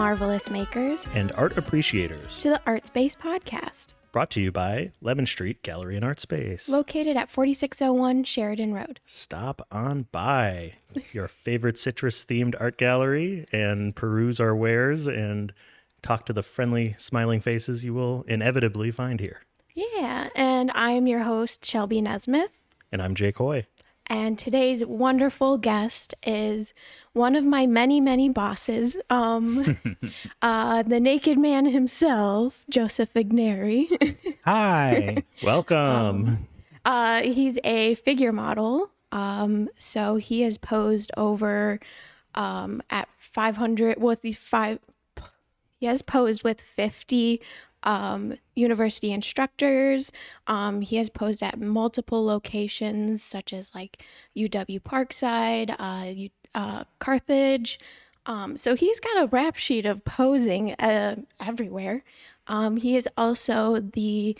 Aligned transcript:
Marvelous 0.00 0.48
makers, 0.48 1.06
and 1.12 1.30
art 1.32 1.58
appreciators 1.58 2.38
to 2.38 2.48
the 2.48 2.60
Art 2.64 2.86
Space 2.86 3.14
Podcast, 3.14 3.92
brought 4.12 4.30
to 4.30 4.40
you 4.40 4.50
by 4.50 4.92
Lemon 5.02 5.26
Street 5.26 5.62
Gallery 5.62 5.94
and 5.94 6.02
Art 6.02 6.20
Space. 6.20 6.70
located 6.70 7.18
at 7.18 7.28
4601 7.28 8.24
Sheridan 8.24 8.72
Road. 8.72 9.00
Stop 9.04 9.60
on 9.70 10.06
by 10.10 10.72
your 11.12 11.28
favorite 11.28 11.78
citrus 11.78 12.24
themed 12.24 12.54
art 12.58 12.78
gallery 12.78 13.44
and 13.52 13.94
peruse 13.94 14.40
our 14.40 14.56
wares 14.56 15.06
and 15.06 15.52
talk 16.00 16.24
to 16.24 16.32
the 16.32 16.42
friendly, 16.42 16.94
smiling 16.96 17.40
faces 17.40 17.84
you 17.84 17.92
will 17.92 18.22
inevitably 18.26 18.90
find 18.90 19.20
here. 19.20 19.42
Yeah, 19.74 20.30
and 20.34 20.70
I 20.74 20.92
am 20.92 21.08
your 21.08 21.24
host, 21.24 21.62
Shelby 21.66 22.00
Nesmith. 22.00 22.48
And 22.90 23.02
I'm 23.02 23.14
Jake 23.14 23.36
Hoy. 23.36 23.66
And 24.10 24.36
today's 24.36 24.84
wonderful 24.84 25.56
guest 25.56 26.16
is 26.26 26.74
one 27.12 27.36
of 27.36 27.44
my 27.44 27.68
many, 27.68 28.00
many 28.00 28.28
bosses, 28.28 28.96
um, 29.08 29.78
uh, 30.42 30.82
the 30.82 30.98
naked 30.98 31.38
man 31.38 31.64
himself, 31.64 32.64
Joseph 32.68 33.14
Vignieri. 33.14 33.86
Hi. 34.44 35.22
Welcome. 35.44 36.48
uh, 36.84 37.22
he's 37.22 37.60
a 37.62 37.94
figure 37.94 38.32
model. 38.32 38.90
Um, 39.12 39.68
so 39.78 40.16
he 40.16 40.42
has 40.42 40.58
posed 40.58 41.12
over 41.16 41.78
um, 42.34 42.82
at 42.90 43.08
500, 43.18 44.02
with 44.02 44.22
the 44.22 44.32
five, 44.32 44.80
he 45.78 45.86
has 45.86 46.02
posed 46.02 46.42
with 46.42 46.60
50 46.60 47.40
um, 47.82 48.34
university 48.54 49.12
instructors. 49.12 50.12
Um, 50.46 50.80
he 50.80 50.96
has 50.96 51.10
posed 51.10 51.42
at 51.42 51.60
multiple 51.60 52.24
locations, 52.24 53.22
such 53.22 53.52
as 53.52 53.70
like 53.74 54.04
UW 54.36 54.80
Parkside, 54.80 55.74
uh, 55.78 56.10
U- 56.10 56.30
uh, 56.54 56.84
Carthage. 56.98 57.78
Um, 58.26 58.56
so 58.56 58.74
he's 58.76 59.00
got 59.00 59.22
a 59.22 59.26
rap 59.26 59.56
sheet 59.56 59.86
of 59.86 60.04
posing 60.04 60.74
uh, 60.74 61.16
everywhere. 61.44 62.04
Um, 62.46 62.76
he 62.76 62.96
is 62.96 63.08
also 63.16 63.80
the 63.80 64.36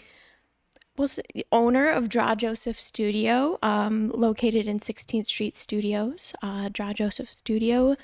the 0.96 1.46
owner 1.50 1.88
of 1.88 2.10
Draw 2.10 2.34
Joseph 2.34 2.78
Studio, 2.78 3.58
um, 3.62 4.10
located 4.10 4.68
in 4.68 4.78
16th 4.78 5.24
Street 5.26 5.56
Studios. 5.56 6.34
Uh, 6.42 6.68
Draw 6.70 6.92
Joseph 6.92 7.32
Studio 7.32 7.96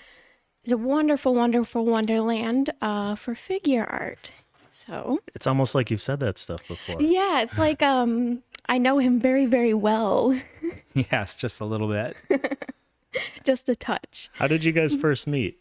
is 0.65 0.73
a 0.73 0.79
wonderful, 0.79 1.35
wonderful 1.35 1.85
wonderland 1.85 2.71
uh, 2.81 3.15
for 3.15 3.35
figure 3.35 3.85
art. 3.85 4.33
So 4.77 5.21
It's 5.35 5.47
almost 5.47 5.75
like 5.75 5.91
you've 5.91 6.03
said 6.03 6.21
that 6.21 6.37
stuff 6.37 6.61
before. 6.69 7.01
yeah, 7.01 7.41
it's 7.41 7.57
like 7.57 7.83
um, 7.83 8.43
I 8.67 8.77
know 8.77 8.99
him 8.99 9.19
very, 9.19 9.47
very 9.47 9.73
well, 9.73 10.39
yes, 10.95 11.35
just 11.35 11.61
a 11.61 11.65
little 11.65 11.89
bit. 11.89 12.15
just 13.45 13.71
a 13.71 13.75
touch. 13.75 14.29
How 14.35 14.47
did 14.47 14.65
you 14.65 14.73
guys 14.73 14.95
first 14.95 15.27
meet? 15.27 15.59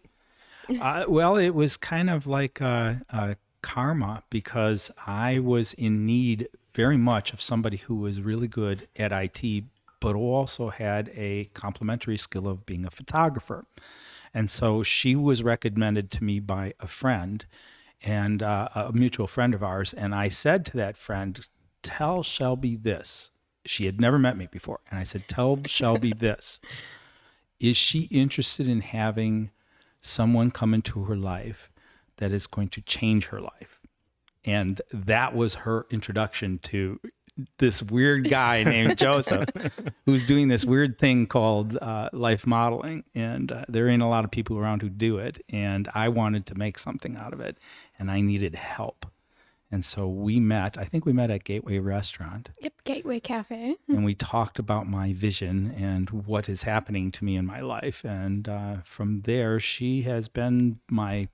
Uh, 0.82 1.06
well, 1.08 1.38
it 1.38 1.52
was 1.52 1.78
kind 1.78 2.10
of 2.10 2.28
like 2.28 2.62
uh, 2.62 2.96
uh, 3.10 3.36
karma 3.62 4.24
because 4.30 4.92
I 5.08 5.40
was 5.40 5.74
in 5.74 6.06
need 6.06 6.50
very 6.74 6.98
much 6.98 7.32
of 7.32 7.42
somebody 7.42 7.78
who 7.78 7.96
was 7.96 8.20
really 8.20 8.50
good 8.50 8.90
at 8.98 9.14
IT, 9.14 9.64
but 10.02 10.16
also 10.16 10.70
had 10.70 11.10
a 11.16 11.46
complementary 11.54 12.18
skill 12.18 12.50
of 12.50 12.66
being 12.66 12.86
a 12.86 12.90
photographer. 12.90 13.66
And 14.34 14.50
so 14.50 14.84
she 14.84 15.16
was 15.16 15.42
recommended 15.42 16.12
to 16.12 16.24
me 16.24 16.42
by 16.42 16.74
a 16.82 16.88
friend 16.88 17.46
and 18.06 18.44
uh, 18.44 18.70
a 18.76 18.94
mutual 18.94 19.28
friend 19.28 19.54
of 19.54 19.64
ours. 19.64 19.92
And 19.94 20.14
I 20.14 20.30
said 20.30 20.64
to 20.66 20.78
that 20.78 20.96
friend, 20.96 21.46
Tell 21.82 22.24
Shelby 22.24 22.76
this. 22.76 23.32
She 23.66 23.88
had 23.88 24.00
never 24.00 24.20
met 24.20 24.38
me 24.38 24.48
before. 24.50 24.80
And 24.90 25.00
I 25.00 25.04
said, 25.04 25.28
Tell 25.28 25.60
Shelby 25.66 26.14
this. 26.18 26.60
Is 27.60 27.76
she 27.76 28.04
interested 28.12 28.68
in 28.68 28.82
having 28.82 29.50
someone 30.02 30.52
come 30.52 30.74
into 30.74 31.06
her 31.06 31.16
life 31.16 31.72
that 32.18 32.32
is 32.32 32.48
going 32.48 32.70
to 32.70 32.82
change 32.82 33.28
her 33.28 33.42
life? 33.42 33.80
And 34.44 34.82
that 34.92 35.36
was 35.36 35.56
her 35.56 35.88
introduction 35.90 36.60
to 36.60 37.00
this 37.58 37.84
weird 37.84 38.30
guy 38.30 38.64
named 38.64 38.98
Joseph, 39.06 39.50
who's 40.06 40.24
doing 40.24 40.48
this 40.48 40.64
weird 40.66 40.98
thing 40.98 41.28
called 41.28 41.78
uh, 41.78 42.10
life 42.14 42.48
modeling. 42.48 43.04
And 43.14 43.52
uh, 43.52 43.66
there 43.68 43.88
ain't 43.90 44.02
a 44.04 44.08
lot 44.08 44.24
of 44.26 44.32
people 44.32 44.58
around 44.58 44.82
who 44.82 44.90
do 44.90 45.18
it. 45.18 45.44
And 45.50 45.90
I 45.94 46.10
wanted 46.10 46.46
to 46.48 46.56
make 46.56 46.78
something 46.80 47.18
out 47.18 47.34
of 47.34 47.40
it, 47.40 47.58
and 48.00 48.10
I 48.10 48.22
needed 48.22 48.56
help. 48.56 49.06
And 49.72 49.84
so 49.84 50.08
we 50.08 50.40
met, 50.40 50.78
I 50.78 50.86
think 50.86 51.06
we 51.06 51.12
met 51.12 51.32
at 51.32 51.44
Gateway 51.44 51.80
Restaurant, 51.80 52.50
Yep, 52.62 52.74
Gateway 52.86 53.20
Cafe. 53.20 53.76
and 53.90 54.06
we 54.06 54.14
talked 54.14 54.60
about 54.60 54.88
my 54.88 55.12
vision 55.12 55.74
and 55.78 56.10
what 56.12 56.48
is 56.48 56.64
happening 56.64 57.12
to 57.14 57.26
me 57.26 57.36
in 57.36 57.46
my 57.46 57.60
life. 57.62 58.06
And 58.06 58.48
uh, 58.48 58.76
from 58.84 59.22
there, 59.22 59.60
she 59.60 60.04
has 60.04 60.28
been 60.28 60.80
my 60.90 61.28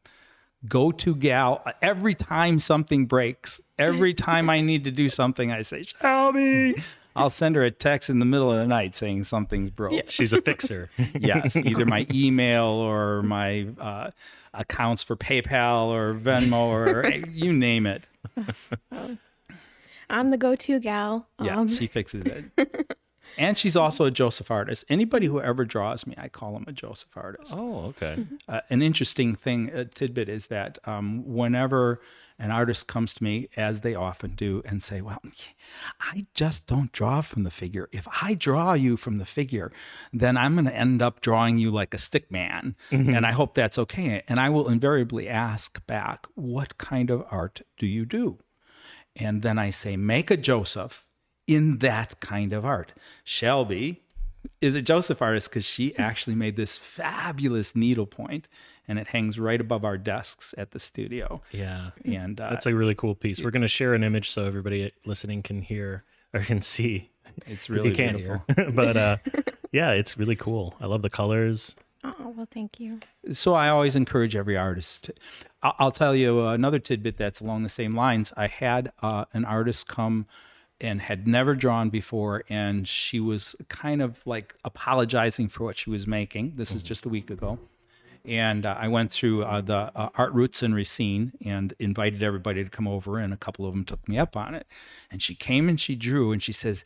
go 0.68 0.92
to 0.92 1.16
gal. 1.16 1.64
Every 1.82 2.14
time 2.16 2.60
something 2.60 3.06
breaks, 3.06 3.62
every 3.80 4.14
time 4.14 4.50
I 4.50 4.62
need 4.62 4.84
to 4.86 4.92
do 4.92 5.10
something, 5.10 5.52
I 5.52 5.62
say, 5.62 5.84
Shelby. 5.84 6.76
I'll 7.16 7.30
send 7.30 7.56
her 7.58 7.64
a 7.64 7.72
text 7.72 8.10
in 8.10 8.20
the 8.20 8.26
middle 8.26 8.52
of 8.52 8.58
the 8.58 8.68
night 8.68 8.96
saying 8.96 9.26
something's 9.26 9.70
broke. 9.70 10.10
She's 10.10 10.32
a 10.34 10.42
fixer. 10.42 10.88
Yes, 11.20 11.56
either 11.58 11.86
my 11.86 12.08
email 12.14 12.66
or 12.66 13.22
my 13.22 13.68
uh, 13.80 14.12
accounts 14.54 15.04
for 15.04 15.16
PayPal 15.18 15.88
or 15.88 16.14
Venmo 16.14 16.68
or 16.68 17.10
you 17.34 17.52
name 17.52 17.86
it. 17.86 18.08
I'm 20.10 20.30
the 20.30 20.38
go-to 20.38 20.80
gal. 20.80 21.28
Yeah, 21.42 21.58
Um, 21.60 21.68
she 21.68 21.88
fixes 21.88 22.24
it. 22.26 22.46
and 23.38 23.58
she's 23.58 23.76
also 23.76 24.06
a 24.06 24.12
Joseph 24.12 24.52
artist. 24.52 24.86
Anybody 24.90 25.28
who 25.28 25.42
ever 25.42 25.66
draws 25.66 26.06
me, 26.06 26.16
I 26.18 26.28
call 26.30 26.56
him 26.56 26.66
a 26.68 26.72
Joseph 26.72 27.16
artist. 27.16 27.54
oh, 27.56 27.86
okay. 27.86 28.26
Uh, 28.48 28.62
an 28.70 28.82
interesting 28.82 29.36
thing, 29.36 29.70
a 29.74 29.86
tidbit, 29.86 30.30
is 30.30 30.48
that 30.48 30.80
um, 30.86 31.24
whenever 31.26 32.02
an 32.40 32.50
artist 32.50 32.88
comes 32.88 33.14
to 33.14 33.24
me, 33.24 33.48
as 33.56 33.82
they 33.82 33.94
often 33.94 34.32
do, 34.32 34.64
and 34.66 34.82
say, 34.82 35.00
Well, 35.00 35.22
I 36.00 36.26
just 36.34 36.66
don't 36.66 36.92
draw 36.92 37.22
from 37.22 37.44
the 37.44 37.52
figure. 37.52 37.88
If 37.92 38.08
I 38.22 38.34
draw 38.34 38.74
you 38.74 38.98
from 38.98 39.20
the 39.20 39.28
figure, 39.28 39.72
then 40.12 40.38
I'm 40.38 40.56
going 40.56 40.66
to 40.66 40.76
end 40.76 41.04
up 41.04 41.22
drawing 41.22 41.60
you 41.60 41.70
like 41.70 41.94
a 41.94 42.00
stick 42.00 42.32
man. 42.32 42.76
And 42.90 43.28
I 43.28 43.32
hope 43.32 43.54
that's 43.54 43.78
okay. 43.78 44.24
And 44.28 44.40
I 44.40 44.50
will 44.50 44.68
invariably 44.68 45.30
ask 45.30 45.86
back, 45.86 46.26
What 46.34 46.80
kind 46.80 47.12
of 47.12 47.24
art 47.30 47.62
do 47.78 47.86
you 47.86 48.06
do? 48.06 48.40
And 49.16 49.44
then 49.44 49.60
I 49.60 49.70
say, 49.70 49.96
Make 49.96 50.32
a 50.32 50.38
Joseph 50.38 51.06
in 51.48 51.80
that 51.80 52.20
kind 52.20 52.54
of 52.54 52.66
art. 52.66 52.94
Shelby 53.24 54.02
is 54.60 54.76
a 54.76 54.82
Joseph 54.82 55.22
artist 55.22 55.50
because 55.50 55.66
she 55.66 55.96
actually 55.98 56.36
made 56.36 56.56
this 56.56 56.78
fabulous 56.78 57.76
needlepoint 57.76 58.48
and 58.88 59.00
it 59.00 59.08
hangs 59.08 59.40
right 59.40 59.62
above 59.62 59.86
our 59.86 59.98
desks 59.98 60.54
at 60.58 60.72
the 60.72 60.80
studio. 60.80 61.42
Yeah. 61.52 61.92
And 62.04 62.40
uh, 62.40 62.50
That's 62.50 62.66
a 62.66 62.76
really 62.76 62.96
cool 62.96 63.16
piece. 63.16 63.42
We're 63.42 63.52
going 63.52 63.62
to 63.62 63.68
share 63.68 63.94
an 63.94 64.04
image 64.04 64.30
so 64.30 64.46
everybody 64.46 64.92
listening 65.06 65.44
can 65.44 65.62
hear 65.62 66.04
or 66.34 66.42
can 66.42 66.62
see. 66.62 67.12
It's 67.46 67.70
really 67.70 67.90
you 67.90 67.96
can't 67.96 68.18
beautiful. 68.18 68.44
hear. 68.56 68.72
but 68.76 68.98
uh, 68.98 69.18
yeah, 69.72 69.92
it's 69.92 70.18
really 70.18 70.36
cool. 70.36 70.76
I 70.82 70.88
love 70.88 71.04
the 71.04 71.10
colors. 71.10 71.76
oh 72.04 72.34
well, 72.36 72.48
thank 72.52 72.80
you. 72.80 73.00
So 73.32 73.54
I 73.54 73.70
always 73.70 73.96
encourage 73.96 74.36
every 74.36 74.58
artist. 74.58 75.04
To, 75.04 75.14
I'll, 75.62 75.76
I'll 75.80 75.92
tell 75.92 76.16
you 76.16 76.48
another 76.48 76.80
tidbit 76.80 77.18
that's 77.18 77.40
along 77.40 77.64
the 77.64 77.70
same 77.70 77.96
lines. 77.96 78.34
I 78.36 78.48
had 78.48 78.92
uh, 79.02 79.26
an 79.34 79.46
artist 79.46 79.88
come 79.88 80.26
and 80.82 81.02
had 81.02 81.28
never 81.28 81.56
drawn 81.56 81.90
before, 81.90 82.44
and 82.50 82.88
she 82.88 83.20
was 83.20 83.56
kind 83.70 84.02
of 84.02 84.26
like 84.26 84.56
apologizing 84.66 85.48
for 85.48 85.64
what 85.64 85.78
she 85.78 85.90
was 85.90 86.08
making. 86.08 86.54
This 86.56 86.74
is 86.74 86.84
just 86.84 87.06
a 87.06 87.10
week 87.10 87.30
ago. 87.30 87.60
And 88.24 88.68
uh, 88.68 88.76
I 88.80 88.88
went 88.88 89.12
through 89.12 89.44
uh, 89.44 89.62
the 89.62 89.92
uh, 89.96 90.10
art 90.16 90.32
roots 90.34 90.62
in 90.62 90.76
Racine 90.76 91.32
and 91.44 91.74
invited 91.80 92.22
everybody 92.22 92.64
to 92.64 92.70
come 92.70 92.88
over, 92.88 93.18
and 93.18 93.34
a 93.34 93.38
couple 93.38 93.66
of 93.66 93.74
them 93.74 93.84
took 93.84 94.08
me 94.08 94.18
up 94.18 94.38
on 94.38 94.54
it. 94.54 94.68
And 95.10 95.22
she 95.24 95.34
came 95.34 95.68
and 95.70 95.80
she 95.80 95.96
drew, 95.96 96.32
and 96.32 96.42
she 96.42 96.52
says, 96.52 96.84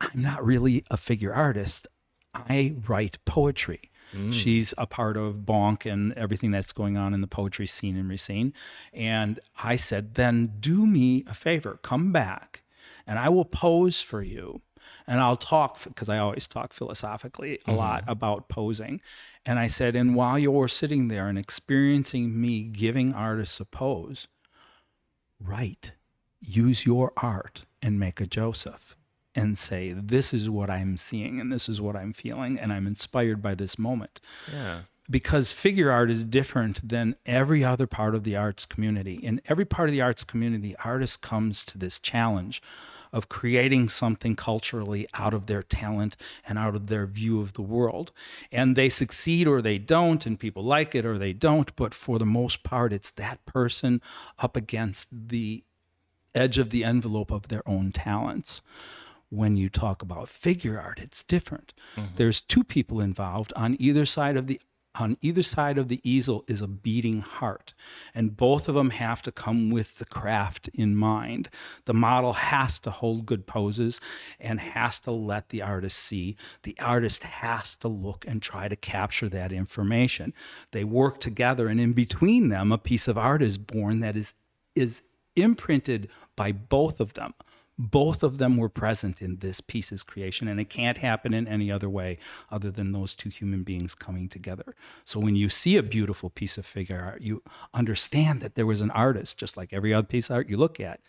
"I'm 0.00 0.22
not 0.22 0.44
really 0.44 0.84
a 0.90 0.96
figure 0.96 1.32
artist. 1.32 1.88
I 2.34 2.76
write 2.86 3.18
poetry." 3.24 3.90
She's 4.30 4.72
a 4.78 4.86
part 4.86 5.18
of 5.18 5.44
Bonk 5.44 5.90
and 5.90 6.14
everything 6.14 6.50
that's 6.50 6.72
going 6.72 6.96
on 6.96 7.12
in 7.12 7.20
the 7.20 7.26
poetry 7.26 7.66
scene 7.66 7.94
in 7.96 8.08
Racine. 8.08 8.54
And 8.94 9.38
I 9.62 9.76
said, 9.76 10.14
then 10.14 10.54
do 10.60 10.86
me 10.86 11.24
a 11.26 11.34
favor, 11.34 11.78
come 11.82 12.10
back 12.10 12.62
and 13.08 13.18
I 13.18 13.30
will 13.30 13.44
pose 13.44 14.00
for 14.00 14.22
you. 14.22 14.60
And 15.06 15.20
I'll 15.20 15.36
talk, 15.36 15.82
because 15.84 16.08
I 16.08 16.18
always 16.18 16.46
talk 16.46 16.72
philosophically 16.72 17.54
a 17.54 17.58
mm-hmm. 17.58 17.76
lot 17.76 18.04
about 18.06 18.48
posing. 18.48 19.00
And 19.44 19.58
I 19.58 19.66
said, 19.66 19.96
and 19.96 20.14
while 20.14 20.38
you're 20.38 20.68
sitting 20.68 21.08
there 21.08 21.28
and 21.28 21.38
experiencing 21.38 22.38
me 22.38 22.62
giving 22.62 23.14
artists 23.14 23.58
a 23.58 23.64
pose, 23.64 24.28
write, 25.40 25.92
use 26.40 26.84
your 26.84 27.12
art 27.16 27.64
and 27.82 27.98
make 27.98 28.20
a 28.20 28.26
Joseph 28.26 28.96
and 29.34 29.56
say, 29.56 29.92
This 29.92 30.34
is 30.34 30.50
what 30.50 30.68
I'm 30.68 30.96
seeing 30.96 31.40
and 31.40 31.52
this 31.52 31.68
is 31.68 31.80
what 31.80 31.96
I'm 31.96 32.12
feeling, 32.12 32.58
and 32.58 32.72
I'm 32.72 32.86
inspired 32.86 33.40
by 33.40 33.54
this 33.54 33.78
moment. 33.78 34.20
Yeah. 34.52 34.80
Because 35.10 35.52
figure 35.52 35.90
art 35.90 36.10
is 36.10 36.22
different 36.22 36.86
than 36.86 37.16
every 37.24 37.64
other 37.64 37.86
part 37.86 38.14
of 38.14 38.24
the 38.24 38.36
arts 38.36 38.66
community. 38.66 39.14
In 39.14 39.40
every 39.46 39.64
part 39.64 39.88
of 39.88 39.94
the 39.94 40.02
arts 40.02 40.22
community, 40.22 40.68
the 40.68 40.76
artist 40.84 41.22
comes 41.22 41.64
to 41.64 41.78
this 41.78 41.98
challenge 41.98 42.60
of 43.12 43.28
creating 43.28 43.88
something 43.88 44.36
culturally 44.36 45.06
out 45.14 45.34
of 45.34 45.46
their 45.46 45.62
talent 45.62 46.16
and 46.46 46.58
out 46.58 46.74
of 46.74 46.88
their 46.88 47.06
view 47.06 47.40
of 47.40 47.54
the 47.54 47.62
world. 47.62 48.12
And 48.52 48.76
they 48.76 48.88
succeed 48.88 49.46
or 49.46 49.62
they 49.62 49.78
don't, 49.78 50.26
and 50.26 50.38
people 50.38 50.62
like 50.62 50.94
it 50.94 51.06
or 51.06 51.18
they 51.18 51.32
don't. 51.32 51.74
But 51.76 51.94
for 51.94 52.18
the 52.18 52.26
most 52.26 52.62
part, 52.62 52.92
it's 52.92 53.10
that 53.12 53.44
person 53.46 54.00
up 54.38 54.56
against 54.56 55.08
the 55.28 55.64
edge 56.34 56.58
of 56.58 56.70
the 56.70 56.84
envelope 56.84 57.30
of 57.30 57.48
their 57.48 57.66
own 57.68 57.92
talents. 57.92 58.60
When 59.30 59.56
you 59.58 59.68
talk 59.68 60.00
about 60.00 60.28
figure 60.28 60.80
art, 60.80 60.98
it's 61.00 61.22
different. 61.22 61.74
Mm-hmm. 61.96 62.14
There's 62.16 62.40
two 62.40 62.64
people 62.64 63.00
involved 63.00 63.52
on 63.54 63.76
either 63.78 64.06
side 64.06 64.36
of 64.38 64.46
the 64.46 64.60
on 64.98 65.16
either 65.20 65.42
side 65.42 65.78
of 65.78 65.88
the 65.88 66.00
easel 66.08 66.44
is 66.46 66.60
a 66.60 66.68
beating 66.68 67.20
heart, 67.20 67.74
and 68.14 68.36
both 68.36 68.68
of 68.68 68.74
them 68.74 68.90
have 68.90 69.22
to 69.22 69.32
come 69.32 69.70
with 69.70 69.98
the 69.98 70.04
craft 70.04 70.68
in 70.74 70.96
mind. 70.96 71.48
The 71.84 71.94
model 71.94 72.32
has 72.34 72.78
to 72.80 72.90
hold 72.90 73.26
good 73.26 73.46
poses 73.46 74.00
and 74.40 74.60
has 74.60 74.98
to 75.00 75.10
let 75.10 75.48
the 75.50 75.62
artist 75.62 75.98
see. 75.98 76.36
The 76.62 76.76
artist 76.80 77.22
has 77.22 77.74
to 77.76 77.88
look 77.88 78.26
and 78.26 78.42
try 78.42 78.68
to 78.68 78.76
capture 78.76 79.28
that 79.28 79.52
information. 79.52 80.34
They 80.72 80.84
work 80.84 81.20
together, 81.20 81.68
and 81.68 81.80
in 81.80 81.92
between 81.92 82.48
them, 82.48 82.72
a 82.72 82.78
piece 82.78 83.08
of 83.08 83.18
art 83.18 83.42
is 83.42 83.58
born 83.58 84.00
that 84.00 84.16
is 84.16 84.34
is 84.74 85.02
imprinted 85.34 86.08
by 86.36 86.52
both 86.52 87.00
of 87.00 87.14
them. 87.14 87.34
Both 87.78 88.24
of 88.24 88.38
them 88.38 88.56
were 88.56 88.68
present 88.68 89.22
in 89.22 89.36
this 89.36 89.60
piece's 89.60 90.02
creation, 90.02 90.48
and 90.48 90.58
it 90.58 90.68
can't 90.68 90.98
happen 90.98 91.32
in 91.32 91.46
any 91.46 91.70
other 91.70 91.88
way 91.88 92.18
other 92.50 92.72
than 92.72 92.90
those 92.90 93.14
two 93.14 93.28
human 93.28 93.62
beings 93.62 93.94
coming 93.94 94.28
together. 94.28 94.74
So 95.04 95.20
when 95.20 95.36
you 95.36 95.48
see 95.48 95.76
a 95.76 95.82
beautiful 95.84 96.28
piece 96.28 96.58
of 96.58 96.66
figure 96.66 97.00
art, 97.00 97.22
you 97.22 97.42
understand 97.72 98.40
that 98.40 98.56
there 98.56 98.66
was 98.66 98.80
an 98.80 98.90
artist, 98.90 99.38
just 99.38 99.56
like 99.56 99.72
every 99.72 99.94
other 99.94 100.06
piece 100.08 100.28
of 100.28 100.34
art 100.36 100.48
you 100.48 100.56
look 100.56 100.80
at, 100.80 101.00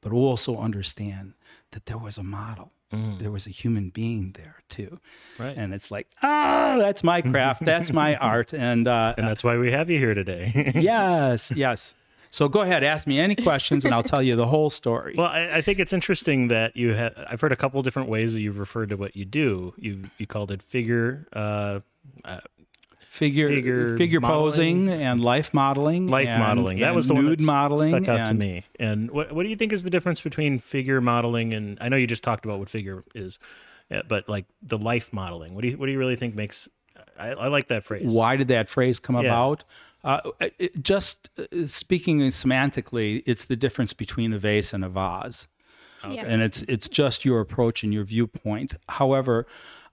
but 0.00 0.12
also 0.12 0.56
understand 0.58 1.34
that 1.72 1.84
there 1.86 1.98
was 1.98 2.16
a 2.16 2.22
model. 2.22 2.72
There 2.90 3.30
was 3.30 3.46
a 3.46 3.50
human 3.50 3.90
being 3.90 4.32
there 4.32 4.62
too. 4.70 4.98
Right. 5.38 5.54
And 5.54 5.74
it's 5.74 5.90
like, 5.90 6.06
ah, 6.22 6.76
that's 6.78 7.04
my 7.04 7.20
craft, 7.20 7.62
that's 7.66 7.92
my 7.92 8.16
art. 8.34 8.54
And 8.54 8.88
uh, 8.88 9.14
And 9.18 9.28
that's 9.28 9.44
why 9.44 9.58
we 9.58 9.70
have 9.72 9.90
you 9.90 9.98
here 9.98 10.14
today. 10.14 10.72
yes, 10.74 11.52
yes. 11.54 11.94
So 12.30 12.48
go 12.48 12.60
ahead, 12.60 12.84
ask 12.84 13.06
me 13.06 13.18
any 13.18 13.34
questions, 13.34 13.84
and 13.84 13.94
I'll 13.94 14.02
tell 14.02 14.22
you 14.22 14.36
the 14.36 14.46
whole 14.46 14.70
story. 14.70 15.14
well, 15.16 15.28
I, 15.28 15.56
I 15.56 15.60
think 15.62 15.78
it's 15.78 15.92
interesting 15.92 16.48
that 16.48 16.76
you 16.76 16.92
have. 16.94 17.14
I've 17.28 17.40
heard 17.40 17.52
a 17.52 17.56
couple 17.56 17.82
different 17.82 18.08
ways 18.08 18.34
that 18.34 18.40
you've 18.40 18.58
referred 18.58 18.90
to 18.90 18.96
what 18.96 19.16
you 19.16 19.24
do. 19.24 19.72
You 19.78 20.04
you 20.18 20.26
called 20.26 20.50
it 20.50 20.62
figure, 20.62 21.26
uh, 21.32 21.80
figure, 23.08 23.48
figure 23.48 23.96
figure, 23.96 24.20
modeling. 24.20 24.42
posing 24.42 24.90
and 24.90 25.22
life 25.22 25.52
modeling, 25.54 26.06
life 26.08 26.28
and- 26.28 26.40
modeling. 26.40 26.78
That 26.80 26.88
and 26.88 26.96
was 26.96 27.08
the 27.08 27.14
one 27.14 27.24
nude 27.26 27.40
that 27.40 27.44
modeling. 27.44 27.90
stuck 28.04 28.08
out 28.08 28.28
to 28.28 28.34
me. 28.34 28.64
And 28.78 29.10
what 29.10 29.32
what 29.32 29.42
do 29.44 29.48
you 29.48 29.56
think 29.56 29.72
is 29.72 29.82
the 29.82 29.90
difference 29.90 30.20
between 30.20 30.58
figure 30.58 31.00
modeling 31.00 31.52
and 31.54 31.78
I 31.80 31.88
know 31.88 31.96
you 31.96 32.06
just 32.06 32.22
talked 32.22 32.44
about 32.44 32.58
what 32.58 32.68
figure 32.68 33.04
is, 33.14 33.38
uh, 33.90 34.02
but 34.06 34.28
like 34.28 34.46
the 34.62 34.78
life 34.78 35.12
modeling. 35.12 35.54
What 35.54 35.62
do 35.62 35.68
you 35.68 35.76
what 35.78 35.86
do 35.86 35.92
you 35.92 35.98
really 35.98 36.16
think 36.16 36.34
makes? 36.34 36.68
I, 37.18 37.30
I 37.30 37.48
like 37.48 37.68
that 37.68 37.84
phrase. 37.84 38.12
Why 38.12 38.36
did 38.36 38.48
that 38.48 38.68
phrase 38.68 38.98
come 39.00 39.16
Yeah. 39.16 39.22
about? 39.22 39.64
Uh, 40.08 40.20
it, 40.58 40.82
just 40.82 41.28
uh, 41.38 41.66
speaking 41.66 42.20
semantically, 42.20 43.22
it's 43.26 43.44
the 43.44 43.56
difference 43.56 43.92
between 43.92 44.32
a 44.32 44.38
vase 44.38 44.72
and 44.72 44.84
a 44.84 44.88
vase. 44.88 45.46
Yeah. 46.08 46.24
and 46.26 46.42
it's 46.42 46.62
it's 46.62 46.88
just 46.88 47.24
your 47.24 47.40
approach 47.40 47.82
and 47.84 47.92
your 47.92 48.04
viewpoint. 48.04 48.76
However, 48.88 49.46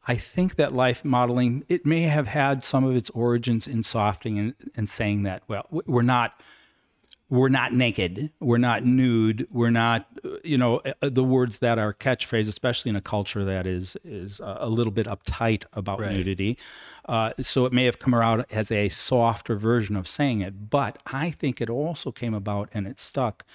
I 0.07 0.15
think 0.15 0.55
that 0.55 0.71
life 0.71 1.03
modeling 1.03 1.63
it 1.67 1.85
may 1.85 2.03
have 2.03 2.27
had 2.27 2.63
some 2.63 2.83
of 2.83 2.95
its 2.95 3.09
origins 3.09 3.67
in 3.67 3.81
softening 3.83 4.37
and, 4.39 4.53
and 4.75 4.89
saying 4.89 5.23
that 5.23 5.41
well 5.47 5.65
we're 5.71 6.03
not 6.03 6.39
we're 7.27 7.49
not 7.49 7.73
naked, 7.73 8.31
we're 8.39 8.59
not 8.59 8.85
nude, 8.85 9.47
we're 9.51 9.71
not 9.71 10.05
uh, 10.23 10.29
you 10.43 10.59
know 10.59 10.81
uh, 11.01 11.09
the 11.09 11.23
words 11.23 11.57
that 11.59 11.79
are 11.79 11.91
catchphrase, 11.91 12.47
especially 12.47 12.89
in 12.89 12.95
a 12.95 13.01
culture 13.01 13.43
that 13.43 13.65
is 13.65 13.97
is 14.03 14.39
uh, 14.39 14.57
a 14.59 14.69
little 14.69 14.93
bit 14.93 15.07
uptight 15.07 15.63
about 15.73 15.99
Right. 15.99 16.11
nudity. 16.11 16.57
Uh, 17.07 17.31
so 17.39 17.65
it 17.65 17.73
may 17.73 17.85
have 17.85 17.99
come 17.99 18.15
around 18.15 18.45
as 18.51 18.71
a 18.71 18.89
softer 18.89 19.55
version 19.55 19.95
of 19.95 20.07
saying 20.07 20.41
it, 20.41 20.69
but 20.69 20.97
I 21.05 21.29
think 21.29 21.61
it 21.61 21.69
also 21.69 22.11
came 22.11 22.33
about 22.33 22.69
and 22.73 22.87
it 22.87 22.99
stuck 22.99 23.45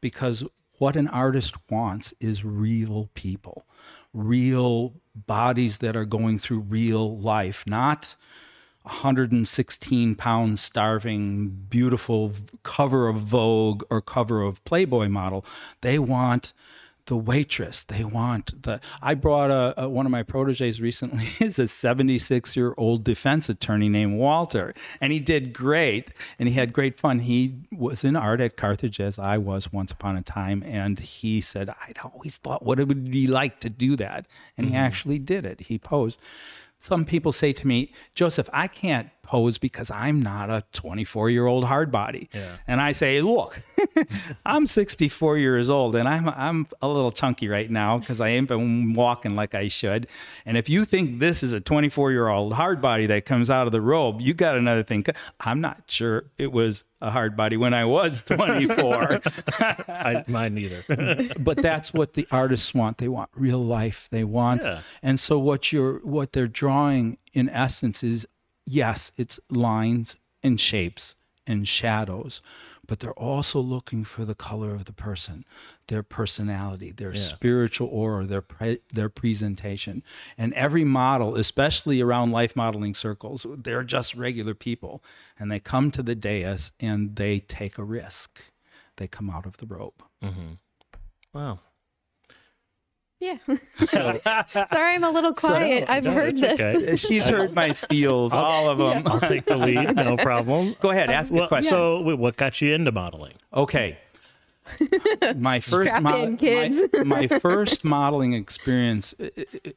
because 0.00 0.44
what 0.78 0.96
an 0.96 1.08
artist 1.08 1.54
wants 1.70 2.12
is 2.20 2.44
real 2.44 3.08
people, 3.14 3.64
real 4.12 4.94
bodies 5.14 5.78
that 5.78 5.96
are 5.96 6.04
going 6.04 6.38
through 6.38 6.60
real 6.60 7.16
life, 7.16 7.64
not 7.66 8.14
116 8.82 10.14
pound 10.16 10.58
starving, 10.58 11.48
beautiful 11.48 12.32
cover 12.62 13.08
of 13.08 13.16
Vogue 13.16 13.84
or 13.90 14.00
cover 14.00 14.42
of 14.42 14.62
Playboy 14.64 15.08
model. 15.08 15.44
They 15.82 15.98
want 15.98 16.52
the 17.06 17.16
waitress. 17.16 17.84
They 17.84 18.04
want 18.04 18.62
the. 18.62 18.80
I 19.00 19.14
brought 19.14 19.50
a, 19.50 19.84
a 19.84 19.88
one 19.88 20.06
of 20.06 20.12
my 20.12 20.22
proteges 20.22 20.80
recently 20.80 21.28
is 21.44 21.58
a 21.58 21.66
76 21.66 22.56
year 22.56 22.74
old 22.76 23.04
defense 23.04 23.48
attorney 23.48 23.88
named 23.88 24.18
Walter, 24.18 24.74
and 25.00 25.12
he 25.12 25.20
did 25.20 25.52
great 25.52 26.12
and 26.38 26.48
he 26.48 26.54
had 26.54 26.72
great 26.72 26.98
fun. 26.98 27.20
He 27.20 27.56
was 27.70 28.04
in 28.04 28.16
art 28.16 28.40
at 28.40 28.56
Carthage 28.56 29.00
as 29.00 29.18
I 29.18 29.38
was 29.38 29.72
once 29.72 29.92
upon 29.92 30.16
a 30.16 30.22
time, 30.22 30.62
and 30.66 30.98
he 31.00 31.40
said 31.40 31.68
I'd 31.68 31.98
always 32.02 32.36
thought 32.36 32.64
what 32.64 32.78
it 32.78 32.88
would 32.88 33.10
be 33.10 33.26
like 33.26 33.60
to 33.60 33.70
do 33.70 33.96
that, 33.96 34.26
and 34.56 34.66
he 34.66 34.72
mm-hmm. 34.72 34.82
actually 34.82 35.18
did 35.18 35.44
it. 35.44 35.60
He 35.62 35.78
posed 35.78 36.18
some 36.82 37.04
people 37.04 37.30
say 37.30 37.52
to 37.52 37.66
me, 37.68 37.92
Joseph, 38.16 38.50
I 38.52 38.66
can't 38.66 39.08
pose 39.22 39.56
because 39.58 39.90
I'm 39.90 40.20
not 40.20 40.50
a 40.50 40.64
24 40.72 41.30
year 41.30 41.46
old 41.46 41.64
hard 41.64 41.90
body. 41.92 42.28
Yeah. 42.34 42.56
And 42.66 42.80
I 42.80 42.92
say, 42.92 43.20
look, 43.22 43.60
I'm 44.46 44.66
64 44.66 45.38
years 45.38 45.70
old 45.70 45.94
and 45.96 46.08
I'm, 46.08 46.28
I'm 46.28 46.66
a 46.80 46.88
little 46.88 47.12
chunky 47.12 47.48
right 47.48 47.70
now 47.70 47.98
because 47.98 48.20
I 48.20 48.28
ain't 48.30 48.48
been 48.48 48.94
walking 48.94 49.34
like 49.36 49.54
I 49.54 49.68
should. 49.68 50.08
And 50.44 50.56
if 50.56 50.68
you 50.68 50.84
think 50.84 51.18
this 51.20 51.42
is 51.42 51.52
a 51.52 51.60
24 51.60 52.10
year 52.12 52.28
old 52.28 52.52
hard 52.54 52.80
body 52.80 53.06
that 53.06 53.24
comes 53.24 53.48
out 53.50 53.66
of 53.66 53.72
the 53.72 53.80
robe, 53.80 54.20
you 54.20 54.34
got 54.34 54.56
another 54.56 54.82
thing. 54.82 55.04
I'm 55.40 55.60
not 55.60 55.82
sure 55.86 56.24
it 56.38 56.52
was 56.52 56.84
a 57.00 57.10
hard 57.10 57.36
body 57.36 57.56
when 57.56 57.74
I 57.74 57.84
was 57.84 58.22
24. 58.26 59.20
I, 59.88 60.24
mine 60.28 60.54
neither. 60.54 60.84
but 61.38 61.58
that's 61.62 61.92
what 61.92 62.14
the 62.14 62.26
artists 62.30 62.74
want. 62.74 62.98
They 62.98 63.08
want 63.08 63.30
real 63.34 63.64
life. 63.64 64.08
They 64.10 64.24
want, 64.24 64.62
Yeah. 64.62 64.80
and 65.02 65.18
so 65.18 65.38
what 65.38 65.72
you're 65.72 65.98
what 66.00 66.32
they're 66.32 66.46
drawing 66.46 67.18
in 67.32 67.48
essence 67.48 68.02
is 68.04 68.26
yes, 68.66 69.12
it's 69.16 69.38
lines 69.50 70.16
and 70.42 70.58
shapes 70.60 71.16
and 71.46 71.66
shadows, 71.66 72.40
but 72.86 73.00
they're 73.00 73.12
also 73.12 73.60
looking 73.60 74.04
for 74.04 74.24
the 74.24 74.34
color 74.34 74.74
of 74.74 74.84
the 74.84 74.92
person, 74.92 75.44
their 75.88 76.02
personality, 76.02 76.92
their 76.92 77.12
spiritual 77.14 77.88
aura, 77.88 78.26
their 78.26 78.42
pre- 78.42 78.80
their 78.92 79.08
presentation. 79.08 80.02
And 80.36 80.52
every 80.54 80.84
model, 80.84 81.36
especially 81.36 82.00
around 82.00 82.32
life 82.32 82.54
modeling 82.56 82.94
circles, 82.94 83.46
they're 83.56 83.84
just 83.84 84.14
regular 84.14 84.54
people, 84.54 85.02
and 85.38 85.50
they 85.50 85.60
come 85.60 85.90
to 85.92 86.02
the 86.02 86.14
dais 86.14 86.72
and 86.80 87.16
they 87.16 87.40
take 87.40 87.78
a 87.78 87.84
risk. 87.84 88.42
They 88.96 89.08
come 89.08 89.30
out 89.30 89.46
of 89.46 89.56
the 89.56 89.66
robe. 89.66 90.02
Mm-hmm. 90.22 90.52
wow. 91.32 91.60
Yeah. 93.22 93.38
Sorry, 94.66 94.94
I'm 94.94 95.04
a 95.04 95.10
little 95.10 95.32
quiet. 95.32 95.84
I've 95.88 96.04
no, 96.04 96.12
heard 96.12 96.36
this. 96.36 96.60
okay. 96.60 96.96
She's 96.96 97.24
heard 97.28 97.54
my 97.54 97.70
spiels, 97.70 98.32
all 98.32 98.68
of 98.68 98.78
them. 98.78 99.06
I'll 99.06 99.20
take 99.20 99.44
the 99.44 99.56
lead. 99.56 99.94
No 99.94 100.16
problem. 100.16 100.74
Go 100.80 100.90
ahead, 100.90 101.08
ask 101.08 101.32
a 101.32 101.36
Well, 101.36 101.48
question. 101.48 101.70
so 101.70 102.02
wait, 102.02 102.18
what 102.18 102.36
got 102.36 102.60
you 102.60 102.74
into 102.74 102.90
modeling? 102.90 103.34
Okay. 103.54 103.96
My 105.36 105.60
first 105.60 105.88
Strap 105.90 106.02
mo- 106.02 106.22
in, 106.24 106.36
kids. 106.36 106.82
My, 106.92 107.04
my 107.04 107.26
first 107.28 107.84
modeling 107.84 108.32
experience. 108.32 109.14
i- 109.20 109.30
i- 109.38 109.46
i- 109.66 109.72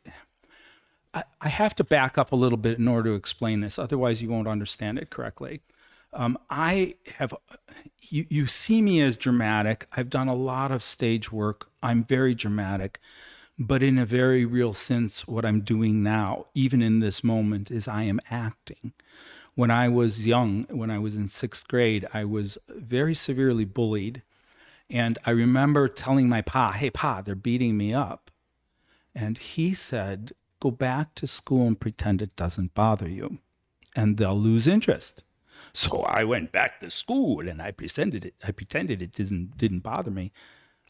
I, 1.13 1.23
I 1.41 1.47
have 1.49 1.73
to 1.75 1.83
back 1.85 2.17
up 2.17 2.31
a 2.33 2.35
little 2.35 2.57
bit 2.57 2.77
in 2.77 2.87
order 2.89 3.11
to 3.11 3.15
explain 3.15 3.61
this. 3.61 3.79
Otherwise, 3.79 4.21
you 4.21 4.29
won't 4.29 4.47
understand 4.49 4.97
it 4.99 5.09
correctly. 5.11 5.61
Um, 6.13 6.37
I 6.49 6.95
have. 7.17 7.33
You, 8.09 8.25
you 8.29 8.47
see 8.47 8.81
me 8.81 9.01
as 9.01 9.15
dramatic. 9.15 9.87
I've 9.95 10.09
done 10.09 10.27
a 10.27 10.35
lot 10.35 10.71
of 10.71 10.83
stage 10.83 11.31
work. 11.31 11.69
I'm 11.81 12.03
very 12.03 12.35
dramatic, 12.35 12.99
but 13.57 13.81
in 13.81 13.97
a 13.97 14.05
very 14.05 14.45
real 14.45 14.73
sense, 14.73 15.27
what 15.27 15.45
I'm 15.45 15.61
doing 15.61 16.03
now, 16.03 16.45
even 16.53 16.81
in 16.81 16.99
this 16.99 17.23
moment, 17.23 17.71
is 17.71 17.87
I 17.87 18.03
am 18.03 18.19
acting. 18.29 18.93
When 19.55 19.71
I 19.71 19.87
was 19.87 20.27
young, 20.27 20.65
when 20.69 20.91
I 20.91 20.99
was 20.99 21.15
in 21.15 21.29
sixth 21.29 21.67
grade, 21.67 22.05
I 22.13 22.25
was 22.25 22.57
very 22.67 23.13
severely 23.13 23.65
bullied. 23.65 24.21
And 24.89 25.17
I 25.25 25.31
remember 25.31 25.87
telling 25.87 26.27
my 26.27 26.41
pa, 26.41 26.73
hey, 26.73 26.89
pa, 26.89 27.21
they're 27.21 27.35
beating 27.35 27.77
me 27.77 27.93
up. 27.93 28.29
And 29.15 29.37
he 29.37 29.73
said, 29.73 30.33
go 30.59 30.71
back 30.71 31.15
to 31.15 31.27
school 31.27 31.67
and 31.67 31.79
pretend 31.79 32.21
it 32.21 32.35
doesn't 32.35 32.73
bother 32.73 33.07
you, 33.07 33.39
and 33.95 34.17
they'll 34.17 34.37
lose 34.37 34.67
interest. 34.67 35.23
So 35.73 36.01
I 36.03 36.23
went 36.23 36.51
back 36.51 36.79
to 36.81 36.89
school 36.89 37.47
and 37.47 37.61
I 37.61 37.71
pretended 37.71 38.25
it. 38.25 38.35
I 38.43 38.51
pretended 38.51 39.01
it 39.01 39.11
didn't 39.11 39.57
didn't 39.57 39.79
bother 39.79 40.11
me. 40.11 40.31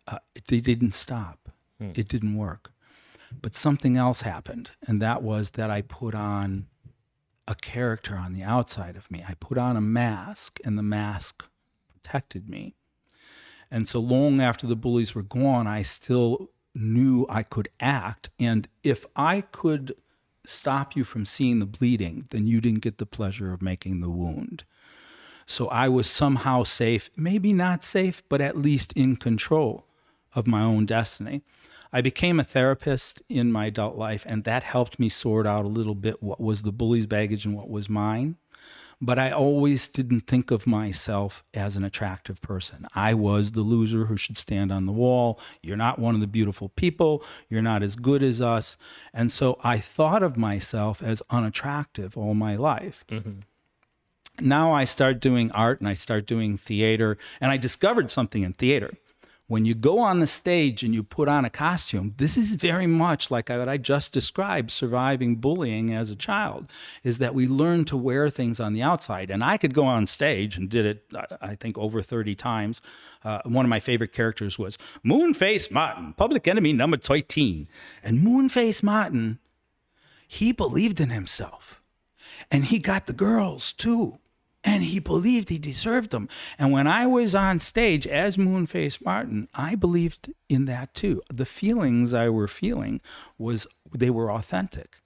Uh, 0.07 0.19
they 0.47 0.59
didn't 0.59 0.93
stop. 0.93 1.49
Hmm. 1.79 1.91
It 1.95 2.07
didn't 2.07 2.35
work. 2.35 2.71
But 3.41 3.55
something 3.55 3.97
else 3.97 4.21
happened, 4.21 4.71
and 4.87 5.01
that 5.01 5.21
was 5.21 5.51
that 5.51 5.69
I 5.69 5.81
put 5.81 6.15
on 6.15 6.67
a 7.47 7.55
character 7.55 8.15
on 8.15 8.33
the 8.33 8.43
outside 8.43 8.95
of 8.95 9.09
me. 9.11 9.23
I 9.27 9.33
put 9.35 9.57
on 9.57 9.75
a 9.75 9.81
mask, 9.81 10.59
and 10.63 10.77
the 10.77 10.83
mask 10.83 11.47
protected 11.87 12.49
me. 12.49 12.75
And 13.69 13.87
so 13.87 13.99
long 13.99 14.39
after 14.39 14.67
the 14.67 14.75
bullies 14.75 15.15
were 15.15 15.23
gone, 15.23 15.67
I 15.67 15.81
still 15.81 16.51
knew 16.73 17.25
I 17.29 17.43
could 17.43 17.67
act. 17.79 18.29
And 18.39 18.67
if 18.83 19.05
I 19.15 19.41
could 19.41 19.95
stop 20.45 20.95
you 20.95 21.03
from 21.03 21.25
seeing 21.25 21.59
the 21.59 21.65
bleeding, 21.65 22.25
then 22.29 22.47
you 22.47 22.61
didn't 22.61 22.81
get 22.81 22.99
the 22.99 23.05
pleasure 23.05 23.51
of 23.51 23.61
making 23.61 23.99
the 23.99 24.09
wound. 24.09 24.63
So 25.47 25.67
I 25.67 25.89
was 25.89 26.09
somehow 26.09 26.63
safe, 26.63 27.09
maybe 27.15 27.53
not 27.53 27.83
safe, 27.83 28.23
but 28.29 28.41
at 28.41 28.57
least 28.57 28.93
in 28.93 29.15
control 29.15 29.84
of 30.35 30.47
my 30.47 30.61
own 30.61 30.85
destiny. 30.85 31.41
I 31.91 32.01
became 32.01 32.39
a 32.39 32.43
therapist 32.43 33.21
in 33.29 33.51
my 33.51 33.67
adult 33.67 33.95
life, 33.95 34.25
and 34.27 34.43
that 34.43 34.63
helped 34.63 34.99
me 34.99 35.07
sort 35.07 35.47
out 35.47 35.65
a 35.65 35.69
little 35.69 35.95
bit 35.95 36.21
what 36.21 36.41
was 36.41 36.63
the 36.63 36.71
bully's 36.71 37.05
baggage 37.05 37.45
and 37.45 37.55
what 37.55 37.69
was 37.69 37.89
mine. 37.89 38.35
But 39.01 39.19
I 39.19 39.31
always 39.31 39.87
didn't 39.87 40.21
think 40.21 40.51
of 40.51 40.67
myself 40.67 41.43
as 41.53 41.75
an 41.75 41.83
attractive 41.83 42.41
person. 42.41 42.87
I 42.95 43.13
was 43.13 43.51
the 43.51 43.61
loser 43.61 44.05
who 44.05 44.17
should 44.17 44.37
stand 44.37 44.71
on 44.71 44.85
the 44.85 44.93
wall. 44.93 45.39
You're 45.61 45.77
not 45.77 45.99
one 45.99 46.15
of 46.15 46.21
the 46.21 46.27
beautiful 46.27 46.69
people. 46.69 47.23
You're 47.49 47.61
not 47.61 47.83
as 47.83 47.95
good 47.95 48.23
as 48.23 48.41
us. 48.41 48.77
And 49.13 49.31
so 49.31 49.59
I 49.63 49.79
thought 49.79 50.23
of 50.23 50.37
myself 50.37 51.03
as 51.03 51.21
unattractive 51.29 52.17
all 52.17 52.33
my 52.33 52.55
life. 52.55 53.05
Mm-hmm 53.09 53.41
now 54.41 54.73
I 54.73 54.83
start 54.83 55.19
doing 55.19 55.51
art 55.51 55.79
and 55.79 55.87
I 55.87 55.93
start 55.93 56.25
doing 56.25 56.57
theater, 56.57 57.17
and 57.39 57.51
I 57.51 57.57
discovered 57.57 58.11
something 58.11 58.43
in 58.43 58.53
theater. 58.53 58.93
When 59.47 59.63
you 59.63 59.75
go 59.75 59.99
on 59.99 60.21
the 60.21 60.27
stage 60.27 60.81
and 60.81 60.95
you 60.95 61.03
put 61.03 61.27
on 61.27 61.45
a 61.45 61.51
costume, 61.51 62.15
this 62.17 62.35
is 62.35 62.55
very 62.55 62.87
much 62.87 63.29
like 63.29 63.49
what 63.49 63.69
I 63.69 63.77
just 63.77 64.11
described 64.11 64.71
surviving 64.71 65.35
bullying 65.35 65.93
as 65.93 66.09
a 66.09 66.15
child, 66.15 66.71
is 67.03 67.19
that 67.19 67.35
we 67.35 67.47
learn 67.47 67.85
to 67.85 67.97
wear 67.97 68.31
things 68.31 68.59
on 68.59 68.73
the 68.73 68.81
outside. 68.81 69.29
And 69.29 69.43
I 69.43 69.57
could 69.57 69.75
go 69.75 69.85
on 69.85 70.07
stage 70.07 70.57
and 70.57 70.67
did 70.67 70.85
it, 70.85 71.05
I 71.41 71.53
think, 71.53 71.77
over 71.77 72.01
30 72.01 72.33
times. 72.33 72.81
Uh, 73.23 73.41
one 73.45 73.65
of 73.65 73.69
my 73.69 73.79
favorite 73.79 74.13
characters 74.13 74.57
was 74.57 74.79
Moonface 75.05 75.69
Martin, 75.69 76.13
public 76.13 76.47
enemy 76.47 76.73
number 76.73 76.97
13. 76.97 77.67
And 78.03 78.25
Moonface 78.25 78.81
Martin, 78.81 79.37
he 80.27 80.53
believed 80.53 80.99
in 80.99 81.11
himself. 81.11 81.83
And 82.49 82.65
he 82.65 82.79
got 82.79 83.05
the 83.05 83.13
girls 83.13 83.73
too 83.73 84.17
and 84.65 84.83
he 84.83 84.99
believed 84.99 85.49
he 85.49 85.59
deserved 85.59 86.09
them. 86.09 86.27
And 86.57 86.71
when 86.71 86.87
I 86.87 87.05
was 87.05 87.35
on 87.35 87.59
stage 87.59 88.07
as 88.07 88.35
Moonface 88.35 89.03
Martin, 89.05 89.47
I 89.53 89.75
believed 89.75 90.33
in 90.49 90.65
that 90.65 90.93
too. 90.95 91.21
The 91.31 91.45
feelings 91.45 92.13
I 92.13 92.29
were 92.29 92.47
feeling 92.47 92.99
was 93.37 93.67
they 93.93 94.09
were 94.09 94.31
authentic. 94.31 94.99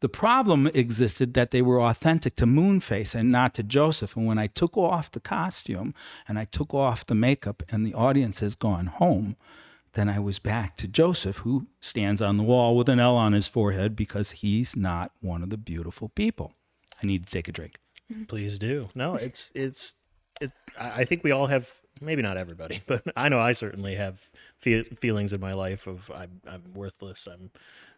The 0.00 0.08
problem 0.10 0.66
existed 0.74 1.32
that 1.32 1.50
they 1.50 1.62
were 1.62 1.80
authentic 1.80 2.36
to 2.36 2.44
Moonface 2.44 3.14
and 3.14 3.32
not 3.32 3.54
to 3.54 3.62
Joseph. 3.62 4.16
And 4.16 4.26
when 4.26 4.38
I 4.38 4.48
took 4.48 4.76
off 4.76 5.10
the 5.10 5.20
costume 5.20 5.94
and 6.28 6.38
I 6.38 6.44
took 6.44 6.74
off 6.74 7.06
the 7.06 7.14
makeup 7.14 7.62
and 7.70 7.86
the 7.86 7.94
audience 7.94 8.40
has 8.40 8.54
gone 8.54 8.86
home, 8.86 9.36
then 9.94 10.10
I 10.10 10.18
was 10.18 10.38
back 10.38 10.76
to 10.78 10.88
Joseph, 10.88 11.38
who 11.38 11.68
stands 11.80 12.20
on 12.20 12.36
the 12.36 12.42
wall 12.42 12.76
with 12.76 12.90
an 12.90 13.00
L 13.00 13.16
on 13.16 13.32
his 13.32 13.48
forehead 13.48 13.96
because 13.96 14.32
he's 14.32 14.76
not 14.76 15.12
one 15.22 15.42
of 15.42 15.48
the 15.48 15.56
beautiful 15.56 16.10
people. 16.10 16.52
I 17.02 17.06
need 17.06 17.24
to 17.24 17.32
take 17.32 17.48
a 17.48 17.52
drink. 17.52 17.78
Mm-hmm. 18.12 18.24
Please 18.24 18.58
do. 18.58 18.88
No, 18.94 19.14
it's 19.14 19.50
it's 19.54 19.94
it. 20.40 20.52
I 20.78 21.04
think 21.04 21.24
we 21.24 21.30
all 21.30 21.46
have. 21.46 21.70
Maybe 22.00 22.22
not 22.22 22.36
everybody, 22.36 22.82
but 22.86 23.02
I 23.16 23.28
know 23.28 23.40
I 23.40 23.52
certainly 23.52 23.94
have 23.94 24.28
fe- 24.58 24.82
feelings 24.82 25.32
in 25.32 25.40
my 25.40 25.52
life 25.52 25.86
of 25.86 26.10
I'm 26.14 26.40
I'm 26.46 26.74
worthless. 26.74 27.26
I'm 27.26 27.50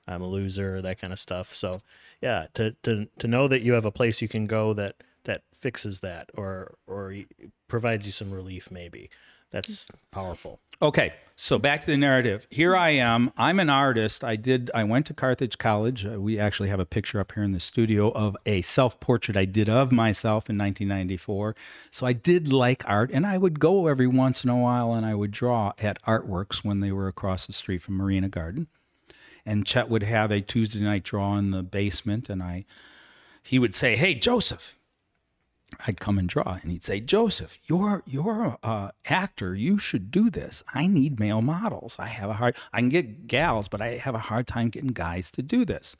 I'm 0.07 0.23
a 0.23 0.27
loser. 0.27 0.81
That 0.81 1.01
kind 1.01 1.13
of 1.13 1.21
stuff. 1.21 1.53
So 1.53 1.81
yeah, 2.21 2.47
to 2.55 2.77
to 2.85 3.09
to 3.19 3.29
know 3.29 3.49
that 3.49 3.63
you 3.63 3.73
have 3.73 3.85
a 3.85 3.91
place 3.93 4.23
you 4.23 4.29
can 4.29 4.47
go 4.47 4.73
that 4.75 4.97
that 5.25 5.43
fixes 5.53 6.01
that 6.01 6.31
or 6.35 6.77
or 6.87 7.15
provides 7.69 8.07
you 8.07 8.13
some 8.13 8.31
relief 8.31 8.71
maybe 8.71 9.11
that's 9.50 9.87
powerful. 10.11 10.61
Okay, 10.83 11.15
so 11.37 11.59
back 11.59 11.81
to 11.83 11.87
the 11.87 11.97
narrative. 11.97 12.47
Here 12.50 12.76
I 12.76 12.91
am. 12.91 13.33
I'm 13.37 13.61
an 13.61 13.71
artist. 13.71 14.23
I 14.23 14.37
did. 14.37 14.71
I 14.75 14.85
went 14.85 15.07
to 15.07 15.15
Carthage 15.15 15.59
College. 15.59 16.05
Uh, 16.05 16.21
we 16.21 16.38
actually 16.38 16.69
have 16.69 16.81
a 16.81 16.87
picture 16.87 17.21
up 17.21 17.33
here 17.33 17.43
in 17.43 17.53
the 17.53 17.61
studio 17.61 18.11
of 18.11 18.37
a 18.45 18.62
self-portrait 18.62 19.37
I 19.37 19.45
did 19.45 19.69
of 19.69 19.93
myself 19.93 20.50
in 20.50 20.59
1994. 20.59 21.55
So 21.91 22.07
I 22.07 22.12
did 22.12 22.53
like 22.53 22.87
art, 22.87 23.11
and 23.12 23.26
I 23.26 23.38
would 23.38 23.61
go 23.61 23.87
every 23.87 24.07
once 24.07 24.45
in 24.45 24.50
a 24.50 24.57
while 24.57 24.93
and 24.93 25.07
I 25.07 25.15
would 25.15 25.31
draw 25.31 25.73
at 25.79 26.03
Artworks 26.03 26.65
when 26.65 26.81
they 26.81 26.93
were 26.93 27.09
across 27.09 27.47
the 27.47 27.53
street 27.53 27.83
from 27.83 27.97
Marina 27.97 28.29
Garden. 28.29 28.67
And 29.45 29.65
Chet 29.65 29.88
would 29.88 30.03
have 30.03 30.31
a 30.31 30.41
Tuesday 30.41 30.81
night 30.81 31.05
draw 31.05 31.37
in 31.37 31.53
the 31.53 31.62
basement, 31.62 32.29
and 32.29 32.43
I, 32.43 32.65
he 33.43 33.59
would 33.59 33.75
say, 33.76 33.95
"Hey, 33.95 34.15
Joseph, 34.15 34.75
I'd 35.87 36.00
come 36.00 36.18
and 36.18 36.28
draw, 36.28 36.58
and 36.62 36.70
he'd 36.70 36.85
say, 36.85 37.00
"Joseph, 37.00 37.58
you're 37.66 38.02
you're 38.06 38.56
a 38.62 38.92
actor. 39.04 39.54
You 39.54 39.78
should 39.78 40.11
do 40.11 40.30
this. 40.30 40.62
I 40.73 40.87
need 40.87 41.18
male 41.18 41.42
models. 41.42 41.96
I 41.99 42.06
have 42.06 42.30
a 42.30 42.35
hard. 42.35 42.56
I 42.73 42.78
can 42.80 42.88
get 42.88 43.26
gals, 43.26 43.68
but 43.68 43.82
I 43.82 43.96
have 43.96 44.14
a 44.14 44.20
hard 44.20 44.46
time 44.46 44.68
getting 44.68 44.92
guys 44.92 45.30
to 45.32 45.42
do 45.42 45.64
this." 45.64 45.96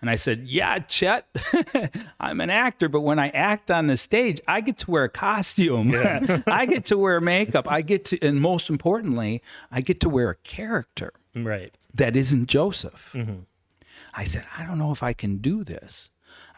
And 0.00 0.08
I 0.08 0.14
said, 0.14 0.46
"Yeah, 0.46 0.78
Chet, 0.78 1.26
I'm 2.20 2.40
an 2.40 2.50
actor, 2.50 2.88
but 2.88 3.00
when 3.00 3.18
I 3.18 3.28
act 3.30 3.70
on 3.70 3.88
the 3.88 3.96
stage, 3.96 4.40
I 4.46 4.60
get 4.60 4.78
to 4.78 4.90
wear 4.90 5.04
a 5.04 5.08
costume. 5.08 5.90
Yeah. 5.90 6.42
I 6.46 6.64
get 6.66 6.86
to 6.86 6.96
wear 6.96 7.20
makeup. 7.20 7.70
I 7.70 7.82
get 7.82 8.04
to, 8.06 8.20
and 8.22 8.40
most 8.40 8.70
importantly, 8.70 9.42
I 9.70 9.80
get 9.80 10.00
to 10.00 10.08
wear 10.08 10.30
a 10.30 10.36
character. 10.36 11.12
Right. 11.34 11.76
That 11.92 12.16
isn't 12.16 12.46
Joseph." 12.46 13.10
Mm-hmm. 13.12 13.40
I 14.14 14.24
said, 14.24 14.46
"I 14.56 14.64
don't 14.64 14.78
know 14.78 14.92
if 14.92 15.02
I 15.02 15.12
can 15.12 15.38
do 15.38 15.64
this." 15.64 16.10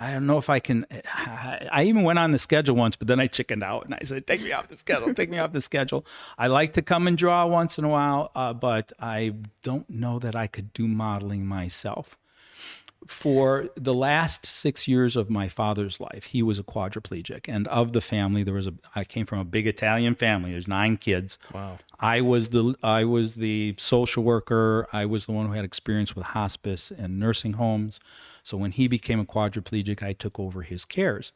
I 0.02 0.10
don't 0.10 0.26
know 0.26 0.38
if 0.38 0.50
I 0.50 0.58
can. 0.58 0.84
I 1.14 1.84
even 1.84 2.02
went 2.02 2.18
on 2.18 2.32
the 2.32 2.38
schedule 2.38 2.74
once, 2.74 2.96
but 2.96 3.06
then 3.06 3.20
I 3.20 3.28
chickened 3.28 3.62
out 3.62 3.84
and 3.84 3.94
I 3.94 4.00
said, 4.02 4.26
"Take 4.26 4.42
me 4.42 4.50
off 4.50 4.66
the 4.66 4.76
schedule. 4.76 5.14
Take 5.14 5.30
me 5.30 5.38
off 5.38 5.52
the 5.52 5.60
schedule." 5.60 6.04
I 6.36 6.48
like 6.48 6.72
to 6.72 6.82
come 6.82 7.06
and 7.06 7.16
draw 7.16 7.46
once 7.46 7.78
in 7.78 7.84
a 7.84 7.88
while, 7.88 8.32
uh, 8.34 8.52
but 8.52 8.92
I 8.98 9.34
don't 9.62 9.88
know 9.88 10.18
that 10.18 10.34
I 10.34 10.48
could 10.48 10.72
do 10.72 10.88
modeling 10.88 11.46
myself. 11.46 12.18
For 13.06 13.68
the 13.76 13.94
last 13.94 14.44
six 14.44 14.88
years 14.88 15.14
of 15.14 15.30
my 15.30 15.46
father's 15.48 16.00
life, 16.00 16.24
he 16.24 16.42
was 16.42 16.58
a 16.58 16.64
quadriplegic, 16.64 17.48
and 17.48 17.68
of 17.68 17.92
the 17.92 18.00
family, 18.00 18.42
there 18.42 18.54
was 18.54 18.66
a. 18.66 18.74
I 18.96 19.04
came 19.04 19.24
from 19.24 19.38
a 19.38 19.44
big 19.44 19.68
Italian 19.68 20.16
family. 20.16 20.50
There's 20.50 20.66
nine 20.66 20.96
kids. 20.96 21.38
Wow. 21.54 21.76
I 22.00 22.22
was 22.22 22.48
the 22.48 22.74
I 22.82 23.04
was 23.04 23.36
the 23.36 23.76
social 23.78 24.24
worker. 24.24 24.88
I 24.92 25.06
was 25.06 25.26
the 25.26 25.32
one 25.32 25.46
who 25.46 25.52
had 25.52 25.64
experience 25.64 26.16
with 26.16 26.24
hospice 26.26 26.90
and 26.90 27.20
nursing 27.20 27.52
homes. 27.52 28.00
So 28.42 28.56
when 28.56 28.72
he 28.72 28.88
became 28.88 29.20
a 29.20 29.24
quadriplegic, 29.24 30.02
I 30.02 30.12
took 30.12 30.38
over 30.38 30.62
his 30.62 30.84
cares. 30.84 31.32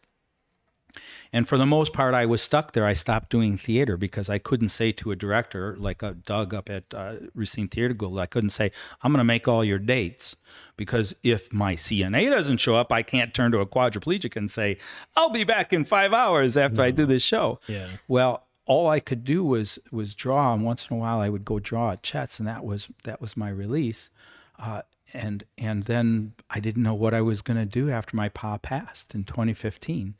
And 1.32 1.46
for 1.46 1.58
the 1.58 1.66
most 1.66 1.92
part, 1.92 2.14
I 2.14 2.26
was 2.26 2.42
stuck 2.42 2.72
there. 2.72 2.86
I 2.86 2.94
stopped 2.94 3.30
doing 3.30 3.56
theater 3.56 3.96
because 3.96 4.30
I 4.30 4.38
couldn't 4.38 4.70
say 4.70 4.92
to 4.92 5.10
a 5.10 5.16
director 5.16 5.76
like 5.78 6.02
a 6.02 6.14
Doug 6.14 6.54
up 6.54 6.70
at 6.70 6.84
uh, 6.94 7.16
Racine 7.34 7.68
Theater 7.68 7.94
Guild, 7.94 8.18
I 8.18 8.26
couldn't 8.26 8.50
say, 8.50 8.70
I'm 9.02 9.12
going 9.12 9.18
to 9.18 9.24
make 9.24 9.46
all 9.46 9.64
your 9.64 9.78
dates. 9.78 10.36
Because 10.76 11.14
if 11.22 11.52
my 11.52 11.74
CNA 11.74 12.30
doesn't 12.30 12.58
show 12.58 12.76
up, 12.76 12.92
I 12.92 13.02
can't 13.02 13.34
turn 13.34 13.52
to 13.52 13.58
a 13.58 13.66
quadriplegic 13.66 14.36
and 14.36 14.50
say, 14.50 14.78
I'll 15.14 15.30
be 15.30 15.44
back 15.44 15.72
in 15.72 15.84
five 15.84 16.12
hours 16.12 16.56
after 16.56 16.78
no. 16.78 16.84
I 16.84 16.90
do 16.90 17.06
this 17.06 17.22
show. 17.22 17.60
Yeah. 17.66 17.88
Well, 18.08 18.46
all 18.66 18.88
I 18.88 18.98
could 19.00 19.24
do 19.24 19.44
was 19.44 19.78
was 19.92 20.12
draw, 20.12 20.52
and 20.52 20.64
once 20.64 20.88
in 20.90 20.96
a 20.96 20.98
while 20.98 21.20
I 21.20 21.28
would 21.28 21.44
go 21.44 21.60
draw 21.60 21.92
at 21.92 22.02
Chet's, 22.02 22.40
and 22.40 22.48
that 22.48 22.64
was 22.64 22.88
that 23.04 23.20
was 23.20 23.36
my 23.36 23.48
release. 23.48 24.10
Uh, 24.58 24.82
and 25.12 25.44
and 25.56 25.84
then 25.84 26.32
I 26.50 26.60
didn't 26.60 26.82
know 26.82 26.94
what 26.94 27.14
I 27.14 27.20
was 27.20 27.42
going 27.42 27.58
to 27.58 27.66
do 27.66 27.90
after 27.90 28.16
my 28.16 28.28
pa 28.28 28.58
passed 28.58 29.14
in 29.14 29.24
2015 29.24 30.14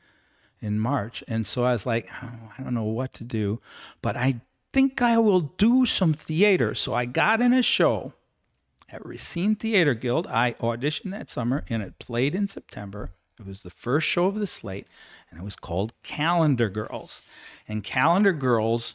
in 0.61 0.79
March. 0.79 1.23
And 1.29 1.47
so 1.47 1.65
I 1.65 1.73
was 1.73 1.87
like, 1.87 2.09
oh, 2.23 2.53
I 2.57 2.63
don't 2.63 2.75
know 2.75 2.85
what 2.85 3.13
to 3.15 3.25
do, 3.25 3.61
but 4.01 4.17
I 4.17 4.41
think 4.73 5.03
I 5.03 5.19
will 5.19 5.41
do 5.41 5.87
some 5.87 6.13
theater. 6.13 6.75
So 6.75 6.95
I 6.95 7.05
got 7.05 7.41
in 7.41 7.53
a 7.53 7.63
show 7.63 8.15
at 8.89 9.05
Racine 9.05 9.57
Theater 9.57 9.95
Guild. 9.95 10.27
I 10.27 10.53
auditioned 10.61 11.11
that 11.11 11.31
summer 11.31 11.65
and 11.69 11.83
it 11.83 11.99
played 11.99 12.35
in 12.35 12.49
September. 12.49 13.11
It 13.39 13.47
was 13.47 13.63
the 13.63 13.71
first 13.71 14.07
show 14.07 14.27
of 14.27 14.37
the 14.37 14.47
slate 14.47 14.87
and 15.31 15.41
it 15.41 15.45
was 15.45 15.57
called 15.57 15.93
Calendar 16.03 16.69
Girls. 16.69 17.23
And 17.69 17.85
Calendar 17.85 18.33
Girls 18.33 18.95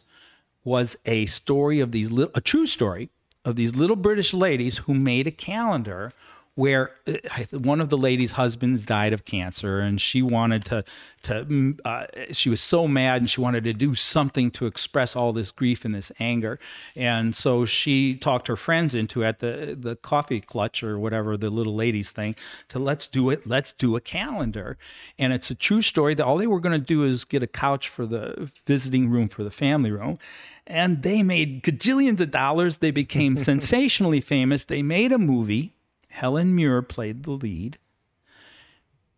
was 0.64 0.96
a 1.06 1.26
story 1.26 1.80
of 1.80 1.92
these 1.92 2.12
little 2.12 2.32
a 2.36 2.42
true 2.42 2.66
story 2.66 3.10
of 3.44 3.56
these 3.56 3.76
little 3.76 3.96
British 3.96 4.34
ladies 4.34 4.80
who 4.80 4.94
made 4.94 5.28
a 5.28 5.32
calendar 5.32 6.12
where 6.56 6.92
uh, 7.08 7.14
one 7.58 7.80
of 7.80 7.90
the 7.90 7.98
lady's 7.98 8.34
husbands 8.34 8.84
died 8.84 9.14
of 9.14 9.24
cancer, 9.24 9.80
and 9.80 10.02
she 10.02 10.22
wanted 10.22 10.66
to 10.66 10.84
to 11.24 11.46
mm, 11.46 11.80
uh, 11.86 12.08
she 12.34 12.50
was 12.50 12.60
so 12.60 12.88
mad, 12.88 13.22
and 13.22 13.30
she 13.30 13.40
wanted 13.40 13.64
to 13.64 13.74
do 13.74 13.96
something 13.96 14.52
to 14.52 14.66
express 14.66 15.16
all 15.16 15.32
this 15.32 15.52
grief 15.52 15.86
and 15.86 15.96
this 15.96 16.12
anger, 16.20 16.60
and 16.96 17.36
so 17.36 17.64
she 17.64 18.16
talked 18.16 18.48
her 18.48 18.58
friends 18.58 18.94
into 18.94 19.24
at 19.24 19.40
the 19.40 19.78
the 19.80 19.96
coffee 19.96 20.42
clutch 20.42 20.84
or 20.84 21.00
whatever 21.00 21.38
the 21.38 21.50
little 21.50 21.76
ladies 21.76 22.12
thing 22.12 22.36
to 22.68 22.80
let's 22.80 23.08
do 23.08 23.30
it, 23.30 23.48
let's 23.48 23.72
do 23.72 23.96
a 23.96 24.02
calendar, 24.02 24.78
and 25.18 25.32
it's 25.32 25.50
a 25.52 25.56
true 25.56 25.82
story 25.82 26.14
that 26.16 26.26
all 26.26 26.38
they 26.38 26.48
were 26.48 26.60
going 26.60 26.78
to 26.78 26.86
do 26.86 27.04
is 27.04 27.24
get 27.24 27.42
a 27.42 27.48
couch 27.48 27.88
for 27.88 28.06
the 28.06 28.52
visiting 28.66 29.10
room 29.10 29.30
for 29.30 29.44
the 29.44 29.52
family 29.52 29.92
room, 29.92 30.20
and 30.68 31.02
they 31.02 31.24
made 31.24 31.64
gajillions 31.64 32.20
of 32.20 32.32
dollars. 32.32 32.78
They 32.78 32.92
became 32.92 33.36
sensationally 33.38 34.20
famous. 34.22 34.66
They 34.66 34.82
made 34.82 35.12
a 35.12 35.18
movie. 35.18 35.76
Helen 36.12 36.56
Mirren 36.56 36.86
played 36.86 37.24
the 37.24 37.32
lead, 37.32 37.78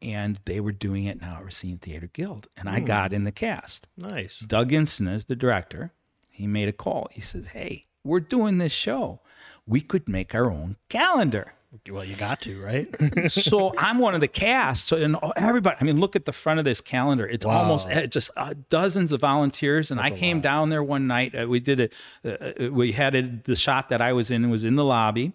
and 0.01 0.39
they 0.45 0.59
were 0.59 0.71
doing 0.71 1.05
it 1.05 1.21
now 1.21 1.37
at 1.37 1.45
Racine 1.45 1.77
Theater 1.77 2.09
Guild, 2.11 2.47
and 2.55 2.69
I 2.69 2.79
got 2.79 3.13
in 3.13 3.23
the 3.23 3.31
cast. 3.31 3.87
Nice. 3.97 4.39
Doug 4.39 4.71
Instenes 4.71 5.15
is 5.21 5.25
the 5.25 5.35
director. 5.35 5.91
He 6.31 6.47
made 6.47 6.67
a 6.67 6.73
call. 6.73 7.09
He 7.11 7.21
says, 7.21 7.47
"Hey, 7.47 7.87
we're 8.03 8.19
doing 8.19 8.57
this 8.57 8.71
show. 8.71 9.21
We 9.65 9.81
could 9.81 10.07
make 10.07 10.35
our 10.35 10.51
own 10.51 10.77
calendar. 10.89 11.53
Well, 11.89 12.05
you 12.05 12.15
got 12.15 12.41
to, 12.41 12.61
right? 12.61 13.31
so 13.31 13.73
I'm 13.77 13.97
one 13.97 14.13
of 14.13 14.21
the 14.21 14.27
cast. 14.27 14.87
So, 14.87 14.97
and 14.97 15.17
everybody, 15.35 15.77
I 15.81 15.83
mean, 15.83 15.99
look 15.99 16.15
at 16.15 16.25
the 16.25 16.31
front 16.31 16.59
of 16.59 16.65
this 16.65 16.81
calendar. 16.81 17.27
It's 17.27 17.45
almost 17.45 17.89
uh, 17.89 18.05
just 18.05 18.29
uh, 18.37 18.53
dozens 18.69 19.11
of 19.11 19.21
volunteers. 19.21 19.89
And 19.89 19.99
That's 19.99 20.11
I 20.11 20.15
came 20.15 20.39
down 20.39 20.69
there 20.69 20.83
one 20.83 21.07
night. 21.07 21.33
Uh, 21.33 21.47
we 21.47 21.59
did 21.59 21.79
it. 21.79 21.93
Uh, 22.23 22.29
uh, 22.29 22.71
we 22.71 22.91
had 22.91 23.15
it, 23.15 23.45
the 23.45 23.55
shot 23.55 23.89
that 23.89 24.01
I 24.01 24.13
was 24.13 24.29
in 24.29 24.51
was 24.51 24.63
in 24.63 24.75
the 24.75 24.85
lobby 24.85 25.33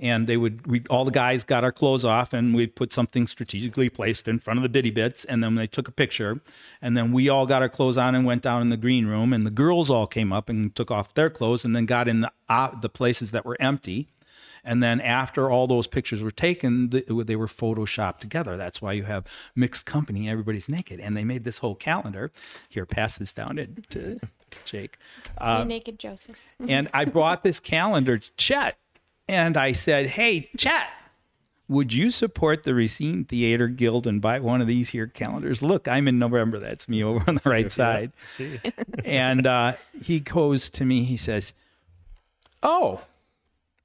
and 0.00 0.26
they 0.26 0.36
would 0.36 0.66
we 0.66 0.82
all 0.90 1.04
the 1.04 1.10
guys 1.10 1.44
got 1.44 1.62
our 1.62 1.70
clothes 1.70 2.04
off 2.04 2.32
and 2.32 2.54
we 2.54 2.66
put 2.66 2.92
something 2.92 3.26
strategically 3.26 3.88
placed 3.88 4.26
in 4.26 4.38
front 4.38 4.58
of 4.58 4.62
the 4.62 4.68
bitty 4.68 4.90
bits 4.90 5.24
and 5.26 5.44
then 5.44 5.54
they 5.54 5.66
took 5.66 5.86
a 5.86 5.92
picture 5.92 6.40
and 6.82 6.96
then 6.96 7.12
we 7.12 7.28
all 7.28 7.46
got 7.46 7.62
our 7.62 7.68
clothes 7.68 7.96
on 7.96 8.14
and 8.14 8.24
went 8.24 8.42
down 8.42 8.62
in 8.62 8.70
the 8.70 8.76
green 8.76 9.06
room 9.06 9.32
and 9.32 9.46
the 9.46 9.50
girls 9.50 9.90
all 9.90 10.06
came 10.06 10.32
up 10.32 10.48
and 10.48 10.74
took 10.74 10.90
off 10.90 11.14
their 11.14 11.30
clothes 11.30 11.64
and 11.64 11.76
then 11.76 11.86
got 11.86 12.08
in 12.08 12.22
the 12.22 12.32
uh, 12.48 12.74
the 12.80 12.88
places 12.88 13.30
that 13.30 13.44
were 13.44 13.56
empty 13.60 14.08
and 14.64 14.82
then 14.82 15.00
after 15.00 15.50
all 15.50 15.66
those 15.66 15.86
pictures 15.86 16.22
were 16.22 16.30
taken, 16.30 16.90
they 16.90 17.36
were 17.36 17.46
photoshopped 17.46 18.18
together. 18.18 18.58
That's 18.58 18.82
why 18.82 18.92
you 18.92 19.04
have 19.04 19.24
mixed 19.56 19.86
company. 19.86 20.28
Everybody's 20.28 20.68
naked. 20.68 21.00
And 21.00 21.16
they 21.16 21.24
made 21.24 21.44
this 21.44 21.58
whole 21.58 21.74
calendar. 21.74 22.30
Here, 22.68 22.84
pass 22.84 23.18
this 23.18 23.32
down 23.32 23.56
to, 23.56 23.66
to 23.66 24.20
Jake. 24.64 24.98
See 25.24 25.30
uh, 25.38 25.64
naked 25.64 25.98
Joseph. 25.98 26.36
and 26.68 26.88
I 26.92 27.04
brought 27.06 27.42
this 27.42 27.58
calendar 27.58 28.18
to 28.18 28.30
Chet 28.36 28.76
and 29.30 29.56
I 29.56 29.70
said, 29.70 30.06
Hey, 30.08 30.50
Chet, 30.56 30.88
would 31.68 31.94
you 31.94 32.10
support 32.10 32.64
the 32.64 32.74
Racine 32.74 33.24
Theater 33.24 33.68
Guild 33.68 34.08
and 34.08 34.20
buy 34.20 34.40
one 34.40 34.60
of 34.60 34.66
these 34.66 34.88
here 34.88 35.06
calendars? 35.06 35.62
Look, 35.62 35.86
I'm 35.86 36.08
in 36.08 36.18
November. 36.18 36.58
That's 36.58 36.88
me 36.88 37.04
over 37.04 37.22
on 37.28 37.36
the 37.36 37.48
right 37.48 37.70
side. 37.70 38.10
See. 38.26 38.58
and 39.04 39.46
uh, 39.46 39.74
he 40.02 40.18
goes 40.18 40.68
to 40.70 40.84
me, 40.84 41.04
he 41.04 41.16
says, 41.16 41.54
Oh, 42.60 43.02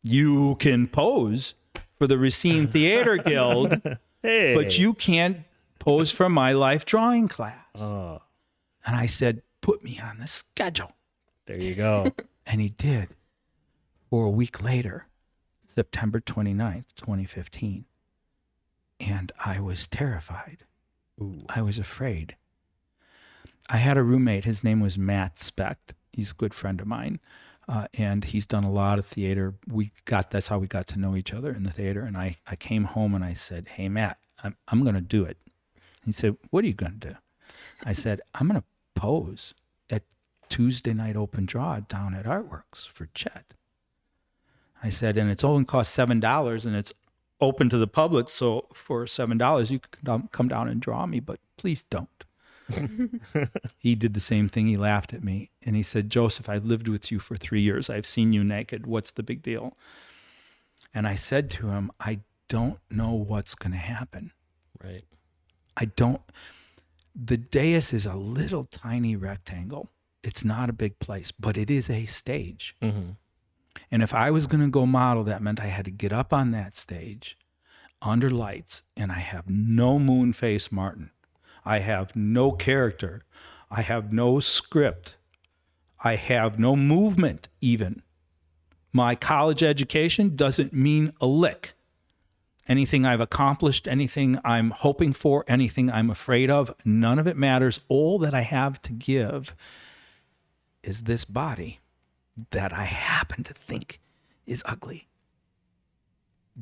you 0.02 0.56
can 0.56 0.88
pose 0.88 1.54
for 2.00 2.08
the 2.08 2.18
Racine 2.18 2.66
Theater 2.66 3.18
Guild, 3.18 3.80
hey. 4.24 4.56
but 4.56 4.80
you 4.80 4.96
can't 4.96 5.42
pose 5.78 6.12
for 6.12 6.28
my 6.28 6.54
life 6.54 6.86
drawing 6.86 7.28
class. 7.28 7.68
Oh. 7.76 8.20
And 8.84 8.96
I 8.96 9.06
said, 9.06 9.44
Put 9.62 9.84
me 9.84 10.00
on 10.04 10.18
the 10.18 10.28
schedule. 10.28 10.92
There 11.46 11.62
you 11.62 11.76
go. 11.76 12.12
and 12.48 12.60
he 12.62 12.70
did. 12.70 13.10
For 14.10 14.26
a 14.26 14.30
week 14.30 14.64
later, 14.64 15.06
September 15.70 16.20
29th, 16.20 16.96
2015. 16.96 17.86
And 19.00 19.32
I 19.44 19.60
was 19.60 19.88
terrified. 19.88 20.66
Ooh. 21.22 21.40
I 21.50 21.62
was 21.62 21.80
afraid. 21.80 22.36
I 23.70 23.78
had 23.78 23.98
a 23.98 24.04
roommate. 24.04 24.46
His 24.46 24.64
name 24.64 24.80
was 24.80 24.98
Matt 24.98 25.40
Specht. 25.40 25.94
He's 26.14 26.32
a 26.32 26.36
good 26.36 26.54
friend 26.54 26.80
of 26.80 26.88
mine. 26.88 27.20
Uh, 27.68 27.88
and 27.96 28.26
he's 28.26 28.46
done 28.46 28.64
a 28.64 28.72
lot 28.72 29.00
of 29.00 29.06
theater. 29.06 29.56
We 29.68 29.92
got 30.06 30.30
that's 30.30 30.50
how 30.50 30.60
we 30.60 30.68
got 30.68 30.86
to 30.88 31.00
know 31.00 31.16
each 31.16 31.34
other 31.34 31.52
in 31.52 31.64
the 31.64 31.72
theater. 31.72 32.02
And 32.02 32.16
I, 32.16 32.36
I 32.46 32.56
came 32.56 32.84
home 32.84 33.16
and 33.16 33.24
I 33.24 33.34
said, 33.34 33.70
Hey, 33.70 33.90
Matt, 33.90 34.18
I'm, 34.44 34.56
I'm 34.68 34.84
going 34.84 34.96
to 34.96 35.02
do 35.02 35.24
it. 35.24 35.38
He 36.06 36.12
said, 36.12 36.38
What 36.52 36.64
are 36.64 36.68
you 36.68 36.74
going 36.74 37.00
to 37.00 37.10
do? 37.10 37.16
I 37.84 37.94
said, 37.94 38.22
I'm 38.36 38.48
going 38.48 38.62
to 38.62 38.68
pose 38.94 39.56
at 39.90 40.04
Tuesday 40.48 40.94
night 40.94 41.18
open 41.18 41.46
draw 41.46 41.80
down 41.80 42.14
at 42.14 42.26
Artworks 42.26 42.88
for 42.88 43.08
Chet. 43.16 43.56
I 44.84 44.90
said, 44.90 45.18
and 45.18 45.30
it's 45.30 45.44
only 45.44 45.66
cost 45.66 45.94
seven 45.94 46.20
dollars, 46.20 46.66
and 46.66 46.76
it's 46.76 46.94
open 47.42 47.70
to 47.70 47.78
the 47.78 47.88
public. 47.88 48.30
So 48.30 48.68
for 48.74 49.08
seven 49.08 49.38
dollars, 49.38 49.72
you 49.72 49.80
can 49.80 50.30
come 50.32 50.48
down 50.48 50.68
and 50.68 50.82
draw 50.82 51.06
me, 51.06 51.20
but 51.20 51.40
please 51.58 51.84
don't. 51.84 52.10
he 53.78 53.96
did 53.96 54.14
the 54.14 54.20
same 54.20 54.50
thing. 54.50 54.68
He 54.68 54.78
laughed 54.78 55.14
at 55.14 55.24
me 55.24 55.52
and 55.62 55.76
he 55.76 55.84
said, 55.84 56.10
Joseph, 56.10 56.50
I've 56.50 56.66
lived 56.66 56.88
with 56.88 57.12
you 57.12 57.20
for 57.20 57.38
three 57.38 57.62
years. 57.62 57.90
I've 57.90 58.06
seen 58.06 58.34
you 58.34 58.44
naked. 58.44 58.88
What's 58.88 59.12
the 59.12 59.24
big 59.24 59.44
deal? 59.44 59.78
And 60.94 61.08
I 61.08 61.16
said 61.16 61.50
to 61.52 61.70
him, 61.70 61.92
I 62.00 62.22
don't 62.48 62.80
know 62.90 63.12
what's 63.12 63.56
going 63.56 63.74
to 63.74 63.78
happen. 63.78 64.32
Right. 64.84 65.04
I 65.78 65.86
don't. 65.86 66.22
The 67.14 67.38
dais 67.38 67.94
is 67.94 68.06
a 68.06 68.16
little 68.16 68.66
tiny 68.66 69.16
rectangle. 69.16 69.90
It's 70.24 70.44
not 70.44 70.70
a 70.70 70.74
big 70.74 71.00
place, 71.00 71.32
but 71.32 71.58
it 71.58 71.70
is 71.70 71.90
a 71.90 72.06
stage. 72.06 72.76
Mm-hmm. 72.82 73.12
And 73.92 74.02
if 74.02 74.14
I 74.14 74.32
was 74.32 74.48
going 74.48 74.64
to 74.64 74.70
go 74.70 74.86
model, 74.86 75.24
that 75.26 75.42
meant 75.42 75.62
I 75.62 75.68
had 75.68 75.86
to 75.86 75.92
get 75.92 76.12
up 76.12 76.34
on 76.34 76.52
that 76.52 76.76
stage 76.76 77.38
under 78.02 78.30
lights, 78.30 78.84
and 78.96 79.12
I 79.12 79.20
have 79.20 79.50
no 79.50 79.98
Moonface 79.98 80.72
Martin. 80.72 81.12
I 81.64 81.80
have 81.80 82.16
no 82.16 82.52
character. 82.52 83.26
I 83.72 83.82
have 83.82 84.14
no 84.14 84.40
script. 84.40 85.18
I 86.04 86.16
have 86.16 86.60
no 86.60 86.76
movement, 86.76 87.50
even. 87.62 88.04
My 88.94 89.16
college 89.16 89.64
education 89.64 90.36
doesn't 90.36 90.72
mean 90.72 91.12
a 91.20 91.26
lick. 91.26 91.74
Anything 92.68 93.06
I've 93.06 93.22
accomplished, 93.22 93.88
anything 93.88 94.40
I'm 94.44 94.72
hoping 94.72 95.14
for, 95.14 95.44
anything 95.48 95.92
I'm 95.92 96.10
afraid 96.10 96.50
of, 96.50 96.74
none 96.84 97.20
of 97.20 97.28
it 97.28 97.38
matters. 97.38 97.80
All 97.88 98.20
that 98.20 98.34
I 98.34 98.42
have 98.42 98.82
to 98.84 98.94
give 98.94 99.56
is 100.84 101.04
this 101.04 101.26
body 101.26 101.80
that 102.52 102.74
I 102.74 102.84
happen 102.84 103.44
to 103.44 103.54
think 103.54 104.00
is 104.46 104.64
ugly. 104.66 105.08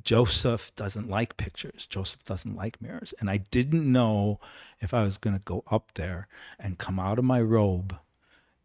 Joseph 0.04 0.72
doesn't 0.76 1.10
like 1.10 1.38
pictures. 1.38 1.86
Joseph 1.86 2.24
doesn't 2.26 2.56
like 2.56 2.82
mirrors. 2.82 3.14
And 3.20 3.30
I 3.30 3.38
didn't 3.38 3.92
know 3.92 4.40
if 4.82 4.94
I 4.94 5.04
was 5.04 5.18
going 5.18 5.36
to 5.36 5.44
go 5.44 5.64
up 5.70 5.92
there 5.94 6.28
and 6.60 6.80
come 6.80 7.00
out 7.00 7.20
of 7.20 7.26
my 7.26 7.42
robe 7.42 7.96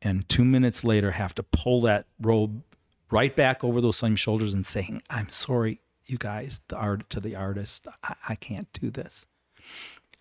and 0.00 0.28
two 0.28 0.44
minutes 0.44 0.84
later 0.84 1.12
have 1.12 1.34
to 1.34 1.42
pull 1.42 1.80
that 1.82 2.06
robe 2.20 2.62
right 3.10 3.34
back 3.34 3.64
over 3.64 3.80
those 3.80 3.96
same 3.96 4.16
shoulders 4.16 4.54
and 4.54 4.64
saying, 4.64 5.02
I'm 5.10 5.28
sorry, 5.28 5.80
you 6.06 6.18
guys, 6.18 6.62
the 6.68 6.76
art 6.76 7.08
to 7.10 7.20
the 7.20 7.34
artist, 7.36 7.86
I, 8.02 8.14
I 8.30 8.34
can't 8.34 8.72
do 8.72 8.90
this. 8.90 9.26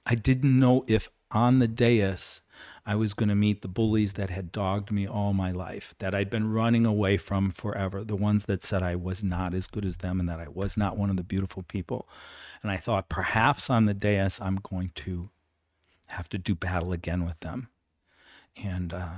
I 0.06 0.16
didn't 0.16 0.58
know 0.58 0.84
if 0.88 1.10
on 1.32 1.60
the 1.60 1.68
dais 1.68 2.42
I 2.90 2.96
was 2.96 3.14
going 3.14 3.28
to 3.28 3.36
meet 3.36 3.62
the 3.64 3.68
bullies 3.68 4.14
that 4.14 4.30
had 4.30 4.54
dogged 4.54 4.92
me 4.92 5.06
all 5.06 5.34
my 5.34 5.52
life, 5.52 5.94
that 6.00 6.16
I'd 6.16 6.30
been 6.30 6.54
running 6.54 6.86
away 6.86 7.18
from 7.18 7.52
forever, 7.52 8.02
the 8.02 8.16
ones 8.16 8.46
that 8.46 8.64
said 8.64 8.82
I 8.82 8.96
was 8.96 9.22
not 9.22 9.54
as 9.54 9.68
good 9.68 9.84
as 9.84 9.98
them 9.98 10.22
and 10.22 10.30
that 10.30 10.40
I 10.40 10.48
was 10.48 10.78
not 10.78 10.96
one 10.96 11.10
of 11.10 11.18
the 11.18 11.24
beautiful 11.24 11.64
people. 11.64 12.08
And 12.64 12.72
I 12.72 12.78
thought 12.78 13.10
perhaps 13.10 13.70
on 13.70 13.86
the 13.86 13.94
dais 13.94 14.40
I'm 14.40 14.56
going 14.64 14.92
to 14.96 15.30
have 16.08 16.30
to 16.30 16.38
do 16.38 16.56
battle 16.56 16.94
again 16.94 17.26
with 17.26 17.42
them. 17.42 17.68
And 18.56 18.94
uh, 18.94 19.10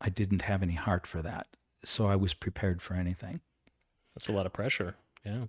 I 0.00 0.08
didn't 0.08 0.42
have 0.42 0.62
any 0.62 0.72
heart 0.72 1.06
for 1.06 1.20
that. 1.20 1.46
So 1.84 2.06
I 2.06 2.16
was 2.16 2.32
prepared 2.32 2.80
for 2.80 2.94
anything. 2.94 3.40
That's 4.14 4.28
a 4.28 4.32
lot 4.32 4.46
of 4.46 4.54
pressure. 4.54 4.96
Yeah. 5.26 5.44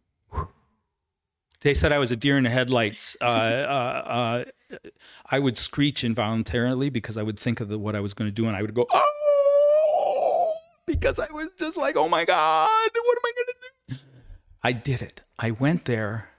They 1.62 1.74
said 1.74 1.92
I 1.92 1.98
was 1.98 2.12
a 2.12 2.16
deer 2.16 2.38
in 2.38 2.46
the 2.46 2.50
headlights. 2.50 3.18
Uh, 3.20 3.24
uh, 3.24 4.46
uh, 4.72 4.78
I 5.30 5.40
would 5.40 5.58
screech 5.58 6.04
involuntarily 6.04 6.90
because 6.90 7.18
I 7.18 7.24
would 7.24 7.38
think 7.38 7.60
of 7.60 7.68
the, 7.68 7.78
what 7.78 7.96
I 7.96 8.00
was 8.00 8.14
going 8.14 8.30
to 8.30 8.34
do, 8.34 8.48
and 8.48 8.56
I 8.56 8.62
would 8.62 8.74
go, 8.74 8.88
"Oh!" 8.92 10.54
because 10.86 11.20
I 11.20 11.30
was 11.32 11.50
just 11.60 11.76
like, 11.76 11.98
"Oh 11.98 12.08
my 12.08 12.24
god, 12.24 12.70
what 12.94 13.18
am 13.18 13.24
I 13.26 13.32
going 13.36 13.48
to 13.48 13.96
do?" 13.96 14.02
I 14.64 14.72
did 14.72 15.02
it. 15.02 15.22
I 15.38 15.52
went 15.52 15.86
there, 15.86 16.30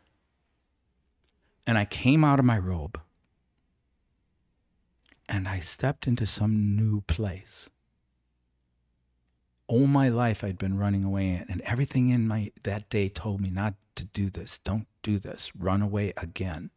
and 1.66 1.76
I 1.76 1.85
came 1.85 2.24
out 2.24 2.38
of 2.38 2.46
my 2.46 2.59
robe, 2.59 2.98
and 5.28 5.46
I 5.46 5.61
stepped 5.61 6.06
into 6.06 6.24
some 6.24 6.76
new 6.76 7.02
place 7.02 7.68
all 9.70 9.87
my 9.87 10.09
life 10.09 10.42
I'd 10.42 10.59
been 10.59 10.76
running 10.76 11.04
away 11.04 11.44
and 11.48 11.61
everything 11.61 12.11
in 12.11 12.26
my 12.26 12.50
that 12.64 12.90
day 12.90 13.09
told 13.09 13.40
me 13.40 13.50
not 13.50 13.74
to 14.00 14.06
do 14.06 14.30
this. 14.30 14.58
Don't 14.64 14.86
do 15.02 15.18
this. 15.18 15.52
Run 15.56 15.82
away 15.82 16.12
again. 16.16 16.70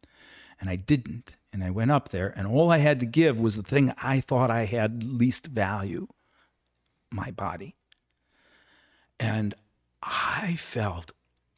And 0.60 0.70
I 0.70 0.76
didn't. 0.76 1.36
And 1.52 1.64
I 1.64 1.70
went 1.70 1.90
up 1.90 2.10
there 2.10 2.32
and 2.36 2.46
all 2.46 2.70
I 2.70 2.78
had 2.78 3.00
to 3.00 3.06
give 3.06 3.38
was 3.38 3.56
the 3.56 3.62
thing 3.62 3.92
I 4.02 4.20
thought 4.20 4.50
I 4.50 4.64
had 4.64 5.04
least 5.04 5.46
value, 5.46 6.08
my 7.10 7.30
body. 7.30 7.74
And 9.18 9.54
I 10.02 10.56
felt 10.56 11.12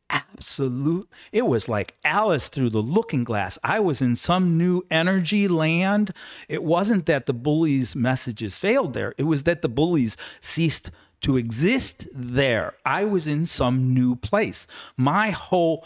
absolute 0.08 1.08
it 1.32 1.46
was 1.46 1.68
like 1.68 1.96
alice 2.04 2.48
through 2.48 2.70
the 2.70 2.82
looking 2.82 3.24
glass 3.24 3.58
i 3.64 3.80
was 3.80 4.00
in 4.00 4.14
some 4.14 4.56
new 4.56 4.80
energy 4.88 5.48
land 5.48 6.12
it 6.48 6.62
wasn't 6.62 7.06
that 7.06 7.26
the 7.26 7.34
bullies 7.34 7.96
messages 7.96 8.56
failed 8.56 8.92
there 8.92 9.14
it 9.18 9.24
was 9.24 9.42
that 9.42 9.62
the 9.62 9.68
bullies 9.68 10.16
ceased 10.38 10.92
to 11.26 11.36
exist 11.36 12.06
there. 12.14 12.74
I 12.84 13.04
was 13.04 13.26
in 13.26 13.46
some 13.46 13.92
new 13.92 14.14
place. 14.14 14.68
My 14.96 15.30
whole 15.30 15.84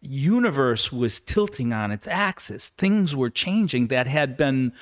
universe 0.00 0.90
was 0.90 1.20
tilting 1.20 1.72
on 1.72 1.92
its 1.92 2.08
axis. 2.08 2.70
Things 2.70 3.14
were 3.14 3.30
changing 3.30 3.86
that 3.86 4.08
had 4.08 4.36
been 4.36 4.72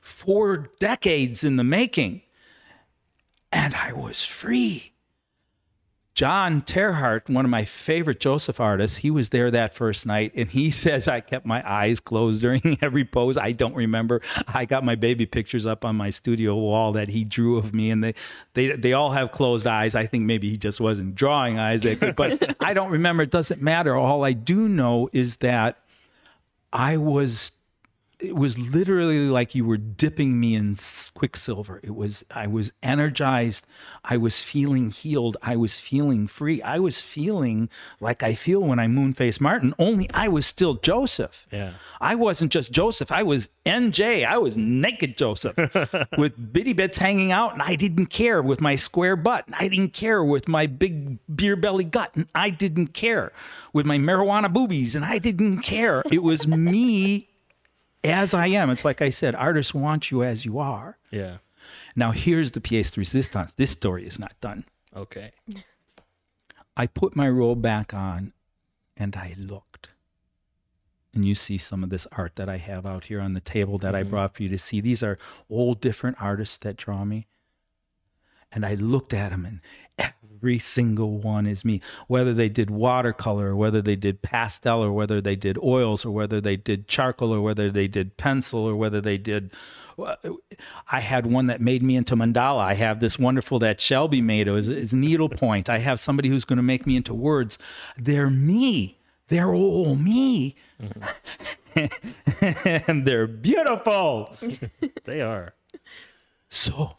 four 0.00 0.70
decades 0.78 1.42
in 1.42 1.56
the 1.56 1.64
making. 1.64 2.22
And 3.50 3.74
I 3.74 3.92
was 3.92 4.24
free. 4.24 4.92
John 6.16 6.62
Terhart, 6.62 7.28
one 7.28 7.44
of 7.44 7.50
my 7.50 7.66
favorite 7.66 8.20
Joseph 8.20 8.58
artists, 8.58 8.96
he 8.96 9.10
was 9.10 9.28
there 9.28 9.50
that 9.50 9.74
first 9.74 10.06
night 10.06 10.32
and 10.34 10.48
he 10.48 10.70
says 10.72 11.08
I 11.08 11.20
kept 11.20 11.44
my 11.44 11.62
eyes 11.70 12.00
closed 12.00 12.40
during 12.40 12.78
every 12.82 13.04
pose. 13.04 13.36
I 13.36 13.52
don't 13.52 13.74
remember. 13.74 14.22
I 14.48 14.64
got 14.64 14.82
my 14.82 14.94
baby 14.94 15.26
pictures 15.26 15.66
up 15.66 15.84
on 15.84 15.94
my 15.94 16.08
studio 16.08 16.56
wall 16.56 16.92
that 16.92 17.08
he 17.08 17.22
drew 17.22 17.58
of 17.58 17.74
me 17.74 17.90
and 17.90 18.02
they 18.02 18.14
they, 18.54 18.72
they 18.72 18.94
all 18.94 19.10
have 19.10 19.30
closed 19.30 19.66
eyes. 19.66 19.94
I 19.94 20.06
think 20.06 20.24
maybe 20.24 20.48
he 20.48 20.56
just 20.56 20.80
wasn't 20.80 21.14
drawing 21.14 21.58
eyes, 21.58 21.84
but 22.16 22.56
I 22.64 22.72
don't 22.72 22.90
remember. 22.90 23.22
It 23.22 23.30
doesn't 23.30 23.60
matter. 23.60 23.94
All 23.94 24.24
I 24.24 24.32
do 24.32 24.68
know 24.68 25.10
is 25.12 25.36
that 25.36 25.78
I 26.72 26.96
was 26.96 27.52
it 28.26 28.36
was 28.36 28.58
literally 28.74 29.28
like 29.28 29.54
you 29.54 29.64
were 29.64 29.76
dipping 29.76 30.38
me 30.40 30.54
in 30.54 30.76
quicksilver. 31.14 31.80
It 31.82 31.94
was 31.94 32.24
I 32.30 32.46
was 32.46 32.72
energized, 32.82 33.64
I 34.04 34.16
was 34.16 34.42
feeling 34.42 34.90
healed, 34.90 35.36
I 35.42 35.56
was 35.56 35.78
feeling 35.78 36.26
free. 36.26 36.60
I 36.60 36.78
was 36.78 37.00
feeling 37.00 37.68
like 38.00 38.22
I 38.22 38.34
feel 38.34 38.60
when 38.60 38.78
I 38.78 38.86
moonface 38.86 39.40
Martin, 39.40 39.74
only 39.78 40.10
I 40.12 40.28
was 40.28 40.44
still 40.44 40.74
Joseph. 40.74 41.46
Yeah. 41.52 41.74
I 42.00 42.16
wasn't 42.16 42.50
just 42.50 42.72
Joseph, 42.72 43.12
I 43.12 43.22
was 43.22 43.48
NJ. 43.64 44.26
I 44.26 44.38
was 44.38 44.56
naked 44.56 45.16
Joseph 45.16 45.56
with 46.18 46.52
bitty 46.52 46.72
bits 46.72 46.98
hanging 46.98 47.30
out 47.30 47.52
and 47.52 47.62
I 47.62 47.76
didn't 47.76 48.06
care 48.06 48.42
with 48.42 48.60
my 48.60 48.76
square 48.76 49.16
butt. 49.16 49.46
And 49.46 49.54
I 49.54 49.68
didn't 49.68 49.92
care 49.92 50.22
with 50.24 50.48
my 50.48 50.66
big 50.66 51.18
beer 51.34 51.56
belly 51.56 51.84
gut 51.84 52.14
and 52.16 52.26
I 52.34 52.50
didn't 52.50 52.88
care 52.88 53.32
with 53.72 53.86
my 53.86 53.98
marijuana 53.98 54.52
boobies 54.52 54.96
and 54.96 55.04
I 55.04 55.18
didn't 55.18 55.60
care. 55.60 56.02
It 56.10 56.22
was 56.22 56.46
me 56.46 57.28
as 58.04 58.34
I 58.34 58.46
am. 58.48 58.70
It's 58.70 58.84
like 58.84 59.02
I 59.02 59.10
said, 59.10 59.34
artists 59.34 59.74
want 59.74 60.10
you 60.10 60.22
as 60.22 60.44
you 60.44 60.58
are. 60.58 60.98
Yeah. 61.10 61.38
Now, 61.94 62.12
here's 62.12 62.52
the 62.52 62.60
pièce 62.60 62.92
de 62.92 63.00
résistance. 63.00 63.54
This 63.54 63.70
story 63.70 64.06
is 64.06 64.18
not 64.18 64.38
done. 64.40 64.64
Okay. 64.94 65.32
I 66.76 66.86
put 66.86 67.16
my 67.16 67.28
robe 67.28 67.62
back 67.62 67.94
on 67.94 68.32
and 68.96 69.16
I 69.16 69.34
looked. 69.38 69.92
And 71.14 71.24
you 71.24 71.34
see 71.34 71.56
some 71.56 71.82
of 71.82 71.88
this 71.88 72.06
art 72.12 72.36
that 72.36 72.48
I 72.48 72.58
have 72.58 72.84
out 72.84 73.04
here 73.04 73.20
on 73.20 73.32
the 73.32 73.40
table 73.40 73.78
that 73.78 73.94
I 73.94 74.02
mm-hmm. 74.02 74.10
brought 74.10 74.34
for 74.34 74.42
you 74.42 74.50
to 74.50 74.58
see. 74.58 74.80
These 74.80 75.02
are 75.02 75.18
all 75.48 75.74
different 75.74 76.18
artists 76.20 76.58
that 76.58 76.76
draw 76.76 77.04
me. 77.04 77.26
And 78.56 78.64
I 78.64 78.74
looked 78.74 79.12
at 79.12 79.32
them, 79.32 79.44
and 79.44 79.60
every 79.98 80.58
single 80.58 81.18
one 81.18 81.46
is 81.46 81.62
me. 81.62 81.82
Whether 82.08 82.32
they 82.32 82.48
did 82.48 82.70
watercolor, 82.70 83.48
or 83.48 83.56
whether 83.56 83.82
they 83.82 83.96
did 83.96 84.22
pastel, 84.22 84.82
or 84.82 84.92
whether 84.92 85.20
they 85.20 85.36
did 85.36 85.58
oils, 85.58 86.06
or 86.06 86.10
whether 86.10 86.40
they 86.40 86.56
did 86.56 86.88
charcoal, 86.88 87.34
or 87.34 87.42
whether 87.42 87.70
they 87.70 87.86
did 87.86 88.16
pencil, 88.16 88.60
or 88.60 88.74
whether 88.74 89.02
they 89.02 89.18
did. 89.18 89.52
Uh, 89.98 90.16
I 90.90 91.00
had 91.00 91.26
one 91.26 91.48
that 91.48 91.60
made 91.60 91.82
me 91.82 91.96
into 91.96 92.16
mandala. 92.16 92.60
I 92.60 92.74
have 92.74 93.00
this 93.00 93.18
wonderful 93.18 93.58
that 93.58 93.78
Shelby 93.78 94.22
made. 94.22 94.48
It 94.48 94.52
was, 94.52 94.68
it's 94.68 94.94
needlepoint. 94.94 95.68
I 95.68 95.78
have 95.78 96.00
somebody 96.00 96.30
who's 96.30 96.46
going 96.46 96.56
to 96.56 96.62
make 96.62 96.86
me 96.86 96.96
into 96.96 97.12
words. 97.12 97.58
They're 97.98 98.30
me. 98.30 98.98
They're 99.28 99.54
all 99.54 99.96
me. 99.96 100.56
Mm-hmm. 100.82 101.02
and 102.90 103.04
they're 103.04 103.26
beautiful. 103.26 104.34
They 105.04 105.20
are. 105.20 105.54
So, 106.48 106.96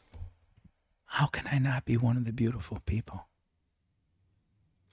how 1.17 1.25
can 1.25 1.47
I 1.51 1.57
not 1.57 1.83
be 1.83 1.97
one 1.97 2.15
of 2.15 2.25
the 2.25 2.31
beautiful 2.31 2.77
people? 2.85 3.25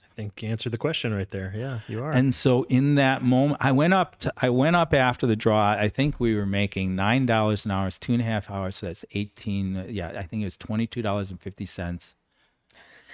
I 0.02 0.06
think 0.16 0.42
you 0.42 0.48
answered 0.48 0.72
the 0.72 0.78
question 0.78 1.12
right 1.12 1.28
there. 1.28 1.52
Yeah, 1.54 1.80
you 1.86 2.02
are. 2.02 2.12
And 2.12 2.34
so 2.34 2.62
in 2.62 2.94
that 2.94 3.22
moment, 3.22 3.58
I 3.60 3.72
went 3.72 3.92
up 3.92 4.18
to, 4.20 4.32
I 4.38 4.48
went 4.48 4.74
up 4.74 4.94
after 4.94 5.26
the 5.26 5.36
draw. 5.36 5.72
I 5.72 5.88
think 5.88 6.18
we 6.18 6.34
were 6.34 6.46
making 6.46 6.96
nine 6.96 7.26
dollars 7.26 7.66
an 7.66 7.72
hour. 7.72 7.88
It's 7.88 7.98
two 7.98 8.14
and 8.14 8.22
a 8.22 8.24
half 8.24 8.50
hours. 8.50 8.76
So 8.76 8.86
that's 8.86 9.04
eighteen. 9.12 9.84
Yeah, 9.90 10.14
I 10.16 10.22
think 10.22 10.40
it 10.40 10.46
was 10.46 10.56
twenty 10.56 10.86
two 10.86 11.02
dollars 11.02 11.30
and 11.30 11.38
fifty 11.38 11.66
cents. 11.66 12.14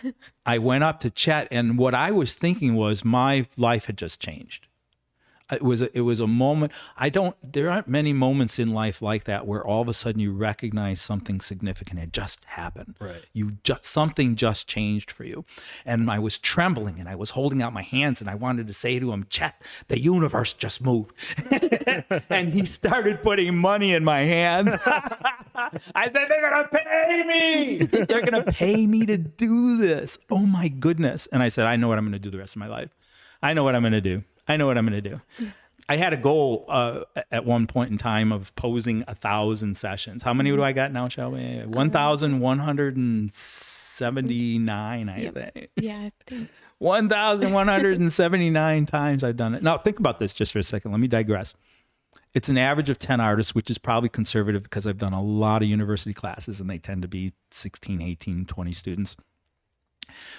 I 0.46 0.58
went 0.58 0.84
up 0.84 1.00
to 1.00 1.10
Chet, 1.10 1.48
and 1.50 1.76
what 1.76 1.96
I 1.96 2.12
was 2.12 2.34
thinking 2.34 2.76
was 2.76 3.04
my 3.04 3.48
life 3.56 3.86
had 3.86 3.98
just 3.98 4.20
changed. 4.20 4.68
It 5.50 5.62
was 5.62 5.82
a, 5.82 5.96
it 5.96 6.02
was 6.02 6.20
a 6.20 6.26
moment. 6.26 6.72
I 6.96 7.08
don't. 7.08 7.36
There 7.42 7.70
aren't 7.70 7.88
many 7.88 8.12
moments 8.12 8.58
in 8.58 8.72
life 8.72 9.02
like 9.02 9.24
that 9.24 9.46
where 9.46 9.64
all 9.64 9.82
of 9.82 9.88
a 9.88 9.94
sudden 9.94 10.20
you 10.20 10.32
recognize 10.32 11.00
something 11.00 11.40
significant 11.40 11.98
had 11.98 12.12
just 12.12 12.44
happened. 12.44 12.96
Right. 13.00 13.24
You 13.32 13.52
just 13.64 13.84
something 13.84 14.36
just 14.36 14.68
changed 14.68 15.10
for 15.10 15.24
you, 15.24 15.44
and 15.84 16.10
I 16.10 16.18
was 16.18 16.38
trembling 16.38 17.00
and 17.00 17.08
I 17.08 17.14
was 17.14 17.30
holding 17.30 17.62
out 17.62 17.72
my 17.72 17.82
hands 17.82 18.20
and 18.20 18.30
I 18.30 18.34
wanted 18.34 18.66
to 18.66 18.72
say 18.72 18.98
to 18.98 19.12
him, 19.12 19.26
"Chet, 19.28 19.66
the 19.88 20.00
universe 20.00 20.52
just 20.52 20.82
moved," 20.82 21.14
and 22.30 22.48
he 22.48 22.64
started 22.64 23.22
putting 23.22 23.56
money 23.56 23.92
in 23.92 24.04
my 24.04 24.20
hands. 24.20 24.74
I 25.94 26.10
said, 26.10 26.26
"They're 26.28 26.50
gonna 26.50 26.68
pay 26.68 27.24
me. 27.24 27.86
They're 28.06 28.22
gonna 28.22 28.44
pay 28.44 28.86
me 28.86 29.06
to 29.06 29.16
do 29.16 29.76
this." 29.76 30.18
Oh 30.30 30.46
my 30.46 30.68
goodness! 30.68 31.26
And 31.28 31.42
I 31.42 31.48
said, 31.48 31.66
"I 31.66 31.76
know 31.76 31.88
what 31.88 31.98
I'm 31.98 32.04
gonna 32.04 32.18
do 32.18 32.30
the 32.30 32.38
rest 32.38 32.56
of 32.56 32.60
my 32.60 32.66
life. 32.66 32.90
I 33.42 33.54
know 33.54 33.64
what 33.64 33.74
I'm 33.74 33.82
gonna 33.82 34.00
do." 34.00 34.22
I 34.48 34.56
know 34.56 34.66
what 34.66 34.76
I'm 34.78 34.86
going 34.86 35.02
to 35.02 35.08
do. 35.10 35.20
I 35.88 35.96
had 35.96 36.12
a 36.12 36.16
goal 36.16 36.66
uh, 36.68 37.00
at 37.32 37.44
one 37.44 37.66
point 37.66 37.90
in 37.90 37.98
time 37.98 38.30
of 38.32 38.54
posing 38.54 39.02
a 39.08 39.14
thousand 39.14 39.76
sessions. 39.76 40.22
How 40.22 40.32
many 40.32 40.50
do 40.50 40.62
I 40.62 40.72
got 40.72 40.92
now, 40.92 41.08
Shelby? 41.08 41.62
One 41.66 41.90
thousand 41.90 42.40
one 42.40 42.58
hundred 42.60 42.96
and 42.96 43.32
seventy-nine. 43.34 45.08
I 45.08 45.20
Yep. 45.22 45.34
think. 45.34 45.68
Yeah, 45.76 45.98
I 45.98 46.12
think. 46.26 46.50
One 46.78 47.10
thousand 47.10 47.52
one 47.52 47.68
hundred 47.68 48.00
and 48.00 48.10
seventy-nine 48.10 48.86
times 48.86 49.22
I've 49.22 49.36
done 49.36 49.54
it. 49.54 49.62
Now 49.62 49.76
think 49.76 49.98
about 49.98 50.18
this 50.18 50.32
just 50.32 50.50
for 50.52 50.58
a 50.60 50.62
second. 50.62 50.92
Let 50.92 51.00
me 51.00 51.08
digress. 51.08 51.52
It's 52.32 52.48
an 52.48 52.56
average 52.56 52.88
of 52.88 52.98
10 52.98 53.20
artists, 53.20 53.54
which 53.54 53.68
is 53.70 53.76
probably 53.76 54.08
conservative 54.08 54.62
because 54.62 54.86
I've 54.86 54.96
done 54.96 55.12
a 55.12 55.22
lot 55.22 55.60
of 55.62 55.68
university 55.68 56.14
classes 56.14 56.58
and 56.58 56.70
they 56.70 56.78
tend 56.78 57.02
to 57.02 57.08
be 57.08 57.34
16, 57.50 58.00
18, 58.00 58.46
20 58.46 58.72
students. 58.72 59.16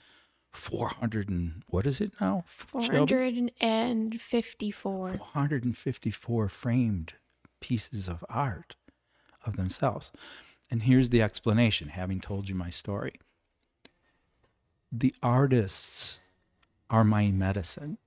400 0.58 1.28
and 1.28 1.62
what 1.68 1.86
is 1.86 2.00
it 2.00 2.12
now? 2.20 2.44
454. 2.46 5.18
454 5.18 6.48
framed 6.48 7.14
pieces 7.60 8.08
of 8.08 8.24
art 8.28 8.76
of 9.46 9.56
themselves. 9.56 10.10
And 10.70 10.82
here's 10.82 11.10
the 11.10 11.22
explanation, 11.22 11.88
having 11.88 12.20
told 12.20 12.48
you 12.48 12.54
my 12.54 12.70
story. 12.70 13.14
The 14.92 15.14
artists 15.22 16.20
are 16.90 17.04
my 17.04 17.30
medicine. 17.30 17.98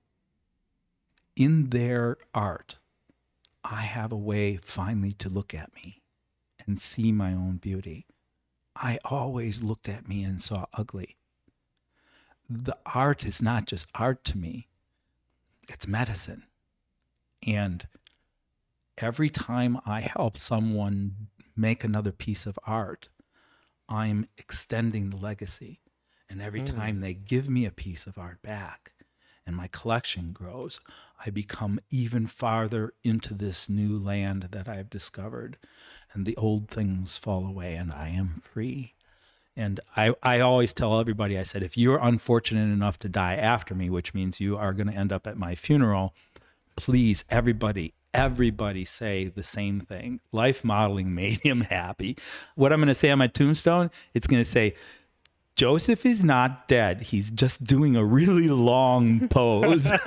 In 1.34 1.70
their 1.70 2.18
art, 2.34 2.78
I 3.64 3.82
have 3.82 4.12
a 4.12 4.16
way 4.16 4.58
finally 4.62 5.12
to 5.12 5.28
look 5.28 5.54
at 5.54 5.74
me 5.74 6.02
and 6.66 6.78
see 6.78 7.12
my 7.12 7.32
own 7.32 7.56
beauty. 7.56 8.06
I 8.76 8.98
always 9.04 9.62
looked 9.62 9.88
at 9.88 10.08
me 10.08 10.22
and 10.24 10.40
saw 10.40 10.66
ugly. 10.74 11.16
The 12.54 12.76
art 12.84 13.24
is 13.24 13.40
not 13.40 13.66
just 13.66 13.88
art 13.94 14.24
to 14.24 14.36
me, 14.36 14.68
it's 15.68 15.86
medicine. 15.86 16.44
And 17.46 17.88
every 18.98 19.30
time 19.30 19.78
I 19.86 20.00
help 20.00 20.36
someone 20.36 21.28
make 21.56 21.82
another 21.82 22.12
piece 22.12 22.44
of 22.44 22.58
art, 22.66 23.08
I'm 23.88 24.26
extending 24.36 25.08
the 25.10 25.16
legacy. 25.16 25.80
And 26.28 26.42
every 26.42 26.60
mm. 26.60 26.76
time 26.76 27.00
they 27.00 27.14
give 27.14 27.48
me 27.48 27.64
a 27.64 27.70
piece 27.70 28.06
of 28.06 28.18
art 28.18 28.42
back 28.42 28.92
and 29.46 29.56
my 29.56 29.68
collection 29.68 30.32
grows, 30.32 30.78
I 31.24 31.30
become 31.30 31.78
even 31.90 32.26
farther 32.26 32.92
into 33.02 33.34
this 33.34 33.68
new 33.68 33.98
land 33.98 34.48
that 34.52 34.68
I've 34.68 34.90
discovered. 34.90 35.56
And 36.12 36.26
the 36.26 36.36
old 36.36 36.68
things 36.68 37.16
fall 37.16 37.46
away 37.46 37.74
and 37.74 37.90
I 37.90 38.08
am 38.08 38.40
free. 38.42 38.94
And 39.56 39.80
I, 39.96 40.14
I 40.22 40.40
always 40.40 40.72
tell 40.72 40.98
everybody, 40.98 41.38
I 41.38 41.42
said, 41.42 41.62
if 41.62 41.76
you're 41.76 41.98
unfortunate 41.98 42.72
enough 42.72 42.98
to 43.00 43.08
die 43.08 43.34
after 43.34 43.74
me, 43.74 43.90
which 43.90 44.14
means 44.14 44.40
you 44.40 44.56
are 44.56 44.72
going 44.72 44.86
to 44.86 44.94
end 44.94 45.12
up 45.12 45.26
at 45.26 45.36
my 45.36 45.54
funeral, 45.54 46.14
please, 46.76 47.24
everybody, 47.28 47.92
everybody 48.14 48.84
say 48.84 49.28
the 49.28 49.42
same 49.42 49.80
thing. 49.80 50.20
Life 50.32 50.64
modeling 50.64 51.14
made 51.22 51.40
him 51.40 51.62
happy. 51.62 52.16
What 52.54 52.72
I'm 52.72 52.80
going 52.80 52.88
to 52.88 52.94
say 52.94 53.10
on 53.10 53.18
my 53.18 53.26
tombstone, 53.26 53.90
it's 54.14 54.26
going 54.26 54.40
to 54.40 54.48
say, 54.48 54.74
Joseph 55.54 56.06
is 56.06 56.24
not 56.24 56.66
dead. 56.66 57.02
He's 57.02 57.30
just 57.30 57.64
doing 57.64 57.94
a 57.94 58.04
really 58.04 58.48
long 58.48 59.28
pose. 59.28 59.92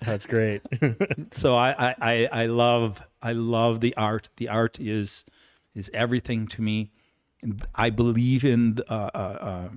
That's 0.00 0.26
great. 0.26 0.62
so 1.32 1.56
I, 1.56 1.94
I, 2.00 2.28
I 2.32 2.46
love 2.46 3.02
I 3.20 3.32
love 3.32 3.80
the 3.80 3.94
art. 3.96 4.28
The 4.36 4.48
art 4.48 4.78
is 4.80 5.24
is 5.74 5.90
everything 5.92 6.46
to 6.48 6.62
me. 6.62 6.90
I 7.74 7.90
believe 7.90 8.44
in 8.44 8.78
uh, 8.88 9.10
uh, 9.14 9.18
uh, 9.18 9.68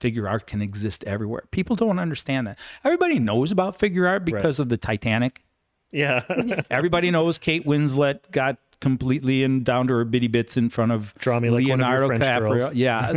figure 0.00 0.28
art 0.28 0.46
can 0.46 0.62
exist 0.62 1.04
everywhere. 1.04 1.44
People 1.50 1.76
don't 1.76 1.98
understand 1.98 2.46
that. 2.46 2.58
Everybody 2.84 3.18
knows 3.18 3.52
about 3.52 3.78
figure 3.78 4.06
art 4.06 4.24
because 4.24 4.58
right. 4.58 4.64
of 4.64 4.68
the 4.68 4.76
Titanic. 4.76 5.44
Yeah. 5.90 6.22
Everybody 6.70 7.10
knows 7.10 7.38
Kate 7.38 7.64
Winslet 7.64 8.30
got 8.30 8.58
completely 8.82 9.44
and 9.44 9.64
down 9.64 9.86
to 9.86 9.94
her 9.94 10.04
bitty 10.04 10.26
bits 10.26 10.56
in 10.56 10.68
front 10.68 10.90
of 10.90 11.14
Draw 11.18 11.38
me 11.38 11.50
like 11.50 11.64
Leonardo 11.64 12.08
DiCaprio. 12.08 12.72
Yeah, 12.74 13.16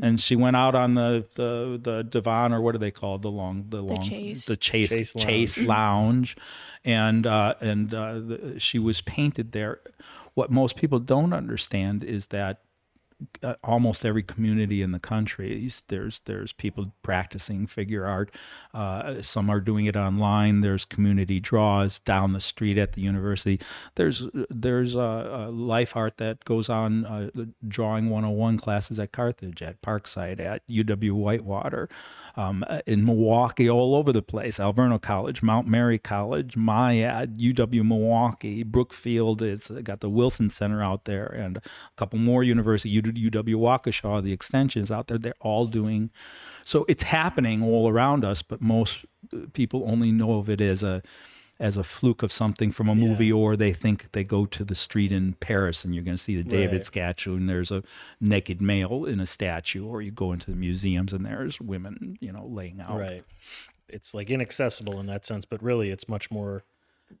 and 0.00 0.20
she 0.20 0.36
went 0.36 0.54
out 0.54 0.76
on 0.76 0.94
the 0.94 1.26
the 1.34 1.80
the 1.82 2.04
divan 2.04 2.52
or 2.52 2.60
what 2.60 2.76
are 2.76 2.78
they 2.78 2.92
called? 2.92 3.22
The 3.22 3.30
long 3.30 3.66
the 3.68 3.82
long 3.82 3.96
the 3.96 4.08
chase 4.08 4.46
the 4.46 4.56
chase 4.56 4.90
chase 4.90 5.16
lounge, 5.16 5.26
chase 5.26 5.58
lounge. 5.66 6.36
and 6.84 7.26
uh, 7.26 7.54
and 7.60 7.92
uh, 7.92 8.12
the, 8.20 8.54
she 8.58 8.78
was 8.78 9.00
painted 9.00 9.50
there. 9.50 9.80
What 10.34 10.52
most 10.52 10.76
people 10.76 11.00
don't 11.00 11.32
understand 11.32 12.04
is 12.04 12.28
that 12.28 12.60
almost 13.62 14.04
every 14.04 14.22
community 14.22 14.82
in 14.82 14.92
the 14.92 14.98
country. 14.98 15.70
There's 15.88 16.20
there's 16.20 16.52
people 16.52 16.92
practicing 17.02 17.66
figure 17.66 18.06
art. 18.06 18.34
Uh, 18.72 19.22
some 19.22 19.50
are 19.50 19.60
doing 19.60 19.86
it 19.86 19.96
online. 19.96 20.60
There's 20.60 20.84
community 20.84 21.40
draws 21.40 21.98
down 22.00 22.32
the 22.32 22.40
street 22.40 22.78
at 22.78 22.92
the 22.92 23.02
university. 23.02 23.60
There's 23.94 24.22
there's 24.48 24.96
uh, 24.96 25.48
life 25.50 25.96
art 25.96 26.18
that 26.18 26.44
goes 26.44 26.68
on 26.68 27.04
uh, 27.04 27.30
drawing 27.66 28.10
101 28.10 28.58
classes 28.58 28.98
at 28.98 29.12
Carthage, 29.12 29.62
at 29.62 29.80
Parkside, 29.82 30.40
at 30.40 30.66
UW 30.68 31.12
Whitewater 31.12 31.88
um, 32.36 32.64
in 32.86 33.04
Milwaukee, 33.04 33.68
all 33.68 33.94
over 33.94 34.12
the 34.12 34.22
place. 34.22 34.58
Alverno 34.58 35.00
College, 35.00 35.42
Mount 35.42 35.66
Mary 35.66 35.98
College, 35.98 36.54
MIAD, 36.54 37.36
UW 37.38 37.86
Milwaukee, 37.86 38.62
Brookfield. 38.62 39.42
It's 39.42 39.70
got 39.70 40.00
the 40.00 40.10
Wilson 40.10 40.50
Center 40.50 40.82
out 40.82 41.04
there, 41.04 41.26
and 41.26 41.58
a 41.58 41.62
couple 41.96 42.18
more 42.18 42.42
universities. 42.42 43.00
UW 43.02 43.54
Waukesha, 43.56 44.22
the 44.22 44.32
extensions 44.32 44.90
out 44.90 45.08
there. 45.08 45.18
They're 45.18 45.34
all 45.40 45.66
doing. 45.66 46.10
So 46.64 46.84
it's 46.88 47.04
happening 47.04 47.62
all 47.62 47.88
around 47.88 48.24
us, 48.24 48.42
but 48.42 48.60
most 48.60 49.04
people 49.52 49.84
only 49.86 50.12
know 50.12 50.38
of 50.38 50.48
it 50.48 50.60
as 50.60 50.82
a 50.82 51.02
as 51.60 51.76
a 51.76 51.84
fluke 51.84 52.22
of 52.22 52.32
something 52.32 52.72
from 52.72 52.88
a 52.88 52.94
movie, 52.94 53.26
yeah. 53.26 53.34
or 53.34 53.54
they 53.54 53.72
think 53.72 54.10
they 54.12 54.24
go 54.24 54.46
to 54.46 54.64
the 54.64 54.74
street 54.74 55.12
in 55.12 55.34
Paris 55.34 55.84
and 55.84 55.94
you're 55.94 56.02
going 56.02 56.16
to 56.16 56.22
see 56.22 56.34
the 56.34 56.42
David 56.42 56.78
right. 56.78 56.86
statue 56.86 57.36
and 57.36 57.48
there's 57.48 57.70
a 57.70 57.82
naked 58.20 58.62
male 58.62 59.04
in 59.04 59.20
a 59.20 59.26
statue, 59.26 59.86
or 59.86 60.00
you 60.00 60.10
go 60.10 60.32
into 60.32 60.50
the 60.50 60.56
museums 60.56 61.12
and 61.12 61.24
there's 61.24 61.60
women, 61.60 62.16
you 62.20 62.32
know, 62.32 62.46
laying 62.46 62.80
out. 62.80 62.98
Right. 62.98 63.22
It's 63.88 64.14
like 64.14 64.30
inaccessible 64.30 64.98
in 64.98 65.06
that 65.06 65.26
sense, 65.26 65.44
but 65.44 65.62
really 65.62 65.90
it's 65.90 66.08
much 66.08 66.30
more 66.30 66.64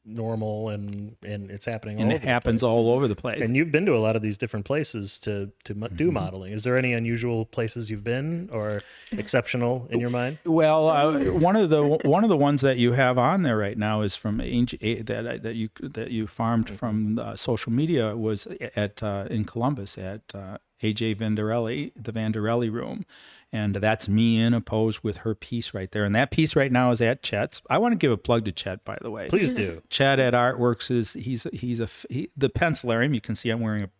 normal 0.04 0.68
and 0.68 1.16
and 1.22 1.50
it's 1.50 1.66
happening 1.66 2.00
and 2.00 2.12
it 2.12 2.22
happens 2.22 2.62
all 2.62 2.90
over 2.90 3.06
the 3.06 3.14
place. 3.14 3.42
And 3.42 3.56
you've 3.56 3.72
been 3.72 3.86
to 3.86 3.94
a 3.94 3.98
lot 3.98 4.16
of 4.16 4.22
these 4.22 4.38
different 4.38 4.66
places 4.66 5.18
to 5.20 5.52
to 5.64 5.74
mm-hmm. 5.74 5.94
do 5.96 6.10
modeling. 6.10 6.52
Is 6.52 6.64
there 6.64 6.76
any 6.76 6.92
unusual 6.92 7.44
places 7.44 7.90
you've 7.90 8.04
been 8.04 8.48
or 8.52 8.82
exceptional 9.12 9.86
in 9.90 10.00
your 10.00 10.10
mind? 10.10 10.38
Well 10.44 10.88
uh, 10.88 11.32
one 11.32 11.56
of 11.56 11.70
the 11.70 11.82
one 12.04 12.24
of 12.24 12.30
the 12.30 12.36
ones 12.36 12.60
that 12.62 12.78
you 12.78 12.92
have 12.92 13.18
on 13.18 13.42
there 13.42 13.56
right 13.56 13.78
now 13.78 14.00
is 14.02 14.16
from 14.16 14.38
that 14.38 15.40
that 15.42 15.54
you 15.54 15.68
that 15.80 16.10
you 16.10 16.26
farmed 16.26 16.66
mm-hmm. 16.66 16.74
from 16.76 17.18
uh, 17.18 17.36
social 17.36 17.72
media 17.72 18.16
was 18.16 18.46
at 18.76 19.02
uh, 19.02 19.26
in 19.30 19.44
Columbus 19.44 19.98
at 19.98 20.22
uh, 20.34 20.58
AJ 20.82 21.16
Vandarelli 21.16 21.92
the 21.96 22.12
Vandarelli 22.12 22.72
room 22.72 23.04
and 23.52 23.74
that's 23.76 24.08
me 24.08 24.40
in 24.40 24.54
a 24.54 24.60
pose 24.60 25.02
with 25.02 25.18
her 25.18 25.34
piece 25.34 25.74
right 25.74 25.90
there. 25.90 26.04
And 26.04 26.14
that 26.14 26.30
piece 26.30 26.54
right 26.54 26.70
now 26.70 26.92
is 26.92 27.00
at 27.00 27.22
Chet's. 27.22 27.62
I 27.68 27.78
want 27.78 27.92
to 27.92 27.98
give 27.98 28.12
a 28.12 28.16
plug 28.16 28.44
to 28.44 28.52
Chet, 28.52 28.84
by 28.84 28.98
the 29.00 29.10
way. 29.10 29.28
Please 29.28 29.52
do. 29.52 29.82
Chet 29.90 30.18
at 30.18 30.34
Artworks 30.34 30.90
is 30.90 31.14
he's 31.14 31.46
he's 31.52 31.80
a 31.80 31.88
he, 32.08 32.30
the 32.36 32.48
pencilarium. 32.48 33.14
You 33.14 33.20
can 33.20 33.34
see 33.34 33.50
I'm 33.50 33.60
wearing 33.60 33.82
a 33.82 33.90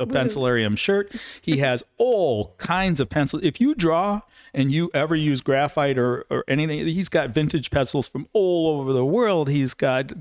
a 0.00 0.06
pencilarium 0.06 0.76
shirt. 0.76 1.12
He 1.40 1.58
has 1.58 1.84
all 1.98 2.54
kinds 2.58 3.00
of 3.00 3.08
pencils. 3.08 3.42
If 3.42 3.60
you 3.60 3.74
draw 3.74 4.22
and 4.52 4.72
you 4.72 4.90
ever 4.92 5.14
use 5.14 5.40
graphite 5.40 5.98
or, 5.98 6.24
or 6.30 6.44
anything, 6.48 6.86
he's 6.86 7.08
got 7.08 7.30
vintage 7.30 7.70
pencils 7.70 8.08
from 8.08 8.26
all 8.32 8.80
over 8.80 8.92
the 8.92 9.04
world. 9.04 9.48
He's 9.48 9.74
got 9.74 10.12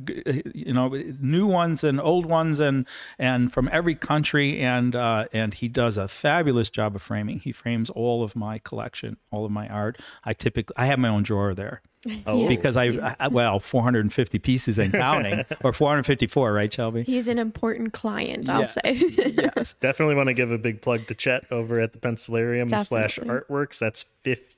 you 0.53 0.73
know 0.73 0.89
new 1.19 1.47
ones 1.47 1.83
and 1.83 1.99
old 1.99 2.25
ones 2.25 2.59
and 2.59 2.85
and 3.17 3.51
from 3.51 3.69
every 3.71 3.95
country 3.95 4.59
and 4.59 4.95
uh, 4.95 5.25
and 5.33 5.53
he 5.53 5.67
does 5.67 5.97
a 5.97 6.07
fabulous 6.07 6.69
job 6.69 6.95
of 6.95 7.01
framing. 7.01 7.39
He 7.39 7.51
frames 7.51 7.89
all 7.89 8.23
of 8.23 8.35
my 8.35 8.59
collection, 8.59 9.17
all 9.31 9.45
of 9.45 9.51
my 9.51 9.67
art. 9.67 9.97
I 10.23 10.33
typically 10.33 10.75
I 10.77 10.85
have 10.85 10.99
my 10.99 11.09
own 11.09 11.23
drawer 11.23 11.55
there. 11.55 11.81
Oh, 12.25 12.47
because 12.47 12.77
I, 12.77 13.15
I, 13.19 13.27
well, 13.27 13.59
450 13.59 14.39
pieces 14.39 14.79
and 14.79 14.93
counting, 14.93 15.43
or 15.63 15.73
454, 15.73 16.53
right, 16.53 16.71
Shelby? 16.71 17.03
He's 17.03 17.27
an 17.27 17.37
important 17.37 17.91
client, 17.91 18.47
I'll 18.49 18.67
say. 18.67 18.81
yes. 19.17 19.75
Definitely 19.81 20.15
want 20.15 20.27
to 20.27 20.33
give 20.33 20.51
a 20.51 20.57
big 20.57 20.81
plug 20.81 21.07
to 21.07 21.13
Chet 21.13 21.45
over 21.51 21.79
at 21.79 21.91
the 21.91 21.99
Pencilarium 21.99 22.69
slash 22.69 23.19
Artworks. 23.19 23.79
That's 23.79 24.05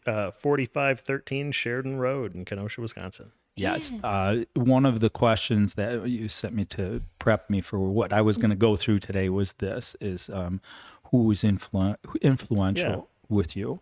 uh, 0.06 0.32
4513 0.32 1.52
Sheridan 1.52 1.98
Road 1.98 2.36
in 2.36 2.46
Kenosha, 2.46 2.80
Wisconsin. 2.82 3.32
Yes. 3.56 3.92
yes. 3.92 4.04
Uh, 4.04 4.44
one 4.54 4.86
of 4.86 5.00
the 5.00 5.10
questions 5.10 5.74
that 5.76 6.08
you 6.08 6.30
sent 6.30 6.54
me 6.54 6.66
to 6.66 7.02
prep 7.20 7.50
me 7.50 7.62
for 7.62 7.80
what 7.80 8.14
I 8.14 8.22
was 8.22 8.38
going 8.38 8.52
to 8.52 8.56
go 8.56 8.76
through 8.76 9.00
today 9.00 9.30
was 9.30 9.54
this: 9.54 9.96
is 10.00 10.30
um, 10.30 10.62
who 11.06 11.24
was 11.24 11.42
influ- 11.44 11.98
influential 12.22 13.10
with 13.32 13.56
you. 13.56 13.80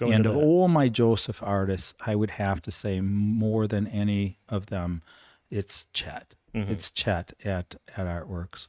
and 0.00 0.26
of 0.26 0.36
all 0.36 0.68
my 0.68 0.88
Joseph 0.88 1.42
artists, 1.42 1.94
I 2.06 2.14
would 2.14 2.32
have 2.32 2.62
to 2.62 2.70
say 2.70 3.00
more 3.00 3.66
than 3.66 3.86
any 3.88 4.38
of 4.48 4.66
them, 4.66 5.02
it's 5.50 5.86
Chet. 5.92 6.34
Mm-hmm. 6.54 6.72
It's 6.72 6.90
Chet 6.90 7.34
at 7.44 7.76
at 7.96 8.06
Artworks. 8.06 8.68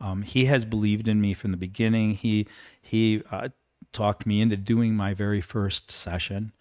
Um, 0.00 0.22
he 0.22 0.46
has 0.46 0.64
believed 0.64 1.08
in 1.08 1.20
me 1.20 1.34
from 1.34 1.50
the 1.50 1.56
beginning. 1.56 2.14
He 2.14 2.46
he 2.80 3.22
uh, 3.30 3.48
talked 3.92 4.26
me 4.26 4.40
into 4.40 4.56
doing 4.56 4.94
my 4.94 5.14
very 5.14 5.40
first 5.40 5.90
session. 5.90 6.52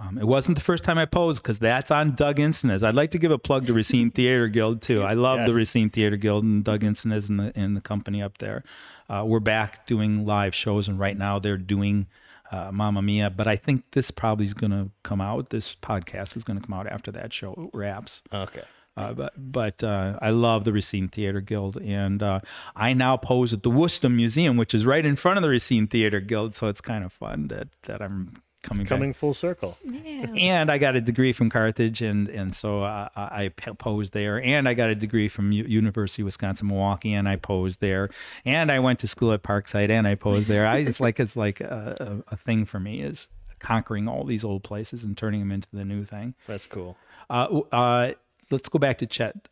Um, 0.00 0.16
it 0.16 0.26
wasn't 0.26 0.56
the 0.56 0.64
first 0.64 0.84
time 0.84 0.96
I 0.96 1.06
posed 1.06 1.42
because 1.42 1.58
that's 1.58 1.90
on 1.90 2.14
Doug 2.14 2.38
Instenes. 2.38 2.84
I'd 2.84 2.94
like 2.94 3.10
to 3.12 3.18
give 3.18 3.32
a 3.32 3.38
plug 3.38 3.66
to 3.66 3.72
Racine 3.72 4.12
Theater 4.12 4.46
Guild 4.46 4.80
too. 4.80 5.02
I 5.02 5.14
love 5.14 5.40
yes. 5.40 5.48
the 5.48 5.56
Racine 5.56 5.90
Theater 5.90 6.16
Guild 6.16 6.44
and 6.44 6.62
Doug 6.62 6.84
Instenes 6.84 7.28
and 7.28 7.40
the, 7.40 7.52
and 7.56 7.76
the 7.76 7.80
company 7.80 8.22
up 8.22 8.38
there. 8.38 8.62
Uh, 9.08 9.24
we're 9.26 9.40
back 9.40 9.86
doing 9.86 10.24
live 10.24 10.54
shows, 10.54 10.86
and 10.86 11.00
right 11.00 11.16
now 11.16 11.40
they're 11.40 11.56
doing 11.56 12.06
uh, 12.50 12.70
Mamma 12.72 13.02
Mia. 13.02 13.30
But 13.30 13.46
I 13.46 13.56
think 13.56 13.84
this 13.92 14.10
probably 14.10 14.46
is 14.46 14.54
going 14.54 14.70
to 14.70 14.90
come 15.02 15.20
out. 15.20 15.50
This 15.50 15.74
podcast 15.74 16.36
is 16.36 16.44
going 16.44 16.60
to 16.60 16.66
come 16.66 16.78
out 16.78 16.86
after 16.86 17.10
that 17.12 17.32
show 17.32 17.70
wraps. 17.72 18.22
Okay. 18.32 18.62
Uh, 18.96 19.12
but 19.12 19.32
but 19.36 19.84
uh, 19.84 20.18
I 20.20 20.30
love 20.30 20.64
the 20.64 20.72
Racine 20.72 21.06
Theater 21.06 21.40
Guild, 21.40 21.76
and 21.80 22.20
uh, 22.20 22.40
I 22.74 22.94
now 22.94 23.16
pose 23.16 23.52
at 23.52 23.62
the 23.62 23.70
Wustum 23.70 24.16
Museum, 24.16 24.56
which 24.56 24.74
is 24.74 24.84
right 24.84 25.06
in 25.06 25.14
front 25.14 25.36
of 25.36 25.42
the 25.42 25.48
Racine 25.48 25.86
Theater 25.86 26.18
Guild. 26.18 26.56
So 26.56 26.66
it's 26.66 26.80
kind 26.80 27.04
of 27.04 27.12
fun 27.12 27.46
that 27.46 27.68
that 27.82 28.02
I'm 28.02 28.42
coming 28.68 28.82
it's 28.82 28.88
coming 28.88 29.10
back. 29.10 29.16
full 29.16 29.34
circle. 29.34 29.76
Yeah. 29.84 30.26
And 30.36 30.70
I 30.70 30.78
got 30.78 30.96
a 30.96 31.00
degree 31.00 31.32
from 31.32 31.50
Carthage, 31.50 32.02
and 32.02 32.28
and 32.28 32.54
so 32.54 32.82
I, 32.82 33.08
I 33.16 33.48
posed 33.48 34.12
there. 34.12 34.42
And 34.42 34.68
I 34.68 34.74
got 34.74 34.90
a 34.90 34.94
degree 34.94 35.28
from 35.28 35.52
U- 35.52 35.64
University 35.64 36.22
of 36.22 36.26
Wisconsin 36.26 36.68
Milwaukee, 36.68 37.14
and 37.14 37.28
I 37.28 37.36
posed 37.36 37.80
there. 37.80 38.10
And 38.44 38.70
I 38.70 38.78
went 38.78 38.98
to 39.00 39.08
school 39.08 39.32
at 39.32 39.42
Parkside, 39.42 39.90
and 39.90 40.06
I 40.06 40.14
posed 40.14 40.48
there. 40.48 40.66
I 40.66 40.78
it's 40.78 41.00
like 41.00 41.18
it's 41.18 41.36
like 41.36 41.60
a, 41.60 42.22
a, 42.28 42.34
a, 42.34 42.36
thing 42.36 42.64
for 42.64 42.78
me 42.78 43.00
is 43.02 43.28
conquering 43.58 44.08
all 44.08 44.24
these 44.24 44.44
old 44.44 44.62
places 44.62 45.02
and 45.02 45.16
turning 45.16 45.40
them 45.40 45.52
into 45.52 45.68
the 45.72 45.84
new 45.84 46.04
thing. 46.04 46.34
That's 46.46 46.66
cool. 46.66 46.96
Uh, 47.30 47.60
uh, 47.72 48.12
let's 48.50 48.68
go 48.68 48.78
back 48.78 48.98
to 48.98 49.06
Chet. 49.06 49.48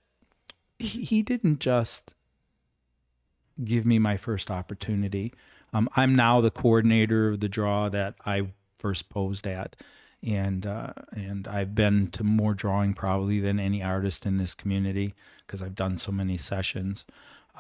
He, 0.78 1.04
he 1.04 1.22
didn't 1.22 1.60
just 1.60 2.14
give 3.62 3.86
me 3.86 3.98
my 3.98 4.16
first 4.16 4.50
opportunity. 4.50 5.32
Um, 5.72 5.88
I'm 5.96 6.14
now 6.14 6.40
the 6.40 6.50
coordinator 6.50 7.30
of 7.30 7.40
the 7.40 7.48
draw 7.48 7.88
that 7.88 8.14
I 8.24 8.48
first 8.86 9.08
posed 9.08 9.46
at. 9.46 9.74
And 10.22 10.66
uh, 10.66 10.92
and 11.12 11.46
I've 11.46 11.74
been 11.74 12.08
to 12.12 12.24
more 12.24 12.54
drawing 12.54 12.94
probably 12.94 13.40
than 13.40 13.60
any 13.60 13.82
artist 13.82 14.24
in 14.24 14.38
this 14.38 14.54
community 14.54 15.14
because 15.40 15.60
I've 15.60 15.74
done 15.74 15.98
so 15.98 16.12
many 16.12 16.36
sessions. 16.36 17.04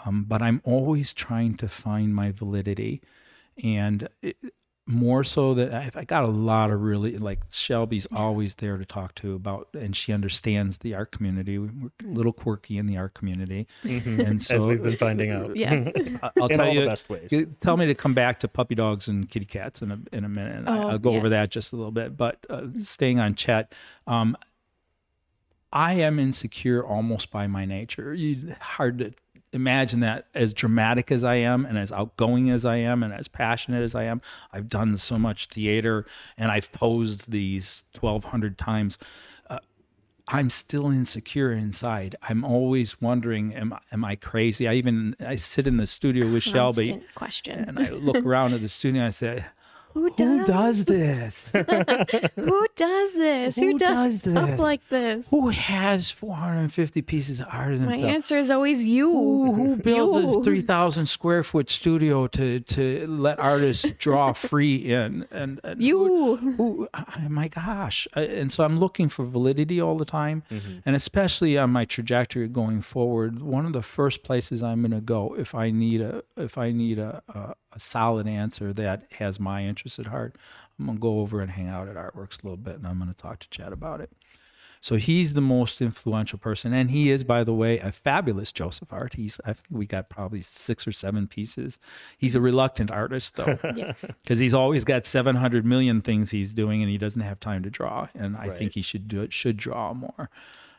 Um, 0.04 0.24
but 0.24 0.40
I'm 0.40 0.60
always 0.64 1.12
trying 1.12 1.56
to 1.56 1.68
find 1.68 2.14
my 2.14 2.30
validity, 2.32 3.02
and 3.62 4.08
more 4.88 5.24
so 5.24 5.52
that 5.54 5.74
I, 5.74 5.90
I 5.96 6.04
got 6.04 6.22
a 6.22 6.28
lot 6.28 6.70
of 6.70 6.80
really 6.80 7.18
like 7.18 7.40
Shelby's 7.50 8.06
always 8.14 8.54
there 8.54 8.76
to 8.78 8.84
talk 8.84 9.16
to 9.16 9.34
about, 9.34 9.66
and 9.74 9.96
she 9.96 10.12
understands 10.12 10.78
the 10.78 10.94
art 10.94 11.10
community. 11.10 11.58
We're 11.58 11.90
a 12.04 12.06
little 12.06 12.32
quirky 12.32 12.78
in 12.78 12.86
the 12.86 12.96
art 12.96 13.14
community, 13.14 13.66
and 13.82 14.40
so 14.40 14.54
As 14.58 14.64
we've 14.66 14.80
been 14.82 14.94
finding 14.96 15.30
out. 15.32 15.56
Yes. 15.56 15.90
I- 16.22 16.30
I'll 16.40 16.46
In 16.46 16.56
tell 16.58 16.68
all 16.68 16.72
you 16.74 16.80
the 16.82 16.86
best 16.86 17.08
ways. 17.08 17.34
Tell 17.60 17.76
me 17.76 17.86
to 17.86 17.94
come 17.94 18.14
back 18.14 18.38
to 18.40 18.48
puppy 18.48 18.76
dogs 18.76 19.08
and 19.08 19.28
kitty 19.28 19.46
cats 19.46 19.82
in 19.82 19.90
a 19.90 19.98
in 20.12 20.24
a 20.24 20.28
minute. 20.28 20.56
and 20.58 20.68
I- 20.68 20.78
Oh, 20.84 20.88
I'll 20.90 20.98
go 20.98 21.14
over 21.16 21.30
that 21.30 21.50
just 21.50 21.72
a 21.72 21.76
little 21.76 21.90
bit. 21.90 22.16
But 22.16 22.46
uh, 22.48 22.66
staying 22.78 23.18
on 23.18 23.34
Chet, 23.34 23.72
um, 24.06 24.36
I 25.72 25.94
am 25.94 26.18
insecure 26.20 26.86
almost 26.86 27.30
by 27.32 27.48
my 27.48 27.64
nature. 27.64 28.14
You 28.14 28.54
hard 28.60 28.98
to 28.98 29.12
imagine 29.56 30.00
that 30.00 30.26
as 30.34 30.52
dramatic 30.52 31.10
as 31.10 31.24
I 31.24 31.36
am 31.36 31.64
and 31.64 31.78
as 31.78 31.90
outgoing 31.90 32.50
as 32.50 32.64
I 32.64 32.76
am 32.76 33.02
and 33.02 33.12
as 33.12 33.26
passionate 33.26 33.82
as 33.82 33.94
I 33.94 34.04
am. 34.04 34.20
I've 34.52 34.68
done 34.68 34.98
so 34.98 35.18
much 35.18 35.46
theater 35.46 36.04
and 36.36 36.52
I've 36.52 36.70
posed 36.72 37.30
these 37.30 37.82
1200 37.98 38.58
times. 38.58 38.98
Uh, 39.48 39.58
I'm 40.28 40.50
still 40.50 40.90
insecure 40.90 41.52
inside. 41.52 42.16
I'm 42.22 42.44
always 42.44 43.00
wondering, 43.00 43.54
am 43.54 43.74
am 43.90 44.04
I 44.04 44.16
crazy? 44.16 44.68
I 44.68 44.74
even 44.74 45.16
I 45.26 45.36
sit 45.36 45.66
in 45.66 45.78
the 45.78 45.86
studio 45.86 46.30
with 46.30 46.42
Shelby 46.42 47.02
question. 47.14 47.64
and 47.66 47.78
I 47.78 47.88
look 47.90 48.24
around 48.26 48.52
at 48.52 48.60
the 48.60 48.68
studio 48.68 49.00
and 49.00 49.06
I 49.06 49.10
say, 49.10 49.44
Who 49.96 50.10
"Who 50.10 50.44
does? 50.44 50.46
does 50.46 50.84
this? 50.84 51.50
Who 52.36 52.66
does 52.76 53.14
this? 53.14 53.56
Who, 53.56 53.72
Who 53.72 53.78
does, 53.78 54.22
does 54.22 54.32
stuff 54.32 54.50
this? 54.50 54.60
like 54.60 54.86
this? 54.90 55.26
Who 55.30 55.48
has 55.48 56.10
450 56.10 57.00
pieces 57.00 57.40
of 57.40 57.46
art 57.50 57.72
in 57.72 57.86
My 57.86 57.92
themselves? 57.92 58.14
answer 58.14 58.36
is 58.36 58.50
always 58.50 58.84
you. 58.84 59.10
Who, 59.10 59.52
who 59.54 59.76
built 59.76 60.22
You. 60.22 60.40
a 60.40 60.44
3,000 60.44 61.06
square 61.06 61.42
foot 61.42 61.70
studio 61.70 62.26
to, 62.26 62.60
to 62.60 63.06
let 63.06 63.38
artists 63.38 63.90
draw 63.92 64.32
free 64.34 64.76
in? 64.76 65.26
And, 65.30 65.60
and 65.64 65.82
You. 65.82 66.36
Who, 66.36 66.88
oh 66.92 67.06
my 67.30 67.48
gosh. 67.48 68.06
And 68.14 68.52
so 68.52 68.64
I'm 68.64 68.78
looking 68.78 69.08
for 69.08 69.24
validity 69.24 69.80
all 69.80 69.96
the 69.96 70.04
time. 70.04 70.42
Mm-hmm. 70.50 70.80
And 70.84 70.94
especially 70.94 71.56
on 71.56 71.70
my 71.70 71.86
trajectory 71.86 72.48
going 72.48 72.82
forward, 72.82 73.40
one 73.40 73.64
of 73.64 73.72
the 73.72 73.80
first 73.82 74.22
places 74.22 74.62
I'm 74.62 74.82
going 74.82 74.90
to 74.90 75.00
go 75.00 75.34
if 75.38 75.54
I 75.54 75.70
need 75.70 76.02
a, 76.02 76.22
if 76.36 76.58
I 76.58 76.70
need 76.72 76.98
a, 76.98 77.22
a, 77.28 77.54
a 77.76 77.80
solid 77.80 78.26
answer 78.26 78.72
that 78.72 79.04
has 79.18 79.38
my 79.38 79.64
interest 79.64 79.98
at 80.00 80.06
heart, 80.06 80.36
I'm 80.78 80.86
going 80.86 80.98
to 80.98 81.00
go 81.02 81.20
over 81.20 81.40
and 81.40 81.50
hang 81.50 81.68
out 81.68 81.86
at 81.88 81.94
Artworks 81.96 82.42
a 82.42 82.46
little 82.46 82.56
bit 82.56 82.76
and 82.76 82.86
I'm 82.86 82.98
going 82.98 83.10
to 83.12 83.16
talk 83.16 83.38
to 83.40 83.50
Chad 83.50 83.72
about 83.72 84.00
it. 84.00 84.10
So 84.80 84.96
he's 84.96 85.32
the 85.32 85.40
most 85.40 85.80
influential 85.80 86.38
person, 86.38 86.72
and 86.72 86.90
he 86.90 87.10
is, 87.10 87.24
by 87.24 87.42
the 87.42 87.54
way, 87.54 87.78
a 87.80 87.90
fabulous 87.90 88.52
Joseph 88.52 88.92
art. 88.92 89.14
He's, 89.14 89.40
I 89.44 89.54
think 89.54 89.66
we 89.70 89.86
got 89.86 90.10
probably 90.10 90.42
six 90.42 90.86
or 90.86 90.92
seven 90.92 91.26
pieces. 91.26 91.80
He's 92.18 92.36
a 92.36 92.40
reluctant 92.40 92.90
artist 92.92 93.34
though, 93.36 93.58
Yes. 93.74 94.04
because 94.22 94.38
he's 94.38 94.54
always 94.54 94.84
got 94.84 95.04
seven 95.04 95.34
hundred 95.36 95.64
million 95.64 96.02
things 96.02 96.30
he's 96.30 96.52
doing, 96.52 96.82
and 96.82 96.90
he 96.90 96.98
doesn't 96.98 97.22
have 97.22 97.40
time 97.40 97.62
to 97.64 97.70
draw. 97.70 98.06
And 98.14 98.36
I 98.36 98.48
Right. 98.48 98.58
think 98.58 98.74
he 98.74 98.82
should 98.82 99.08
do 99.08 99.22
it. 99.22 99.32
Should 99.32 99.56
draw 99.56 99.92
more. 99.92 100.30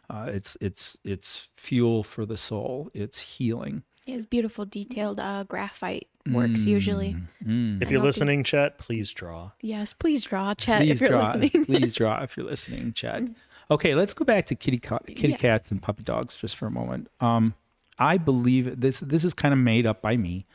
Uh, 0.09 0.27
it's 0.31 0.55
it's 0.61 0.95
it's 1.03 1.49
fuel 1.55 2.01
for 2.03 2.25
the 2.25 2.37
soul. 2.37 2.89
It's 2.93 3.19
healing. 3.19 3.83
He 4.07 4.13
has 4.13 4.25
beautiful, 4.25 4.63
detailed 4.65 5.19
uh, 5.19 5.43
graphite 5.43 6.07
works 6.31 6.65
usually. 6.65 7.17
If 7.41 7.91
you're 7.91 7.99
I'll 7.99 8.03
be- 8.03 8.07
listening, 8.07 8.45
Chet, 8.45 8.77
please 8.77 9.11
draw. 9.11 9.51
Yes, 9.59 9.91
please 9.91 10.23
draw, 10.23 10.53
Chet, 10.53 10.79
please 10.79 10.91
if 10.91 11.01
you're 11.01 11.09
draw. 11.09 11.33
listening. 11.33 11.65
please 11.65 11.93
draw 11.93 12.23
if 12.23 12.37
you're 12.37 12.45
listening, 12.45 12.93
Chet. 12.93 13.23
Okay, 13.69 13.95
let's 13.95 14.13
go 14.13 14.23
back 14.23 14.45
to 14.45 14.55
kitty 14.55 14.77
ca- 14.79 14.99
kitty 14.99 15.31
Yes. 15.31 15.41
cats 15.41 15.71
and 15.71 15.81
puppy 15.81 16.03
dogs 16.03 16.35
just 16.37 16.55
for 16.55 16.67
a 16.67 16.71
moment. 16.71 17.09
Um, 17.19 17.53
I 17.99 18.17
believe 18.17 18.79
this 18.79 19.01
this 19.01 19.25
is 19.25 19.33
kind 19.33 19.51
of 19.53 19.59
made 19.59 19.85
up 19.85 20.01
by 20.01 20.15
me. 20.15 20.45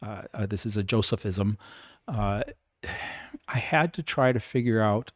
Uh, 0.00 0.22
uh, 0.32 0.46
this 0.46 0.64
is 0.64 0.76
a 0.76 0.84
Josephism. 0.84 1.56
Uh, 2.06 2.44
I 3.48 3.58
had 3.58 3.92
to 3.94 4.04
try 4.04 4.30
to 4.30 4.38
figure 4.38 4.80
out 4.80 5.10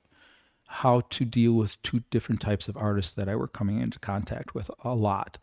how 0.66 1.02
to 1.11 1.24
deal 1.24 1.52
with 1.52 1.80
two 1.85 2.02
different 2.11 2.40
types 2.40 2.66
of 2.66 2.76
artists 2.76 3.12
that 3.12 3.28
I 3.28 3.37
were 3.37 3.46
coming 3.46 3.78
into 3.80 4.00
contact 4.00 4.52
with 4.52 4.68
a 4.83 4.96
lot. 4.96 5.38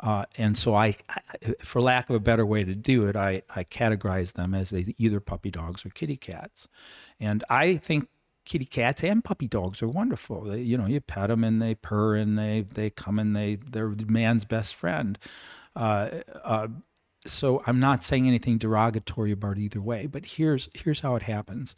Uh, 0.00 0.24
and 0.36 0.56
so 0.56 0.74
I, 0.74 0.96
I, 1.08 1.20
for 1.60 1.80
lack 1.80 2.08
of 2.08 2.16
a 2.16 2.20
better 2.20 2.46
way 2.46 2.64
to 2.64 2.74
do 2.74 3.06
it, 3.06 3.16
I, 3.16 3.42
I 3.54 3.64
categorize 3.64 4.34
them 4.34 4.54
as 4.54 4.72
either 4.72 5.20
puppy 5.20 5.50
dogs 5.50 5.84
or 5.84 5.90
kitty 5.90 6.16
cats. 6.16 6.68
And 7.18 7.44
I 7.50 7.76
think 7.76 8.08
kitty 8.44 8.64
cats 8.64 9.02
and 9.02 9.24
puppy 9.24 9.48
dogs 9.48 9.82
are 9.82 9.88
wonderful. 9.88 10.42
They, 10.42 10.60
you 10.60 10.78
know, 10.78 10.86
you 10.86 11.00
pet 11.00 11.28
them 11.28 11.42
and 11.42 11.60
they 11.60 11.74
purr 11.74 12.16
and 12.16 12.38
they, 12.38 12.60
they 12.60 12.90
come 12.90 13.18
and 13.18 13.34
they, 13.34 13.56
they're 13.56 13.94
man's 14.06 14.44
best 14.44 14.74
friend. 14.74 15.18
Uh, 15.74 16.10
uh, 16.44 16.68
so 17.26 17.62
I'm 17.66 17.80
not 17.80 18.04
saying 18.04 18.28
anything 18.28 18.58
derogatory 18.58 19.32
about 19.32 19.58
either 19.58 19.80
way, 19.80 20.06
but 20.06 20.24
here's, 20.24 20.68
here's 20.74 21.00
how 21.00 21.16
it 21.16 21.22
happens 21.22 21.74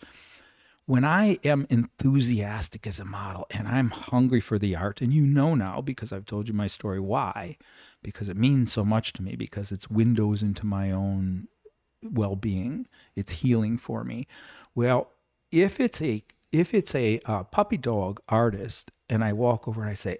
when 0.91 1.05
I 1.05 1.39
am 1.45 1.69
enthusiastic 1.71 2.85
as 2.85 2.99
a 2.99 3.05
model 3.05 3.47
and 3.51 3.69
I'm 3.69 3.91
hungry 3.91 4.41
for 4.41 4.59
the 4.59 4.75
art, 4.75 5.01
and 5.01 5.13
you 5.13 5.23
know 5.23 5.55
now 5.55 5.81
because 5.81 6.13
I've 6.13 6.27
told 6.27 6.49
you 6.49 6.55
my 6.55 6.67
story 6.67 6.99
why, 6.99 7.59
because 8.03 8.29
it 8.29 8.37
means 8.37 8.73
so 8.73 8.85
much 8.85 9.13
to 9.15 9.23
me, 9.23 9.37
because 9.37 9.73
it's 9.73 9.91
windows 9.91 10.43
into 10.43 10.67
my 10.67 10.91
own 10.91 11.49
well 12.03 12.37
being, 12.37 12.87
it's 13.15 13.33
healing 13.33 13.77
for 13.77 14.05
me. 14.05 14.27
Well, 14.75 15.11
if 15.53 15.81
it's 15.81 16.01
a 16.01 16.23
if 16.53 16.75
it's 16.75 16.95
a 16.95 17.21
uh, 17.27 17.45
puppy 17.45 17.77
dog 17.77 18.21
artist 18.29 18.91
and 19.09 19.23
I 19.23 19.33
walk 19.33 19.69
over 19.69 19.83
and 19.83 19.91
I 19.91 19.95
say, 19.95 20.19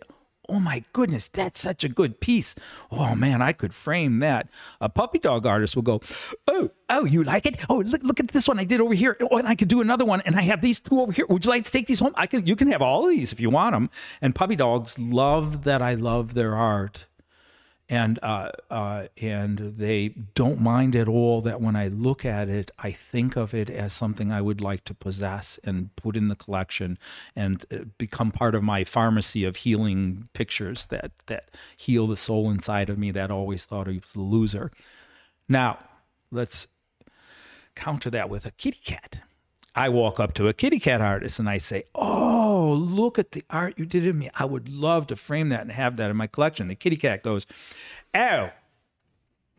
Oh 0.49 0.59
my 0.59 0.83
goodness, 0.93 1.29
that's 1.29 1.61
such 1.61 1.85
a 1.85 1.89
good 1.89 2.21
piece. 2.21 2.57
Oh 2.91 3.15
man, 3.15 3.41
I 3.41 3.53
could 3.53 3.73
frame 3.73 4.19
that. 4.19 4.49
A 4.81 4.89
puppy 4.89 5.19
dog 5.19 5.47
artist 5.47 5.77
will 5.77 5.83
go, 5.83 6.01
Oh, 6.49 6.71
oh, 6.89 7.05
you 7.05 7.23
like 7.23 7.47
it? 7.47 7.65
Oh, 7.69 7.79
look, 7.79 8.03
look 8.03 8.19
at 8.19 8.29
this 8.29 8.49
one 8.49 8.59
I 8.59 8.65
did 8.65 8.81
over 8.81 8.95
here. 8.95 9.17
Oh, 9.21 9.39
and 9.39 9.47
I 9.47 9.55
could 9.55 9.69
do 9.69 9.81
another 9.81 10.05
one, 10.05 10.21
and 10.23 10.35
I 10.35 10.43
have 10.43 10.61
these 10.61 10.81
two 10.81 11.01
over 11.01 11.13
here. 11.13 11.27
Would 11.29 11.45
you 11.45 11.51
like 11.51 11.65
to 11.65 11.71
take 11.71 11.87
these 11.87 12.01
home? 12.01 12.13
I 12.17 12.27
can. 12.27 12.47
You 12.47 12.57
can 12.57 12.71
have 12.73 12.83
all 12.83 13.05
of 13.05 13.11
these 13.11 13.33
if 13.33 13.39
you 13.39 13.49
want 13.49 13.75
them. 13.75 13.91
And 14.21 14.35
puppy 14.35 14.57
dogs 14.57 14.99
love 14.99 15.63
that 15.65 15.83
I 15.83 15.95
love 15.95 16.35
their 16.35 16.57
art, 16.57 17.07
and 17.91 18.21
uh, 18.23 18.53
uh, 18.71 19.09
and 19.21 19.59
they 19.77 20.15
don't 20.37 20.61
mind 20.61 20.95
at 20.95 21.09
all 21.09 21.41
that 21.41 21.61
when 21.61 21.75
I 21.75 21.89
look 21.89 22.25
at 22.25 22.49
it, 22.49 22.71
I 22.79 22.93
think 22.93 23.37
of 23.37 23.53
it 23.53 23.69
as 23.69 23.93
something 23.93 24.31
I 24.31 24.41
would 24.41 24.61
like 24.61 24.85
to 24.85 24.95
possess 24.95 25.59
and 25.65 25.95
put 25.97 26.17
in 26.17 26.29
the 26.29 26.37
collection 26.37 26.99
and 27.35 27.67
uh, 27.73 27.79
become 27.99 28.31
part 28.31 28.55
of 28.55 28.63
my 28.63 28.85
pharmacy 28.85 29.45
of 29.45 29.57
healing 29.57 30.29
pictures 30.35 30.87
that 30.87 31.11
that 31.27 31.51
heal 31.77 32.07
the 32.07 32.17
soul 32.17 32.49
inside 32.49 32.89
of 32.89 32.97
me 32.97 33.11
that 33.11 33.33
always 33.33 33.65
thought 33.65 33.89
I 33.89 33.99
was 34.01 34.15
a 34.15 34.21
loser. 34.21 34.71
Now, 35.49 35.79
let's 36.31 36.69
counter 37.75 38.09
that 38.11 38.31
with 38.31 38.47
a 38.47 38.53
kitty 38.53 38.81
cat. 38.85 39.23
I 39.75 39.89
walk 39.89 40.19
up 40.19 40.35
to 40.35 40.49
a 40.49 40.53
kitty 40.53 40.81
cat 40.81 41.01
artist 41.01 41.39
and 41.39 41.49
I 41.49 41.59
say, 41.59 41.85
Oh, 41.95 42.73
look 42.73 43.19
at 43.19 43.33
the 43.33 43.45
art 43.51 43.79
you 43.79 43.87
did 43.87 44.07
of 44.07 44.17
me. 44.17 44.31
I 44.35 44.45
would 44.45 44.69
love 44.69 45.07
to 45.09 45.17
frame 45.17 45.49
that 45.51 45.63
and 45.63 45.73
have 45.73 45.97
that 45.97 46.11
in 46.11 46.17
my 46.17 46.27
collection. 46.27 46.69
The 46.69 46.75
kitty 46.75 46.97
cat 46.97 47.23
goes, 47.23 47.47
Oh, 48.15 48.51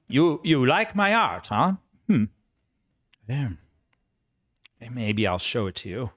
you 0.07 0.41
you 0.43 0.65
like 0.65 0.95
my 0.95 1.13
art, 1.13 1.47
huh? 1.47 1.73
Hmm. 2.07 2.25
Yeah. 3.27 3.49
Maybe 4.91 5.25
I'll 5.27 5.39
show 5.39 5.67
it 5.67 5.75
to 5.75 5.89
you 5.89 6.11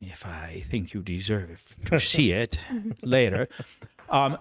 if 0.00 0.26
I 0.26 0.62
think 0.66 0.92
you 0.92 1.02
deserve 1.02 1.50
it 1.80 1.86
to 1.86 1.98
see 2.00 2.32
it 2.32 2.58
later. 3.02 3.48
Um, 4.10 4.38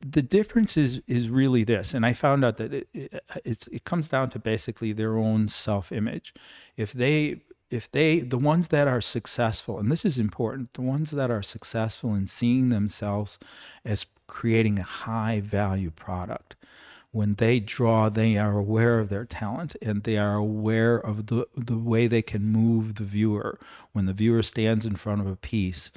the 0.00 0.22
difference 0.22 0.76
is 0.76 1.02
is 1.06 1.28
really 1.28 1.64
this, 1.64 1.94
and 1.94 2.06
I 2.06 2.12
found 2.12 2.44
out 2.44 2.56
that 2.58 2.72
it, 2.72 2.88
it 2.92 3.68
it 3.70 3.84
comes 3.84 4.08
down 4.08 4.30
to 4.30 4.38
basically 4.38 4.92
their 4.92 5.16
own 5.16 5.48
self 5.48 5.90
image. 5.90 6.34
If 6.76 6.92
they 6.92 7.42
if 7.70 7.90
they 7.90 8.20
the 8.20 8.38
ones 8.38 8.68
that 8.68 8.86
are 8.86 9.00
successful, 9.00 9.78
and 9.78 9.90
this 9.90 10.04
is 10.04 10.18
important, 10.18 10.74
the 10.74 10.82
ones 10.82 11.10
that 11.10 11.30
are 11.30 11.42
successful 11.42 12.14
in 12.14 12.26
seeing 12.26 12.68
themselves 12.68 13.38
as 13.84 14.06
creating 14.26 14.78
a 14.78 14.84
high 14.84 15.40
value 15.40 15.90
product, 15.90 16.54
when 17.10 17.34
they 17.34 17.58
draw, 17.60 18.08
they 18.08 18.36
are 18.36 18.58
aware 18.58 18.98
of 19.00 19.08
their 19.08 19.24
talent 19.24 19.76
and 19.82 20.04
they 20.04 20.16
are 20.16 20.36
aware 20.36 20.96
of 20.96 21.26
the 21.26 21.46
the 21.56 21.78
way 21.78 22.06
they 22.06 22.22
can 22.22 22.44
move 22.44 22.96
the 22.96 23.04
viewer. 23.04 23.58
When 23.92 24.06
the 24.06 24.12
viewer 24.12 24.42
stands 24.42 24.86
in 24.86 24.94
front 24.96 25.20
of 25.20 25.26
a 25.26 25.36
piece, 25.36 25.90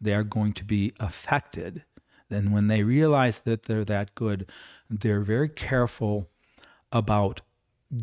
they 0.00 0.14
are 0.14 0.24
going 0.24 0.52
to 0.54 0.64
be 0.64 0.92
affected 0.98 1.84
then 2.28 2.50
when 2.50 2.68
they 2.68 2.82
realize 2.82 3.40
that 3.40 3.64
they're 3.64 3.84
that 3.84 4.14
good, 4.14 4.46
they're 4.88 5.20
very 5.20 5.48
careful 5.48 6.28
about 6.92 7.40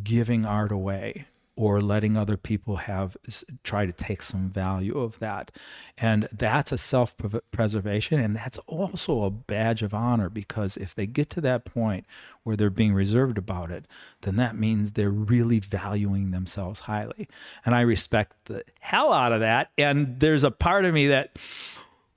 giving 0.03 0.45
art 0.45 0.71
away 0.71 1.25
or 1.57 1.81
letting 1.81 2.17
other 2.17 2.35
people 2.35 2.75
have 2.77 3.15
try 3.63 3.85
to 3.85 3.91
take 3.93 4.21
some 4.21 4.49
value 4.49 4.99
of 4.99 5.19
that. 5.19 5.51
And 5.97 6.27
that's 6.31 6.71
a 6.71 6.77
self 6.77 7.15
preservation. 7.51 8.19
And 8.19 8.36
that's 8.36 8.57
also 8.67 9.23
a 9.23 9.32
badge 9.32 9.82
of 9.82 9.93
honor 9.93 10.30
because 10.30 10.76
if 10.76 10.93
they 10.93 11.07
get 11.07 11.30
to 11.32 11.41
that 11.41 11.63
point 11.63 12.05
where 12.43 12.57
they're 12.57 12.69
being 12.69 12.93
reserved 12.93 13.38
about 13.38 13.71
it, 13.71 13.88
then 14.21 14.36
that 14.36 14.57
means 14.57 14.91
they're 14.91 15.09
really 15.09 15.59
valuing 15.59 16.32
themselves 16.32 16.82
highly. 16.82 17.28
And 17.65 17.73
I 17.73 17.82
respect 17.82 18.36
the 18.45 18.63
hell 18.82 19.13
out 19.13 19.32
of 19.32 19.39
that. 19.39 19.71
And 19.78 20.19
there's 20.19 20.43
a 20.43 20.51
part 20.51 20.84
of 20.84 20.93
me 20.93 21.07
that, 21.07 21.38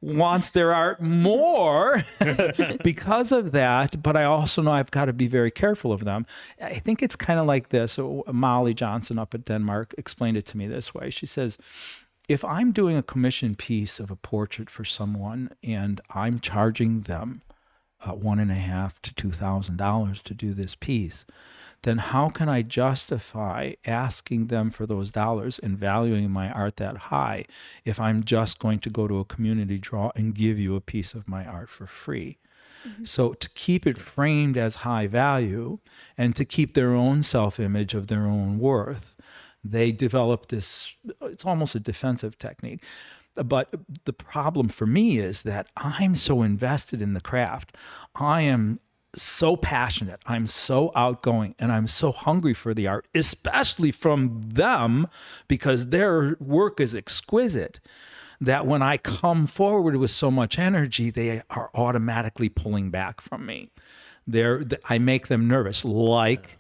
wants 0.01 0.51
their 0.51 0.73
art 0.73 1.01
more 1.01 2.03
because 2.85 3.33
of 3.33 3.53
that. 3.53 4.03
But 4.03 4.17
I 4.17 4.25
also 4.25 4.63
know 4.63 4.73
I've 4.73 4.91
got 4.91 5.07
to 5.07 5.13
be 5.13 5.27
very 5.27 5.51
careful 5.51 5.93
of 5.93 6.05
them. 6.05 6.27
I 6.63 6.75
think 6.75 7.03
it's 7.03 7.17
kind 7.17 7.39
of 7.39 7.47
like 7.47 7.71
this. 7.71 7.99
Molly 8.27 8.75
Johnson 8.75 9.19
up 9.19 9.35
at 9.35 9.45
Denmark 9.45 9.95
explained 9.99 10.37
it 10.37 10.47
to 10.47 10.57
me 10.57 10.67
this 10.67 10.95
way. 10.95 11.11
She 11.11 11.27
says, 11.27 11.59
if 12.29 12.45
I'm 12.45 12.73
doing 12.73 12.97
a 12.97 13.03
commission 13.03 13.55
piece 13.55 13.99
of 13.99 14.11
a 14.11 14.17
portrait 14.17 14.69
for 14.71 14.85
someone 14.85 15.51
and 15.63 16.01
I'm 16.11 16.41
charging 16.41 17.03
them 17.03 17.43
uh, 18.05 18.13
one 18.13 18.39
and 18.39 18.51
a 18.51 18.55
half 18.55 19.03
to 19.03 19.15
two 19.15 19.33
thousand 19.33 19.77
dollars 19.77 20.21
to 20.23 20.35
do 20.35 20.53
this 20.53 20.75
piece, 20.77 21.25
then 21.83 21.99
how 21.99 22.29
can 22.29 22.49
I 22.49 22.63
justify 22.63 23.75
asking 23.85 24.49
them 24.49 24.71
for 24.71 24.87
those 24.87 25.11
dollars 25.11 25.59
and 25.59 25.79
valuing 25.79 26.31
my 26.31 26.51
art 26.51 26.77
that 26.77 26.97
high 26.97 27.45
if 27.85 28.01
I'm 28.01 28.25
just 28.25 28.59
going 28.59 28.81
to 28.81 28.91
go 28.91 29.07
to 29.07 29.19
a 29.19 29.25
community 29.25 29.79
draw 29.79 30.11
and 30.17 30.35
give 30.35 30.59
you 30.59 30.75
a 30.75 30.81
piece 30.81 31.15
of 31.15 31.29
my 31.29 31.45
art 31.45 31.69
for 31.69 31.87
free? 31.87 32.39
Mm-hmm. 32.87 33.05
So, 33.05 33.33
to 33.33 33.51
keep 33.51 33.87
it 33.87 33.99
framed 33.99 34.57
as 34.57 34.77
high 34.77 35.09
value 35.09 35.79
and 36.17 36.35
to 36.37 36.45
keep 36.45 36.75
their 36.75 36.95
own 36.95 37.23
self 37.23 37.59
image 37.59 37.95
of 37.95 38.07
their 38.07 38.27
own 38.27 38.59
worth, 38.59 39.17
they 39.65 39.91
develop 39.93 40.49
this, 40.49 40.95
it's 41.23 41.45
almost 41.45 41.75
a 41.75 41.81
defensive 41.81 42.39
technique. 42.39 42.85
But 43.35 43.75
the 44.05 44.13
problem 44.13 44.69
for 44.69 44.87
me 44.87 45.19
is 45.19 45.43
that 45.43 45.69
I'm 45.77 46.17
so 46.17 46.43
invested 46.43 47.01
in 47.01 47.15
the 47.15 47.21
craft. 47.21 47.77
I 48.15 48.43
am 48.43 48.81
so 49.15 49.57
passionate. 49.57 50.21
I'm 50.27 50.47
so 50.47 50.93
outgoing 50.95 51.55
and 51.59 51.73
I'm 51.73 51.89
so 51.89 52.13
hungry 52.13 52.55
for 52.55 52.75
the 52.75 52.87
art, 52.87 53.07
especially 53.15 53.91
from 53.91 54.41
them 54.43 55.09
because 55.49 55.89
their 55.89 56.37
work 56.41 56.81
is 56.81 56.95
exquisite. 56.95 57.81
That 58.41 58.67
when 58.67 58.83
I 58.83 58.99
come 58.99 59.49
forward 59.49 59.97
with 59.97 60.13
so 60.13 60.31
much 60.31 60.61
energy, 60.61 61.11
they 61.11 61.43
are 61.51 61.71
automatically 61.75 62.49
pulling 62.49 62.91
back 62.91 63.21
from 63.21 63.45
me. 63.45 63.71
They're, 64.29 64.63
I 64.89 64.99
make 64.99 65.27
them 65.27 65.49
nervous, 65.49 65.85
like 65.85 66.59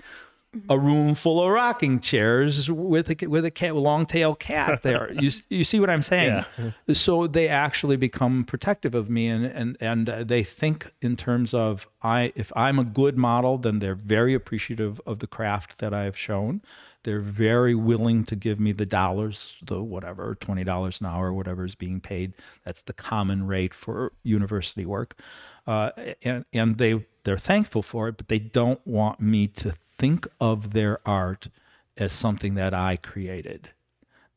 a 0.69 0.79
room 0.79 1.15
full 1.15 1.43
of 1.43 1.51
rocking 1.51 2.01
chairs 2.01 2.71
with 2.71 3.11
a 3.11 3.27
with 3.27 3.45
a 3.45 3.51
cat, 3.51 3.75
long 3.75 4.07
tail 4.07 4.35
cat 4.35 4.83
there. 4.83 5.13
you 5.13 5.31
you 5.49 5.65
see 5.65 5.81
what 5.81 5.91
I'm 5.91 6.03
saying? 6.03 6.45
Yeah. 6.59 6.95
So 6.95 7.27
they 7.27 7.49
actually 7.49 7.97
become 7.97 8.45
protective 8.45 8.95
of 8.95 9.11
me, 9.11 9.29
and 9.29 9.45
and 9.45 9.77
and 9.81 10.09
uh, 10.09 10.25
they 10.25 10.43
think 10.43 10.93
in 11.01 11.17
terms 11.17 11.55
of 11.55 11.89
I 12.03 12.33
if 12.35 12.53
I'm 12.57 12.79
a 12.79 12.85
good 12.85 13.17
model, 13.17 13.59
then 13.59 13.79
they're 13.79 13.95
very 13.95 14.35
appreciative 14.35 15.01
of 15.07 15.19
the 15.19 15.27
craft 15.27 15.79
that 15.79 15.93
I've 15.95 16.17
shown. 16.17 16.63
They're 17.05 17.21
very 17.21 17.75
willing 17.75 18.25
to 18.25 18.37
give 18.37 18.59
me 18.59 18.73
the 18.73 18.85
dollars, 18.85 19.57
the 19.63 19.83
whatever 19.83 20.35
twenty 20.35 20.65
dollars 20.65 21.01
an 21.01 21.07
hour, 21.07 21.33
whatever 21.33 21.65
is 21.65 21.75
being 21.75 22.01
paid. 22.01 22.35
That's 22.65 22.83
the 22.83 22.93
common 22.93 23.47
rate 23.47 23.73
for 23.73 24.13
university 24.25 24.85
work, 24.85 25.19
uh, 25.67 25.91
and 26.23 26.45
and 26.53 26.79
they 26.79 27.07
they're 27.29 27.37
thankful 27.37 27.83
for 27.83 28.09
it, 28.09 28.17
but 28.17 28.29
they 28.29 28.39
don't 28.39 28.81
want 28.87 29.21
me 29.21 29.47
to 29.47 29.71
think 29.71 30.27
of 30.41 30.73
their 30.73 30.99
art 31.07 31.49
as 31.95 32.11
something 32.11 32.55
that 32.55 32.73
I 32.73 32.97
created. 32.97 33.69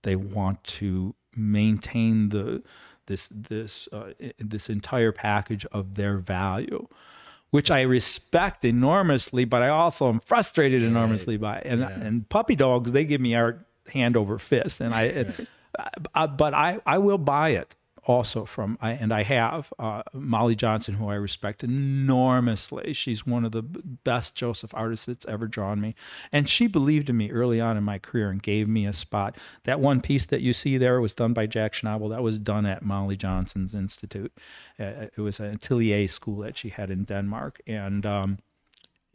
They 0.04 0.18
want 0.18 0.62
to 0.66 1.16
maintain 1.34 2.30
the 2.30 2.64
this 3.06 3.30
this 3.32 3.88
uh, 3.94 4.12
this 4.38 4.70
entire 4.70 5.14
package 5.14 5.66
of 5.68 5.96
their 5.96 6.18
value, 6.18 6.89
which 7.52 7.72
I 7.72 7.80
respect 7.84 8.66
enormously, 8.66 9.46
but 9.46 9.62
I 9.62 9.70
also 9.70 10.10
am 10.10 10.20
frustrated 10.20 10.84
enormously 10.84 11.38
by. 11.38 11.60
It. 11.60 11.68
And 11.68 11.80
yeah. 11.80 11.92
and 11.92 12.28
puppy 12.28 12.58
dogs, 12.58 12.92
they 12.92 13.06
give 13.06 13.22
me 13.22 13.36
art 13.36 13.66
hand 13.88 14.18
over 14.18 14.38
fist, 14.38 14.82
and 14.82 14.94
I. 14.94 15.04
and, 15.04 15.48
uh, 16.14 16.28
but 16.28 16.54
I, 16.54 16.82
I 16.86 16.98
will 16.98 17.18
buy 17.18 17.52
it 17.52 17.74
also 18.06 18.45
from, 18.45 18.78
and 18.82 19.14
I 19.14 19.24
have 19.24 19.72
uh, 19.78 20.04
Molly 20.14 20.56
Johnson, 20.56 20.95
who 20.95 21.10
I 21.10 21.16
respect 21.16 21.64
enormously. 21.64 22.93
She's 22.93 23.26
one 23.28 23.45
of 23.45 23.52
the 23.52 23.62
best 23.62 24.36
Joseph 24.36 24.74
artists 24.74 25.06
that's 25.06 25.26
ever 25.28 25.47
drawn 25.47 25.80
me, 25.80 25.95
and 26.32 26.49
she 26.49 26.68
believed 26.68 27.10
in 27.10 27.18
me 27.18 27.32
early 27.32 27.62
on 27.62 27.78
in 27.78 27.84
my 27.84 27.99
career 27.99 28.30
and 28.30 28.41
gave 28.41 28.68
me 28.68 28.86
a 28.86 28.93
spot. 28.93 29.38
That 29.66 29.80
one 29.80 30.02
piece 30.02 30.26
that 30.28 30.41
you 30.41 30.54
see 30.54 30.78
there 30.78 30.99
was 30.99 31.14
done 31.14 31.34
by 31.34 31.45
Jack 31.45 31.74
Schnabel. 31.74 32.10
That 32.10 32.24
was 32.24 32.38
done 32.38 32.66
at 32.66 32.84
Molly 32.84 33.16
Johnson's 33.16 33.76
Institute. 33.76 34.34
Uh, 34.80 35.08
it 35.16 35.20
was 35.20 35.39
an 35.39 35.54
atelier 35.54 36.08
school 36.08 36.39
that 36.39 36.58
she 36.58 36.70
had 36.70 36.89
in 36.89 37.04
Denmark, 37.04 37.62
and. 37.68 38.06
Um, 38.06 38.39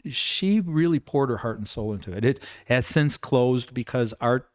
she 0.09 0.61
really 0.61 1.01
poured 1.01 1.31
her 1.31 1.39
heart 1.39 1.59
and 1.59 1.67
soul 1.67 1.93
into 1.93 2.13
it. 2.13 2.25
It 2.25 2.39
has 2.67 2.87
since 2.87 3.17
closed 3.17 3.75
because 3.75 4.15
art 4.21 4.49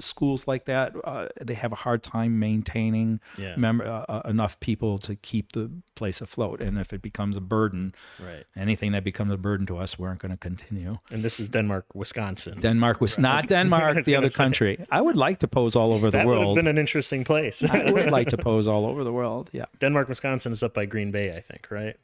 schools 0.00 0.46
like 0.46 0.64
that, 0.66 0.94
uh, 1.04 1.28
they 1.40 1.54
have 1.54 1.72
a 1.72 1.76
hard 1.76 2.02
time 2.02 2.38
maintaining 2.38 3.20
yeah. 3.38 3.56
mem- 3.56 3.80
uh, 3.80 4.04
uh, 4.08 4.22
enough 4.24 4.58
people 4.60 4.98
to 4.98 5.16
keep 5.16 5.52
the 5.52 5.70
place 5.94 6.20
afloat. 6.20 6.60
And 6.60 6.78
if 6.78 6.92
it 6.92 7.02
becomes 7.02 7.36
a 7.36 7.40
burden, 7.40 7.94
right. 8.18 8.44
anything 8.56 8.92
that 8.92 9.04
becomes 9.04 9.32
a 9.32 9.36
burden 9.38 9.66
to 9.66 9.78
us, 9.78 9.98
we 9.98 10.06
aren't 10.06 10.20
going 10.20 10.32
to 10.32 10.38
continue. 10.38 10.98
And 11.10 11.22
this 11.22 11.40
is 11.40 11.48
Denmark, 11.48 11.86
Wisconsin. 11.94 12.60
Denmark 12.60 13.00
was 13.00 13.16
right. 13.16 13.22
not 13.22 13.46
Denmark, 13.48 14.04
the 14.04 14.16
other 14.16 14.28
say. 14.28 14.36
country. 14.36 14.84
I 14.90 15.00
would 15.00 15.16
like 15.16 15.38
to 15.40 15.48
pose 15.48 15.76
all 15.76 15.92
over 15.92 16.10
the 16.10 16.18
that 16.18 16.26
world. 16.26 16.42
That 16.42 16.46
would 16.48 16.56
have 16.56 16.64
been 16.64 16.76
an 16.76 16.78
interesting 16.78 17.24
place. 17.24 17.62
I 17.62 17.90
would 17.90 18.10
like 18.18 18.28
to 18.30 18.38
pose 18.38 18.66
all 18.66 18.86
over 18.86 19.04
the 19.04 19.12
world. 19.12 19.50
Yeah. 19.52 19.66
Denmark, 19.80 20.08
Wisconsin 20.08 20.52
is 20.52 20.62
up 20.62 20.74
by 20.74 20.86
Green 20.86 21.10
Bay, 21.10 21.34
I 21.36 21.40
think, 21.40 21.68
right? 21.70 21.96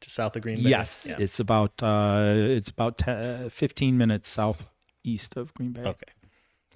Just 0.00 0.16
south 0.16 0.36
of 0.36 0.42
Green 0.42 0.62
Bay. 0.62 0.68
Yes, 0.68 1.06
yeah. 1.08 1.16
it's 1.18 1.40
about 1.40 1.82
uh, 1.82 2.34
it's 2.34 2.68
about 2.68 2.98
10, 2.98 3.48
15 3.48 3.96
minutes 3.96 4.28
southeast 4.28 5.36
of 5.36 5.54
Green 5.54 5.72
Bay. 5.72 5.82
Okay. 5.82 6.12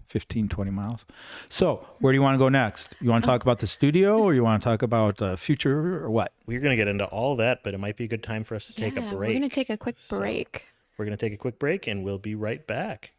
15, 0.09 0.49
20 0.49 0.71
miles. 0.71 1.07
So, 1.51 1.87
where 2.01 2.13
do 2.13 2.17
you 2.17 2.23
want 2.23 2.35
to 2.35 2.39
go 2.39 2.49
next? 2.49 2.97
You 3.01 3.11
want 3.11 3.25
to 3.25 3.29
talk 3.29 3.43
about 3.43 3.59
the 3.59 3.67
studio 3.67 4.19
or 4.19 4.35
you 4.35 4.43
want 4.43 4.63
to 4.63 4.69
talk 4.69 4.83
about 4.83 5.21
uh, 5.21 5.37
future 5.37 6.03
or 6.03 6.11
what? 6.11 6.33
We're 6.47 6.61
going 6.61 6.71
to 6.71 6.77
get 6.77 6.89
into 6.89 7.05
all 7.05 7.37
that, 7.37 7.63
but 7.63 7.75
it 7.75 7.79
might 7.79 7.97
be 7.97 8.05
a 8.05 8.09
good 8.09 8.23
time 8.23 8.43
for 8.43 8.55
us 8.55 8.67
to 8.69 8.75
take 8.75 8.97
a 8.97 9.03
break. 9.03 9.13
We're 9.13 9.39
going 9.39 9.43
to 9.43 9.49
take 9.49 9.71
a 9.71 9.77
quick 9.77 9.97
break. 10.09 10.65
So 10.67 10.95
we're 10.99 11.05
going 11.05 11.17
to 11.17 11.25
take 11.25 11.35
a 11.35 11.37
quick 11.37 11.59
break 11.59 11.87
and 11.87 12.05
we'll 12.05 12.19
be 12.19 12.35
right 12.35 12.67
back. 12.67 13.13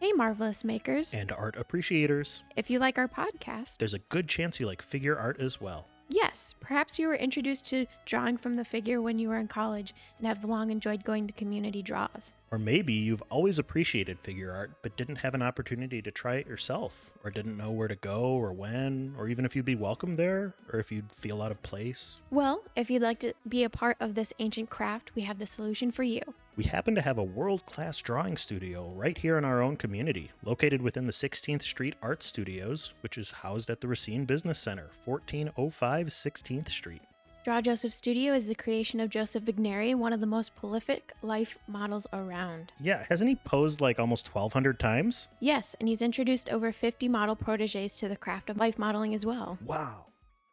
Hey, 0.00 0.10
marvelous 0.12 0.64
makers 0.64 1.14
and 1.14 1.30
art 1.30 1.56
appreciators. 1.56 2.42
If 2.56 2.68
you 2.70 2.80
like 2.80 2.98
our 2.98 3.06
podcast, 3.06 3.76
there's 3.76 3.94
a 3.94 4.00
good 4.00 4.28
chance 4.28 4.58
you 4.58 4.66
like 4.66 4.82
figure 4.82 5.16
art 5.16 5.38
as 5.40 5.60
well. 5.60 5.86
Yes, 6.14 6.54
perhaps 6.60 6.98
you 6.98 7.08
were 7.08 7.14
introduced 7.14 7.64
to 7.68 7.86
drawing 8.04 8.36
from 8.36 8.52
the 8.54 8.66
figure 8.66 9.00
when 9.00 9.18
you 9.18 9.30
were 9.30 9.38
in 9.38 9.48
college 9.48 9.94
and 10.18 10.26
have 10.26 10.44
long 10.44 10.70
enjoyed 10.70 11.04
going 11.04 11.26
to 11.26 11.32
community 11.32 11.80
draws. 11.80 12.34
Or 12.50 12.58
maybe 12.58 12.92
you've 12.92 13.22
always 13.30 13.58
appreciated 13.58 14.18
figure 14.20 14.52
art 14.52 14.72
but 14.82 14.94
didn't 14.98 15.16
have 15.16 15.32
an 15.32 15.40
opportunity 15.40 16.02
to 16.02 16.10
try 16.10 16.34
it 16.34 16.46
yourself, 16.46 17.10
or 17.24 17.30
didn't 17.30 17.56
know 17.56 17.70
where 17.70 17.88
to 17.88 17.96
go 17.96 18.24
or 18.24 18.52
when, 18.52 19.14
or 19.16 19.28
even 19.28 19.46
if 19.46 19.56
you'd 19.56 19.64
be 19.64 19.74
welcome 19.74 20.16
there, 20.16 20.54
or 20.70 20.78
if 20.78 20.92
you'd 20.92 21.10
feel 21.12 21.40
out 21.40 21.50
of 21.50 21.62
place. 21.62 22.16
Well, 22.30 22.62
if 22.76 22.90
you'd 22.90 23.00
like 23.00 23.20
to 23.20 23.32
be 23.48 23.64
a 23.64 23.70
part 23.70 23.96
of 23.98 24.14
this 24.14 24.34
ancient 24.38 24.68
craft, 24.68 25.12
we 25.14 25.22
have 25.22 25.38
the 25.38 25.46
solution 25.46 25.90
for 25.90 26.02
you. 26.02 26.20
We 26.54 26.64
happen 26.64 26.94
to 26.96 27.00
have 27.00 27.16
a 27.16 27.22
world 27.22 27.64
class 27.64 27.96
drawing 27.96 28.36
studio 28.36 28.92
right 28.94 29.16
here 29.16 29.38
in 29.38 29.44
our 29.44 29.62
own 29.62 29.74
community, 29.74 30.30
located 30.44 30.82
within 30.82 31.06
the 31.06 31.12
16th 31.12 31.62
Street 31.62 31.94
Art 32.02 32.22
Studios, 32.22 32.92
which 33.00 33.16
is 33.16 33.30
housed 33.30 33.70
at 33.70 33.80
the 33.80 33.88
Racine 33.88 34.26
Business 34.26 34.58
Center, 34.58 34.90
1405 35.06 36.08
16th 36.08 36.68
Street. 36.68 37.00
Draw 37.46 37.62
Joseph 37.62 37.94
Studio 37.94 38.34
is 38.34 38.46
the 38.46 38.54
creation 38.54 39.00
of 39.00 39.08
Joseph 39.08 39.44
Vignieri, 39.44 39.94
one 39.94 40.12
of 40.12 40.20
the 40.20 40.26
most 40.26 40.54
prolific 40.54 41.14
life 41.22 41.56
models 41.68 42.06
around. 42.12 42.70
Yeah, 42.78 43.06
hasn't 43.08 43.30
he 43.30 43.36
posed 43.36 43.80
like 43.80 43.98
almost 43.98 44.34
1,200 44.34 44.78
times? 44.78 45.28
Yes, 45.40 45.74
and 45.80 45.88
he's 45.88 46.02
introduced 46.02 46.50
over 46.50 46.70
50 46.70 47.08
model 47.08 47.34
proteges 47.34 47.96
to 47.96 48.08
the 48.08 48.16
craft 48.16 48.50
of 48.50 48.58
life 48.58 48.78
modeling 48.78 49.14
as 49.14 49.24
well. 49.24 49.56
Wow. 49.64 50.04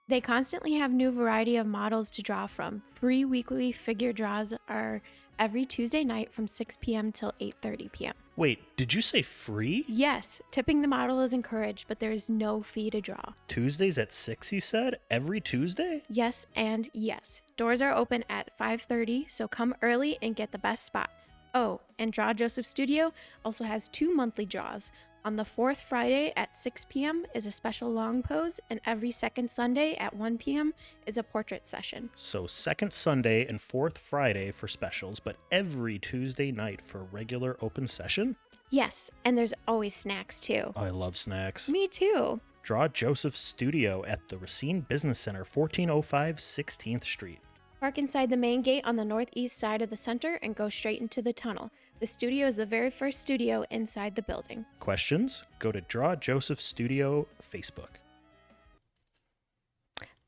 They 0.07 0.21
constantly 0.21 0.75
have 0.75 0.91
new 0.91 1.11
variety 1.11 1.57
of 1.57 1.67
models 1.67 2.09
to 2.11 2.23
draw 2.23 2.47
from. 2.47 2.81
Free 2.95 3.25
weekly 3.25 3.71
figure 3.71 4.11
draws 4.11 4.55
are 4.67 5.03
every 5.39 5.65
Tuesday 5.65 6.03
night 6.03 6.31
from 6.31 6.47
6 6.47 6.77
p.m. 6.81 7.11
till 7.11 7.33
8:30 7.39 7.91
p.m. 7.91 8.13
Wait, 8.35 8.59
did 8.77 8.93
you 8.93 9.01
say 9.01 9.21
free? 9.21 9.83
Yes, 9.87 10.41
tipping 10.51 10.81
the 10.81 10.87
model 10.87 11.19
is 11.21 11.33
encouraged, 11.33 11.87
but 11.87 11.99
there 11.99 12.11
is 12.11 12.29
no 12.29 12.61
fee 12.61 12.89
to 12.91 13.01
draw. 13.01 13.33
Tuesdays 13.47 13.97
at 13.97 14.13
6 14.13 14.51
you 14.51 14.61
said? 14.61 14.99
Every 15.09 15.41
Tuesday? 15.41 16.03
Yes 16.09 16.45
and 16.55 16.89
yes. 16.93 17.41
Doors 17.57 17.81
are 17.81 17.95
open 17.95 18.23
at 18.29 18.51
5:30, 18.59 19.29
so 19.31 19.47
come 19.47 19.73
early 19.81 20.17
and 20.21 20.35
get 20.35 20.51
the 20.51 20.59
best 20.59 20.85
spot. 20.85 21.09
Oh, 21.55 21.81
and 21.97 22.13
Draw 22.13 22.33
Joseph 22.33 22.65
Studio 22.65 23.11
also 23.43 23.63
has 23.63 23.87
two 23.87 24.13
monthly 24.13 24.45
draws. 24.45 24.91
On 25.25 25.35
the 25.35 25.43
fourth 25.43 25.81
Friday 25.81 26.31
at 26.37 26.55
6 26.55 26.85
p.m. 26.85 27.25
is 27.35 27.45
a 27.45 27.51
special 27.51 27.91
long 27.91 28.23
pose, 28.23 28.59
and 28.69 28.79
every 28.85 29.11
second 29.11 29.51
Sunday 29.51 29.95
at 29.95 30.15
1 30.15 30.37
p.m. 30.37 30.73
is 31.05 31.17
a 31.17 31.23
portrait 31.23 31.65
session. 31.65 32.09
So, 32.15 32.47
second 32.47 32.93
Sunday 32.93 33.45
and 33.47 33.59
fourth 33.59 33.97
Friday 33.97 34.51
for 34.51 34.69
specials, 34.69 35.19
but 35.19 35.35
every 35.51 35.99
Tuesday 35.99 36.53
night 36.53 36.81
for 36.81 37.03
regular 37.11 37.57
open 37.61 37.85
session? 37.85 38.37
Yes, 38.69 39.11
and 39.25 39.37
there's 39.37 39.53
always 39.67 39.93
snacks 39.93 40.39
too. 40.39 40.71
I 40.75 40.89
love 40.89 41.17
snacks. 41.17 41.67
Me 41.67 41.87
too. 41.87 42.39
Draw 42.63 42.87
Joseph's 42.89 43.39
studio 43.39 44.05
at 44.05 44.25
the 44.29 44.37
Racine 44.37 44.81
Business 44.81 45.19
Center, 45.19 45.39
1405 45.39 46.37
16th 46.37 47.03
Street. 47.03 47.39
Park 47.79 47.97
inside 47.97 48.29
the 48.29 48.35
main 48.35 48.61
gate 48.61 48.83
on 48.83 48.97
the 48.97 49.05
northeast 49.05 49.57
side 49.57 49.81
of 49.81 49.89
the 49.89 49.95
center 49.95 50.37
and 50.41 50.53
go 50.53 50.67
straight 50.67 50.99
into 50.99 51.21
the 51.21 51.31
tunnel. 51.31 51.71
The 52.01 52.07
studio 52.07 52.45
is 52.45 52.57
the 52.57 52.65
very 52.65 52.89
first 52.89 53.21
studio 53.21 53.63
inside 53.71 54.15
the 54.15 54.21
building. 54.21 54.65
Questions? 54.81 55.43
Go 55.59 55.71
to 55.71 55.79
Draw 55.79 56.17
Joseph 56.17 56.59
Studio 56.59 57.25
Facebook. 57.41 57.87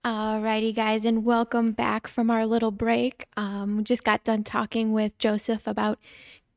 Alrighty, 0.06 0.74
guys, 0.74 1.04
and 1.04 1.26
welcome 1.26 1.74
back 1.74 2.08
from 2.08 2.32
our 2.32 2.46
little 2.46 2.72
break. 2.72 3.28
Um, 3.36 3.78
we 3.78 3.84
just 3.84 4.06
got 4.06 4.24
done 4.24 4.46
talking 4.46 4.94
with 4.94 5.18
Joseph 5.18 5.68
about 5.68 6.00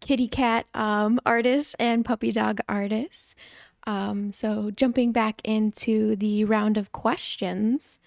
kitty 0.01 0.29
cat 0.29 0.67
um, 0.75 1.19
artists 1.27 1.75
and 1.81 2.05
puppy 2.05 2.31
dog 2.31 2.61
artists. 2.69 3.35
Um, 3.85 4.33
so, 4.33 4.71
jumping 4.71 5.11
back 5.11 5.41
into 5.45 6.15
the 6.15 6.45
round 6.45 6.79
of 6.79 6.93
questions, 6.93 7.99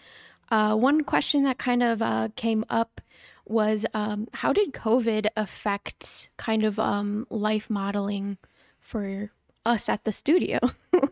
uh, 0.50 0.76
one 0.76 1.04
question 1.04 1.44
that 1.44 1.58
kind 1.58 1.84
of 1.84 2.02
uh, 2.02 2.30
came 2.36 2.66
up 2.70 3.02
was 3.46 3.86
um, 3.94 4.28
how 4.34 4.54
did 4.54 4.74
COVID 4.74 5.28
affect 5.38 6.30
kind 6.38 6.64
of 6.64 6.80
um, 6.80 7.26
life 7.30 7.70
modeling 7.70 8.38
for 8.80 9.32
us 9.66 9.90
at 9.90 10.04
the 10.04 10.12
studio? 10.12 10.60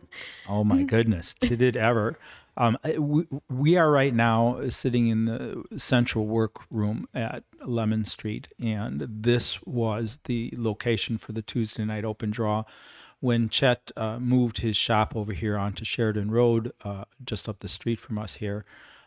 oh 0.48 0.64
my 0.64 0.82
goodness, 0.82 1.34
did 1.34 1.62
it 1.62 1.76
ever? 1.76 2.18
Um, 2.58 2.78
we, 2.98 3.26
we 3.50 3.76
are 3.76 3.90
right 3.90 4.14
now 4.14 4.68
sitting 4.70 5.08
in 5.08 5.26
the 5.26 5.62
central 5.78 6.26
workroom 6.26 7.06
at 7.14 7.44
Lemon 7.62 8.04
Street, 8.06 8.48
and 8.58 9.06
this 9.08 9.62
was 9.64 10.20
the 10.24 10.52
location 10.56 11.18
for 11.18 11.32
the 11.32 11.42
Tuesday 11.42 11.84
night 11.84 12.04
open 12.04 12.30
draw. 12.30 12.64
When 13.20 13.48
Chet 13.48 13.92
uh, 13.96 14.18
moved 14.18 14.58
his 14.58 14.76
shop 14.76 15.14
over 15.14 15.32
here 15.32 15.56
onto 15.58 15.84
Sheridan 15.84 16.30
Road, 16.30 16.72
uh, 16.82 17.04
just 17.24 17.48
up 17.48 17.60
the 17.60 17.68
street 17.68 18.00
from 18.00 18.18
us 18.18 18.36
here, 18.36 18.64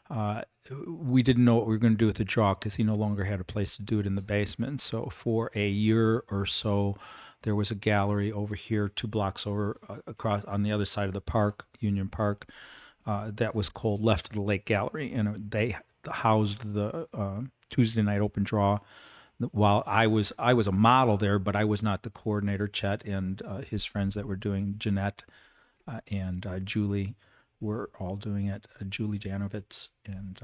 uh, 0.10 0.42
we 0.88 1.24
didn't 1.24 1.46
know 1.46 1.56
what 1.56 1.68
we 1.68 1.74
were 1.74 1.80
going 1.80 1.94
to 1.94 1.98
do 1.98 2.08
with 2.08 2.18
the 2.18 2.26
draw 2.26 2.54
because 2.54 2.76
he 2.76 2.84
no 2.84 2.94
longer 2.94 3.26
had 3.26 3.40
a 3.40 3.44
place 3.44 3.76
to 3.76 3.84
do 3.84 4.00
it 4.00 4.08
in 4.08 4.16
the 4.16 4.22
basement. 4.22 4.82
So 4.82 5.08
for 5.08 5.52
a 5.54 5.68
year 5.68 6.24
or 6.30 6.46
so, 6.46 6.98
there 7.44 7.56
was 7.56 7.72
a 7.72 7.76
gallery 7.76 8.32
over 8.32 8.56
here, 8.56 8.90
two 8.90 9.08
blocks 9.08 9.48
over 9.48 9.78
uh, 9.88 9.98
across 10.08 10.44
on 10.46 10.64
the 10.64 10.72
other 10.72 10.86
side 10.86 11.08
of 11.08 11.14
the 11.14 11.22
park, 11.22 11.66
Union 11.80 12.10
Park 12.10 12.48
uh, 13.06 13.32
that 13.36 13.56
was 13.56 13.70
called 13.70 14.04
Left 14.04 14.30
of 14.30 14.34
the 14.34 14.42
Lake 14.42 14.66
Gallery, 14.66 15.14
and 15.14 15.52
they 15.52 15.78
housed 16.10 16.74
the 16.74 17.08
uh, 17.14 17.42
Tuesday 17.70 18.02
night 18.02 18.22
open 18.22 18.44
draw. 18.44 18.80
While 19.52 19.84
I 19.88 20.06
was 20.08 20.34
I 20.38 20.54
was 20.54 20.68
a 20.68 20.72
model 20.74 21.16
there, 21.16 21.40
but 21.40 21.56
I 21.56 21.64
was 21.64 21.82
not 21.82 22.04
the 22.04 22.10
coordinator. 22.10 22.68
Chet 22.68 23.06
and 23.06 23.42
uh, 23.44 23.60
his 23.60 23.86
friends 23.86 24.16
that 24.16 24.28
were 24.28 24.36
doing 24.36 24.76
Jeanette 24.78 25.24
uh, 25.88 26.02
and 26.12 26.46
Julie 26.66 27.16
were 27.60 27.90
all 28.00 28.16
doing 28.16 28.48
it. 28.48 28.68
Julie 28.90 29.20
Janovitz 29.20 29.90
and 30.06 30.40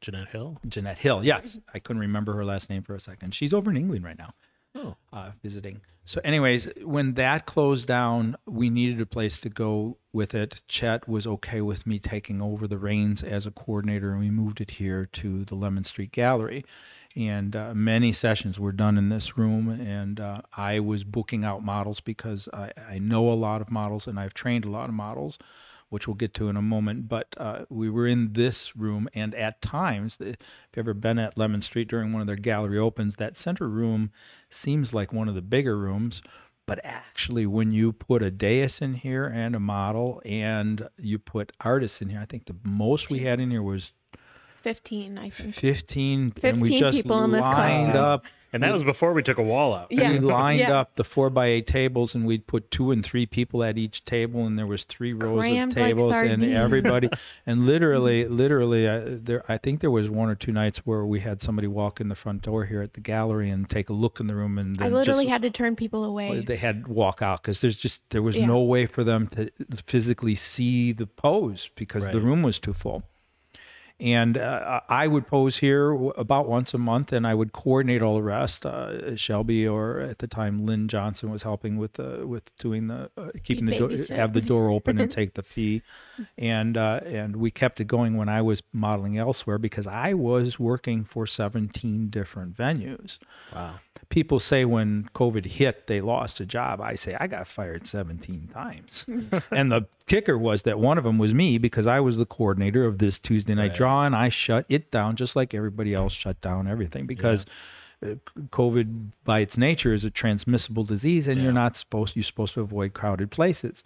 Jeanette 0.00 0.28
Hill. 0.28 0.58
Jeanette 0.66 0.98
Hill, 0.98 1.24
yes, 1.24 1.58
I 1.72 1.78
couldn't 1.78 2.00
remember 2.00 2.34
her 2.34 2.44
last 2.44 2.70
name 2.70 2.82
for 2.82 2.94
a 2.94 3.00
second. 3.00 3.34
She's 3.34 3.54
over 3.54 3.70
in 3.70 3.76
England 3.76 4.04
right 4.04 4.18
now 4.18 4.34
oh. 4.74 4.96
uh, 5.12 5.30
visiting. 5.42 5.80
So, 6.04 6.20
anyways, 6.24 6.68
when 6.82 7.14
that 7.14 7.46
closed 7.46 7.86
down, 7.86 8.36
we 8.46 8.70
needed 8.70 9.00
a 9.00 9.06
place 9.06 9.38
to 9.40 9.48
go 9.48 9.98
with 10.12 10.34
it. 10.34 10.62
Chet 10.66 11.08
was 11.08 11.26
okay 11.26 11.60
with 11.60 11.86
me 11.86 11.98
taking 11.98 12.42
over 12.42 12.66
the 12.66 12.78
reins 12.78 13.22
as 13.22 13.46
a 13.46 13.52
coordinator, 13.52 14.10
and 14.10 14.20
we 14.20 14.30
moved 14.30 14.60
it 14.60 14.72
here 14.72 15.06
to 15.06 15.44
the 15.44 15.54
Lemon 15.54 15.84
Street 15.84 16.10
Gallery. 16.10 16.64
And 17.14 17.54
uh, 17.54 17.74
many 17.74 18.10
sessions 18.10 18.58
were 18.58 18.72
done 18.72 18.98
in 18.98 19.10
this 19.10 19.36
room, 19.36 19.68
and 19.68 20.18
uh, 20.18 20.40
I 20.56 20.80
was 20.80 21.04
booking 21.04 21.44
out 21.44 21.62
models 21.62 22.00
because 22.00 22.48
I, 22.52 22.72
I 22.90 22.98
know 22.98 23.30
a 23.30 23.34
lot 23.34 23.60
of 23.60 23.70
models 23.70 24.06
and 24.06 24.18
I've 24.18 24.34
trained 24.34 24.64
a 24.64 24.70
lot 24.70 24.88
of 24.88 24.94
models 24.94 25.38
which 25.92 26.08
we'll 26.08 26.14
get 26.14 26.32
to 26.32 26.48
in 26.48 26.56
a 26.56 26.62
moment. 26.62 27.06
But 27.06 27.34
uh, 27.36 27.66
we 27.68 27.90
were 27.90 28.06
in 28.06 28.32
this 28.32 28.74
room, 28.74 29.10
and 29.12 29.34
at 29.34 29.60
times, 29.60 30.16
if 30.20 30.36
you've 30.74 30.78
ever 30.78 30.94
been 30.94 31.18
at 31.18 31.36
Lemon 31.36 31.60
Street 31.60 31.86
during 31.86 32.12
one 32.12 32.22
of 32.22 32.26
their 32.26 32.34
gallery 32.34 32.78
opens, 32.78 33.16
that 33.16 33.36
center 33.36 33.68
room 33.68 34.10
seems 34.48 34.94
like 34.94 35.12
one 35.12 35.28
of 35.28 35.34
the 35.34 35.42
bigger 35.42 35.76
rooms. 35.76 36.22
But 36.64 36.80
actually, 36.82 37.44
when 37.44 37.72
you 37.72 37.92
put 37.92 38.22
a 38.22 38.30
dais 38.30 38.80
in 38.80 38.94
here 38.94 39.26
and 39.26 39.54
a 39.54 39.60
model, 39.60 40.22
and 40.24 40.88
you 40.96 41.18
put 41.18 41.52
artists 41.60 42.00
in 42.00 42.08
here, 42.08 42.20
I 42.20 42.24
think 42.24 42.46
the 42.46 42.56
most 42.64 43.10
we 43.10 43.18
had 43.18 43.38
in 43.38 43.50
here 43.50 43.62
was 43.62 43.92
15, 44.62 45.18
I 45.18 45.28
think. 45.28 45.54
15, 45.54 46.30
15 46.30 46.50
and 46.50 46.62
we 46.62 46.78
just 46.78 47.02
people 47.02 47.22
in 47.24 47.32
this 47.32 47.42
lined 47.42 47.96
up 47.96 48.24
And 48.52 48.62
that 48.62 48.72
was 48.72 48.82
before 48.82 49.12
we 49.14 49.22
took 49.22 49.38
a 49.38 49.42
wall 49.42 49.72
out. 49.74 49.86
Yeah. 49.90 50.10
we 50.10 50.18
lined 50.20 50.60
Yeah. 50.60 50.78
up 50.80 50.96
the 50.96 51.04
four 51.04 51.30
by 51.30 51.46
eight 51.46 51.66
tables 51.66 52.14
and 52.14 52.26
we'd 52.26 52.46
put 52.46 52.70
two 52.70 52.90
and 52.90 53.04
three 53.04 53.24
people 53.24 53.64
at 53.64 53.78
each 53.78 54.04
table 54.04 54.44
and 54.46 54.58
there 54.58 54.66
was 54.66 54.84
three 54.84 55.12
rows 55.14 55.40
Crammed 55.40 55.72
of 55.72 55.76
like 55.78 55.86
tables 55.86 56.12
and 56.14 56.44
everybody 56.44 57.08
and 57.46 57.64
literally 57.66 58.26
literally 58.26 58.86
uh, 58.86 59.02
there 59.06 59.42
i 59.48 59.56
think 59.56 59.80
there 59.80 59.90
was 59.90 60.08
one 60.10 60.28
or 60.28 60.34
two 60.34 60.52
nights 60.52 60.78
where 60.80 61.04
we 61.06 61.20
had 61.20 61.40
somebody 61.40 61.66
walk 61.66 62.00
in 62.00 62.08
the 62.08 62.14
front 62.14 62.42
door 62.42 62.64
here 62.66 62.82
at 62.82 62.92
the 62.94 63.00
gallery 63.00 63.48
and 63.48 63.70
take 63.70 63.88
a 63.88 63.92
look 63.92 64.20
in 64.20 64.26
the 64.26 64.34
room 64.34 64.58
and 64.58 64.76
I 64.80 64.88
literally 64.88 65.24
just, 65.24 65.30
had 65.32 65.42
to 65.42 65.50
turn 65.50 65.74
people 65.76 66.04
away. 66.04 66.40
they 66.40 66.56
had 66.56 66.84
to 66.84 66.90
walk 66.92 67.22
out 67.22 67.42
because 67.42 67.60
there's 67.62 67.78
just 67.78 68.02
there 68.10 68.22
was 68.22 68.36
Yeah. 68.36 68.46
no 68.46 68.60
way 68.62 68.86
for 68.86 69.02
them 69.04 69.28
to 69.28 69.50
physically 69.86 70.34
see 70.34 70.92
the 70.92 71.06
pose 71.06 71.70
because 71.76 72.06
the 72.08 72.20
room 72.20 72.42
was 72.42 72.58
too 72.58 72.74
full 72.74 73.02
and 74.02 74.36
uh, 74.36 74.80
I 74.88 75.06
would 75.06 75.28
pose 75.28 75.58
here 75.58 75.92
about 75.92 76.48
once 76.48 76.74
a 76.74 76.78
month, 76.78 77.12
and 77.12 77.24
I 77.24 77.34
would 77.34 77.52
coordinate 77.52 78.02
all 78.02 78.16
the 78.16 78.22
rest. 78.22 78.66
Uh, 78.66 79.14
Shelby, 79.14 79.66
or 79.66 80.00
at 80.00 80.18
the 80.18 80.26
time 80.26 80.66
Lynn 80.66 80.88
Johnson, 80.88 81.30
was 81.30 81.44
helping 81.44 81.76
with 81.76 81.92
the 81.94 82.26
with 82.26 82.54
doing 82.56 82.88
the 82.88 83.10
uh, 83.16 83.28
keeping 83.44 83.66
the 83.66 83.78
door, 83.78 83.90
have 84.16 84.32
the 84.32 84.40
door 84.40 84.70
open 84.70 84.98
and 85.00 85.08
take 85.20 85.34
the 85.34 85.42
fee, 85.44 85.82
and 86.36 86.76
uh, 86.76 86.98
and 87.06 87.36
we 87.36 87.52
kept 87.52 87.80
it 87.80 87.84
going 87.84 88.16
when 88.16 88.28
I 88.28 88.42
was 88.42 88.62
modeling 88.72 89.18
elsewhere 89.18 89.58
because 89.58 89.86
I 89.86 90.14
was 90.14 90.58
working 90.58 91.04
for 91.04 91.24
seventeen 91.24 92.08
different 92.08 92.56
venues 92.56 93.18
Wow. 93.54 93.74
people 94.08 94.40
say 94.40 94.64
when 94.64 95.08
COVID 95.14 95.46
hit, 95.46 95.86
they 95.86 96.00
lost 96.00 96.40
a 96.40 96.46
job. 96.46 96.80
I 96.80 96.96
say 96.96 97.16
I 97.20 97.26
got 97.26 97.46
fired 97.46 97.86
17 97.86 98.48
times. 98.52 99.06
and 99.50 99.70
the 99.70 99.86
kicker 100.06 100.36
was 100.36 100.62
that 100.64 100.78
one 100.78 100.98
of 100.98 101.04
them 101.04 101.18
was 101.18 101.32
me 101.34 101.58
because 101.58 101.86
I 101.86 102.00
was 102.00 102.16
the 102.16 102.26
coordinator 102.26 102.84
of 102.84 102.98
this 102.98 103.18
Tuesday 103.18 103.54
night 103.54 103.62
Right. 103.62 103.74
Draw 103.92 104.04
and 104.06 104.16
I 104.16 104.28
shut 104.28 104.66
it 104.68 104.90
down 104.90 105.16
just 105.16 105.36
like 105.36 105.54
everybody 105.54 105.94
else 105.94 106.12
shut 106.12 106.40
down 106.40 106.66
everything 106.66 107.06
because 107.06 107.46
uh, 108.02 108.14
COVID 108.50 109.12
by 109.24 109.40
its 109.40 109.56
nature 109.58 109.92
is 109.92 110.04
a 110.04 110.10
transmissible 110.10 110.84
disease 110.84 111.28
and 111.28 111.40
you're 111.40 111.52
not 111.52 111.76
supposed 111.76 112.16
you're 112.16 112.22
supposed 112.22 112.54
to 112.54 112.60
avoid 112.60 112.94
crowded 112.94 113.30
places. 113.30 113.82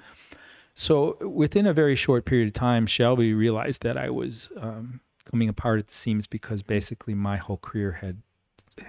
So 0.75 1.17
within 1.27 1.67
a 1.67 1.73
very 1.73 1.97
short 1.97 2.27
period 2.27 2.49
of 2.49 2.53
time, 2.53 2.87
Shelby 2.87 3.33
realized 3.33 3.83
that 3.83 3.97
I 3.97 4.11
was 4.11 4.51
um, 4.59 5.01
coming 5.25 5.49
apart 5.49 5.79
at 5.79 5.89
the 5.89 5.95
seams 5.95 6.27
because 6.27 6.63
basically 6.63 7.15
my 7.15 7.37
whole 7.37 7.57
career 7.57 7.93
had 7.93 8.23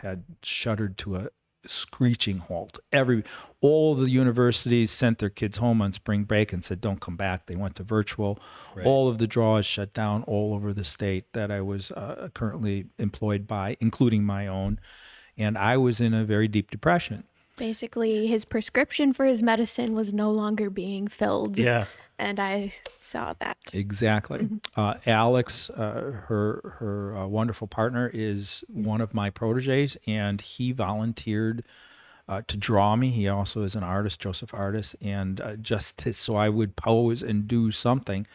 had 0.01 0.23
shuddered 0.43 0.97
to 0.97 1.15
a 1.15 1.29
screeching 1.67 2.39
halt. 2.39 2.79
Every 2.91 3.23
all 3.61 3.95
the 3.95 4.09
universities 4.09 4.91
sent 4.91 5.19
their 5.19 5.29
kids 5.29 5.57
home 5.57 5.81
on 5.81 5.93
spring 5.93 6.23
break 6.23 6.53
and 6.53 6.63
said, 6.63 6.81
"Don't 6.81 7.01
come 7.01 7.15
back." 7.15 7.45
They 7.45 7.55
went 7.55 7.75
to 7.75 7.83
virtual. 7.83 8.39
Right. 8.75 8.85
All 8.85 9.07
of 9.07 9.17
the 9.17 9.27
draws 9.27 9.65
shut 9.65 9.93
down 9.93 10.23
all 10.23 10.53
over 10.53 10.73
the 10.73 10.83
state 10.83 11.33
that 11.33 11.51
I 11.51 11.61
was 11.61 11.91
uh, 11.91 12.29
currently 12.33 12.85
employed 12.97 13.47
by, 13.47 13.77
including 13.79 14.23
my 14.23 14.47
own, 14.47 14.79
and 15.37 15.57
I 15.57 15.77
was 15.77 15.99
in 15.99 16.13
a 16.13 16.23
very 16.23 16.47
deep 16.47 16.71
depression. 16.71 17.23
Basically, 17.57 18.27
his 18.27 18.45
prescription 18.45 19.13
for 19.13 19.25
his 19.25 19.41
medicine 19.41 19.95
was 19.95 20.13
no 20.13 20.31
longer 20.31 20.69
being 20.69 21.07
filled. 21.07 21.57
Yeah. 21.57 21.85
And 22.19 22.39
I 22.39 22.73
saw 22.97 23.33
that. 23.39 23.57
Exactly. 23.73 24.49
Uh, 24.75 24.95
Alex, 25.05 25.69
uh, 25.69 26.23
her 26.27 26.75
her 26.79 27.15
uh, 27.15 27.27
wonderful 27.27 27.67
partner, 27.67 28.09
is 28.13 28.63
one 28.67 29.01
of 29.01 29.13
my 29.13 29.29
proteges, 29.29 29.97
and 30.07 30.41
he 30.41 30.71
volunteered 30.71 31.63
uh, 32.27 32.41
to 32.47 32.57
draw 32.57 32.95
me. 32.95 33.09
He 33.09 33.27
also 33.27 33.63
is 33.63 33.75
an 33.75 33.83
artist, 33.83 34.19
Joseph 34.19 34.53
Artist, 34.53 34.95
and 35.01 35.39
uh, 35.39 35.55
just 35.57 35.99
to, 35.99 36.13
so 36.13 36.35
I 36.35 36.49
would 36.49 36.75
pose 36.75 37.21
and 37.21 37.47
do 37.47 37.71
something. 37.71 38.25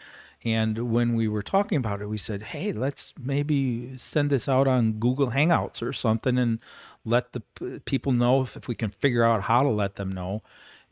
And 0.45 0.91
when 0.93 1.15
we 1.15 1.29
were 1.29 1.43
talking 1.43 1.79
about 1.79 2.01
it, 2.01 2.09
we 2.09 2.19
said, 2.19 2.43
"Hey, 2.45 2.73
let's 2.73 3.13
maybe 3.21 3.97
send 3.99 4.31
this 4.31 4.49
out 4.49 4.67
on 4.69 4.95
Google 4.95 5.31
Hangouts 5.31 5.83
or 5.83 5.93
something, 5.93 6.39
and 6.39 6.59
let 7.05 7.33
the 7.33 7.41
p- 7.41 7.79
people 7.81 8.13
know 8.13 8.43
if, 8.43 8.57
if 8.57 8.69
we 8.69 8.75
can 8.75 8.91
figure 8.91 9.25
out 9.25 9.43
how 9.43 9.63
to 9.63 9.69
let 9.69 9.97
them 9.97 10.11
know." 10.13 10.43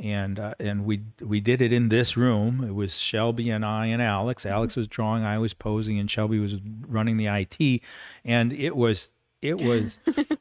And 0.01 0.40
uh, 0.40 0.55
and 0.59 0.84
we 0.84 1.03
we 1.20 1.40
did 1.40 1.61
it 1.61 1.72
in 1.72 1.90
this 1.90 2.16
room. 2.16 2.64
It 2.66 2.74
was 2.74 2.98
Shelby 2.98 3.51
and 3.51 3.64
I 3.64 3.86
and 3.86 4.01
Alex. 4.01 4.46
Alex 4.46 4.74
was 4.74 4.88
drawing, 4.88 5.24
I 5.24 5.38
was 5.38 5.53
posing, 5.55 5.98
and 5.98 6.11
Shelby 6.11 6.38
was 6.38 6.57
running 6.86 7.16
the 7.16 7.26
IT. 7.26 7.82
And 8.24 8.53
it 8.53 8.74
was 8.74 9.09
it 9.43 9.61
was 9.62 9.97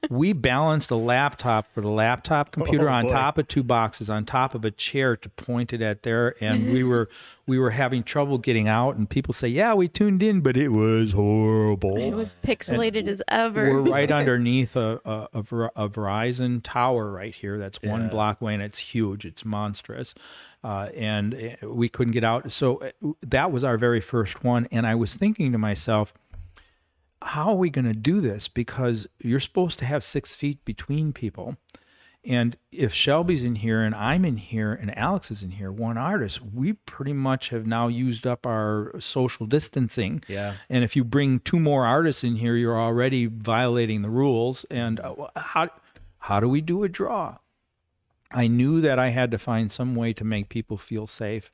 we 0.10 0.34
balanced 0.34 0.92
a 0.92 0.96
laptop 0.96 1.68
for 1.74 1.82
the 1.82 1.88
laptop 1.90 2.52
computer 2.52 2.90
Oh, 2.90 2.94
on 2.94 3.04
boy. 3.08 3.10
top 3.14 3.38
of 3.38 3.48
two 3.48 3.64
boxes 3.64 4.10
on 4.10 4.26
top 4.26 4.56
of 4.56 4.66
a 4.66 4.72
chair 4.72 5.16
to 5.18 5.30
point 5.30 5.74
it 5.74 5.82
at 5.82 6.04
there, 6.04 6.36
and 6.42 6.72
we 6.74 6.84
were 6.84 7.10
we 7.48 7.58
were 7.58 7.72
having 7.72 8.04
trouble 8.04 8.38
getting 8.38 8.68
out. 8.68 8.96
And 8.96 9.10
people 9.10 9.34
say, 9.34 9.48
"Yeah, 9.48 9.74
we 9.74 9.88
tuned 9.88 10.22
in, 10.22 10.42
but 10.42 10.58
it 10.58 10.70
was 10.70 11.14
horrible." 11.14 11.98
It 11.98 12.14
was 12.14 12.36
pixelated 12.44 13.08
as 13.08 13.22
ever. 13.28 13.72
We're 13.72 13.92
right 13.92 14.12
underneath 14.20 14.76
a, 14.76 15.00
a, 15.06 15.28
a, 15.34 15.40
a 15.40 15.90
Verizon 15.90 16.62
tower 16.64 17.12
right 17.12 17.34
here. 17.34 17.58
That's 17.58 17.82
one 17.82 18.10
block 18.10 18.42
away, 18.42 18.54
and 18.54 18.64
it's 18.64 18.80
huge. 18.80 19.26
It's 19.26 19.46
monstrous. 19.46 20.14
Uh, 20.62 20.90
and 20.94 21.56
uh, 21.64 21.70
we 21.70 21.88
couldn't 21.88 22.12
get 22.12 22.26
out. 22.26 22.52
So 22.52 22.78
uh, 22.78 23.12
that 23.22 23.50
was 23.50 23.64
our 23.64 23.78
very 23.78 24.02
first 24.02 24.44
one. 24.44 24.68
And 24.74 24.86
I 24.86 24.94
was 24.96 25.16
thinking 25.16 25.54
to 25.54 25.58
myself, 25.58 26.14
how 27.22 27.50
are 27.50 27.56
we 27.56 27.70
going 27.70 27.86
to 27.86 27.94
do 27.94 28.22
this? 28.22 28.48
Because 28.48 29.08
you're 29.20 29.40
supposed 29.40 29.80
to 29.80 29.86
have 29.86 30.04
six 30.04 30.36
feet 30.36 30.64
between 30.66 31.14
people. 31.14 31.58
And 32.26 32.58
if 32.72 32.94
Shelby's 32.94 33.44
in 33.44 33.56
here 33.56 33.82
and 33.82 33.96
I'm 33.96 34.26
in 34.26 34.38
here 34.38 34.74
and 34.74 34.96
Alex 34.98 35.32
is 35.32 35.42
in 35.42 35.52
here, 35.52 35.72
one 35.72 35.98
artist, 35.98 36.42
we 36.42 36.74
pretty 36.74 37.14
much 37.14 37.50
have 37.50 37.66
now 37.66 37.88
used 37.88 38.28
up 38.28 38.46
our 38.46 38.94
social 39.00 39.46
distancing. 39.46 40.22
Yeah. 40.28 40.56
And 40.70 40.84
if 40.84 40.96
you 40.96 41.04
bring 41.04 41.40
two 41.40 41.60
more 41.60 41.86
artists 41.86 42.24
in 42.24 42.36
here, 42.36 42.56
you're 42.56 42.80
already 42.80 43.26
violating 43.26 44.02
the 44.02 44.10
rules. 44.10 44.66
And 44.70 45.00
uh, 45.00 45.28
how 45.36 45.70
how 46.20 46.40
do 46.42 46.50
we 46.50 46.60
do 46.60 46.84
a 46.84 46.90
draw? 46.90 47.38
I 48.32 48.48
knew 48.48 48.82
that 48.82 49.00
I 49.00 49.10
had 49.10 49.32
to 49.32 49.38
find 49.38 49.72
some 49.72 49.96
way 49.96 50.14
to 50.14 50.24
make 50.24 50.50
people 50.50 50.78
feel 50.78 51.08
safe. 51.08 51.52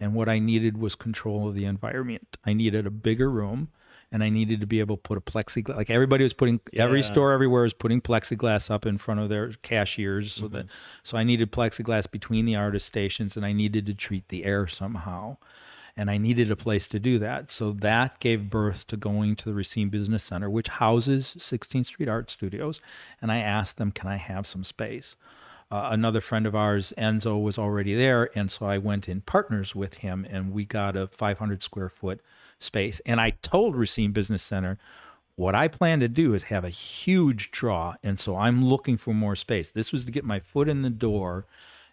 And 0.00 0.14
what 0.14 0.28
I 0.28 0.40
needed 0.40 0.76
was 0.78 0.94
control 0.94 1.48
of 1.48 1.54
the 1.54 1.64
environment. 1.64 2.36
I 2.44 2.52
needed 2.52 2.86
a 2.86 2.90
bigger 2.90 3.30
room 3.30 3.68
and 4.10 4.22
I 4.22 4.28
needed 4.30 4.60
to 4.60 4.66
be 4.66 4.80
able 4.80 4.96
to 4.96 5.02
put 5.02 5.18
a 5.18 5.20
plexiglass. 5.20 5.76
Like 5.76 5.90
everybody 5.90 6.24
was 6.24 6.32
putting, 6.32 6.60
every 6.74 7.02
store 7.02 7.32
everywhere 7.32 7.62
was 7.62 7.72
putting 7.72 8.00
plexiglass 8.00 8.70
up 8.70 8.86
in 8.86 8.98
front 8.98 9.20
of 9.20 9.28
their 9.28 9.52
cashiers, 9.62 10.32
so 10.32 10.48
that 10.48 10.66
so 11.02 11.18
I 11.18 11.24
needed 11.24 11.52
plexiglass 11.52 12.10
between 12.10 12.44
the 12.44 12.56
artist 12.56 12.86
stations, 12.86 13.36
and 13.36 13.44
I 13.44 13.52
needed 13.52 13.86
to 13.86 13.94
treat 13.94 14.28
the 14.28 14.44
air 14.44 14.66
somehow, 14.66 15.36
and 15.96 16.10
I 16.10 16.18
needed 16.18 16.50
a 16.50 16.56
place 16.56 16.86
to 16.88 16.98
do 16.98 17.18
that. 17.18 17.50
So 17.50 17.72
that 17.72 18.20
gave 18.20 18.50
birth 18.50 18.86
to 18.88 18.96
going 18.96 19.36
to 19.36 19.44
the 19.46 19.54
Racine 19.54 19.88
Business 19.88 20.22
Center, 20.22 20.48
which 20.48 20.68
houses 20.68 21.36
16th 21.38 21.86
Street 21.86 22.08
Art 22.08 22.30
Studios, 22.30 22.80
and 23.20 23.30
I 23.30 23.38
asked 23.38 23.76
them, 23.76 23.92
"Can 23.92 24.08
I 24.08 24.16
have 24.16 24.46
some 24.46 24.64
space?" 24.64 25.16
uh, 25.70 25.88
another 25.90 26.20
friend 26.20 26.46
of 26.46 26.54
ours, 26.54 26.92
Enzo, 26.96 27.40
was 27.40 27.58
already 27.58 27.94
there, 27.94 28.30
and 28.34 28.50
so 28.50 28.66
I 28.66 28.78
went 28.78 29.08
in 29.08 29.20
partners 29.20 29.74
with 29.74 29.98
him, 29.98 30.26
and 30.28 30.52
we 30.52 30.64
got 30.64 30.96
a 30.96 31.06
500 31.08 31.62
square 31.62 31.90
foot 31.90 32.20
space. 32.58 33.00
And 33.06 33.20
I 33.20 33.30
told 33.30 33.76
Racine 33.76 34.12
Business 34.12 34.42
Center, 34.42 34.78
what 35.36 35.54
I 35.54 35.68
plan 35.68 36.00
to 36.00 36.08
do 36.08 36.34
is 36.34 36.44
have 36.44 36.64
a 36.64 36.70
huge 36.70 37.52
draw, 37.52 37.94
and 38.02 38.18
so 38.18 38.36
I'm 38.36 38.64
looking 38.64 38.96
for 38.96 39.14
more 39.14 39.36
space. 39.36 39.70
This 39.70 39.92
was 39.92 40.04
to 40.04 40.12
get 40.12 40.24
my 40.24 40.40
foot 40.40 40.68
in 40.68 40.82
the 40.82 40.90
door, 40.90 41.46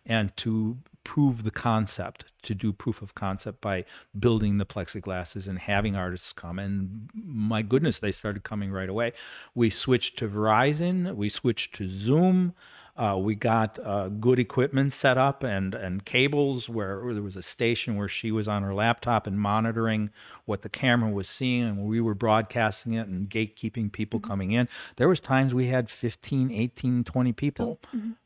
and 0.06 0.36
to 0.38 0.78
prove 1.04 1.44
the 1.44 1.52
concept, 1.52 2.26
to 2.42 2.56
do 2.56 2.74
proof 2.74 3.02
of 3.02 3.16
concept 3.16 3.62
by 3.62 3.86
building 4.18 4.58
the 4.58 4.66
plexiglasses 4.66 5.48
and 5.48 5.60
having 5.60 5.96
artists 5.96 6.34
come. 6.34 6.58
And 6.58 7.10
my 7.14 7.62
goodness, 7.62 8.00
they 8.00 8.12
started 8.12 8.44
coming 8.44 8.72
right 8.72 8.90
away. 8.90 9.14
We 9.54 9.70
switched 9.70 10.18
to 10.20 10.28
Verizon, 10.28 11.16
we 11.16 11.30
switched 11.30 11.76
to 11.76 11.88
Zoom. 11.88 12.54
Uh, 12.98 13.18
we 13.20 13.36
got 13.36 13.78
uh, 13.84 14.08
good 14.08 14.40
equipment 14.40 14.94
set 14.94 15.18
up 15.18 15.44
and, 15.44 15.76
and 15.76 16.06
cables 16.06 16.70
where, 16.70 17.04
where 17.04 17.14
there 17.14 17.22
was 17.22 17.36
a 17.36 17.44
station 17.44 17.98
where 17.98 18.08
she 18.08 18.32
was 18.32 18.48
on 18.48 18.64
her 18.64 18.74
laptop 18.74 19.28
and 19.28 19.38
monitoring 19.38 20.10
what 20.46 20.62
the 20.62 20.70
camera 20.70 21.10
was 21.10 21.28
seeing 21.28 21.64
and 21.64 21.84
we 21.84 22.00
were 22.00 22.16
broadcasting 22.16 22.94
it 22.94 23.08
and 23.08 23.30
gatekeeping 23.30 23.92
people 23.92 24.22
coming 24.22 24.52
in. 24.52 24.70
There 24.96 25.10
was 25.10 25.20
times 25.20 25.54
we 25.54 25.68
had 25.68 25.90
15, 25.90 26.52
18, 26.52 27.04
20 27.04 27.34
people 27.34 27.80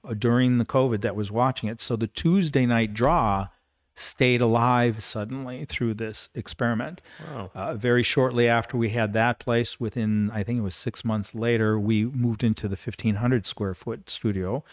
uh, 0.08 0.14
during 0.14 0.60
the 0.60 0.66
COVID 0.66 1.02
that 1.02 1.16
was 1.16 1.32
watching 1.32 1.68
it. 1.68 1.82
So 1.82 1.96
the 1.96 2.08
Tuesday 2.08 2.68
night 2.68 2.94
draw 2.94 3.48
stayed 4.00 4.42
alive 4.42 5.04
suddenly 5.04 5.66
through 5.66 5.94
this 5.94 6.30
experiment. 6.34 7.02
Wow. 7.28 7.52
Uh, 7.54 7.74
very 7.76 8.04
shortly 8.04 8.48
after 8.48 8.78
we 8.78 8.90
had 8.90 9.14
that 9.14 9.40
place, 9.40 9.80
within 9.80 10.32
I 10.32 10.44
think 10.44 10.60
it 10.60 10.62
was 10.62 10.76
six 10.76 11.04
months 11.04 11.36
later, 11.36 11.80
we 11.80 12.06
moved 12.06 12.44
into 12.44 12.68
the 12.68 12.78
1,500 12.78 13.46
square 13.46 13.74
foot 13.74 14.10
studio 14.10 14.64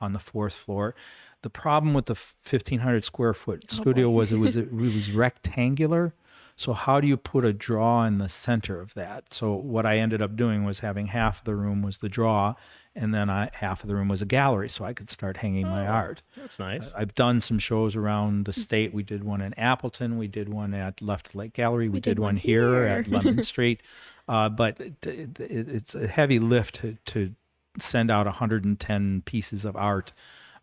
on 0.00 0.12
the 0.12 0.18
fourth 0.18 0.54
floor. 0.54 0.94
The 1.42 1.50
problem 1.50 1.94
with 1.94 2.06
the 2.06 2.14
1,500 2.14 3.04
square 3.04 3.34
foot 3.34 3.70
studio 3.70 4.10
was 4.10 4.32
it 4.32 4.38
was 4.38 4.56
it 4.56 4.72
was 4.72 5.10
rectangular. 5.10 6.14
So 6.56 6.72
how 6.72 7.00
do 7.00 7.08
you 7.08 7.16
put 7.16 7.44
a 7.44 7.52
draw 7.52 8.04
in 8.04 8.18
the 8.18 8.28
center 8.28 8.80
of 8.80 8.94
that? 8.94 9.34
So 9.34 9.54
what 9.54 9.84
I 9.84 9.98
ended 9.98 10.22
up 10.22 10.36
doing 10.36 10.64
was 10.64 10.80
having 10.80 11.08
half 11.08 11.40
of 11.40 11.44
the 11.44 11.56
room 11.56 11.82
was 11.82 11.98
the 11.98 12.08
draw, 12.08 12.54
and 12.96 13.12
then 13.12 13.28
I, 13.28 13.50
half 13.52 13.82
of 13.82 13.88
the 13.88 13.94
room 13.94 14.08
was 14.08 14.22
a 14.22 14.26
gallery, 14.26 14.68
so 14.68 14.84
I 14.84 14.92
could 14.92 15.10
start 15.10 15.38
hanging 15.38 15.68
my 15.68 15.86
art. 15.86 16.22
That's 16.36 16.58
nice. 16.58 16.94
I've 16.94 17.14
done 17.14 17.40
some 17.40 17.58
shows 17.58 17.96
around 17.96 18.44
the 18.44 18.52
state. 18.52 18.94
We 18.94 19.02
did 19.02 19.24
one 19.24 19.40
in 19.40 19.52
Appleton. 19.54 20.16
We 20.16 20.28
did 20.28 20.48
one 20.48 20.74
at 20.74 21.02
Left 21.02 21.34
Lake 21.34 21.54
Gallery. 21.54 21.88
We, 21.88 22.00
did, 22.00 22.18
one 22.18 22.36
here, 22.36 22.84
at 22.84 23.08
Lemon 23.08 23.42
Street. 23.42 23.82
Uh, 24.28 24.48
but 24.48 24.80
it, 24.80 25.06
it, 25.06 25.40
it's 25.40 25.94
a 25.94 26.06
heavy 26.06 26.38
lift 26.38 26.76
to, 26.76 26.96
to 27.06 27.34
send 27.78 28.10
out 28.10 28.26
110 28.26 29.22
pieces 29.22 29.64
of 29.64 29.76
art 29.76 30.12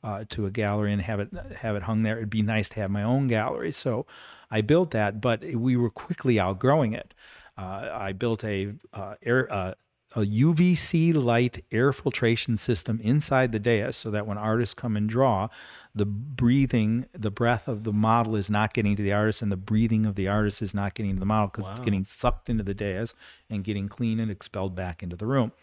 uh, 0.04 0.24
to 0.30 0.46
a 0.46 0.52
gallery 0.52 0.94
and 0.94 1.02
have 1.02 1.20
it 1.20 1.30
have 1.58 1.76
it 1.76 1.84
hung 1.84 2.04
there. 2.04 2.18
It'd 2.18 2.30
be 2.30 2.42
nice 2.42 2.70
to 2.70 2.80
have 2.80 2.90
my 2.90 3.04
own 3.04 3.28
gallery. 3.28 3.72
So 3.72 4.06
I 4.50 4.62
built 4.62 4.92
that, 4.92 5.22
but 5.22 5.44
we 5.44 5.76
were 5.76 5.92
quickly 5.92 6.40
outgrowing 6.40 6.94
it. 6.94 7.14
Uh, 7.58 7.90
I 7.94 8.14
built 8.14 8.44
a 8.44 8.74
uh, 8.94 9.16
air. 9.22 9.76
A 10.14 10.22
UVC 10.22 11.14
light 11.14 11.64
air 11.72 11.94
filtration 11.94 12.58
system 12.58 13.00
inside 13.02 13.54
the 13.54 13.60
dais 13.60 13.96
so 13.96 14.12
that 14.12 14.28
when 14.28 14.38
artists 14.38 14.74
come 14.74 14.98
and 14.98 15.08
draw, 15.08 15.48
the 15.96 16.06
breathing, 16.06 17.06
the 17.14 17.32
breath 17.32 17.68
of 17.70 17.86
the 17.86 17.94
model 17.94 18.36
is 18.36 18.50
not 18.50 18.74
getting 18.74 18.98
to 18.98 19.04
the 19.04 19.14
artist 19.14 19.42
and 19.42 19.52
the 19.52 19.58
breathing 19.58 20.06
of 20.06 20.16
the 20.16 20.28
artist 20.28 20.62
is 20.62 20.74
not 20.74 20.96
getting 20.96 21.14
to 21.14 21.20
the 21.20 21.26
model 21.26 21.48
because 21.48 21.70
it's 21.70 21.80
getting 21.80 22.04
sucked 22.04 22.50
into 22.50 22.64
the 22.64 22.74
dais 22.74 23.14
and 23.50 23.64
getting 23.64 23.88
clean 23.88 24.20
and 24.20 24.30
expelled 24.30 24.76
back 24.76 25.02
into 25.02 25.16
the 25.16 25.26
room. 25.26 25.54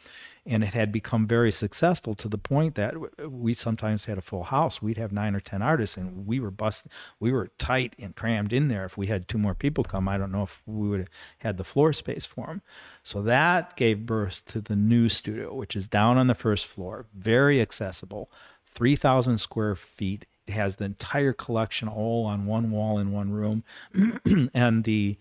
And 0.49 0.65
it 0.65 0.73
had 0.73 0.91
become 0.91 1.27
very 1.27 1.53
successful 1.53 2.15
to 2.15 2.27
the 2.27 2.39
point 2.39 2.75
that 2.77 2.95
we 3.31 3.53
sometimes 3.53 4.07
had 4.07 4.17
a 4.17 4.23
full 4.23 4.45
house. 4.45 4.81
We'd 4.81 4.97
have 4.97 5.13
nine 5.13 5.35
or 5.35 5.41
10 5.41 5.61
artists 5.61 5.99
and 5.99 6.27
we 6.27 6.41
were 6.41 6.51
busted. 6.51 6.91
We 7.21 7.31
were 7.31 7.51
tight 7.59 7.95
and 7.99 8.17
crammed 8.17 8.55
in 8.55 8.69
there. 8.69 8.87
If 8.87 8.97
we 8.97 9.09
had 9.09 9.29
two 9.29 9.37
more 9.37 9.55
people 9.55 9.85
come, 9.85 10.09
I 10.09 10.17
don't 10.17 10.33
know 10.33 10.45
if 10.45 10.63
we 10.65 10.89
would 10.89 11.01
have 11.01 11.11
had 11.41 11.59
the 11.59 11.65
floor 11.65 11.93
space 11.93 12.25
for 12.25 12.47
them. 12.47 12.63
So 13.03 13.21
that 13.23 13.77
gave 13.77 14.07
birth 14.07 14.41
to 14.47 14.63
the 14.63 14.75
new 14.75 15.11
studio, 15.11 15.55
which 15.55 15.77
is 15.77 15.87
down 15.87 16.17
on 16.17 16.29
the 16.29 16.35
first 16.35 16.67
floor, 16.67 17.05
very 17.15 17.61
accessible, 17.61 18.31
3,000 18.65 19.37
square 19.37 19.77
feet. 19.77 20.25
It 20.47 20.53
has 20.53 20.77
the 20.77 20.87
entire 20.87 21.35
collection 21.35 21.89
all 21.89 22.25
on 22.25 22.47
one 22.47 22.71
wall 22.71 22.99
in 22.99 23.13
one 23.13 23.31
room. 23.31 23.65
and 24.55 24.85
the 24.85 25.19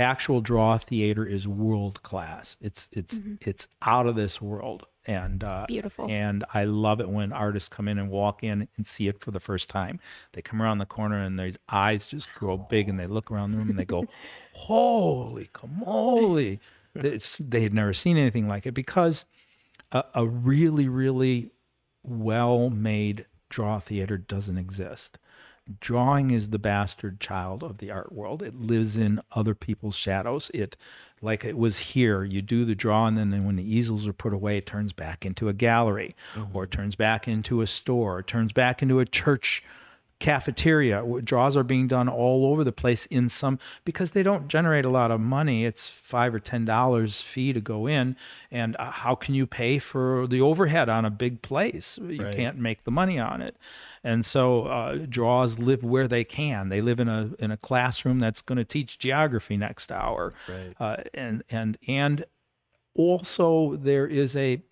actual 0.00 0.40
draw 0.40 0.78
theater 0.78 1.24
is 1.24 1.46
world 1.46 2.02
class. 2.02 2.56
It's 2.60 2.88
it's 2.92 3.20
it's 3.40 3.68
out 3.82 4.06
of 4.06 4.16
this 4.16 4.40
world, 4.40 4.86
and 5.06 5.42
uh, 5.44 5.66
Beautiful. 5.66 6.06
And 6.08 6.44
I 6.52 6.64
love 6.64 7.00
it 7.00 7.08
when 7.08 7.32
artists 7.32 7.68
come 7.68 7.88
in 7.88 7.98
and 7.98 8.10
walk 8.10 8.42
in 8.42 8.68
and 8.76 8.86
see 8.86 9.08
it 9.08 9.20
for 9.20 9.30
the 9.30 9.40
first 9.40 9.68
time. 9.68 10.00
They 10.32 10.42
come 10.42 10.60
around 10.60 10.78
the 10.78 10.86
corner 10.86 11.20
and 11.20 11.38
their 11.38 11.52
eyes 11.68 12.06
just 12.06 12.32
grow 12.34 12.56
big, 12.56 12.88
and 12.88 12.98
they 12.98 13.06
look 13.06 13.30
around 13.30 13.52
the 13.52 13.58
room 13.58 13.70
and 13.70 13.78
they 13.78 13.84
go, 13.84 14.06
"Holy 14.52 15.48
camole!" 15.52 16.58
It's, 16.94 17.38
they 17.38 17.62
had 17.62 17.72
never 17.72 17.92
seen 17.92 18.16
anything 18.16 18.48
like 18.48 18.66
it 18.66 18.72
because 18.72 19.24
a, 19.92 20.04
a 20.14 20.26
really 20.26 20.88
really 20.88 21.52
well 22.02 22.70
made 22.70 23.26
draw 23.48 23.78
theater 23.78 24.16
doesn't 24.16 24.58
exist. 24.58 25.18
Drawing 25.78 26.30
is 26.30 26.50
the 26.50 26.58
bastard 26.58 27.20
child 27.20 27.62
of 27.62 27.78
the 27.78 27.90
art 27.90 28.12
world. 28.12 28.42
It 28.42 28.58
lives 28.60 28.96
in 28.96 29.20
other 29.32 29.54
people's 29.54 29.94
shadows. 29.94 30.50
It, 30.52 30.76
like 31.22 31.44
it 31.44 31.56
was 31.56 31.78
here, 31.78 32.24
you 32.24 32.42
do 32.42 32.64
the 32.64 32.74
draw, 32.74 33.06
and 33.06 33.16
then 33.16 33.44
when 33.44 33.56
the 33.56 33.76
easels 33.76 34.08
are 34.08 34.12
put 34.12 34.32
away, 34.32 34.56
it 34.56 34.66
turns 34.66 34.92
back 34.92 35.26
into 35.26 35.48
a 35.48 35.52
gallery, 35.52 36.16
mm-hmm. 36.34 36.56
or 36.56 36.64
it 36.64 36.70
turns 36.70 36.96
back 36.96 37.28
into 37.28 37.60
a 37.60 37.66
store, 37.66 38.16
or 38.16 38.18
it 38.20 38.26
turns 38.26 38.52
back 38.52 38.82
into 38.82 39.00
a 39.00 39.04
church 39.04 39.62
cafeteria. 40.20 41.02
Draws 41.24 41.56
are 41.56 41.64
being 41.64 41.88
done 41.88 42.08
all 42.08 42.46
over 42.46 42.62
the 42.62 42.72
place 42.72 43.06
in 43.06 43.28
some 43.28 43.58
because 43.84 44.12
they 44.12 44.22
don't 44.22 44.46
generate 44.46 44.84
a 44.84 44.90
lot 44.90 45.10
of 45.10 45.20
money. 45.20 45.64
It's 45.64 45.88
five 45.88 46.34
or 46.34 46.38
ten 46.38 46.64
dollars 46.64 47.20
fee 47.20 47.52
to 47.52 47.60
go 47.60 47.86
in, 47.88 48.16
and 48.50 48.76
uh, 48.76 48.90
how 48.90 49.14
can 49.16 49.34
you 49.34 49.46
pay 49.46 49.78
for 49.78 50.26
the 50.28 50.40
overhead 50.40 50.88
on 50.88 51.04
a 51.04 51.10
big 51.10 51.42
place? 51.42 51.98
You 52.00 52.24
Right. 52.24 52.36
can't 52.36 52.58
make 52.58 52.84
the 52.84 52.90
money 52.90 53.18
on 53.18 53.40
it, 53.42 53.56
and 54.04 54.24
so 54.24 54.64
uh, 54.64 54.98
draws 55.08 55.58
live 55.58 55.82
where 55.82 56.06
they 56.06 56.22
can. 56.24 56.68
They 56.68 56.80
live 56.82 57.00
in 57.00 57.08
a 57.08 57.30
in 57.38 57.50
a 57.50 57.56
classroom 57.56 58.20
that's 58.20 58.42
going 58.42 58.58
to 58.58 58.64
teach 58.64 58.98
geography 58.98 59.56
next 59.56 59.90
hour, 59.90 60.34
Right. 60.46 60.74
uh, 60.78 61.02
and 61.14 61.42
and 61.50 61.78
and 61.88 62.24
also 62.94 63.76
there 63.76 64.06
is 64.06 64.36
a 64.36 64.62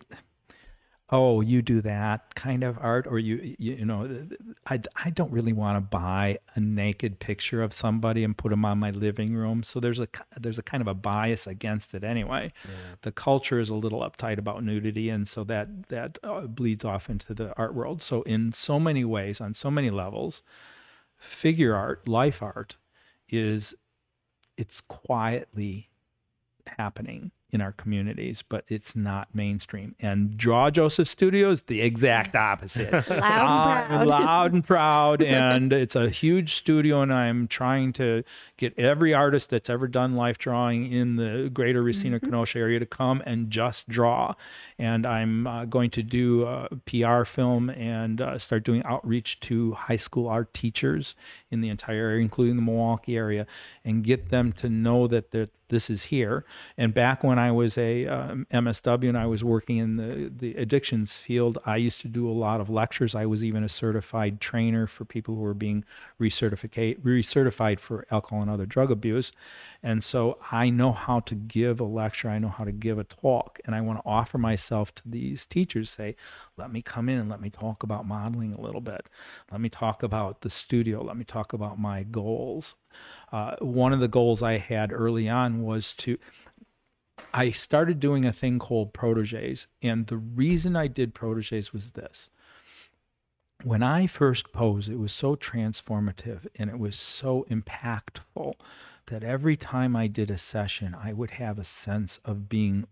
oh 1.11 1.41
you 1.41 1.61
do 1.61 1.81
that 1.81 2.35
kind 2.35 2.63
of 2.63 2.77
art 2.79 3.07
or 3.07 3.17
you 3.17 3.55
you, 3.57 3.73
you 3.75 3.85
know 3.85 4.27
I, 4.67 4.79
I 5.03 5.09
don't 5.09 5.31
really 5.31 5.53
want 5.53 5.77
to 5.77 5.81
buy 5.81 6.39
a 6.55 6.59
naked 6.59 7.19
picture 7.19 7.61
of 7.61 7.73
somebody 7.73 8.23
and 8.23 8.37
put 8.37 8.49
them 8.49 8.65
on 8.65 8.77
my 8.77 8.91
living 8.91 9.33
room. 9.33 9.63
So 9.63 9.79
there's 9.79 9.99
a 9.99 10.07
there's 10.37 10.59
a 10.59 10.63
kind 10.63 10.81
of 10.81 10.87
a 10.87 10.93
bias 10.93 11.47
against 11.47 11.93
it 11.93 12.03
anyway. 12.03 12.53
The 13.01 13.11
culture 13.11 13.59
is 13.59 13.69
a 13.69 13.75
little 13.75 14.01
uptight 14.01 14.37
about 14.37 14.63
nudity 14.63 15.09
and 15.09 15.27
so 15.27 15.43
that 15.45 15.89
that 15.89 16.19
uh, 16.23 16.41
bleeds 16.41 16.85
off 16.85 17.09
into 17.09 17.33
the 17.33 17.55
art 17.57 17.73
world. 17.73 18.01
So 18.01 18.21
in 18.23 18.53
so 18.53 18.79
many 18.79 19.03
ways 19.03 19.41
on 19.41 19.53
so 19.53 19.71
many 19.71 19.89
levels 19.89 20.43
figure 21.17 21.75
art 21.75 22.07
life 22.07 22.41
art 22.41 22.77
is 23.27 23.73
it's 24.57 24.81
quietly 24.81 25.89
happening 26.77 27.31
in 27.51 27.61
our 27.61 27.71
communities, 27.71 28.43
but 28.47 28.63
it's 28.67 28.95
not 28.95 29.33
mainstream. 29.33 29.95
And 29.99 30.37
Draw 30.37 30.69
Joseph 30.69 31.07
Studios, 31.07 31.63
the 31.63 31.81
exact 31.81 32.35
opposite. 32.35 32.91
Loud 33.09 33.91
and 33.91 34.03
proud. 34.03 34.07
loud 34.07 34.53
and 34.53 34.63
proud, 34.63 35.23
and 35.23 35.73
it's 35.73 35.95
a 35.95 36.09
huge 36.09 36.53
studio, 36.53 37.01
and 37.01 37.11
I'm 37.11 37.47
trying 37.47 37.93
to 37.93 38.23
get 38.57 38.77
every 38.77 39.13
artist 39.13 39.49
that's 39.49 39.69
ever 39.69 39.87
done 39.87 40.15
life 40.15 40.37
drawing 40.37 40.91
in 40.91 41.15
the 41.15 41.49
greater 41.51 41.81
Racine 41.81 42.19
Kenosha 42.19 42.59
area 42.59 42.79
to 42.79 42.85
come 42.85 43.23
and 43.25 43.49
just 43.49 43.89
draw. 43.89 44.35
And 44.77 45.05
I'm 45.05 45.47
uh, 45.47 45.65
going 45.65 45.89
to 45.91 46.03
do 46.03 46.43
a 46.43 46.69
PR 46.85 47.23
film 47.23 47.69
and 47.71 48.21
uh, 48.21 48.37
start 48.37 48.63
doing 48.63 48.83
outreach 48.85 49.39
to 49.41 49.73
high 49.73 49.95
school 49.95 50.27
art 50.27 50.53
teachers 50.53 51.15
in 51.49 51.61
the 51.61 51.69
entire 51.69 52.09
area, 52.09 52.21
including 52.21 52.57
the 52.57 52.61
Milwaukee 52.61 53.17
area, 53.17 53.47
and 53.83 54.03
get 54.03 54.29
them 54.29 54.51
to 54.53 54.69
know 54.69 55.07
that 55.07 55.31
that 55.31 55.51
this 55.69 55.89
is 55.89 56.03
here. 56.05 56.45
And 56.77 56.93
back 56.93 57.23
when 57.23 57.38
I 57.39 57.51
was 57.51 57.77
a 57.77 58.05
um, 58.07 58.47
MSW 58.51 59.09
and 59.09 59.17
I 59.17 59.25
was 59.25 59.43
working 59.43 59.77
in 59.77 59.97
the 59.97 60.29
the 60.29 60.55
addictions 60.55 61.13
field, 61.13 61.57
I 61.65 61.77
used 61.77 62.01
to 62.01 62.07
do 62.07 62.29
a 62.29 62.31
lot 62.31 62.61
of 62.61 62.69
lectures. 62.69 63.15
I 63.15 63.25
was 63.25 63.43
even 63.43 63.63
a 63.63 63.69
certified 63.69 64.39
trainer 64.41 64.87
for 64.87 65.05
people 65.05 65.35
who 65.35 65.41
were 65.41 65.53
being 65.53 65.83
recertificate 66.19 66.99
recertified 67.01 67.79
for 67.79 68.05
alcohol 68.11 68.41
and 68.41 68.51
other 68.51 68.65
drug 68.65 68.91
abuse. 68.91 69.31
And 69.81 70.03
so 70.03 70.37
I 70.51 70.69
know 70.69 70.91
how 70.91 71.21
to 71.21 71.35
give 71.35 71.79
a 71.79 71.85
lecture. 71.85 72.29
I 72.29 72.39
know 72.39 72.49
how 72.49 72.63
to 72.63 72.71
give 72.71 72.99
a 72.99 73.03
talk, 73.03 73.59
and 73.65 73.73
I 73.73 73.81
want 73.81 73.99
to 73.99 74.09
offer 74.09 74.37
myself 74.37 74.93
to 74.95 75.03
these 75.05 75.45
teachers. 75.45 75.89
Say, 75.89 76.15
let 76.57 76.71
me 76.71 76.81
come 76.81 77.09
in 77.09 77.17
and 77.17 77.29
let 77.29 77.41
me 77.41 77.49
talk 77.49 77.83
about 77.83 78.05
modeling 78.05 78.53
a 78.53 78.61
little 78.61 78.81
bit. 78.81 79.07
Let 79.51 79.61
me 79.61 79.69
talk 79.69 80.03
about 80.03 80.41
the 80.41 80.49
studio. 80.49 81.01
Let 81.01 81.17
me 81.17 81.23
talk 81.23 81.53
about 81.53 81.79
my 81.79 82.03
goals. 82.03 82.75
Uh, 83.31 83.55
one 83.59 83.93
of 83.93 83.99
the 83.99 84.07
goals 84.07 84.41
I 84.41 84.57
had 84.57 84.91
early 84.91 85.29
on 85.29 85.61
was 85.61 85.93
to 85.93 86.17
I 87.33 87.51
started 87.51 87.99
doing 87.99 88.25
a 88.25 88.31
thing 88.31 88.59
called 88.59 88.93
proteges. 88.93 89.67
And 89.81 90.07
the 90.07 90.17
reason 90.17 90.75
I 90.75 90.87
did 90.87 91.13
proteges 91.13 91.73
was 91.73 91.91
this. 91.91 92.29
When 93.63 93.83
I 93.83 94.07
first 94.07 94.53
posed, 94.53 94.89
it 94.89 94.97
was 94.97 95.11
so 95.11 95.35
transformative 95.35 96.47
and 96.57 96.69
it 96.69 96.79
was 96.79 96.97
so 96.97 97.45
impactful 97.49 98.53
that 99.07 99.23
every 99.23 99.57
time 99.57 99.95
I 99.95 100.07
did 100.07 100.31
a 100.31 100.37
session, 100.37 100.95
I 100.95 101.13
would 101.13 101.31
have 101.31 101.59
a 101.59 101.63
sense 101.63 102.19
of 102.23 102.47
being 102.47 102.87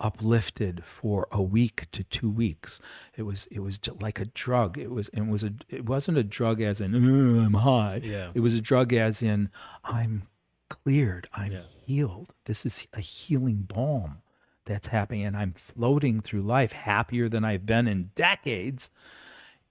uplifted 0.00 0.84
for 0.84 1.26
a 1.30 1.42
week 1.42 1.86
to 1.92 2.04
two 2.04 2.28
weeks. 2.28 2.80
It 3.16 3.22
was 3.22 3.46
it 3.50 3.60
was 3.60 3.78
like 4.00 4.20
a 4.20 4.26
drug. 4.26 4.76
It 4.76 4.90
was 4.90 5.08
it 5.10 5.26
was 5.26 5.42
a 5.42 5.52
it 5.68 5.86
wasn't 5.86 6.18
a 6.18 6.24
drug 6.24 6.60
as 6.60 6.80
in 6.80 6.94
I'm 6.94 7.54
high. 7.54 8.00
Yeah. 8.02 8.30
It 8.34 8.40
was 8.40 8.54
a 8.54 8.60
drug 8.60 8.92
as 8.92 9.22
in 9.22 9.50
I'm 9.84 10.24
cleared. 10.68 11.28
I'm 11.32 11.52
Yeah. 11.52 11.62
healed. 11.86 12.34
This 12.44 12.66
is 12.66 12.86
a 12.92 13.00
healing 13.00 13.62
balm 13.62 14.22
that's 14.64 14.88
happening, 14.88 15.24
and 15.24 15.36
I'm 15.36 15.52
floating 15.52 16.20
through 16.20 16.42
life 16.42 16.72
happier 16.72 17.28
than 17.28 17.44
I've 17.44 17.66
been 17.66 17.86
in 17.86 18.10
decades. 18.14 18.90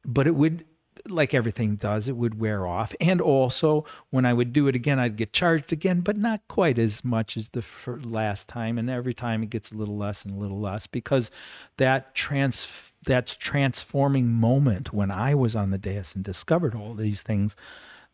But 0.06 0.28
it 0.28 0.36
would. 0.36 0.66
Like 1.10 1.34
everything 1.34 1.76
does, 1.76 2.08
it 2.08 2.16
would 2.16 2.40
wear 2.40 2.66
off. 2.66 2.96
And 3.02 3.20
also, 3.20 3.84
when 4.12 4.26
I 4.26 4.32
would 4.32 4.54
do 4.54 4.70
it 4.70 4.76
again, 4.76 4.98
I'd 4.98 5.18
get 5.18 5.34
charged 5.34 5.74
again, 5.74 6.00
but 6.00 6.16
not 6.16 6.48
quite 6.48 6.80
as 6.80 7.04
much 7.04 7.36
as 7.36 7.50
the 7.50 7.64
last 8.02 8.48
time. 8.48 8.78
And 8.78 8.90
every 8.90 9.14
time 9.14 9.44
it 9.44 9.50
gets 9.50 9.74
a 9.74 9.76
little 9.76 9.98
less 9.98 10.24
and 10.24 10.34
a 10.34 10.40
little 10.40 10.60
less 10.60 10.88
because 10.88 11.30
that 11.76 12.16
trans 12.16 12.94
that 13.06 13.36
transforming 13.40 14.32
moment 14.32 14.94
when 14.94 15.12
I 15.12 15.36
was 15.36 15.54
on 15.54 15.72
the 15.72 15.78
dais 15.78 16.16
and 16.16 16.24
discovered 16.24 16.74
all 16.74 16.94
these 16.94 17.22
things, 17.22 17.58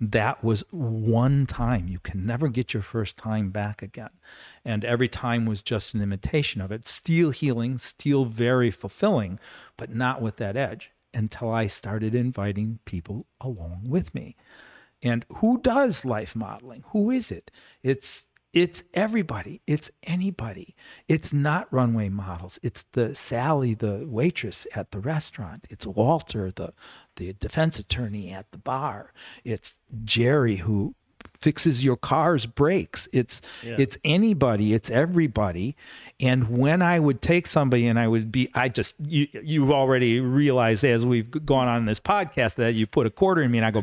that 0.02 0.44
was 0.44 0.64
one 0.72 1.46
time. 1.46 1.88
You 1.88 2.00
can 2.00 2.26
never 2.26 2.48
get 2.48 2.74
your 2.74 2.82
first 2.82 3.18
time 3.18 3.52
back 3.52 3.84
again. 3.84 4.10
And 4.66 4.84
every 4.84 5.08
time 5.08 5.46
was 5.46 5.62
just 5.62 5.94
an 5.94 6.02
imitation 6.02 6.60
of 6.60 6.72
it. 6.72 6.88
Still 6.88 7.30
healing, 7.30 7.78
still 7.78 8.26
very 8.26 8.72
fulfilling, 8.72 9.40
but 9.78 9.94
not 9.94 10.20
with 10.20 10.38
that 10.38 10.58
edge 10.58 10.90
until 11.14 11.52
I 11.52 11.68
started 11.68 12.16
inviting 12.16 12.80
people 12.84 13.28
along 13.40 13.84
with 13.86 14.16
me. 14.16 14.36
And 15.04 15.24
who 15.36 15.62
does 15.62 16.04
life 16.04 16.36
modeling? 16.36 16.84
Who 16.90 17.12
is 17.12 17.32
it? 17.32 17.52
It's 17.84 18.26
it's 18.54 18.84
everybody. 18.94 19.62
It's 19.66 19.92
anybody. 20.04 20.76
It's 21.08 21.32
not 21.32 21.72
runway 21.72 22.10
models. 22.10 22.60
It's 22.62 22.84
the 22.92 23.16
Sally, 23.16 23.74
the 23.74 24.06
waitress 24.06 24.68
at 24.76 24.92
the 24.92 25.00
restaurant. 25.00 25.68
It's 25.70 25.86
Walter, 25.86 26.52
the 26.52 26.74
the 27.16 27.34
defense 27.34 27.80
attorney 27.80 28.32
at 28.32 28.52
the 28.52 28.58
bar. 28.58 29.14
It's 29.44 29.74
Jerry 30.04 30.58
who 30.58 30.96
fixes 31.42 31.84
your 31.84 31.98
car's 31.98 32.46
brakes. 32.46 33.08
It's 33.12 33.42
yeah. 33.64 33.76
it's 33.78 33.98
anybody, 34.04 34.74
it's 34.74 34.90
everybody. 34.90 35.76
And 36.20 36.56
when 36.58 36.82
I 36.82 37.00
would 37.00 37.22
take 37.22 37.48
somebody 37.48 37.88
and 37.88 38.00
I 38.00 38.08
would 38.08 38.32
be 38.32 38.50
I 38.54 38.70
just 38.70 38.96
you 39.00 39.28
you've 39.44 39.72
already 39.72 40.20
realized 40.20 40.84
as 40.84 41.06
we've 41.06 41.46
gone 41.46 41.68
on 41.68 41.86
this 41.86 42.00
podcast 42.00 42.56
that 42.56 42.76
you 42.76 42.86
put 42.86 43.08
a 43.08 43.10
quarter 43.10 43.42
in 43.42 43.52
me 43.52 43.58
and 43.58 43.66
I 43.66 43.72
go 43.72 43.82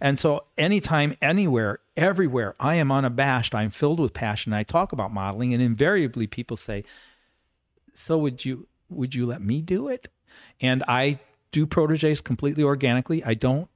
and 0.00 0.18
so 0.18 0.44
anytime 0.58 1.16
anywhere 1.22 1.80
everywhere 1.96 2.54
I 2.60 2.74
am 2.74 2.92
unabashed, 2.92 3.54
I'm 3.54 3.70
filled 3.70 3.98
with 3.98 4.12
passion. 4.12 4.52
I 4.52 4.62
talk 4.62 4.92
about 4.92 5.12
modeling 5.12 5.54
and 5.54 5.62
invariably 5.62 6.26
people 6.26 6.56
say 6.56 6.84
so 7.94 8.18
would 8.18 8.44
you 8.44 8.68
would 8.90 9.14
you 9.14 9.26
let 9.26 9.42
me 9.42 9.62
do 9.62 9.88
it? 9.88 10.08
And 10.60 10.84
I 10.86 11.18
do 11.52 11.66
proteges 11.66 12.20
completely 12.20 12.62
organically. 12.62 13.24
I 13.24 13.34
don't 13.34 13.68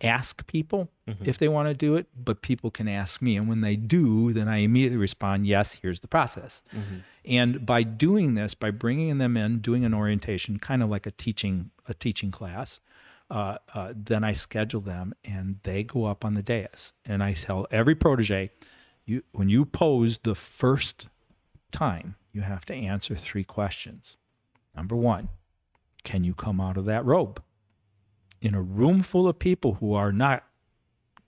ask 0.00 0.46
people 0.46 0.88
if 1.24 1.38
they 1.38 1.48
want 1.48 1.68
to 1.68 1.74
do 1.74 1.94
it 1.94 2.06
but 2.16 2.42
people 2.42 2.70
can 2.70 2.86
ask 2.86 3.20
me 3.22 3.36
and 3.36 3.48
when 3.48 3.60
they 3.62 3.76
do 3.76 4.32
then 4.32 4.48
i 4.48 4.58
immediately 4.58 4.96
respond 4.98 5.46
yes 5.46 5.78
here's 5.82 6.00
the 6.00 6.08
process 6.08 6.62
and 7.24 7.66
by 7.66 7.82
doing 7.82 8.34
this 8.34 8.54
by 8.54 8.70
bringing 8.70 9.18
them 9.18 9.36
in 9.36 9.58
doing 9.58 9.84
an 9.84 9.94
orientation 9.94 10.58
kind 10.58 10.82
of 10.82 10.88
like 10.88 11.06
a 11.06 11.10
teaching 11.10 11.70
a 11.88 11.94
teaching 11.94 12.30
class 12.30 12.80
uh, 13.30 13.58
uh, 13.74 13.92
then 13.96 14.22
i 14.22 14.32
schedule 14.32 14.80
them 14.80 15.12
and 15.24 15.58
they 15.64 15.82
go 15.82 16.04
up 16.04 16.24
on 16.24 16.34
the 16.34 16.42
dais 16.42 16.92
and 17.04 17.22
i 17.22 17.32
tell 17.32 17.66
every 17.70 17.94
protege 17.94 18.50
you 19.04 19.22
when 19.32 19.48
you 19.48 19.64
pose 19.64 20.18
the 20.18 20.34
first 20.34 21.08
time, 21.70 22.16
you 22.32 22.42
have 22.42 22.64
to 22.66 22.74
answer 22.74 23.14
three 23.14 23.44
questions. 23.44 24.16
Number 24.76 24.94
one, 24.94 25.28
can 26.04 26.24
you 26.24 26.34
come 26.34 26.60
out 26.60 26.76
of 26.76 26.84
that 26.84 27.04
robe? 27.04 27.42
In 28.40 28.54
a 28.54 28.62
room 28.62 29.02
full 29.02 29.26
of 29.26 29.38
people 29.38 29.74
who 29.74 29.94
are 29.94 30.12
not 30.12 30.44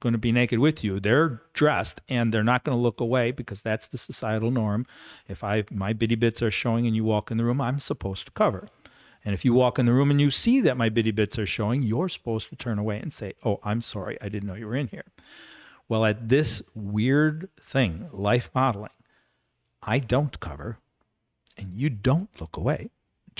going 0.01 0.13
to 0.13 0.19
be 0.19 0.33
naked 0.33 0.59
with 0.59 0.83
you, 0.83 0.99
they're 0.99 1.43
dressed 1.53 2.01
and 2.09 2.33
they're 2.33 2.45
not 2.45 2.65
going 2.65 2.77
to 2.77 2.81
look 2.81 3.01
away 3.01 3.33
because 3.33 3.61
that's 3.61 3.87
the 3.89 3.99
societal 3.99 4.51
norm. 4.51 4.87
If 5.29 5.45
I 5.45 5.65
my 5.71 5.93
bitty 5.93 6.15
bits 6.15 6.43
are 6.43 6.51
showing 6.51 6.87
and 6.87 6.97
you 6.97 7.05
walk 7.05 7.31
in 7.31 7.37
the 7.37 7.45
room, 7.45 7.61
I'm 7.61 7.81
supposed 7.81 8.27
to 8.27 8.33
cover. 8.33 8.69
And 9.25 9.35
if 9.35 9.45
you 9.45 9.53
walk 9.53 9.79
in 9.79 9.85
the 9.85 9.93
room 9.93 10.11
and 10.11 10.21
you 10.21 10.31
see 10.31 10.61
that 10.63 10.79
my 10.79 10.89
bitty 10.89 11.11
bits 11.11 11.39
are 11.39 11.47
showing, 11.47 11.83
you're 11.83 12.09
supposed 12.09 12.49
to 12.49 12.57
turn 12.57 12.79
away 12.79 12.99
and 12.99 13.13
say, 13.13 13.35
"Oh, 13.45 13.61
I'm 13.63 13.83
sorry. 13.83 14.17
I 14.23 14.29
didn't 14.31 14.49
know 14.49 14.55
you 14.55 14.67
were 14.67 14.77
in 14.77 14.89
here." 14.89 15.05
Well, 15.89 16.05
at 16.05 16.29
this 16.29 16.63
weird 16.75 17.51
thing, 17.61 18.09
life 18.13 18.51
modeling, 18.55 18.91
I 19.83 19.99
don't 19.99 20.39
cover 20.41 20.79
and 21.59 21.75
you 21.75 21.91
don't 21.91 22.31
look 22.41 22.57
away. 22.57 22.91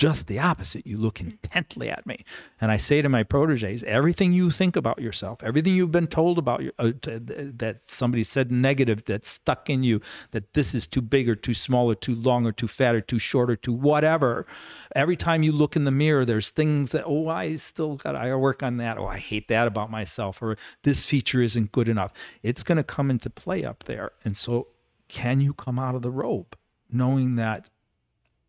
Just 0.01 0.25
the 0.25 0.39
opposite. 0.39 0.87
You 0.87 0.97
look 0.97 1.21
intently 1.21 1.87
at 1.87 2.07
me. 2.07 2.25
And 2.59 2.71
I 2.71 2.77
say 2.77 3.03
to 3.03 3.07
my 3.07 3.21
proteges, 3.21 3.83
everything 3.83 4.33
you 4.33 4.49
think 4.49 4.75
about 4.75 4.99
yourself, 4.99 5.43
everything 5.43 5.75
you've 5.75 5.91
been 5.91 6.07
told 6.07 6.39
about 6.39 6.63
your, 6.63 6.71
uh, 6.79 6.93
t- 6.99 7.19
that 7.19 7.81
somebody 7.85 8.23
said 8.23 8.51
negative 8.51 9.05
that's 9.05 9.29
stuck 9.29 9.69
in 9.69 9.83
you, 9.83 10.01
that 10.31 10.55
this 10.55 10.73
is 10.73 10.87
too 10.87 11.03
big 11.03 11.29
or 11.29 11.35
too 11.35 11.53
small 11.53 11.91
or 11.91 11.93
too 11.93 12.15
long 12.15 12.47
or 12.47 12.51
too 12.51 12.67
fat 12.67 12.95
or 12.95 13.01
too 13.01 13.19
short 13.19 13.51
or 13.51 13.55
too 13.55 13.73
whatever. 13.73 14.47
Every 14.95 15.15
time 15.15 15.43
you 15.43 15.51
look 15.51 15.75
in 15.75 15.85
the 15.85 15.91
mirror, 15.91 16.25
there's 16.25 16.49
things 16.49 16.93
that, 16.93 17.03
oh, 17.05 17.27
I 17.27 17.55
still 17.57 17.97
got, 17.97 18.15
I 18.15 18.33
work 18.33 18.63
on 18.63 18.77
that. 18.77 18.97
Oh, 18.97 19.05
I 19.05 19.19
hate 19.19 19.49
that 19.49 19.67
about 19.67 19.91
myself. 19.91 20.41
Or 20.41 20.57
this 20.81 21.05
feature 21.05 21.43
isn't 21.43 21.71
good 21.71 21.87
enough. 21.87 22.11
It's 22.41 22.63
going 22.63 22.77
to 22.77 22.83
come 22.83 23.11
into 23.11 23.29
play 23.29 23.63
up 23.63 23.83
there. 23.83 24.13
And 24.25 24.35
so, 24.35 24.69
can 25.09 25.41
you 25.41 25.53
come 25.53 25.77
out 25.77 25.93
of 25.93 26.01
the 26.01 26.09
robe 26.09 26.57
knowing 26.91 27.35
that 27.35 27.69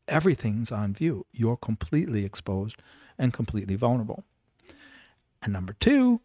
everything's 0.09 0.73
on 0.73 0.95
view. 0.95 1.27
You're 1.33 1.57
completely 1.57 2.25
exposed 2.25 2.77
and 3.19 3.33
completely 3.33 3.77
vulnerable. 3.77 4.25
And 5.43 5.53
number 5.53 5.75
two, 5.75 6.21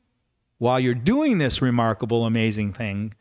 while 0.58 0.80
you're 0.80 0.94
doing 0.94 1.38
this 1.38 1.62
remarkable, 1.62 2.26
amazing 2.26 2.74
thing, 2.74 3.14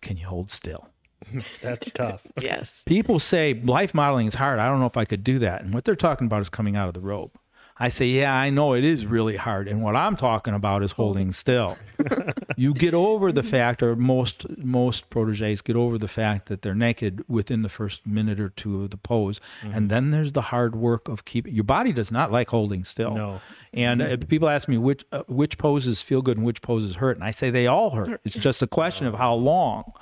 can 0.00 0.16
you 0.16 0.26
hold 0.26 0.50
still? 0.50 0.88
That's 1.62 1.90
tough. 1.90 2.26
Yes. 2.40 2.82
People 2.86 3.18
say 3.18 3.54
life 3.54 3.94
modeling 3.94 4.26
is 4.26 4.34
hard. 4.34 4.58
I 4.58 4.66
don't 4.68 4.80
know 4.80 4.86
if 4.86 4.96
I 4.96 5.04
could 5.04 5.24
do 5.24 5.38
that. 5.40 5.62
And 5.62 5.74
what 5.74 5.84
they're 5.84 5.96
talking 5.96 6.26
about 6.26 6.42
is 6.42 6.48
coming 6.48 6.76
out 6.76 6.88
of 6.88 6.94
the 6.94 7.00
robe. 7.00 7.32
I 7.78 7.88
say, 7.88 8.06
yeah, 8.06 8.34
I 8.34 8.48
know 8.48 8.72
it 8.72 8.84
is 8.84 9.04
really 9.04 9.36
hard. 9.36 9.68
And 9.68 9.82
what 9.82 9.94
I'm 9.94 10.16
talking 10.16 10.54
about 10.54 10.82
is 10.82 10.92
holding 10.92 11.30
still. 11.30 11.76
you 12.56 12.72
get 12.72 12.94
over 12.94 13.30
the 13.32 13.42
fact, 13.42 13.82
or 13.82 13.94
most 13.94 14.46
most 14.56 15.10
proteges 15.10 15.60
get 15.60 15.76
over 15.76 15.98
the 15.98 16.08
fact 16.08 16.46
that 16.46 16.62
they're 16.62 16.74
naked 16.74 17.22
within 17.28 17.60
the 17.60 17.68
first 17.68 18.06
minute 18.06 18.40
or 18.40 18.48
two 18.48 18.82
of 18.82 18.90
the 18.90 18.96
pose, 18.96 19.40
and 19.62 19.90
then 19.90 20.10
there's 20.10 20.32
the 20.32 20.42
hard 20.42 20.74
work 20.74 21.08
of 21.08 21.26
keeping. 21.26 21.54
Your 21.54 21.64
body 21.64 21.92
does 21.92 22.10
not 22.10 22.32
like 22.32 22.48
holding 22.48 22.82
still. 22.84 23.12
No. 23.12 23.40
And 23.74 24.00
uh, 24.00 24.16
people 24.26 24.48
ask 24.48 24.68
me 24.68 24.78
which 24.78 25.04
uh, 25.12 25.24
which 25.28 25.58
poses 25.58 26.00
feel 26.00 26.22
good 26.22 26.38
and 26.38 26.46
which 26.46 26.62
poses 26.62 26.96
hurt, 26.96 27.16
and 27.16 27.24
I 27.24 27.30
say 27.30 27.50
they 27.50 27.66
all 27.66 27.90
hurt. 27.90 28.20
It's 28.24 28.36
just 28.36 28.62
a 28.62 28.66
question 28.66 29.06
of 29.06 29.14
how 29.14 29.34
long. 29.34 29.92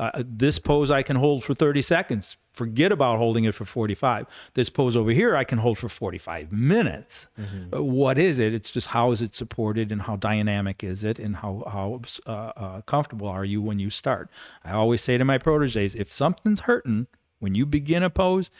Uh, 0.00 0.22
this 0.24 0.60
pose 0.60 0.92
I 0.92 1.02
can 1.02 1.16
hold 1.16 1.42
for 1.42 1.54
30 1.54 1.82
seconds. 1.82 2.36
Forget 2.58 2.90
about 2.90 3.18
holding 3.18 3.44
it 3.44 3.54
for 3.54 3.64
45. 3.64 4.26
This 4.54 4.68
pose 4.68 4.96
over 4.96 5.12
here 5.12 5.36
I 5.36 5.44
can 5.44 5.58
hold 5.58 5.78
for 5.78 5.88
45 5.88 6.50
minutes. 6.50 7.28
Uh, 7.72 7.84
what 7.84 8.18
is 8.18 8.40
it? 8.40 8.52
It's 8.52 8.72
just 8.72 8.88
how 8.88 9.12
is 9.12 9.22
it 9.22 9.36
supported 9.36 9.92
and 9.92 10.02
how 10.02 10.16
dynamic 10.16 10.82
is 10.82 11.04
it 11.04 11.20
and 11.20 11.36
how, 11.36 11.62
how 11.70 12.00
uh, 12.26 12.52
uh, 12.56 12.80
comfortable 12.80 13.28
are 13.28 13.44
you 13.44 13.62
when 13.62 13.78
you 13.78 13.90
start. 13.90 14.28
I 14.64 14.72
always 14.72 15.00
say 15.02 15.16
to 15.18 15.24
my 15.24 15.38
proteges, 15.38 15.94
if 15.94 16.10
something's 16.10 16.60
hurting 16.60 17.06
when 17.38 17.54
you 17.54 17.64
begin 17.64 18.02
a 18.02 18.10
pose, 18.10 18.50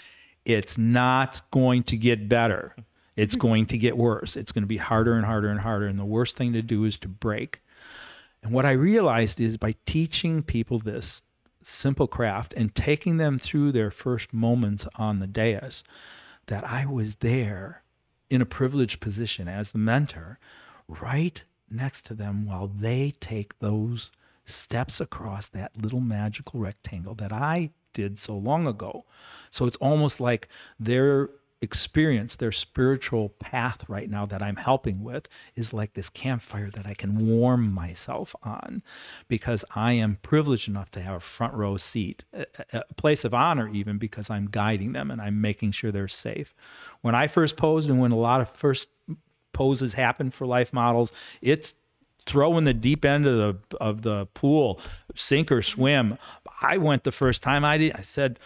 it's 0.45 0.79
not 0.79 1.43
going 1.51 1.83
to 1.83 1.97
get 1.97 2.29
better. 2.29 2.77
It's 3.17 3.35
going 3.47 3.67
to 3.67 3.79
get 3.79 3.99
worse. 3.99 4.37
It's 4.37 4.53
going 4.53 4.63
to 4.63 4.69
be 4.69 4.77
harder 4.77 5.15
and 5.15 5.27
harder 5.27 5.49
and 5.49 5.59
harder. 5.59 5.89
And 5.89 5.99
the 5.99 6.05
worst 6.05 6.37
thing 6.37 6.53
to 6.53 6.63
do 6.63 6.85
is 6.85 6.97
to 6.99 7.09
break. 7.09 7.63
And 8.45 8.53
what 8.53 8.65
I 8.65 8.71
realized 8.71 9.41
is 9.41 9.57
by 9.57 9.75
teaching 9.87 10.45
people 10.45 10.79
this 10.79 11.21
simple 11.61 12.07
craft 12.07 12.55
and 12.55 12.75
taking 12.75 13.17
them 13.17 13.39
through 13.39 13.73
their 13.73 13.91
first 13.91 14.33
moments 14.33 14.87
on 14.97 15.19
the 15.19 15.27
dais, 15.27 15.83
that 16.47 16.65
I 16.65 16.87
was 16.87 17.17
there 17.17 17.83
in 18.31 18.41
a 18.41 18.47
privileged 18.47 19.01
position 19.01 19.49
as 19.49 19.73
the 19.73 19.79
mentor, 19.79 20.39
right 20.89 21.43
next 21.71 22.07
to 22.07 22.15
them 22.15 22.47
while 22.47 22.67
they 22.67 23.13
take 23.21 23.59
those 23.59 24.11
steps 24.45 25.01
across 25.01 25.49
that 25.49 25.73
little 25.77 26.01
magical 26.01 26.61
rectangle 26.61 27.15
that 27.15 27.33
I 27.33 27.71
did 27.93 28.19
so 28.19 28.37
long 28.37 28.67
ago. 28.67 29.05
So 29.51 29.67
it's 29.67 29.77
almost 29.77 30.21
like 30.21 30.49
their 30.79 31.31
experience, 31.61 32.37
their 32.37 32.53
spiritual 32.53 33.31
path 33.31 33.85
right 33.89 34.09
now 34.09 34.25
that 34.27 34.43
I'm 34.43 34.57
helping 34.57 35.03
with 35.03 35.29
is 35.57 35.73
like 35.73 35.95
this 35.95 36.09
campfire 36.09 36.71
that 36.71 36.87
I 36.87 36.95
can 36.95 37.27
warm 37.27 37.73
myself 37.73 38.37
on 38.43 38.83
because 39.27 39.65
I 39.75 39.93
am 39.95 40.19
privileged 40.23 40.69
enough 40.69 40.91
to 40.93 41.01
have 41.01 41.17
a 41.17 41.21
front 41.21 41.55
row 41.55 41.77
seat, 41.77 42.25
a, 42.73 42.83
place 42.97 43.25
of 43.25 43.35
honor, 43.35 43.69
even 43.69 43.99
because 43.99 44.31
I'm 44.31 44.47
guiding 44.47 44.93
them 44.93 45.11
and 45.11 45.21
I'm 45.21 45.41
making 45.41 45.73
sure 45.73 45.91
they're 45.91 46.09
safe. 46.09 46.55
When 47.01 47.15
I 47.15 47.27
first 47.27 47.57
posed 47.57 47.91
and 47.91 48.01
when 48.01 48.13
a 48.13 48.17
lot 48.17 48.41
of 48.41 48.49
first 48.51 48.89
poses 49.53 49.95
happen 49.95 50.31
for 50.31 50.47
life 50.47 50.73
models, 50.73 51.13
it's 51.43 51.75
throw 52.27 52.59
in 52.59 52.65
the 52.65 52.75
deep 52.75 53.05
end 53.05 53.27
of 53.27 53.37
the 53.37 53.77
of 53.79 54.03
the 54.03 54.27
pool, 54.27 54.81
sink 55.15 55.51
or 55.51 55.63
swim. 55.63 56.19
I 56.61 56.77
went 56.77 57.05
the 57.05 57.13
first 57.13 57.43
time 57.43 57.65
I 57.65 57.79
did. 57.79 57.93
I 57.95 58.03
said, 58.03 58.39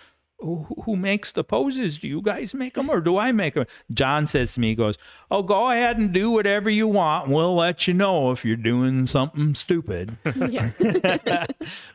who, 0.43 0.97
makes 0.97 1.33
the 1.33 1.45
poses? 1.45 1.99
Do 1.99 2.09
you 2.09 2.21
guys 2.21 2.53
make 2.55 2.75
them 2.75 2.91
or 2.91 3.01
do 3.01 3.17
I 3.17 3.33
make 3.33 3.55
them? 3.55 3.67
John 3.93 4.27
says 4.27 4.55
to 4.55 4.61
me, 4.61 4.69
he 4.71 4.75
goes, 4.75 4.99
Oh, 5.31 5.43
go 5.43 5.71
ahead 5.71 5.99
and 5.99 6.13
do 6.13 6.31
whatever 6.31 6.69
you 6.69 6.87
want. 6.87 7.29
We'll 7.29 7.55
let 7.55 7.89
you 7.89 7.95
know 7.95 8.33
if 8.33 8.45
you're 8.45 8.57
doing 8.57 9.07
something 9.07 9.55
stupid. 9.55 10.17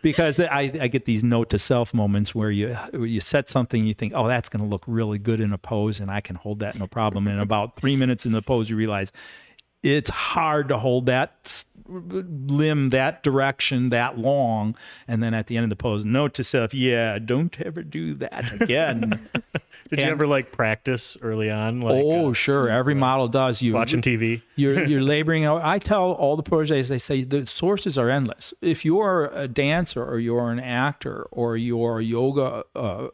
because 0.01 0.39
I, 0.39 0.71
I 0.81 0.87
get 0.87 1.05
these 1.05 1.23
note 1.23 1.49
to 1.51 1.59
self 1.59 1.93
moments 1.93 2.33
where 2.33 2.49
you 2.49 2.73
where 2.73 3.05
you 3.05 3.19
set 3.19 3.49
something, 3.49 3.85
you 3.85 3.93
think, 3.93 4.13
Oh, 4.15 4.27
that's 4.27 4.49
going 4.49 4.63
to 4.63 4.69
look 4.69 4.83
really 4.87 5.19
good 5.19 5.41
in 5.41 5.53
a 5.53 5.57
pose, 5.57 5.99
and 5.99 6.09
I 6.09 6.21
can 6.21 6.35
hold 6.35 6.59
that 6.59 6.77
no 6.77 6.87
problem. 6.87 7.27
And 7.27 7.39
about 7.39 7.75
three 7.75 7.95
minutes 7.95 8.25
in 8.25 8.31
the 8.31 8.41
pose, 8.41 8.69
you 8.69 8.75
realize 8.75 9.11
it's 9.87 10.09
hard 10.09 10.67
to 10.67 10.77
hold 10.77 11.05
that 11.05 11.63
limb 11.87 12.89
that 12.89 13.23
direction 13.23 13.89
that 13.89 14.17
long 14.17 14.75
and 15.07 15.23
then 15.23 15.33
at 15.33 15.47
the 15.47 15.55
end 15.55 15.63
of 15.63 15.69
the 15.69 15.75
pose 15.75 16.03
note 16.03 16.33
to 16.33 16.43
self 16.43 16.73
yeah 16.73 17.17
don't 17.17 17.61
ever 17.61 17.81
do 17.81 18.13
that 18.13 18.51
again 18.61 19.29
Did 19.89 19.99
you 19.99 20.05
ever 20.05 20.27
like 20.27 20.51
practice 20.51 21.17
early 21.21 21.49
on? 21.49 21.81
Like, 21.81 22.03
oh 22.03 22.29
uh, 22.29 22.33
sure 22.33 22.69
every 22.69 22.95
model 22.95 23.27
does 23.27 23.61
you 23.61 23.73
watching 23.73 24.01
TV. 24.01 24.41
you're 24.55 24.85
you're 24.85 25.01
laboring 25.01 25.45
out. 25.45 25.61
I 25.63 25.79
tell 25.79 26.11
all 26.13 26.35
the 26.35 26.43
proteges, 26.43 26.89
they 26.89 26.99
say 26.99 27.23
the 27.23 27.45
sources 27.45 27.97
are 27.97 28.09
endless. 28.09 28.53
If 28.61 28.83
you're 28.83 29.27
a 29.33 29.47
dancer 29.47 30.03
or 30.03 30.19
you're 30.19 30.51
an 30.51 30.59
actor 30.59 31.27
or 31.31 31.57
you're 31.57 31.99
a 31.99 32.03
yoga 32.03 32.65
uh, 32.75 33.07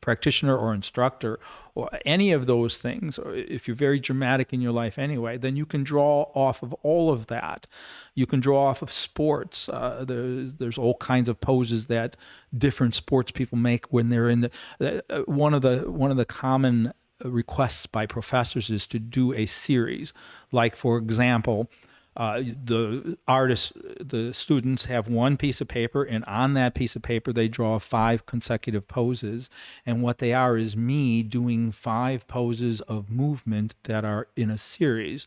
practitioner 0.00 0.56
or 0.56 0.72
instructor 0.72 1.38
or 1.74 1.90
any 2.06 2.32
of 2.32 2.46
those 2.46 2.80
things, 2.80 3.18
or 3.18 3.34
if 3.34 3.66
you're 3.66 3.74
very 3.74 3.98
dramatic 3.98 4.52
in 4.52 4.60
your 4.60 4.72
life 4.72 4.98
anyway, 4.98 5.36
then 5.36 5.56
you 5.56 5.66
can 5.66 5.82
draw 5.82 6.22
off 6.34 6.62
of 6.62 6.72
all 6.82 7.10
of 7.10 7.26
that. 7.26 7.66
You 8.14 8.26
can 8.26 8.40
draw 8.40 8.66
off 8.66 8.82
of 8.82 8.92
sports. 8.92 9.68
Uh, 9.68 10.04
there's 10.06 10.54
there's 10.54 10.78
all 10.78 10.94
kinds 10.94 11.28
of 11.28 11.40
poses 11.40 11.86
that 11.88 12.16
different 12.56 12.94
sports 12.94 13.32
people 13.32 13.58
make 13.58 13.92
when 13.92 14.08
they're 14.08 14.28
in 14.28 14.42
the 14.42 15.04
uh, 15.10 15.22
one 15.22 15.54
of 15.54 15.62
the 15.62 15.90
one 15.90 16.10
of 16.10 16.16
the 16.16 16.24
common 16.24 16.92
requests 17.22 17.86
by 17.86 18.06
professors 18.06 18.70
is 18.70 18.86
to 18.86 18.98
do 18.98 19.32
a 19.32 19.46
series. 19.46 20.12
Like, 20.52 20.76
for 20.76 20.98
example, 20.98 21.70
uh, 22.16 22.42
the 22.64 23.18
artists, 23.26 23.72
the 24.00 24.32
students 24.32 24.84
have 24.84 25.08
one 25.08 25.36
piece 25.36 25.60
of 25.60 25.66
paper, 25.66 26.04
and 26.04 26.24
on 26.26 26.54
that 26.54 26.74
piece 26.74 26.94
of 26.94 27.02
paper, 27.02 27.32
they 27.32 27.48
draw 27.48 27.78
five 27.78 28.24
consecutive 28.24 28.86
poses. 28.86 29.50
And 29.84 30.00
what 30.00 30.18
they 30.18 30.32
are 30.32 30.56
is 30.56 30.76
me 30.76 31.22
doing 31.24 31.72
five 31.72 32.26
poses 32.28 32.80
of 32.82 33.10
movement 33.10 33.74
that 33.84 34.04
are 34.04 34.28
in 34.36 34.48
a 34.50 34.58
series. 34.58 35.26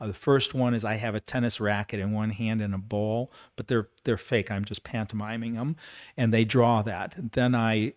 Uh, 0.00 0.06
the 0.06 0.14
first 0.14 0.54
one 0.54 0.74
is 0.74 0.84
I 0.84 0.94
have 0.94 1.14
a 1.14 1.20
tennis 1.20 1.60
racket 1.60 2.00
in 2.00 2.12
one 2.12 2.30
hand 2.30 2.60
and 2.60 2.74
a 2.74 2.78
ball, 2.78 3.32
but 3.56 3.66
they're 3.66 3.88
they're 4.04 4.16
fake. 4.16 4.50
I'm 4.50 4.64
just 4.64 4.84
pantomiming 4.84 5.54
them, 5.54 5.76
and 6.16 6.32
they 6.32 6.44
draw 6.44 6.82
that. 6.82 7.14
Then 7.32 7.54
I 7.54 7.94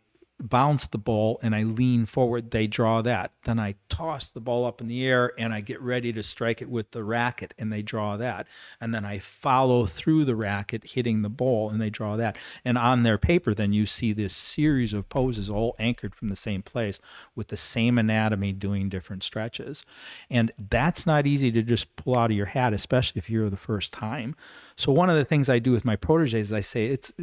bounce 0.49 0.87
the 0.87 0.97
ball 0.97 1.39
and 1.41 1.55
I 1.55 1.63
lean 1.63 2.05
forward, 2.05 2.51
they 2.51 2.67
draw 2.67 3.01
that. 3.01 3.31
Then 3.43 3.59
I 3.59 3.75
toss 3.89 4.29
the 4.29 4.39
ball 4.39 4.65
up 4.65 4.81
in 4.81 4.87
the 4.87 5.05
air 5.05 5.33
and 5.37 5.53
I 5.53 5.61
get 5.61 5.81
ready 5.81 6.11
to 6.13 6.23
strike 6.23 6.61
it 6.61 6.69
with 6.69 6.91
the 6.91 7.03
racket 7.03 7.53
and 7.57 7.71
they 7.71 7.81
draw 7.81 8.17
that. 8.17 8.47
And 8.79 8.93
then 8.93 9.05
I 9.05 9.19
follow 9.19 9.85
through 9.85 10.25
the 10.25 10.35
racket, 10.35 10.91
hitting 10.91 11.21
the 11.21 11.29
ball, 11.29 11.69
and 11.69 11.79
they 11.81 11.89
draw 11.89 12.15
that. 12.17 12.37
And 12.65 12.77
on 12.77 13.03
their 13.03 13.17
paper, 13.17 13.53
then 13.53 13.73
you 13.73 13.85
see 13.85 14.13
this 14.13 14.35
series 14.35 14.93
of 14.93 15.09
poses 15.09 15.49
all 15.49 15.75
anchored 15.79 16.15
from 16.15 16.29
the 16.29 16.35
same 16.35 16.61
place 16.61 16.99
with 17.35 17.49
the 17.49 17.57
same 17.57 17.97
anatomy 17.97 18.53
doing 18.53 18.89
different 18.89 19.23
stretches. 19.23 19.85
And 20.29 20.51
that's 20.57 21.05
not 21.05 21.27
easy 21.27 21.51
to 21.51 21.61
just 21.61 21.95
pull 21.95 22.17
out 22.17 22.31
of 22.31 22.37
your 22.37 22.47
hat, 22.47 22.73
especially 22.73 23.19
if 23.19 23.29
you're 23.29 23.49
the 23.49 23.57
first 23.57 23.91
time. 23.91 24.35
So, 24.75 24.91
one 24.91 25.09
of 25.09 25.15
the 25.15 25.25
things 25.25 25.49
I 25.49 25.59
do 25.59 25.71
with 25.71 25.85
my 25.85 25.95
proteges 25.95 26.47
is 26.47 26.53
I 26.53 26.61
say, 26.61 26.87
it's 26.87 27.13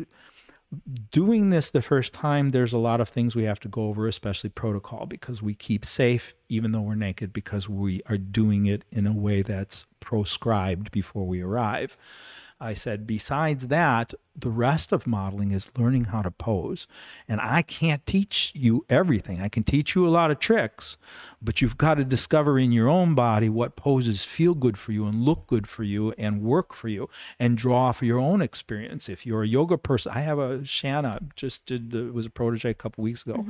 doing 1.11 1.51
this 1.51 1.71
the 1.71 1.83
first 1.83 2.13
time, 2.13 2.51
there's 2.51 2.73
a 2.73 2.79
lot 2.79 3.01
of 3.01 3.09
things 3.09 3.35
we 3.35 3.45
have 3.45 3.61
to 3.61 3.69
go 3.69 3.83
over, 3.85 4.07
especially 4.07 4.51
protocol, 4.51 5.07
because 5.07 5.43
we 5.43 5.55
keep 5.55 5.85
safe 5.85 6.35
even 6.49 6.73
though 6.73 6.81
we're 6.81 6.95
naked, 6.95 7.33
because 7.33 7.69
we 7.69 8.03
are 8.07 8.19
doing 8.19 8.67
it 8.67 8.85
in 8.91 9.07
a 9.07 9.13
way 9.13 9.43
that's 9.43 9.87
proscribed 10.01 10.91
before 10.91 11.27
we 11.27 11.43
arrive. 11.43 11.97
I 12.61 12.75
said, 12.75 13.07
besides 13.07 13.69
that, 13.69 14.15
the 14.35 14.51
rest 14.51 14.93
of 14.93 15.07
modeling 15.07 15.53
is 15.53 15.71
learning 15.77 16.07
how 16.07 16.23
to 16.23 16.31
pose. 16.31 16.87
And 17.29 17.41
I 17.41 17.63
can't 17.63 18.05
teach 18.05 18.53
you 18.55 18.85
everything. 18.89 19.41
I 19.41 19.49
can 19.49 19.63
teach 19.63 19.95
you 19.95 20.07
a 20.07 20.11
lot 20.11 20.31
of 20.31 20.39
tricks, 20.39 20.97
but 21.41 21.61
you've 21.61 21.79
got 21.79 21.95
to 21.95 22.05
discover 22.05 22.59
in 22.59 22.73
your 22.73 22.89
own 22.89 23.15
body 23.15 23.49
what 23.49 23.77
poses 23.77 24.25
feel 24.25 24.55
good 24.55 24.77
for 24.77 24.93
you 24.93 25.07
and 25.07 25.23
look 25.23 25.47
good 25.47 25.69
for 25.69 25.85
you 25.85 26.13
and 26.19 26.43
work 26.43 26.75
for 26.75 26.89
you 26.89 27.09
and 27.39 27.57
draw 27.57 27.93
for 27.93 28.05
your 28.05 28.19
own 28.19 28.43
experience. 28.43 29.09
If 29.09 29.25
you're 29.25 29.43
a 29.43 29.49
yoga 29.49 29.79
person, 29.79 30.13
I 30.15 30.21
have 30.21 30.39
a 30.39 30.65
Shanna 30.65 31.21
just 31.37 31.65
did 31.67 31.95
uh, 31.95 32.13
was 32.13 32.27
a 32.27 32.31
protege 32.31 32.71
a 32.71 32.75
couple 32.75 33.03
weeks 33.05 33.23
ago. 33.25 33.45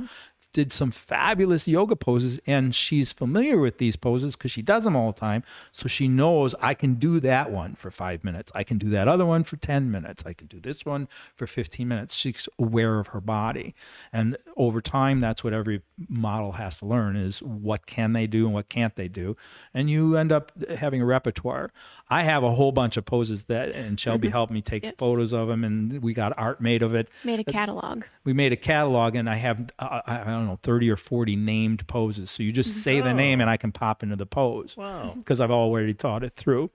Did 0.51 0.73
some 0.73 0.89
fabulous 0.89 1.67
yoga 1.67 1.95
poses, 1.95 2.39
and 2.47 2.73
she's 2.73 3.11
familiar 3.11 3.59
with 3.59 3.77
these 3.77 3.95
poses 3.95 4.35
because 4.35 4.49
she 4.49 4.63
does 4.63 4.83
them 4.83 4.95
all 4.95 5.11
the 5.11 5.19
time. 5.19 5.43
So 5.71 5.87
she 5.87 6.07
knows 6.07 6.55
I 6.59 6.73
can 6.73 6.95
do 6.95 7.19
that 7.19 7.51
one 7.51 7.75
for 7.75 7.91
five 7.91 8.23
minutes. 8.23 8.51
I 8.55 8.63
can 8.63 8.79
do 8.79 8.89
that 8.89 9.07
other 9.07 9.27
one 9.27 9.43
for 9.43 9.57
10 9.57 9.91
minutes. 9.91 10.23
I 10.25 10.33
can 10.33 10.47
do 10.47 10.59
this 10.59 10.83
one 10.85 11.07
for 11.35 11.45
15 11.45 11.87
minutes. 11.87 12.15
She's 12.15 12.49
aware 12.57 12.97
of 12.97 13.07
her 13.07 13.21
body. 13.21 13.75
And 14.11 14.37
over 14.57 14.81
time, 14.81 15.19
that's 15.19 15.43
what 15.43 15.53
every 15.53 15.83
model 16.07 16.53
has 16.53 16.79
to 16.79 16.87
learn 16.87 17.15
is 17.15 17.43
what 17.43 17.85
can 17.85 18.13
they 18.13 18.25
do 18.25 18.45
and 18.45 18.53
what 18.55 18.69
can't 18.69 18.95
they 18.95 19.07
do. 19.07 19.37
And 19.71 19.87
you 19.87 20.17
end 20.17 20.31
up 20.31 20.51
having 20.79 20.99
a 20.99 21.05
repertoire. 21.05 21.71
I 22.09 22.23
have 22.23 22.43
a 22.43 22.51
whole 22.51 22.71
bunch 22.71 22.97
of 22.97 23.05
poses 23.05 23.45
that, 23.45 23.69
and 23.69 23.99
Shelby 23.99 24.29
helped 24.29 24.51
me 24.51 24.61
take 24.61 24.83
Yes. 24.83 24.95
photos 24.97 25.31
of 25.31 25.47
them, 25.47 25.63
and 25.63 26.01
we 26.01 26.13
got 26.15 26.33
art 26.39 26.59
made 26.59 26.81
of 26.81 26.95
it 26.95 27.07
Made 27.23 27.39
a 27.39 27.43
catalog. 27.43 28.03
we 28.23 28.33
made 28.33 28.51
a 28.51 28.55
catalog 28.55 29.13
and 29.15 29.29
I 29.29 29.35
have 29.35 29.69
uh, 29.77 30.01
I 30.07 30.19
I 30.21 30.33
don't 30.39 30.47
know 30.47 30.59
30 30.61 30.89
or 30.89 30.97
40 30.97 31.35
named 31.35 31.87
poses. 31.87 32.31
So 32.31 32.43
you 32.43 32.51
just 32.51 32.77
say 32.83 33.01
the 33.01 33.13
name 33.13 33.41
and 33.41 33.49
I 33.49 33.57
can 33.57 33.71
pop 33.71 34.03
into 34.03 34.15
the 34.15 34.25
pose. 34.25 34.75
Wow. 34.75 35.13
Because 35.17 35.39
I've 35.39 35.51
already 35.51 35.93
thought 35.93 36.23
it 36.23 36.33
through. 36.33 36.71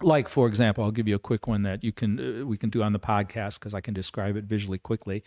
Like 0.00 0.28
for 0.28 0.46
example, 0.46 0.84
I'll 0.84 0.92
give 0.92 1.08
you 1.08 1.16
a 1.16 1.20
quick 1.20 1.48
one 1.48 1.62
that 1.64 1.82
you 1.82 1.90
can 1.90 2.42
uh, 2.42 2.46
we 2.46 2.56
can 2.56 2.70
do 2.70 2.84
on 2.84 2.92
the 2.92 3.00
podcast 3.00 3.58
because 3.58 3.74
I 3.74 3.80
can 3.80 3.94
describe 3.94 4.36
it 4.36 4.44
visually 4.44 4.78
quickly. 4.78 5.24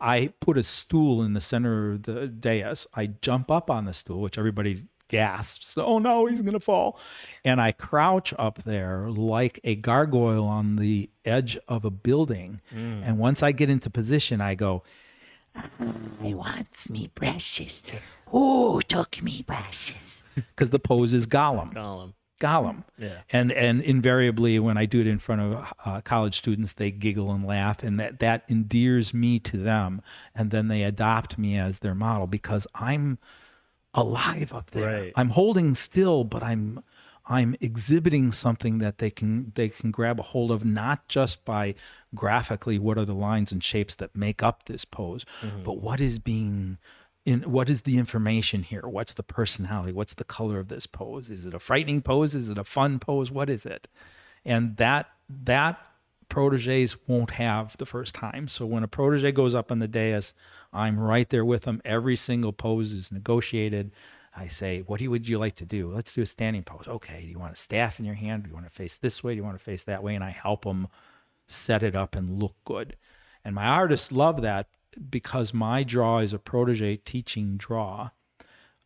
I 0.00 0.32
put 0.38 0.56
a 0.56 0.62
stool 0.62 1.22
in 1.24 1.32
the 1.32 1.40
center 1.40 1.92
of 1.92 2.04
the 2.04 2.28
dais. 2.28 2.86
I 2.94 3.06
jump 3.06 3.50
up 3.50 3.68
on 3.68 3.84
the 3.84 3.92
stool, 3.92 4.20
which 4.20 4.38
everybody 4.38 4.84
gasps, 5.08 5.76
"Oh 5.76 5.98
no, 5.98 6.26
he's 6.26 6.40
going 6.40 6.52
to 6.52 6.60
fall." 6.60 7.00
And 7.44 7.60
I 7.60 7.72
crouch 7.72 8.32
up 8.38 8.62
there 8.62 9.10
like 9.10 9.58
a 9.64 9.74
gargoyle 9.74 10.46
on 10.46 10.76
the 10.76 11.10
edge 11.24 11.58
of 11.66 11.84
a 11.84 11.90
building. 11.90 12.60
And 12.70 13.18
once 13.18 13.42
I 13.42 13.50
get 13.50 13.70
into 13.70 13.90
position, 13.90 14.40
I 14.40 14.54
go, 14.54 14.84
I 15.54 16.34
wants 16.34 16.88
me 16.88 17.08
precious. 17.14 17.92
Who 18.28 18.80
took 18.82 19.22
me 19.22 19.42
precious? 19.42 20.22
because 20.34 20.70
the 20.70 20.78
pose 20.78 21.12
is 21.12 21.26
Gollum. 21.26 21.74
Column. 21.74 22.14
Gollum. 22.40 22.84
Yeah. 22.98 23.18
And 23.30 23.52
and 23.52 23.80
invariably, 23.82 24.58
when 24.58 24.76
I 24.76 24.84
do 24.86 25.00
it 25.00 25.06
in 25.06 25.18
front 25.18 25.40
of 25.42 25.72
uh, 25.84 26.00
college 26.00 26.36
students, 26.38 26.72
they 26.72 26.90
giggle 26.90 27.30
and 27.30 27.46
laugh, 27.46 27.82
and 27.82 28.00
that 28.00 28.18
that 28.18 28.44
endears 28.48 29.14
me 29.14 29.38
to 29.40 29.56
them, 29.56 30.02
and 30.34 30.50
then 30.50 30.68
they 30.68 30.82
adopt 30.82 31.38
me 31.38 31.56
as 31.56 31.80
their 31.80 31.94
model 31.94 32.26
because 32.26 32.66
I'm 32.74 33.18
alive 33.94 34.52
up 34.52 34.70
there. 34.70 35.02
Right. 35.02 35.12
I'm 35.14 35.30
holding 35.30 35.74
still, 35.74 36.24
but 36.24 36.42
I'm 36.42 36.82
I'm 37.26 37.54
exhibiting 37.60 38.32
something 38.32 38.78
that 38.78 38.98
they 38.98 39.10
can 39.10 39.52
they 39.54 39.68
can 39.68 39.90
grab 39.90 40.18
a 40.18 40.22
hold 40.22 40.50
of 40.50 40.64
not 40.64 41.08
just 41.08 41.44
by 41.44 41.74
graphically 42.14 42.78
what 42.78 42.98
are 42.98 43.04
the 43.04 43.14
lines 43.14 43.52
and 43.52 43.62
shapes 43.62 43.94
that 43.96 44.16
make 44.16 44.42
up 44.42 44.64
this 44.64 44.84
pose, 44.84 45.24
mm-hmm. 45.40 45.62
but 45.62 45.78
what 45.78 46.00
is 46.00 46.18
being 46.18 46.78
in 47.24 47.42
what 47.42 47.70
is 47.70 47.82
the 47.82 47.98
information 47.98 48.64
here? 48.64 48.82
What's 48.82 49.14
the 49.14 49.22
personality? 49.22 49.92
What's 49.92 50.14
the 50.14 50.24
color 50.24 50.58
of 50.58 50.68
this 50.68 50.86
pose? 50.86 51.30
Is 51.30 51.46
it 51.46 51.54
a 51.54 51.60
frightening 51.60 52.02
pose? 52.02 52.34
Is 52.34 52.48
it 52.48 52.58
a 52.58 52.64
fun 52.64 52.98
pose? 52.98 53.30
What 53.30 53.48
is 53.48 53.64
it? 53.64 53.88
And 54.44 54.76
that 54.78 55.08
that 55.28 55.78
proteges 56.28 56.96
won't 57.06 57.32
have 57.32 57.76
the 57.76 57.86
first 57.86 58.14
time. 58.14 58.48
So 58.48 58.64
when 58.66 58.82
a 58.82 58.88
protege 58.88 59.32
goes 59.32 59.54
up 59.54 59.70
on 59.70 59.78
the 59.80 59.88
dais, 59.88 60.32
I'm 60.72 60.98
right 60.98 61.28
there 61.28 61.44
with 61.44 61.64
them. 61.64 61.82
Every 61.84 62.16
single 62.16 62.52
pose 62.52 62.92
is 62.92 63.12
negotiated. 63.12 63.92
I 64.34 64.46
say, 64.46 64.80
what 64.80 65.02
would 65.02 65.28
you 65.28 65.38
like 65.38 65.56
to 65.56 65.66
do? 65.66 65.92
Let's 65.92 66.14
do 66.14 66.22
a 66.22 66.26
standing 66.26 66.62
pose. 66.62 66.88
Okay. 66.88 67.20
Do 67.22 67.28
you 67.28 67.38
want 67.38 67.52
a 67.52 67.56
staff 67.56 67.98
in 67.98 68.04
your 68.04 68.14
hand? 68.14 68.44
Do 68.44 68.48
you 68.48 68.54
want 68.54 68.66
to 68.66 68.72
face 68.72 68.96
this 68.96 69.22
way? 69.22 69.32
Do 69.32 69.36
you 69.36 69.44
want 69.44 69.58
to 69.58 69.64
face 69.64 69.84
that 69.84 70.02
way? 70.02 70.14
And 70.14 70.24
I 70.24 70.30
help 70.30 70.64
them 70.64 70.88
set 71.46 71.82
it 71.82 71.94
up 71.94 72.16
and 72.16 72.42
look 72.42 72.54
good. 72.64 72.96
And 73.44 73.54
my 73.54 73.66
artists 73.66 74.10
love 74.10 74.40
that 74.42 74.68
because 75.10 75.52
my 75.52 75.82
draw 75.82 76.18
is 76.18 76.32
a 76.32 76.38
protege 76.38 76.96
teaching 76.96 77.56
draw. 77.56 78.10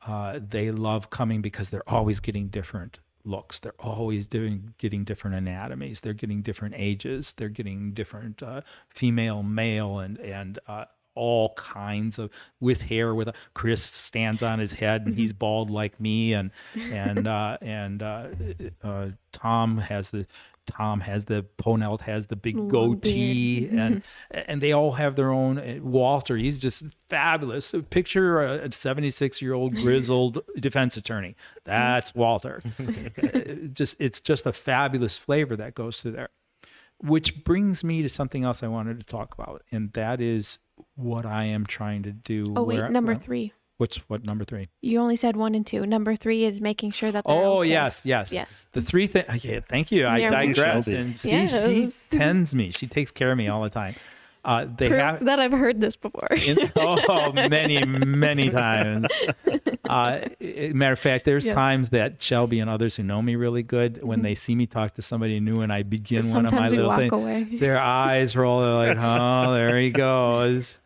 Uh, 0.07 0.38
they 0.42 0.70
love 0.70 1.11
coming 1.11 1.42
because 1.42 1.70
they're 1.70 1.88
always 1.88 2.20
getting 2.20 2.49
different 2.49 3.01
looks. 3.24 3.59
They're 3.61 3.74
always 3.80 4.28
doing 4.28 4.74
getting 4.78 5.05
different 5.05 5.36
anatomies. 5.36 6.01
They're 6.01 6.12
getting 6.14 6.42
different 6.42 6.74
ages. 6.78 7.34
They're 7.36 7.49
getting 7.49 7.92
different 7.92 8.42
uh, 8.42 8.62
female, 8.88 9.42
male, 9.42 9.99
and 9.99 10.18
and 10.18 10.59
uh, 10.68 10.84
all 11.16 11.54
kinds 11.54 12.18
of 12.18 12.30
with 12.60 12.82
hair. 12.82 13.14
With 13.14 13.28
a, 13.28 13.34
Chris 13.54 13.82
stands 13.82 14.42
on 14.42 14.58
his 14.58 14.74
head 14.74 15.06
and 15.06 15.16
he's 15.16 15.32
bald 15.32 15.70
like 15.70 15.98
me, 16.00 16.32
and 16.32 16.50
and 16.74 17.26
uh, 17.26 17.58
and 17.60 18.02
uh, 18.02 18.28
uh, 18.82 19.08
Tom 19.32 19.78
has 19.78 20.10
the. 20.10 20.26
Tom 20.66 21.00
has 21.00 21.26
the 21.26 21.46
Ponelt 21.58 22.02
has 22.02 22.26
the 22.26 22.36
big 22.36 22.56
goatee, 22.68 23.68
and 23.68 24.02
and 24.30 24.60
they 24.60 24.72
all 24.72 24.92
have 24.92 25.14
their 25.16 25.30
own. 25.30 25.58
uh, 25.58 25.78
Walter, 25.80 26.36
he's 26.36 26.58
just 26.58 26.84
fabulous. 27.08 27.72
Picture 27.90 28.40
a 28.40 28.72
76 28.72 29.40
year 29.40 29.54
old 29.54 29.74
grizzled 29.76 30.40
defense 30.58 30.96
attorney. 30.96 31.36
That's 31.64 32.14
Walter. 32.14 32.60
Just 33.72 33.96
it's 34.00 34.20
just 34.20 34.44
a 34.44 34.52
fabulous 34.52 35.16
flavor 35.16 35.56
that 35.56 35.74
goes 35.74 36.00
through 36.00 36.12
there. 36.12 36.30
Which 36.98 37.44
brings 37.44 37.84
me 37.84 38.02
to 38.02 38.08
something 38.08 38.42
else 38.42 38.62
I 38.62 38.68
wanted 38.68 38.98
to 38.98 39.06
talk 39.06 39.34
about, 39.34 39.62
and 39.70 39.92
that 39.92 40.20
is 40.20 40.58
what 40.97 41.24
I 41.26 41.44
am 41.44 41.64
trying 41.66 42.03
to 42.05 42.12
do. 42.12 42.53
Oh 42.57 42.62
wait, 42.64 42.78
where- 42.80 42.88
number 42.88 43.12
well, 43.12 43.20
three. 43.20 43.53
What's 43.78 43.99
what 44.09 44.24
number 44.24 44.44
three? 44.44 44.68
You 44.80 45.01
only 45.01 45.16
said 45.16 45.36
one 45.36 45.55
and 45.55 45.66
two. 45.66 45.84
Number 45.84 46.16
three 46.16 46.44
is 46.44 46.62
making 46.62 46.92
sure 46.92 47.12
that. 47.12 47.24
They're 47.26 47.34
Oh 47.36 47.59
okay. 47.61 47.68
yes, 47.68 48.07
yes, 48.07 48.32
Yes. 48.32 48.66
The 48.72 48.80
three 48.80 49.07
things. 49.07 49.44
Yeah, 49.44 49.61
thank 49.68 49.92
you. 49.92 50.07
I 50.07 50.16
You're 50.18 50.30
digress. 50.30 50.86
Shelby. 50.86 50.97
And 50.99 51.18
see, 51.18 51.30
Yes. 51.30 52.09
she 52.11 52.16
tends 52.18 52.55
me. 52.55 52.70
She 52.70 52.86
takes 52.86 53.11
care 53.11 53.30
of 53.32 53.36
me 53.36 53.49
all 53.49 53.62
the 53.62 53.68
time. 53.68 53.94
Uh, 54.47 54.64
they 54.64 54.88
Proof 54.88 55.01
have 55.01 55.24
that 55.26 55.40
I've 55.40 55.53
heard 55.53 55.80
this 55.80 55.94
before. 55.97 56.28
in, 56.36 56.70
oh, 56.76 57.32
many, 57.32 57.84
many 57.84 58.49
times. 58.51 59.09
Uh, 59.88 60.18
matter 60.74 60.94
of 60.94 60.99
fact, 60.99 61.24
there's 61.24 61.47
Yes. 61.47 61.55
times 61.55 61.90
that 61.90 62.20
Shelby 62.20 62.59
and 62.59 62.68
others 62.68 62.97
who 62.97 63.05
know 63.05 63.22
me 63.22 63.36
really 63.36 63.62
good, 63.62 64.03
when 64.03 64.22
they 64.22 64.34
see 64.34 64.57
me 64.57 64.66
talk 64.66 64.94
to 64.94 65.03
somebody 65.03 65.38
new 65.38 65.61
and 65.61 65.72
I 65.72 65.84
begin 65.84 66.28
one 66.32 66.44
of 66.44 66.51
my 66.51 66.68
little 66.70 66.92
things, 66.97 67.12
away. 67.12 67.44
their 67.44 67.78
eyes 67.78 68.34
roll. 68.36 68.62
They're 68.62 68.94
like, 68.94 68.99
oh, 69.01 69.55
there 69.55 69.78
he 69.78 69.92
goes. 69.92 70.80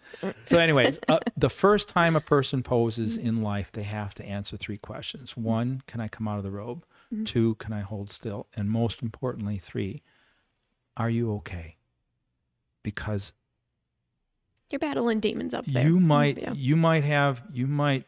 So, 0.44 0.58
anyways, 0.58 0.98
uh, 1.08 1.18
the 1.36 1.48
first 1.50 1.88
time 1.88 2.14
a 2.16 2.20
person 2.20 2.62
poses 2.62 3.16
in 3.16 3.42
life, 3.42 3.72
they 3.72 3.84
have 3.84 4.14
to 4.14 4.24
answer 4.24 4.56
three 4.56 4.76
questions. 4.78 5.36
One, 5.36 5.82
can 5.86 6.00
I 6.00 6.08
come 6.08 6.28
out 6.28 6.38
of 6.38 6.44
the 6.44 6.50
robe? 6.50 6.84
Two, 7.24 7.54
can 7.56 7.72
I 7.72 7.80
hold 7.80 8.10
still? 8.10 8.46
And 8.54 8.70
most 8.70 9.02
importantly, 9.02 9.58
three, 9.58 10.02
are 10.96 11.10
you 11.10 11.32
okay? 11.36 11.76
Because 12.82 13.32
You're 14.70 14.78
battling 14.78 15.20
demons 15.20 15.52
up 15.54 15.64
there. 15.66 15.84
you 15.86 15.98
might 16.00 16.38
Yeah. 16.38 16.52
you 16.52 16.76
might 16.76 17.04
have 17.04 17.42
you 17.52 17.66
might 17.66 18.04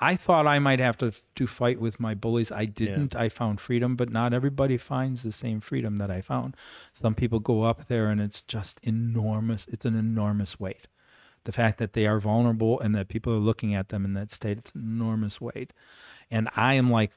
i 0.00 0.16
thought 0.16 0.46
i 0.46 0.58
might 0.58 0.80
have 0.80 0.96
to 0.98 1.12
to 1.34 1.46
fight 1.46 1.78
with 1.80 2.00
my 2.00 2.14
bullies 2.14 2.50
i 2.50 2.64
didn't 2.64 3.14
i 3.14 3.28
found 3.28 3.60
freedom 3.60 3.94
but 3.94 4.10
not 4.10 4.32
everybody 4.34 4.76
finds 4.76 5.22
the 5.22 5.30
same 5.30 5.60
freedom 5.60 5.96
that 5.98 6.10
i 6.10 6.20
found 6.20 6.56
some 6.92 7.14
people 7.14 7.38
go 7.38 7.62
up 7.62 7.86
there 7.86 8.08
and 8.10 8.20
it's 8.20 8.40
just 8.40 8.80
enormous 8.82 9.66
it's 9.68 9.84
an 9.84 9.94
enormous 9.94 10.58
weight 10.58 10.88
the 11.46 11.52
fact 11.52 11.78
that 11.78 11.94
they 11.94 12.06
are 12.06 12.20
vulnerable 12.20 12.78
and 12.80 12.94
that 12.94 13.08
people 13.08 13.32
are 13.32 13.38
looking 13.38 13.74
at 13.74 13.88
them 13.88 14.04
in 14.04 14.14
that 14.14 14.30
state 14.30 14.58
it's 14.58 14.72
enormous 14.74 15.40
weight 15.40 15.72
and 16.30 16.48
i 16.54 16.74
am 16.74 16.90
like 16.90 17.12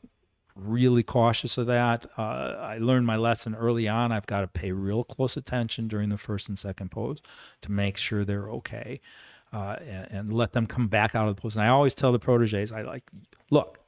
really 0.60 1.04
cautious 1.04 1.58
of 1.58 1.68
that. 1.68 2.06
Uh, 2.18 2.22
I 2.60 2.78
learned 2.80 3.06
my 3.06 3.16
lesson 3.16 3.56
early 3.56 3.88
on. 3.88 4.12
I've 4.12 4.28
got 4.28 4.42
to 4.42 4.48
pay 4.48 4.72
real 4.72 5.04
close 5.04 5.38
attention 5.38 5.88
during 5.88 6.10
the 6.10 6.18
first 6.18 6.50
and 6.50 6.60
second 6.60 6.92
pose 6.92 7.22
to 7.62 7.72
make 7.72 7.98
sure 7.98 8.26
they're 8.26 8.50
okay 8.50 9.00
uh, 9.54 9.78
and, 9.82 10.08
and 10.12 10.34
let 10.34 10.54
them 10.54 10.68
come 10.68 10.88
back 10.88 11.16
out 11.16 11.28
of 11.28 11.36
the 11.36 11.42
pose. 11.42 11.56
And 11.56 11.64
I 11.64 11.70
always 11.70 11.94
tell 11.94 12.12
the 12.12 12.20
proteges, 12.20 12.72
I 12.72 12.82
like, 12.82 13.04
look, 13.50 13.80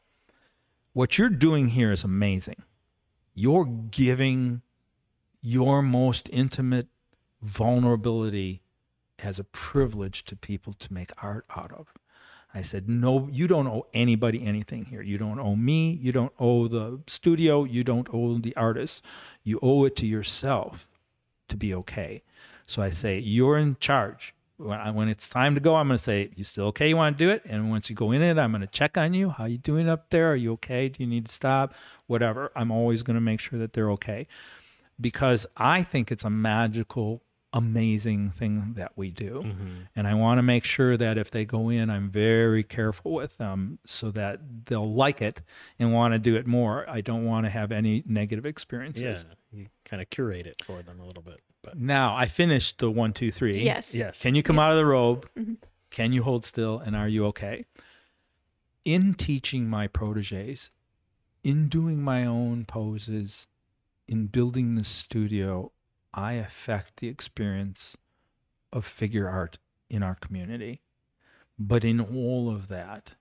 what 0.94 1.18
you're 1.18 1.30
doing 1.30 1.70
here 1.70 1.92
is 1.92 2.04
amazing. 2.04 2.64
You're 3.34 3.66
giving 3.66 4.62
your 5.42 5.82
most 5.82 6.30
intimate 6.32 6.88
vulnerability 7.42 8.62
as 9.24 9.40
a 9.40 9.44
privilege 9.44 10.26
to 10.26 10.36
people 10.36 10.74
to 10.74 10.94
make 10.94 11.12
art 11.24 11.46
out 11.56 11.72
of. 11.72 11.94
I 12.54 12.62
said, 12.62 12.90
no, 12.90 13.30
you 13.32 13.48
don't 13.48 13.68
owe 13.68 13.88
anybody 13.94 14.46
anything 14.46 14.86
here. 14.86 15.02
You 15.02 15.18
don't 15.18 15.40
owe 15.40 15.56
me. 15.56 15.92
You 15.92 16.12
don't 16.12 16.34
owe 16.38 16.68
the 16.68 17.00
studio. 17.08 17.64
You 17.64 17.84
don't 17.84 18.10
owe 18.14 18.38
the 18.38 18.56
artist. 18.58 19.04
You 19.44 19.60
owe 19.62 19.86
it 19.86 19.96
to 19.98 20.06
yourself 20.06 20.86
to 21.48 21.56
be 21.56 21.74
okay. 21.76 22.24
So 22.66 22.82
I 22.82 22.90
say, 22.90 23.20
you're 23.20 23.58
in 23.58 23.78
charge. 23.80 24.34
When, 24.58 24.78
I, 24.80 24.92
when 24.92 25.08
it's 25.08 25.28
time 25.28 25.56
to 25.56 25.62
go, 25.62 25.76
I'm 25.76 25.88
going 25.88 25.98
to 25.98 26.04
say, 26.04 26.30
you 26.36 26.44
still 26.44 26.66
okay? 26.66 26.90
You 26.90 26.98
want 26.98 27.18
to 27.18 27.26
do 27.26 27.32
it? 27.32 27.44
And 27.46 27.70
once 27.70 27.90
you 27.90 27.96
go 27.96 28.12
in 28.12 28.22
it, 28.22 28.38
I'm 28.38 28.52
going 28.52 28.62
to 28.62 28.68
check 28.68 28.98
on 28.98 29.14
you. 29.14 29.30
How 29.30 29.46
you 29.46 29.58
doing 29.58 29.88
up 29.88 30.10
there? 30.10 30.32
Are 30.32 30.36
you 30.36 30.54
okay? 30.54 30.90
Do 30.90 31.02
you 31.02 31.10
need 31.10 31.28
to 31.28 31.32
stop? 31.32 31.74
Whatever. 32.08 32.52
I'm 32.56 32.70
always 32.70 33.02
going 33.02 33.16
to 33.16 33.22
make 33.22 33.40
sure 33.40 33.58
that 33.60 33.74
they're 33.74 33.92
okay 33.92 34.28
because 35.00 35.48
I 35.58 35.84
think 35.84 36.12
it's 36.12 36.24
a 36.24 36.30
magical, 36.30 37.24
amazing 37.54 38.32
thing 38.32 38.74
that 38.76 38.94
we 38.96 39.12
do. 39.12 39.44
Mm-hmm. 39.46 39.70
And 39.96 40.08
I 40.08 40.14
want 40.14 40.38
to 40.38 40.42
make 40.42 40.64
sure 40.64 40.96
that 40.98 41.18
if 41.18 41.32
they 41.32 41.46
go 41.46 41.70
in, 41.70 41.90
I'm 41.90 42.10
very 42.10 42.64
careful 42.64 43.12
with 43.12 43.38
them 43.38 43.80
so 43.86 44.12
that 44.12 44.66
they'll 44.66 44.92
like 44.92 45.22
it 45.22 45.42
and 45.78 45.94
want 45.94 46.14
to 46.14 46.20
do 46.20 46.36
it 46.36 46.48
more. 46.48 46.90
I 46.90 47.02
don't 47.02 47.26
want 47.26 47.46
to 47.46 47.50
have 47.50 47.72
any 47.72 48.04
negative 48.06 48.46
experiences. 48.46 49.26
Yeah, 49.28 49.60
you 49.60 49.68
kind 49.86 50.02
of 50.02 50.10
curate 50.10 50.48
it 50.48 50.64
for 50.64 50.82
them 50.82 51.00
a 51.00 51.06
little 51.06 51.24
bit. 51.24 51.42
But 51.62 51.78
Now 51.78 52.16
I 52.16 52.26
finished 52.26 52.80
the 52.80 52.90
one, 52.90 53.14
two, 53.14 53.32
three. 53.32 53.62
Yes. 53.62 53.94
yes, 53.94 54.22
Can 54.22 54.34
you 54.34 54.44
come 54.44 54.58
out 54.58 54.72
of 54.72 54.78
the 54.78 54.86
robe? 54.86 55.28
Mm-hmm. 55.38 55.54
Can 55.90 56.14
you 56.14 56.24
hold 56.24 56.46
still? 56.46 56.80
And 56.80 56.96
are 56.96 57.08
you 57.08 57.26
okay? 57.28 57.66
In 58.86 59.14
teaching 59.14 59.68
my 59.70 59.88
proteges, 59.88 60.72
in 61.44 61.68
doing 61.68 62.02
my 62.02 62.26
own 62.26 62.66
poses, 62.66 63.48
in 64.08 64.28
building 64.28 64.76
the 64.76 64.84
studio, 64.84 65.72
I 66.14 66.34
affect 66.34 66.98
the 66.98 67.08
experience 67.08 67.98
of 68.74 68.86
figure 68.86 69.30
art 69.30 69.60
in 69.90 70.04
our 70.04 70.16
community. 70.16 70.82
But 71.60 71.84
in 71.84 72.00
all 72.00 72.50
of 72.50 72.68
that, 72.70 73.14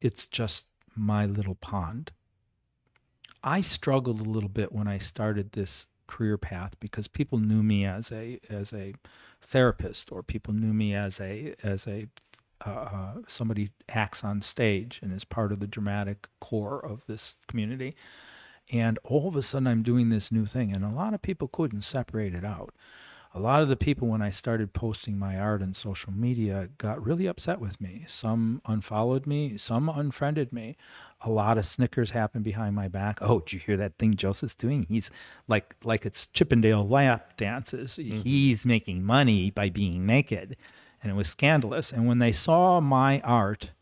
it's 0.00 0.26
just 0.26 0.64
my 0.94 1.26
little 1.26 1.54
pond. 1.54 2.12
I 3.42 3.60
struggled 3.60 4.20
a 4.20 4.30
little 4.30 4.48
bit 4.48 4.72
when 4.72 4.88
I 4.88 4.98
started 4.98 5.52
this 5.52 5.86
career 6.06 6.36
path 6.36 6.78
because 6.80 7.08
people 7.08 7.38
knew 7.38 7.62
me 7.62 7.84
as 7.84 8.12
a 8.12 8.38
as 8.50 8.72
a 8.72 8.94
therapist 9.40 10.12
or 10.12 10.22
people 10.22 10.52
knew 10.52 10.72
me 10.74 10.94
as 10.94 11.20
a 11.20 11.54
as 11.62 11.86
a 11.86 12.06
uh, 12.66 12.70
uh, 12.70 13.14
somebody 13.26 13.70
acts 13.88 14.24
on 14.24 14.40
stage 14.40 15.00
and 15.02 15.12
is 15.12 15.24
part 15.24 15.52
of 15.52 15.60
the 15.60 15.66
dramatic 15.66 16.28
core 16.40 16.78
of 16.84 17.04
this 17.06 17.36
community. 17.48 17.94
And 18.72 18.98
all 19.04 19.28
of 19.28 19.36
a 19.36 19.42
sudden, 19.42 19.66
I'm 19.66 19.82
doing 19.82 20.08
this 20.08 20.32
new 20.32 20.46
thing, 20.46 20.72
and 20.72 20.84
a 20.84 20.88
lot 20.88 21.14
of 21.14 21.22
people 21.22 21.48
couldn't 21.48 21.82
separate 21.82 22.34
it 22.34 22.44
out. 22.44 22.74
A 23.36 23.40
lot 23.40 23.62
of 23.62 23.68
the 23.68 23.76
people, 23.76 24.06
when 24.06 24.22
I 24.22 24.30
started 24.30 24.72
posting 24.72 25.18
my 25.18 25.36
art 25.36 25.60
on 25.60 25.74
social 25.74 26.12
media, 26.12 26.68
got 26.78 27.04
really 27.04 27.26
upset 27.26 27.58
with 27.58 27.80
me. 27.80 28.04
Some 28.06 28.62
unfollowed 28.64 29.26
me, 29.26 29.58
some 29.58 29.88
unfriended 29.88 30.52
me. 30.52 30.76
A 31.20 31.30
lot 31.30 31.58
of 31.58 31.66
snickers 31.66 32.12
happened 32.12 32.44
behind 32.44 32.76
my 32.76 32.86
back. 32.86 33.18
Oh, 33.20 33.40
did 33.40 33.54
you 33.54 33.58
hear 33.58 33.76
that 33.76 33.98
thing 33.98 34.14
Joseph's 34.14 34.54
doing? 34.54 34.86
He's 34.88 35.10
like 35.48 35.74
like 35.82 36.06
it's 36.06 36.28
Chippendale 36.28 36.86
lap 36.86 37.36
dances. 37.36 37.96
Mm-hmm. 37.96 38.20
He's 38.20 38.64
making 38.64 39.02
money 39.02 39.50
by 39.50 39.68
being 39.68 40.06
naked, 40.06 40.56
and 41.02 41.10
it 41.10 41.16
was 41.16 41.28
scandalous. 41.28 41.92
And 41.92 42.06
when 42.06 42.20
they 42.20 42.32
saw 42.32 42.80
my 42.80 43.20
art, 43.22 43.72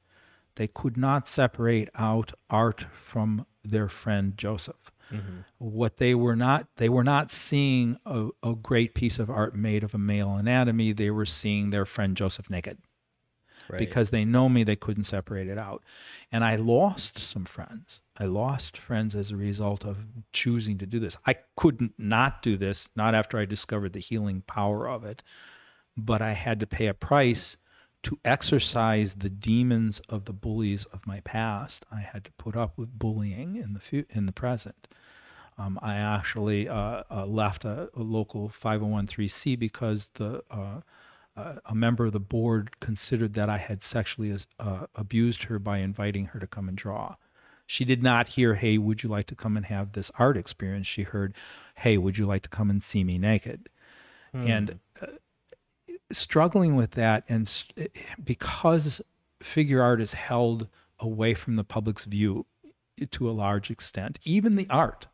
they 0.57 0.66
could 0.66 0.96
not 0.96 1.28
separate 1.28 1.88
out 1.94 2.32
art 2.50 2.86
from 2.92 3.46
their 3.64 3.88
friend 3.88 4.36
Joseph. 4.36 4.90
Mm-hmm. 5.11 5.40
What 5.59 5.98
they 5.98 6.14
were 6.14 6.36
not, 6.36 6.68
they 6.76 6.88
were 6.88 7.05
not 7.05 7.30
seeing 7.32 7.98
a, 8.07 8.28
a 8.42 8.55
great 8.55 8.94
piece 8.94 9.18
of 9.18 9.30
art 9.30 9.55
made 9.55 9.84
of 9.84 9.94
a 9.94 9.98
male 9.98 10.34
anatomy. 10.36 10.92
They 10.92 11.11
were 11.11 11.26
seeing 11.26 11.70
their 11.70 11.84
friend 11.84 12.16
Joseph 12.16 12.48
naked 12.50 12.78
Right. 13.68 13.78
because 13.78 14.11
they 14.11 14.24
know 14.24 14.48
me, 14.48 14.64
they 14.64 14.76
couldn't 14.76 15.05
separate 15.05 15.48
it 15.48 15.57
out. 15.57 15.82
And 16.32 16.44
I 16.44 16.57
lost 16.57 17.16
some 17.16 17.44
friends. 17.44 18.00
I 18.18 18.24
lost 18.24 18.76
friends 18.76 19.14
as 19.14 19.30
a 19.30 19.36
result 19.36 19.84
of 19.84 19.98
choosing 20.32 20.78
to 20.78 20.86
do 20.86 20.98
this. 20.98 21.16
I 21.26 21.36
couldn't 21.57 21.94
not 21.96 22.42
do 22.42 22.57
this, 22.57 22.88
not 22.96 23.14
after 23.14 23.38
I 23.38 23.44
discovered 23.44 23.92
the 23.92 24.00
healing 24.00 24.42
power 24.46 24.88
of 24.88 25.05
it, 25.05 25.22
but 25.96 26.20
I 26.20 26.32
had 26.32 26.59
to 26.61 26.66
pay 26.66 26.86
a 26.86 26.94
price 26.94 27.57
to 28.03 28.18
exercise 28.24 29.14
the 29.16 29.30
demons 29.30 30.00
of 30.09 30.24
the 30.24 30.32
bullies 30.32 30.84
of 30.86 31.07
my 31.07 31.20
past. 31.20 31.86
I 31.90 32.00
had 32.00 32.24
to 32.24 32.32
put 32.32 32.57
up 32.57 32.76
with 32.76 32.98
bullying 32.98 33.57
in 33.57 33.74
the 33.74 33.80
fu- 33.80 34.05
in 34.11 34.26
the 34.26 34.32
present. 34.32 34.88
Um, 35.59 35.78
I 35.82 35.96
actually 35.96 36.68
uh, 36.68 37.03
uh, 37.11 37.26
left 37.26 37.64
a, 37.64 37.90
a 37.94 38.03
local 38.03 38.48
501c 38.48 39.59
because 39.59 40.11
the 40.14 40.42
uh, 40.50 40.80
uh, 41.36 41.55
a 41.64 41.74
member 41.74 42.07
of 42.07 42.12
the 42.12 42.20
board 42.20 42.78
considered 42.80 43.34
that 43.34 43.48
I 43.48 43.57
had 43.59 43.82
sexually 43.82 44.36
uh, 44.59 44.86
abused 44.94 45.44
her 45.44 45.59
by 45.59 45.78
inviting 45.78 46.26
her 46.26 46.40
to 46.40 46.46
come 46.46 46.68
and 46.68 46.76
draw. 46.76 47.16
She 47.66 47.84
did 47.84 48.03
not 48.03 48.28
hear, 48.28 48.57
"Hey, 48.57 48.76
would 48.76 49.03
you 49.03 49.09
like 49.09 49.26
to 49.28 49.34
come 49.34 49.57
and 49.57 49.66
have 49.66 49.92
this 49.92 50.11
art 50.18 50.36
experience?" 50.36 50.86
She 50.86 51.03
heard, 51.03 51.34
"Hey, 51.76 51.96
would 51.96 52.18
you 52.18 52.26
like 52.26 52.42
to 52.42 52.50
come 52.50 52.68
and 52.68 52.82
see 52.82 53.05
me 53.05 53.18
naked?" 53.18 53.68
And 54.46 54.70
uh, 54.91 54.91
struggling 56.12 56.76
with 56.76 56.92
that, 56.92 57.24
and 57.28 57.46
s- 57.46 57.64
eh, 57.76 57.88
because 58.22 59.00
figure 59.42 59.82
art 59.82 60.00
is 60.00 60.12
held 60.12 60.68
away 60.98 61.34
from 61.34 61.56
the 61.56 61.64
public's 61.64 62.04
view 62.04 62.46
eh, 63.00 63.06
to 63.10 63.28
a 63.28 63.32
large 63.32 63.70
extent, 63.70 64.18
even 64.24 64.56
the 64.56 64.68
art 64.70 65.08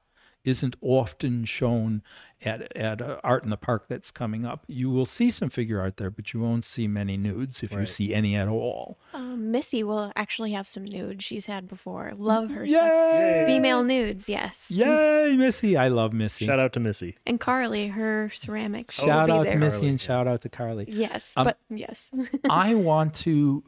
isn't 0.49 0.77
often 0.81 1.45
shown 1.45 2.03
at 2.45 2.77
at 2.77 3.03
uh, 3.03 3.19
art 3.25 3.43
in 3.43 3.51
the 3.51 3.57
park 3.57 3.87
that's 3.89 4.13
coming 4.13 4.47
up. 4.47 4.63
You 4.69 4.91
will 4.91 5.07
see 5.07 5.29
some 5.31 5.49
figure 5.49 5.81
art 5.81 5.97
there, 5.97 6.11
but 6.11 6.33
you 6.33 6.39
won't 6.41 6.65
see 6.65 6.87
many 6.87 7.17
nudes 7.17 7.65
if 7.65 7.73
you 7.73 7.85
see 7.87 8.15
any 8.15 8.37
at 8.37 8.47
all. 8.47 8.99
Um, 9.13 9.51
Missy 9.51 9.83
will 9.83 10.13
actually 10.15 10.53
have 10.53 10.69
some 10.69 10.85
nudes 10.85 11.25
she's 11.25 11.47
had 11.47 11.67
before. 11.67 12.13
Love 12.17 12.51
her 12.53 12.65
Yay! 12.65 12.75
stuff. 12.75 13.47
Female 13.47 13.83
nudes, 13.83 14.29
yes. 14.29 14.71
Yay, 14.71 15.35
Missy! 15.37 15.77
I 15.77 15.89
love 15.89 16.13
Missy. 16.13 16.47
Shout 16.47 16.61
out 16.61 16.73
to 16.75 16.81
Missy. 16.81 17.17
And 17.27 17.41
Carly, 17.41 17.89
her 17.89 18.31
ceramics. 18.33 18.99
will 19.01 19.07
Shout 19.09 19.27
be 19.27 19.33
out 19.33 19.43
there. 19.45 19.55
to 19.55 19.59
Missy 19.59 19.77
Carly, 19.79 19.89
and 19.91 20.01
shout 20.01 20.27
out 20.29 20.41
to 20.43 20.49
Carly. 20.49 20.85
Yes, 20.89 21.35
Um, 21.37 21.45
but 21.45 21.59
yes. 21.71 22.13
I 22.51 22.75
want 22.75 23.15
to 23.15 23.65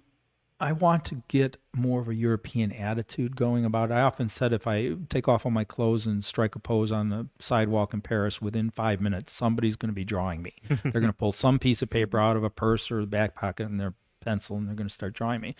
I 0.61 0.73
want 0.73 1.07
to 1.07 1.23
get 1.29 1.57
more 1.75 2.01
of 2.01 2.09
a 2.09 2.15
European 2.15 2.71
attitude 2.71 3.35
going 3.35 3.65
about 3.65 3.91
it. 3.91 3.95
I 3.95 4.03
often 4.03 4.29
said 4.29 4.53
if 4.53 4.67
I 4.67 4.97
take 5.09 5.27
off 5.27 5.47
all 5.47 5.51
my 5.51 5.65
clothes 5.65 6.07
and 6.07 6.23
strike 6.23 6.55
a 6.55 6.59
pose 6.59 6.93
on 6.93 7.09
the 7.09 7.29
sidewalk 7.39 7.95
in 7.95 8.03
Paris 8.03 8.43
within 8.43 8.71
five 8.71 9.01
minutes, 9.01 9.33
somebody's 9.33 9.77
going 9.77 9.89
to 9.89 9.95
be 9.95 10.05
drawing 10.05 10.43
me. 10.43 10.55
they're 10.69 11.01
going 11.01 11.07
to 11.07 11.13
pull 11.15 11.33
some 11.33 11.59
piece 11.59 11.81
of 11.81 11.89
paper 11.89 12.19
out 12.19 12.37
of 12.37 12.45
a 12.45 12.51
purse 12.51 12.91
or 12.91 13.07
back 13.07 13.35
pocket 13.35 13.67
and 13.67 13.81
their 13.81 13.95
pencil 14.21 14.57
and 14.57 14.69
they're 14.69 14.75
going 14.75 14.87
to 14.87 14.93
start 14.93 15.15
drawing 15.15 15.41
me. 15.41 15.55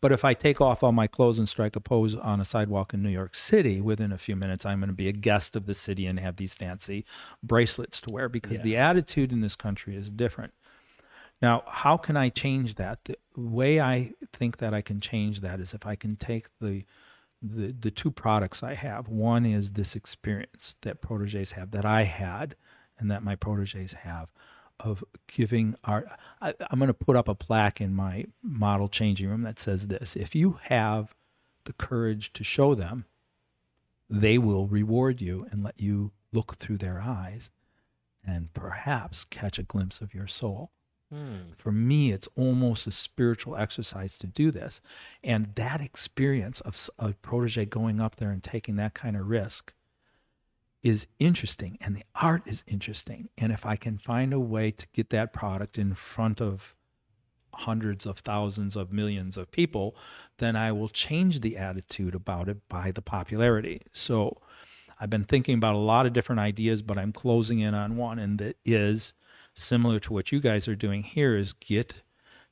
But 0.00 0.10
if 0.10 0.24
I 0.24 0.32
take 0.32 0.60
off 0.60 0.82
all 0.82 0.92
my 0.92 1.06
clothes 1.06 1.38
and 1.38 1.48
strike 1.48 1.76
a 1.76 1.80
pose 1.80 2.14
on 2.14 2.40
a 2.40 2.44
sidewalk 2.44 2.94
in 2.94 3.02
New 3.02 3.10
York 3.10 3.34
City 3.34 3.80
within 3.80 4.10
a 4.10 4.18
few 4.18 4.36
minutes, 4.36 4.64
I'm 4.64 4.80
going 4.80 4.88
to 4.88 4.94
be 4.94 5.08
a 5.08 5.12
guest 5.12 5.54
of 5.54 5.66
the 5.66 5.74
city 5.74 6.06
and 6.06 6.18
have 6.18 6.36
these 6.36 6.54
fancy 6.54 7.04
bracelets 7.42 8.00
to 8.00 8.12
wear 8.12 8.28
because 8.28 8.62
the 8.62 8.76
attitude 8.76 9.32
in 9.32 9.40
this 9.40 9.54
country 9.54 9.94
is 9.94 10.10
different. 10.10 10.54
Now, 11.42 11.64
how 11.66 11.96
can 11.96 12.16
I 12.16 12.28
change 12.30 12.76
that? 12.76 13.04
The 13.04 13.16
way 13.36 13.80
I 13.80 14.12
think 14.32 14.58
that 14.58 14.72
I 14.72 14.80
can 14.80 15.00
change 15.00 15.40
that 15.40 15.60
is 15.60 15.74
if 15.74 15.86
I 15.86 15.94
can 15.94 16.16
take 16.16 16.48
the 16.60 16.84
the, 17.42 17.72
the 17.72 17.90
two 17.90 18.10
products 18.10 18.62
I 18.62 18.74
have. 18.74 19.08
One 19.08 19.44
is 19.44 19.72
this 19.72 19.94
experience 19.94 20.76
that 20.80 21.02
proteges 21.02 21.52
have, 21.52 21.70
that 21.72 21.84
I 21.84 22.02
had, 22.02 22.56
and 22.98 23.10
that 23.10 23.22
my 23.22 23.36
proteges 23.36 23.92
have, 23.92 24.32
of 24.80 25.04
giving 25.26 25.74
art. 25.84 26.08
I, 26.40 26.54
I'm 26.70 26.78
going 26.78 26.88
to 26.88 26.94
put 26.94 27.16
up 27.16 27.28
a 27.28 27.34
plaque 27.34 27.80
in 27.80 27.94
my 27.94 28.26
model 28.42 28.88
changing 28.88 29.28
room 29.28 29.42
that 29.42 29.58
says 29.58 29.88
this: 29.88 30.16
If 30.16 30.34
you 30.34 30.58
have 30.64 31.14
the 31.64 31.72
courage 31.74 32.32
to 32.34 32.44
show 32.44 32.74
them, 32.74 33.04
they 34.08 34.38
will 34.38 34.66
reward 34.66 35.20
you 35.20 35.46
and 35.50 35.62
let 35.62 35.80
you 35.80 36.12
look 36.32 36.56
through 36.56 36.78
their 36.78 37.00
eyes, 37.00 37.50
and 38.26 38.52
perhaps 38.54 39.24
catch 39.24 39.58
a 39.58 39.62
glimpse 39.62 40.00
of 40.00 40.14
your 40.14 40.26
soul 40.26 40.70
Hmm. 41.12 41.52
for 41.54 41.70
me 41.70 42.10
it's 42.10 42.28
almost 42.34 42.84
a 42.88 42.90
spiritual 42.90 43.56
exercise 43.56 44.16
to 44.18 44.26
do 44.26 44.50
this. 44.50 44.80
And 45.22 45.54
that 45.54 45.80
experience 45.80 46.60
of 46.62 46.90
a 46.98 47.12
protege 47.12 47.66
going 47.66 48.00
up 48.00 48.16
there 48.16 48.30
and 48.30 48.42
taking 48.42 48.74
that 48.76 48.94
kind 48.94 49.16
of 49.16 49.28
risk 49.28 49.72
is 50.82 51.06
interesting 51.20 51.78
and 51.80 51.96
the 51.96 52.02
art 52.16 52.42
is 52.46 52.64
interesting. 52.66 53.28
And 53.38 53.52
if 53.52 53.64
i 53.64 53.76
can 53.76 53.98
find 53.98 54.32
a 54.32 54.40
way 54.40 54.72
to 54.72 54.86
get 54.92 55.10
that 55.10 55.32
product 55.32 55.78
in 55.78 55.94
front 55.94 56.40
of 56.40 56.74
hundreds 57.54 58.04
of 58.04 58.18
thousands 58.18 58.76
of 58.76 58.92
millions 58.92 59.36
of 59.36 59.50
people 59.50 59.96
then 60.38 60.56
i 60.56 60.70
will 60.72 60.88
change 60.88 61.40
the 61.40 61.56
attitude 61.56 62.14
about 62.14 62.48
it 62.48 62.68
by 62.68 62.90
the 62.90 63.02
popularity. 63.02 63.80
So 63.92 64.38
i've 65.00 65.10
been 65.10 65.24
thinking 65.24 65.54
about 65.54 65.74
a 65.76 65.78
lot 65.78 66.04
of 66.06 66.12
different 66.12 66.40
ideas 66.40 66.82
but 66.82 66.98
i'm 66.98 67.12
closing 67.12 67.60
in 67.60 67.74
on 67.74 67.96
one 67.96 68.18
and 68.18 68.38
that 68.38 68.56
is 68.64 69.12
similar 69.56 69.98
to 70.00 70.12
what 70.12 70.30
you 70.30 70.40
guys 70.40 70.68
are 70.68 70.76
doing 70.76 71.02
here 71.02 71.36
is 71.36 71.52
get 71.54 72.02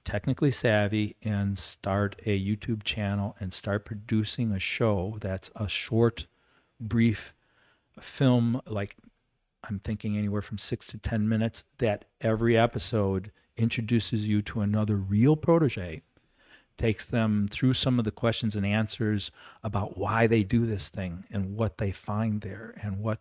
technically 0.05 0.51
savvy 0.51 1.17
and 1.23 1.59
start 1.59 2.21
a 2.27 2.39
YouTube 2.39 2.83
channel 2.83 3.37
and 3.39 3.53
start 3.53 3.85
producing 3.85 4.53
a 4.53 4.59
show 4.59 5.17
that's 5.21 5.51
a 5.57 5.69
short, 5.69 6.27
brief 6.81 7.35
film, 8.01 8.61
like 8.67 8.97
I'm 9.69 9.79
thinking 9.79 10.17
anywhere 10.17 10.43
from 10.43 10.59
six 10.59 10.87
to 10.89 10.99
10 10.99 11.29
minutes, 11.29 11.65
that 11.79 12.05
every 12.21 12.57
episode 12.57 13.33
introduces 13.57 14.29
you 14.29 14.43
to 14.43 14.61
another 14.61 14.97
real 14.97 15.37
protege, 15.37 16.03
takes 16.77 17.05
them 17.05 17.49
through 17.51 17.73
some 17.73 17.99
of 17.99 18.05
the 18.05 18.11
questions 18.11 18.57
and 18.57 18.67
answers 18.67 19.31
about 19.63 19.97
why 19.97 20.27
they 20.27 20.43
do 20.43 20.67
this 20.67 20.89
thing 20.89 21.25
and 21.31 21.57
what 21.57 21.79
they 21.79 21.93
find 21.93 22.41
there 22.41 22.75
and 22.83 22.99
what 22.99 23.21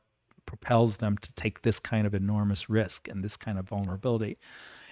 propels 0.53 0.97
them 0.97 1.17
to 1.17 1.33
take 1.33 1.63
this 1.63 1.79
kind 1.79 2.05
of 2.05 2.13
enormous 2.13 2.69
risk 2.69 3.07
and 3.07 3.23
this 3.23 3.35
kind 3.35 3.57
of 3.57 3.67
vulnerability 3.67 4.37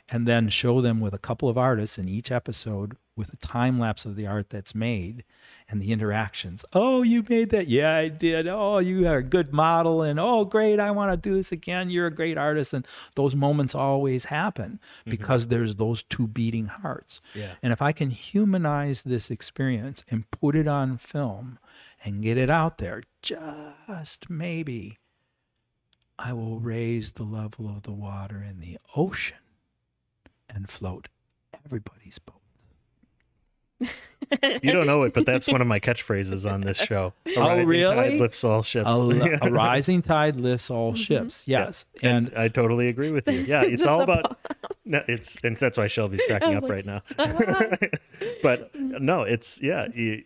and 0.09 0.27
then 0.27 0.49
show 0.49 0.81
them 0.81 0.99
with 0.99 1.13
a 1.13 1.19
couple 1.19 1.47
of 1.47 1.55
artists 1.55 1.99
in 1.99 2.09
each 2.09 2.31
episode 2.31 2.97
with 3.15 3.31
a 3.31 3.37
time 3.37 3.77
lapse 3.77 4.05
of 4.05 4.15
the 4.15 4.25
art 4.25 4.49
that's 4.49 4.73
made 4.73 5.23
and 5.69 5.79
the 5.79 5.91
interactions. 5.91 6.65
Oh, 6.73 7.03
you 7.03 7.23
made 7.29 7.51
that? 7.51 7.67
Yeah, 7.67 7.95
I 7.95 8.07
did. 8.07 8.47
Oh, 8.47 8.79
you 8.79 9.07
are 9.07 9.17
a 9.17 9.23
good 9.23 9.53
model. 9.53 10.01
And 10.01 10.19
oh, 10.19 10.45
great. 10.45 10.79
I 10.79 10.89
want 10.89 11.11
to 11.11 11.29
do 11.29 11.35
this 11.35 11.51
again. 11.51 11.91
You're 11.91 12.07
a 12.07 12.13
great 12.13 12.39
artist. 12.39 12.73
And 12.73 12.87
those 13.15 13.35
moments 13.35 13.75
always 13.75 14.25
happen 14.25 14.79
mm-hmm. 15.01 15.11
because 15.11 15.47
there's 15.49 15.75
those 15.75 16.01
two 16.01 16.27
beating 16.27 16.65
hearts. 16.65 17.21
Yeah. 17.35 17.51
And 17.61 17.71
if 17.71 17.83
I 17.83 17.91
can 17.91 18.09
humanize 18.09 19.03
this 19.03 19.29
experience 19.29 20.03
and 20.09 20.29
put 20.31 20.55
it 20.55 20.67
on 20.67 20.97
film 20.97 21.59
and 22.03 22.23
get 22.23 22.37
it 22.37 22.49
out 22.49 22.79
there, 22.79 23.03
just 23.21 24.29
maybe 24.29 24.97
I 26.23 26.33
will 26.33 26.59
raise 26.59 27.13
the 27.13 27.23
level 27.23 27.67
of 27.67 27.81
the 27.81 27.91
water 27.91 28.45
in 28.47 28.59
the 28.59 28.77
ocean 28.95 29.37
and 30.47 30.69
float 30.69 31.07
everybody's 31.65 32.19
boat. 32.19 32.35
You 34.63 34.71
don't 34.71 34.85
know 34.85 35.01
it, 35.03 35.13
but 35.13 35.25
that's 35.25 35.47
one 35.47 35.61
of 35.61 35.67
my 35.67 35.79
catchphrases 35.87 36.49
on 36.49 36.61
this 36.61 36.77
show. 36.77 37.13
Oh, 37.25 37.31
a 37.31 37.39
Oh, 37.39 37.47
rising 37.47 37.67
really? 37.67 37.95
Tide 37.95 38.13
lifts 38.13 38.43
all 38.43 38.61
ships. 38.61 38.87
A, 38.87 39.39
a 39.41 39.51
rising 39.51 40.01
tide 40.03 40.35
lifts 40.35 40.69
all 40.69 40.91
mm-hmm. 40.91 41.01
ships. 41.01 41.47
Yes. 41.47 41.85
and, 42.03 42.27
And 42.27 42.37
I 42.37 42.47
totally 42.47 42.87
agree 42.87 43.11
with 43.11 43.27
you. 43.27 43.41
Yeah, 43.47 43.63
it's 43.63 43.83
all 43.83 44.01
about. 44.01 44.37
No, 44.85 45.03
it's 45.07 45.37
and 45.43 45.57
that's 45.57 45.77
why 45.77 45.87
Shelby's 45.87 46.21
cracking 46.27 46.55
up 46.55 46.69
right 46.69 46.85
now. 46.85 47.01
but 48.43 48.73
no, 48.75 49.23
it's 49.23 49.59
yeah, 49.61 49.87
you, 49.93 50.23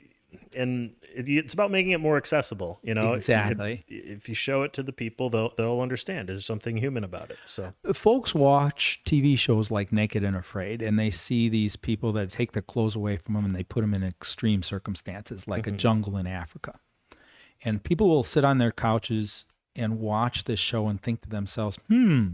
and 0.55 0.95
it, 1.13 1.27
it's 1.27 1.53
about 1.53 1.71
making 1.71 1.91
it 1.91 1.99
more 1.99 2.17
accessible. 2.17 2.79
You 2.83 2.93
know, 2.93 3.11
If- 3.11 3.17
Exactly. 3.19 3.83
If, 3.87 4.29
you 4.29 4.35
show 4.35 4.63
it 4.63 4.73
to 4.73 4.83
the 4.83 4.93
people, 4.93 5.29
they'll 5.29 5.53
they'll 5.57 5.81
understand. 5.81 6.29
There's 6.29 6.45
something 6.45 6.77
human 6.77 7.03
about 7.03 7.29
it. 7.31 7.37
So 7.45 7.73
folks 7.93 8.33
watch 8.33 9.01
TV 9.05 9.37
shows 9.37 9.71
like 9.71 9.91
Naked 9.91 10.23
and 10.23 10.35
Afraid, 10.35 10.81
and 10.81 10.97
they 10.97 11.11
see 11.11 11.49
these 11.49 11.75
people 11.75 12.11
that 12.13 12.29
take 12.29 12.53
their 12.53 12.61
clothes 12.61 12.95
away 12.95 13.17
from 13.17 13.35
them 13.35 13.45
and 13.45 13.55
they 13.55 13.63
put 13.63 13.81
them 13.81 13.93
in 13.93 14.03
extreme 14.03 14.63
circumstances, 14.63 15.47
like 15.47 15.67
a 15.67 15.71
jungle 15.71 16.17
in 16.17 16.27
Africa. 16.27 16.79
And 17.63 17.83
people 17.83 18.07
will 18.07 18.23
sit 18.23 18.43
on 18.43 18.57
their 18.57 18.71
couches 18.71 19.45
and 19.77 19.99
watch 19.99 20.45
this 20.45 20.59
show 20.59 20.87
and 20.87 21.01
think 21.01 21.21
to 21.21 21.29
themselves, 21.29 21.77
hmm, 21.89 22.27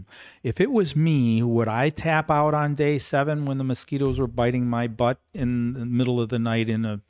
if 0.44 0.60
it 0.60 0.70
was 0.70 0.94
me, 0.94 1.42
would 1.42 1.66
I 1.68 1.88
tap 1.88 2.30
out 2.30 2.54
on 2.54 2.74
day 2.76 2.98
seven 2.98 3.46
when 3.46 3.58
the 3.58 3.64
mosquitoes 3.64 4.18
were 4.20 4.28
biting 4.28 4.66
my 4.66 4.86
butt 4.86 5.18
in 5.34 5.72
the 5.72 5.84
middle 5.86 6.20
of 6.20 6.28
the 6.28 6.38
night 6.38 6.68
in 6.68 6.84
a 6.84 7.00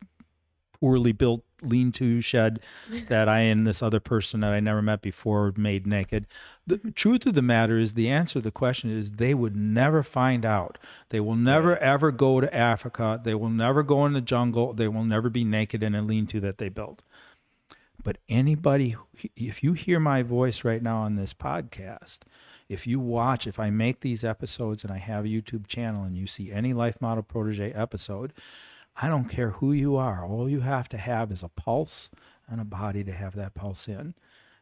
poorly 0.83 1.13
built 1.13 1.45
lean-to 1.63 2.21
shed 2.21 2.59
that 3.09 3.29
I 3.29 3.43
and 3.43 3.65
this 3.65 3.85
other 3.85 4.01
person 4.01 4.41
that 4.41 4.53
I 4.53 4.59
never 4.59 4.83
met 4.83 5.01
before 5.01 5.53
made 5.57 5.87
naked. 5.87 6.27
The 6.67 6.91
truth 6.91 7.25
of 7.25 7.35
the 7.35 7.41
matter 7.41 7.79
is 7.79 7.95
the 7.95 8.09
answer 8.09 8.41
to 8.41 8.41
the 8.41 8.51
question 8.51 8.91
is 8.91 9.13
they 9.13 9.33
would 9.33 9.55
never 9.55 10.03
find 10.03 10.45
out. 10.45 10.79
They 11.11 11.21
will 11.21 11.37
never 11.37 11.79
ever 11.79 12.11
go 12.11 12.41
to 12.41 12.53
Africa. 12.53 13.21
They 13.23 13.37
will 13.37 13.49
never 13.49 13.85
go 13.85 14.05
in 14.07 14.13
the 14.13 14.21
jungle. 14.21 14.73
They 14.73 14.89
will 14.89 15.05
never 15.05 15.31
be 15.31 15.45
naked 15.45 15.85
in 15.85 15.95
a 15.95 16.03
lean-to 16.03 16.41
that 16.41 16.59
they 16.59 16.69
built. 16.69 17.01
But 18.03 18.19
anybody, 18.29 18.97
if 19.37 19.63
you 19.63 19.75
hear 19.75 20.01
my 20.01 20.25
voice 20.25 20.65
right 20.65 20.83
now 20.83 21.03
on 21.03 21.15
this 21.15 21.33
podcast, 21.33 22.19
if 22.69 22.89
you 22.89 22.99
watch, 22.99 23.47
if 23.47 23.61
I 23.61 23.71
make 23.71 24.01
these 24.01 24.25
episodes 24.25 24.83
and 24.83 24.93
I 24.93 24.99
have 24.99 25.27
a 25.27 25.29
YouTube 25.29 25.69
channel 25.69 26.03
and 26.03 26.19
you 26.19 26.27
see 26.27 26.51
any 26.51 26.73
Life 26.73 27.01
Model 27.01 27.23
Protege 27.23 27.71
episode, 27.73 28.33
I 29.01 29.09
don't 29.09 29.29
care 29.29 29.51
who 29.51 29.73
you 29.73 29.97
are. 29.97 30.25
All 30.25 30.49
you 30.49 30.61
have 30.61 30.89
to 30.91 30.99
have 30.99 31.33
is 31.33 31.43
a 31.43 31.49
pulse 31.49 32.11
and 32.49 32.61
a 32.61 32.65
body 32.65 33.03
to 33.05 33.13
have 33.13 33.35
that 33.37 33.55
pulse 33.55 33.89
in. 33.89 34.15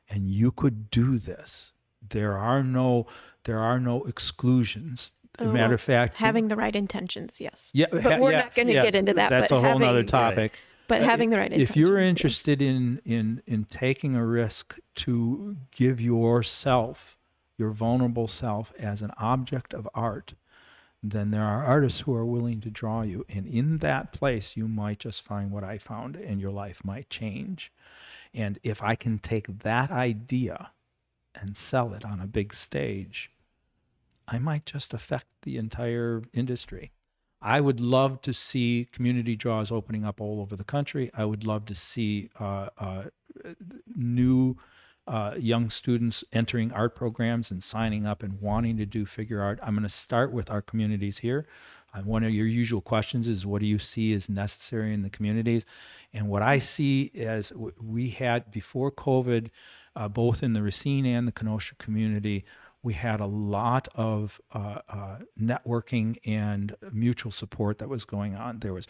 And 0.09 0.29
you 0.29 0.51
could 0.53 0.91
do 0.91 1.19
this. 1.19 1.73
There 2.09 2.37
are 2.39 2.63
no 2.63 3.07
there 3.45 3.59
are 3.59 3.79
no 3.81 4.03
exclusions. 4.05 5.13
As 5.39 5.47
a 5.47 5.53
matter 5.53 5.75
of 5.75 5.81
fact, 5.81 6.17
having 6.17 6.49
the 6.49 6.57
right 6.57 6.75
intentions, 6.75 7.41
yes. 7.41 7.71
yeah, 7.73 7.87
but 7.91 8.03
ha- 8.03 8.19
we're 8.19 8.33
yes, 8.33 8.45
not 8.45 8.55
going 8.57 8.67
to 8.67 8.75
yes, 8.75 8.85
get 8.85 8.95
into 8.95 9.15
that. 9.15 9.31
That's 9.31 9.51
but 9.51 9.57
a 9.57 9.61
whole 9.61 9.69
having, 9.73 9.89
other 9.89 10.03
topic. 10.03 10.59
But 10.89 11.03
Uh, 11.03 11.05
having 11.05 11.31
the 11.31 11.37
right 11.39 11.47
intentions. 11.47 11.71
if 11.71 11.77
you're 11.77 12.01
yes. 12.01 12.11
interested 12.11 12.61
in 12.61 13.01
in 13.05 13.43
in 13.47 13.65
taking 13.65 14.17
a 14.17 14.27
risk 14.27 14.79
to 14.97 15.57
give 15.71 16.01
yourself 16.01 17.17
your 17.57 17.71
vulnerable 17.71 18.27
self 18.27 18.73
as 18.79 19.03
an 19.03 19.13
object 19.19 19.73
of 19.73 19.89
art 19.95 20.35
then 21.03 21.31
there 21.31 21.45
are 21.45 21.65
artists 21.65 22.01
who 22.01 22.15
are 22.15 22.27
willing 22.27 22.61
to 22.61 22.71
draw 22.71 23.03
you. 23.03 23.25
And 23.29 23.47
in 23.47 23.79
that 23.79 24.13
place 24.13 24.57
you 24.57 24.69
might 24.69 24.99
just 24.99 25.23
find 25.23 25.51
what 25.51 25.65
i 25.65 25.79
found 25.79 26.17
and 26.17 26.41
your 26.41 26.51
life 26.51 26.85
might 26.85 27.11
change. 27.11 27.73
And 28.35 28.59
if 28.63 28.83
i 28.83 28.95
can 28.95 29.19
take 29.19 29.47
that 29.61 29.91
idea 29.91 30.71
and 31.35 31.57
sell 31.57 31.95
it 31.95 32.05
on 32.05 32.21
a 32.21 32.27
big 32.27 32.53
stage 32.53 33.31
i 34.31 34.39
might 34.39 34.65
just 34.65 34.95
affect 34.95 35.27
the 35.43 35.57
entire 35.57 36.23
industry. 36.33 36.93
I 37.43 37.61
would 37.61 37.81
love 37.81 38.21
to 38.23 38.33
see 38.33 38.87
community 38.93 39.35
draws 39.35 39.73
opening 39.73 40.05
up 40.05 40.21
all 40.21 40.41
over 40.41 40.57
the 40.57 40.65
country. 40.65 41.11
I 41.15 41.25
would 41.25 41.45
love 41.45 41.65
to 41.67 41.75
see 41.75 42.29
uh, 42.39 42.69
uh, 42.79 43.05
new 43.97 44.57
uh, 45.07 45.35
young 45.39 45.71
students 45.71 46.23
entering 46.33 46.73
art 46.73 46.95
programs 46.95 47.51
and 47.51 47.63
signing 47.63 48.07
up 48.07 48.23
and 48.23 48.41
wanting 48.41 48.77
to 48.77 48.87
do 48.87 49.07
figure 49.07 49.41
art. 49.41 49.59
I'm 49.63 49.75
going 49.75 49.83
to 49.83 49.89
start 49.89 50.33
with 50.33 50.51
our 50.51 50.63
communities 50.63 51.19
here. 51.19 51.47
Uh, 51.93 52.03
one 52.03 52.23
of 52.23 52.31
your 52.33 52.47
usual 52.47 52.81
questions 52.81 53.27
is 53.27 53.47
what 53.47 53.61
do 53.61 53.67
you 53.67 53.79
see 53.79 54.13
as 54.15 54.29
necessary 54.29 54.95
in 54.95 55.03
the 55.03 55.11
communities? 55.11 55.67
And 56.13 56.29
what 56.29 56.43
I 56.43 56.59
see 56.61 57.11
as 57.19 57.53
we 57.81 58.11
had 58.11 58.51
before 58.51 58.93
COVID, 58.93 59.51
uh, 59.97 60.09
both 60.09 60.43
in 60.43 60.53
the 60.53 60.63
Racine 60.63 61.07
and 61.07 61.27
the 61.27 61.33
Kenosha 61.33 61.75
community, 61.77 62.45
we 62.83 62.95
had 62.95 63.21
a 63.21 63.27
lot 63.27 63.89
of 63.95 64.41
uh, 64.55 64.79
uh, 64.89 65.17
networking 65.39 66.17
and 66.27 66.75
mutual 66.93 67.31
support 67.31 67.79
that 67.79 67.89
was 67.91 68.05
going 68.07 68.35
on. 68.35 68.61
There 68.61 68.73
was 68.73 68.87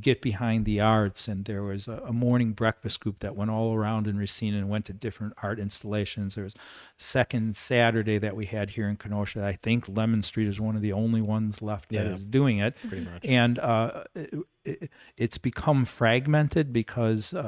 Get 0.00 0.22
Behind 0.22 0.64
the 0.64 0.80
Arts, 0.80 1.26
and 1.26 1.44
there 1.44 1.62
was 1.64 1.88
a, 1.88 2.02
a 2.06 2.12
morning 2.12 2.52
breakfast 2.52 3.00
group 3.00 3.18
that 3.18 3.34
went 3.34 3.50
all 3.50 3.74
around 3.74 4.06
in 4.06 4.16
Racine 4.16 4.54
and 4.54 4.68
went 4.68 4.84
to 4.86 4.92
different 4.92 5.34
art 5.42 5.58
installations. 5.58 6.34
There 6.36 6.44
was 6.44 6.54
second 6.96 7.56
Saturday 7.56 8.18
that 8.18 8.36
we 8.36 8.46
had 8.46 8.70
here 8.70 8.88
in 8.88 8.96
Kenosha. 8.96 9.44
I 9.44 9.52
think 9.54 9.88
Lemon 9.88 10.22
Street 10.22 10.46
is 10.46 10.60
one 10.60 10.76
of 10.76 10.82
the 10.82 10.92
only 10.92 11.20
ones 11.20 11.60
left 11.60 11.88
that 11.90 12.06
Yeah. 12.06 12.14
is 12.14 12.24
doing 12.24 12.58
it. 12.58 12.76
Pretty 12.88 13.04
much. 13.04 13.24
And 13.24 13.58
uh, 13.58 14.04
it, 14.14 14.34
it, 14.64 14.90
it's 15.16 15.38
become 15.38 15.84
fragmented 15.84 16.72
because 16.72 17.34
uh, 17.34 17.38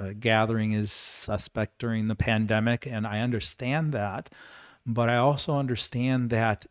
uh, 0.00 0.12
gathering 0.18 0.72
is 0.72 0.90
suspect 0.90 1.78
during 1.78 2.08
the 2.08 2.16
pandemic, 2.16 2.86
and 2.86 3.06
I 3.06 3.20
understand 3.20 3.92
that. 3.92 4.30
But 4.84 5.08
I 5.08 5.16
also 5.16 5.54
understand 5.54 6.30
that 6.30 6.66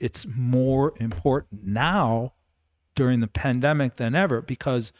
it's 0.00 0.26
more 0.26 0.92
important 0.98 1.66
now 1.66 2.32
during 2.94 3.20
the 3.20 3.28
pandemic 3.28 3.96
than 3.96 4.14
ever 4.14 4.40
because 4.42 4.92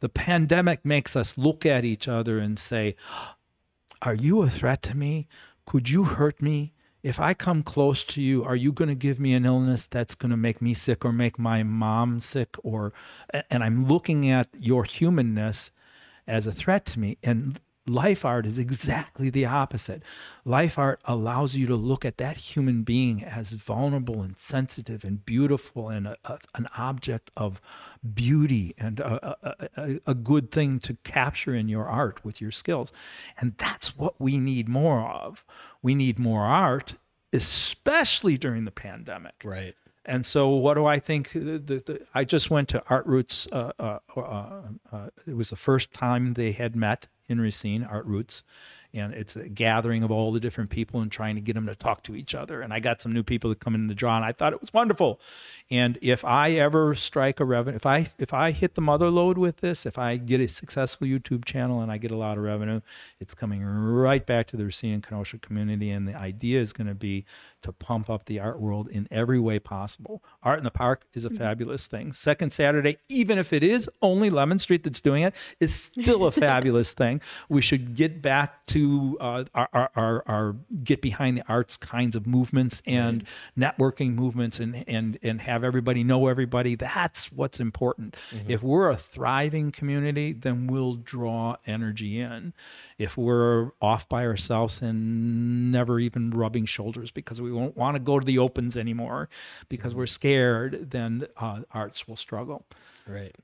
the 0.00 0.08
pandemic 0.08 0.84
makes 0.84 1.14
us 1.14 1.38
look 1.38 1.64
at 1.64 1.84
each 1.84 2.08
other 2.08 2.38
and 2.38 2.58
say, 2.58 2.96
Are 4.02 4.14
you 4.14 4.42
a 4.42 4.50
threat 4.50 4.82
to 4.82 4.96
me? 4.96 5.28
Could 5.66 5.88
you 5.88 6.04
hurt 6.04 6.42
me? 6.42 6.72
If 7.02 7.18
I 7.18 7.32
come 7.32 7.62
close 7.62 8.04
to 8.04 8.20
you, 8.20 8.44
are 8.44 8.56
you 8.56 8.72
going 8.72 8.88
to 8.88 8.94
give 8.94 9.18
me 9.18 9.32
an 9.32 9.46
illness 9.46 9.86
that's 9.86 10.14
going 10.14 10.30
to 10.30 10.36
make 10.36 10.60
me 10.60 10.74
sick 10.74 11.04
or 11.04 11.12
make 11.12 11.38
my 11.38 11.62
mom 11.62 12.20
sick? 12.20 12.56
Or, 12.62 12.92
and 13.50 13.64
I'm 13.64 13.86
looking 13.86 14.28
at 14.28 14.48
your 14.58 14.84
humanness 14.84 15.70
as 16.26 16.46
a 16.46 16.52
threat 16.52 16.84
to 16.86 17.00
me. 17.00 17.16
And 17.22 17.58
life 17.90 18.24
art 18.24 18.46
is 18.46 18.58
exactly 18.58 19.30
the 19.30 19.44
opposite. 19.44 20.02
Life 20.44 20.78
art 20.78 21.00
allows 21.04 21.56
you 21.56 21.66
to 21.66 21.76
look 21.76 22.04
at 22.04 22.18
that 22.18 22.36
human 22.36 22.82
being 22.82 23.22
as 23.22 23.52
vulnerable 23.52 24.22
and 24.22 24.38
sensitive 24.38 25.04
and 25.04 25.24
beautiful 25.24 25.88
and 25.88 26.06
a, 26.06 26.16
a- 26.24 26.38
an 26.54 26.68
object 26.76 27.30
of 27.36 27.60
beauty 28.14 28.74
and 28.78 29.00
a, 29.00 30.00
a, 30.06 30.14
good 30.14 30.50
thing 30.50 30.78
to 30.80 30.96
capture 31.02 31.54
in 31.54 31.68
your 31.68 31.86
art 31.86 32.24
with 32.24 32.40
your 32.40 32.50
skills. 32.50 32.92
And 33.38 33.54
that's 33.58 33.96
what 33.96 34.20
we 34.20 34.38
need 34.38 34.68
more 34.68 35.00
of. 35.00 35.44
We 35.82 35.94
need 35.94 36.18
more 36.18 36.42
art, 36.42 36.94
especially 37.32 38.36
during 38.36 38.64
the 38.64 38.70
pandemic. 38.70 39.42
Right. 39.44 39.74
And 40.04 40.24
so, 40.24 40.48
what 40.48 40.74
do 40.74 40.86
I 40.86 40.98
think? 40.98 41.32
The, 41.32 41.58
the, 41.58 41.82
the, 41.86 42.06
I 42.14 42.24
just 42.24 42.50
went 42.50 42.68
to 42.70 42.82
Art 42.88 43.06
Roots. 43.06 43.46
Uh, 43.52 43.72
uh, 43.78 43.98
uh, 44.16 44.62
uh, 44.90 45.08
it 45.26 45.36
was 45.36 45.50
the 45.50 45.56
first 45.56 45.92
time 45.92 46.34
they 46.34 46.52
had 46.52 46.74
met 46.74 47.06
in 47.30 47.40
Racine, 47.40 47.84
Art 47.84 48.04
Roots. 48.06 48.42
And 48.92 49.14
it's 49.14 49.36
a 49.36 49.48
gathering 49.48 50.02
of 50.02 50.10
all 50.10 50.32
the 50.32 50.40
different 50.40 50.70
people 50.70 51.00
and 51.00 51.10
trying 51.10 51.36
to 51.36 51.40
get 51.40 51.54
them 51.54 51.66
to 51.66 51.74
talk 51.74 52.02
to 52.04 52.16
each 52.16 52.34
other. 52.34 52.60
And 52.60 52.72
I 52.72 52.80
got 52.80 53.00
some 53.00 53.12
new 53.12 53.22
people 53.22 53.50
that 53.50 53.60
come 53.60 53.74
in 53.74 53.86
the 53.86 53.94
draw, 53.94 54.16
and 54.16 54.24
I 54.24 54.32
thought 54.32 54.52
it 54.52 54.60
was 54.60 54.72
wonderful. 54.72 55.20
And 55.70 55.98
if 56.02 56.24
I 56.24 56.52
ever 56.52 56.94
strike 56.94 57.38
a 57.38 57.44
revenue, 57.44 57.76
if 57.76 57.86
I 57.86 58.08
if 58.18 58.34
I 58.34 58.50
hit 58.50 58.74
the 58.74 58.80
mother 58.80 59.10
lode 59.10 59.38
with 59.38 59.58
this, 59.58 59.86
if 59.86 59.98
I 59.98 60.16
get 60.16 60.40
a 60.40 60.48
successful 60.48 61.06
YouTube 61.06 61.44
channel 61.44 61.80
and 61.80 61.92
I 61.92 61.98
get 61.98 62.10
a 62.10 62.16
lot 62.16 62.36
of 62.36 62.42
revenue, 62.42 62.80
it's 63.20 63.34
coming 63.34 63.64
right 63.64 64.24
back 64.24 64.48
to 64.48 64.56
the 64.56 64.64
Racine 64.64 64.94
and 64.94 65.02
Kenosha 65.02 65.38
community. 65.38 65.90
And 65.90 66.08
the 66.08 66.16
idea 66.16 66.60
is 66.60 66.72
going 66.72 66.88
to 66.88 66.94
be 66.94 67.24
to 67.62 67.72
pump 67.72 68.10
up 68.10 68.24
the 68.24 68.40
art 68.40 68.58
world 68.58 68.88
in 68.88 69.06
every 69.10 69.38
way 69.38 69.58
possible. 69.58 70.22
Art 70.42 70.58
in 70.58 70.64
the 70.64 70.70
Park 70.70 71.04
is 71.12 71.24
a 71.24 71.28
mm-hmm. 71.28 71.38
fabulous 71.38 71.86
thing. 71.86 72.12
Second 72.12 72.52
Saturday, 72.52 72.96
even 73.08 73.38
if 73.38 73.52
it 73.52 73.62
is 73.62 73.88
only 74.02 74.30
Lemon 74.30 74.58
Street 74.58 74.82
that's 74.82 75.00
doing 75.00 75.22
it, 75.22 75.34
is 75.60 75.74
still 75.74 76.24
a 76.24 76.32
fabulous 76.46 76.94
thing. 76.94 77.20
We 77.48 77.60
should 77.60 77.94
get 77.94 78.22
back 78.22 78.64
to 78.66 78.79
uh, 79.20 79.44
our, 79.54 79.68
our, 79.72 79.90
our, 79.96 80.22
our 80.26 80.56
get 80.82 81.00
behind 81.00 81.36
the 81.36 81.44
arts 81.48 81.76
kinds 81.76 82.16
of 82.16 82.26
movements 82.26 82.82
and 82.86 83.24
networking 83.58 84.14
movements 84.14 84.60
and, 84.60 84.84
and, 84.88 85.18
and 85.22 85.40
have 85.42 85.64
everybody 85.64 86.04
know 86.04 86.26
everybody. 86.26 86.74
That's 86.74 87.32
what's 87.32 87.60
important. 87.60 88.16
If 88.48 88.62
we're 88.62 88.90
a 88.90 88.96
thriving 88.96 89.70
community, 89.70 90.32
then 90.32 90.66
we'll 90.66 90.94
draw 90.94 91.56
energy 91.66 92.20
in. 92.20 92.52
If 92.98 93.16
we're 93.16 93.70
off 93.80 94.08
by 94.08 94.24
ourselves 94.26 94.82
and 94.82 95.72
never 95.72 95.98
even 95.98 96.30
rubbing 96.30 96.66
shoulders 96.66 97.10
because 97.10 97.40
we 97.40 97.52
won't 97.52 97.76
want 97.76 97.96
to 97.96 98.00
go 98.00 98.18
to 98.18 98.26
the 98.26 98.38
opens 98.38 98.76
anymore 98.76 99.28
because 99.68 99.94
we're 99.94 100.06
scared, 100.06 100.90
then 100.90 101.26
uh, 101.36 101.60
arts 101.72 102.06
will 102.06 102.16
struggle. 102.16 102.66
Right. 103.06 103.34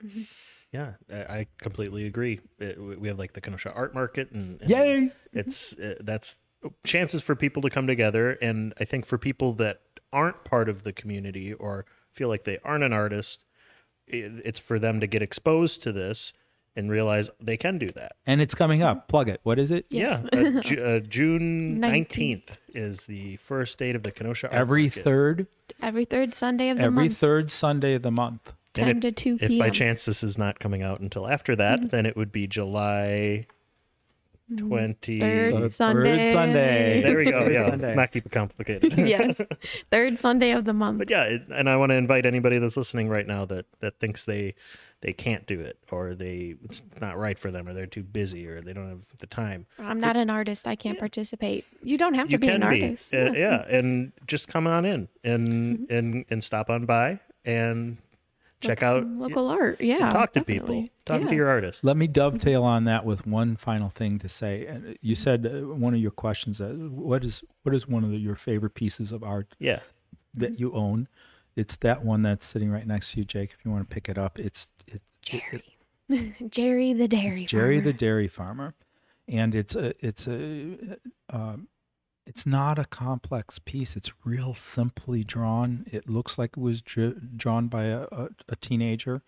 Yeah, 0.76 0.92
I 1.28 1.38
I 1.38 1.46
completely 1.60 2.06
agree. 2.06 2.40
It, 2.58 2.80
we 2.80 2.96
we 2.96 3.08
have 3.08 3.18
like 3.18 3.32
the 3.32 3.40
Kenosha 3.40 3.72
Art 3.72 3.94
Market, 3.94 4.30
and, 4.32 4.60
and 4.60 4.70
Yay! 4.70 5.12
It's 5.32 5.72
uh, 5.78 5.94
that's 6.00 6.36
chances 6.84 7.22
for 7.22 7.34
people 7.34 7.62
to 7.62 7.70
come 7.70 7.86
together, 7.86 8.32
and 8.42 8.74
I 8.80 8.84
think 8.84 9.06
for 9.06 9.18
people 9.18 9.52
that 9.54 9.80
aren't 10.12 10.44
part 10.44 10.68
of 10.68 10.82
the 10.82 10.92
community 10.92 11.52
or 11.52 11.84
feel 12.10 12.28
like 12.28 12.44
they 12.44 12.58
aren't 12.64 12.84
an 12.84 12.92
artist, 12.92 13.44
it, 14.06 14.32
it's 14.44 14.60
for 14.60 14.78
them 14.78 15.00
to 15.00 15.06
get 15.06 15.22
exposed 15.22 15.82
to 15.82 15.92
this 15.92 16.32
and 16.74 16.90
realize 16.90 17.30
they 17.40 17.56
can 17.56 17.78
do 17.78 17.88
that. 17.90 18.12
And 18.26 18.40
it's 18.42 18.54
coming 18.54 18.82
up. 18.82 19.08
Plug 19.08 19.28
it. 19.30 19.40
What 19.44 19.58
is 19.58 19.70
it? 19.70 19.86
Yeah, 19.90 20.22
uh, 20.32 20.60
Ju- 20.60 20.82
uh, 20.82 21.00
June 21.00 21.78
19th. 21.80 22.50
is 22.74 23.06
the 23.06 23.36
first 23.36 23.78
date 23.78 23.96
of 23.96 24.02
the 24.02 24.12
Kenosha 24.12 24.48
Art 24.50 24.60
Every 24.60 24.84
Market. 24.84 25.04
third, 25.04 25.46
Every 25.82 26.04
third 26.04 26.34
Sunday 26.34 26.68
of 26.70 26.76
the 26.78 26.90
month. 26.90 26.96
every 26.96 27.08
third 27.14 27.50
Sunday 27.50 27.94
of 27.94 28.02
the 28.02 28.10
month. 28.10 28.52
And 28.78 28.86
10 28.86 28.96
if- 28.96 29.00
to 29.02 29.12
2 29.12 29.38
If 29.40 29.58
by 29.60 29.70
chance 29.70 30.04
this 30.04 30.22
is 30.22 30.36
not 30.38 30.58
coming 30.60 30.82
out 30.82 31.00
until 31.00 31.26
after 31.26 31.54
that, 31.56 31.78
Mm-hmm. 31.80 31.88
then 31.88 32.06
it 32.06 32.16
would 32.16 32.32
be 32.32 32.46
July 32.46 33.46
twenty. 34.56 35.18
Third 35.20 35.52
Third 35.54 35.72
Sunday. 35.72 36.32
Sunday. 36.32 37.02
There 37.02 37.16
we 37.16 37.24
go. 37.24 37.40
Third 37.44 37.52
Yeah, 37.52 37.66
let's 37.66 37.96
not 37.96 38.12
keep 38.12 38.26
it 38.26 38.32
complicated. 38.32 38.92
yes. 38.96 39.40
Third 39.90 40.18
Sunday 40.18 40.52
of 40.52 40.64
the 40.64 40.72
month. 40.72 40.98
But 40.98 41.10
yeah, 41.10 41.24
it, 41.24 41.42
and 41.52 41.68
I 41.68 41.76
want 41.76 41.90
to 41.90 41.96
invite 41.96 42.26
anybody 42.26 42.58
that's 42.58 42.76
listening 42.76 43.08
right 43.08 43.26
now 43.26 43.44
that 43.46 43.66
that 43.80 43.98
thinks 43.98 44.24
they 44.24 44.54
they 45.02 45.12
can't 45.12 45.46
do 45.46 45.60
it 45.60 45.78
or 45.90 46.14
they 46.14 46.54
it's 46.64 46.80
not 47.00 47.18
right 47.18 47.38
for 47.38 47.50
them 47.50 47.68
or 47.68 47.74
they're 47.74 47.86
too 47.86 48.02
busy 48.04 48.46
or 48.46 48.60
they 48.60 48.72
don't 48.72 48.88
have 48.88 49.02
the 49.18 49.26
time. 49.26 49.66
I'm 49.78 50.00
not 50.00 50.16
an 50.16 50.30
artist. 50.30 50.66
I 50.68 50.76
can't 50.76 50.98
participate. 50.98 51.64
You 51.82 51.98
don't 51.98 52.14
have 52.14 52.26
to 52.28 52.32
You 52.32 52.38
be 52.38 52.46
can 52.46 52.62
an 52.62 52.70
be, 52.70 52.82
artist. 52.84 53.12
Uh, 53.12 53.32
yeah, 53.32 53.64
and 53.68 54.12
just 54.26 54.46
come 54.48 54.66
on 54.68 54.84
in 54.84 55.08
and 55.24 55.48
Mm-hmm. 55.48 55.92
and 55.92 56.24
and 56.30 56.44
stop 56.44 56.70
on 56.70 56.86
by 56.86 57.18
and 57.44 57.58
And 57.58 57.98
check 58.66 58.82
out 58.82 59.06
local 59.06 59.48
art. 59.48 59.80
Yeah. 59.80 60.12
talk 60.12 60.32
to 60.34 60.40
definitely. 60.40 60.82
people. 60.82 60.94
Talk 61.06 61.20
Yeah. 61.22 61.28
to 61.28 61.34
your 61.34 61.48
artists. 61.48 61.84
Let 61.84 61.96
me 61.96 62.06
dovetail 62.06 62.62
on 62.64 62.84
that 62.84 63.04
with 63.04 63.26
one 63.26 63.56
final 63.56 63.88
thing 63.88 64.18
to 64.18 64.28
say. 64.28 64.66
And 64.66 64.96
You 65.00 65.14
said 65.14 65.46
uh, 65.46 65.74
one 65.74 65.94
of 65.94 66.00
your 66.00 66.10
questions. 66.10 66.60
Uh, 66.60 66.68
what 66.90 67.24
is 67.24 67.42
what 67.62 67.74
is 67.74 67.86
one 67.88 68.04
of 68.04 68.10
the, 68.10 68.18
your 68.18 68.34
favorite 68.36 68.74
pieces 68.74 69.12
of 69.12 69.22
art 69.22 69.54
yeah. 69.58 69.80
that 70.34 70.58
you 70.60 70.72
own? 70.72 71.08
It's 71.54 71.76
that 71.78 72.04
one 72.04 72.22
that's 72.22 72.44
sitting 72.44 72.70
right 72.70 72.86
next 72.86 73.12
to 73.12 73.18
you, 73.20 73.24
Jake. 73.24 73.54
If 73.58 73.64
you 73.64 73.70
want 73.70 73.88
to 73.88 73.94
pick 73.94 74.08
it 74.08 74.18
up, 74.18 74.38
it's 74.38 74.68
it's 74.86 74.96
it- 75.30 75.42
it- 75.42 75.50
Jerry. 76.08 76.34
Jerry 76.50 76.92
the 76.92 77.08
dairy. 77.08 77.42
It's 77.42 77.50
Jerry 77.50 77.80
the 77.80 77.92
dairy 77.92 78.28
farmer, 78.28 78.74
and 79.28 79.54
it's 79.54 79.74
a 79.74 79.92
it's 80.04 80.26
a 80.28 80.98
um, 81.30 81.68
it's 82.26 82.44
not 82.44 82.78
a 82.78 82.84
complex 82.84 83.58
piece. 83.58 83.96
It's 83.96 84.12
real 84.24 84.54
simply 84.54 85.22
drawn. 85.24 85.86
It 85.90 86.08
looks 86.08 86.38
like 86.38 86.50
it 86.56 86.60
was 86.60 86.82
dri- 86.82 87.14
drawn 87.36 87.68
by 87.68 87.84
a, 87.84 88.02
a, 88.12 88.28
a 88.48 88.56
teenager. 88.56 89.22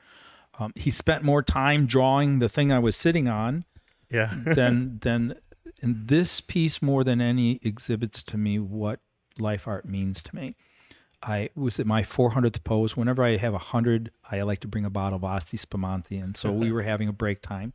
Um, 0.59 0.73
he 0.75 0.91
spent 0.91 1.23
more 1.23 1.43
time 1.43 1.87
drawing 1.87 2.41
the 2.41 2.49
thing 2.49 2.73
I 2.73 2.81
was 2.81 2.97
sitting 2.97 3.29
on 3.29 3.65
Yeah. 4.11 4.33
than 4.47 4.99
than 5.01 5.35
and 5.81 6.09
this 6.09 6.41
piece 6.41 6.83
more 6.83 7.05
than 7.05 7.21
any 7.21 7.61
exhibits 7.63 8.25
to 8.25 8.37
me 8.37 8.59
what 8.59 8.99
life 9.39 9.69
art 9.69 9.85
means 9.87 10.21
to 10.23 10.35
me. 10.35 10.57
I 11.23 11.51
was 11.55 11.79
at 11.81 11.87
my 11.87 12.03
400th 12.03 12.63
pose. 12.65 12.97
Whenever 12.97 13.23
I 13.25 13.37
have 13.37 13.55
a 13.55 13.59
hundred, 13.59 14.11
I 14.31 14.43
like 14.43 14.61
to 14.61 14.69
bring 14.69 14.85
a 14.85 14.91
bottle 14.91 15.17
of 15.17 15.25
Asti 15.25 15.57
Spumante, 15.57 16.17
and 16.17 16.37
so 16.37 16.53
we 16.53 16.71
were 16.77 16.83
having 16.83 17.09
a 17.09 17.13
break 17.13 17.43
time, 17.43 17.73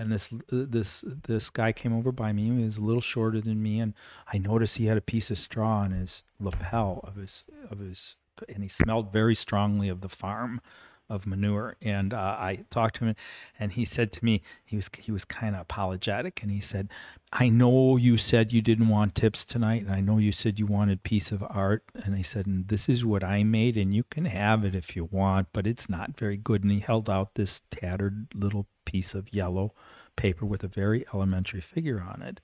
and 0.00 0.10
this 0.10 0.32
uh, 0.32 0.36
this 0.50 1.04
this 1.24 1.50
guy 1.50 1.72
came 1.72 1.92
over 1.92 2.10
by 2.10 2.32
me. 2.32 2.44
He 2.44 2.64
was 2.64 2.78
a 2.78 2.82
little 2.82 3.02
shorter 3.02 3.40
than 3.40 3.62
me, 3.62 3.78
and 3.78 3.92
I 4.32 4.38
noticed 4.38 4.78
he 4.78 4.86
had 4.86 4.96
a 4.96 5.02
piece 5.02 5.30
of 5.30 5.36
straw 5.36 5.80
on 5.80 5.90
his 5.90 6.22
lapel 6.40 7.00
of 7.04 7.16
his 7.16 7.44
of 7.70 7.80
his, 7.80 8.16
and 8.48 8.62
he 8.62 8.68
smelled 8.68 9.12
very 9.12 9.34
strongly 9.34 9.90
of 9.90 10.00
the 10.00 10.08
farm 10.08 10.62
of 11.10 11.26
manure. 11.26 11.76
And 11.82 12.14
uh, 12.14 12.36
I 12.38 12.64
talked 12.70 12.96
to 12.96 13.06
him, 13.06 13.16
and 13.58 13.72
he 13.72 13.84
said 13.84 14.12
to 14.12 14.24
me, 14.24 14.42
he 14.64 14.76
was 14.76 14.88
he 14.98 15.12
was 15.12 15.24
kind 15.24 15.54
of 15.54 15.62
apologetic, 15.62 16.42
and 16.42 16.50
he 16.50 16.60
said, 16.60 16.88
"I 17.32 17.48
know 17.48 17.96
you 17.96 18.16
said 18.16 18.52
you 18.52 18.62
didn't 18.62 18.88
want 18.88 19.14
tips 19.14 19.44
tonight, 19.44 19.82
and 19.82 19.92
I 19.92 20.00
know 20.00 20.18
you 20.18 20.32
said 20.32 20.58
you 20.58 20.66
wanted 20.66 21.02
piece 21.02 21.32
of 21.32 21.44
art." 21.50 21.84
And 22.04 22.14
I 22.14 22.22
said, 22.22 22.46
and 22.46 22.68
"This 22.68 22.88
is 22.88 23.04
what 23.04 23.24
I 23.24 23.42
made, 23.42 23.76
and 23.76 23.92
you 23.94 24.04
can 24.04 24.24
have 24.24 24.64
it 24.64 24.74
if 24.74 24.96
you 24.96 25.04
want, 25.04 25.48
but 25.52 25.66
it's 25.66 25.90
not 25.90 26.18
very 26.18 26.36
good." 26.36 26.62
And 26.62 26.72
he 26.72 26.80
held 26.80 27.10
out 27.10 27.34
this 27.34 27.62
tattered 27.70 28.28
little 28.34 28.66
piece 28.84 29.14
of 29.14 29.34
yellow 29.34 29.74
paper 30.16 30.46
with 30.46 30.62
a 30.64 30.68
very 30.68 31.04
elementary 31.12 31.60
figure 31.60 32.00
on 32.00 32.22
it. 32.22 32.40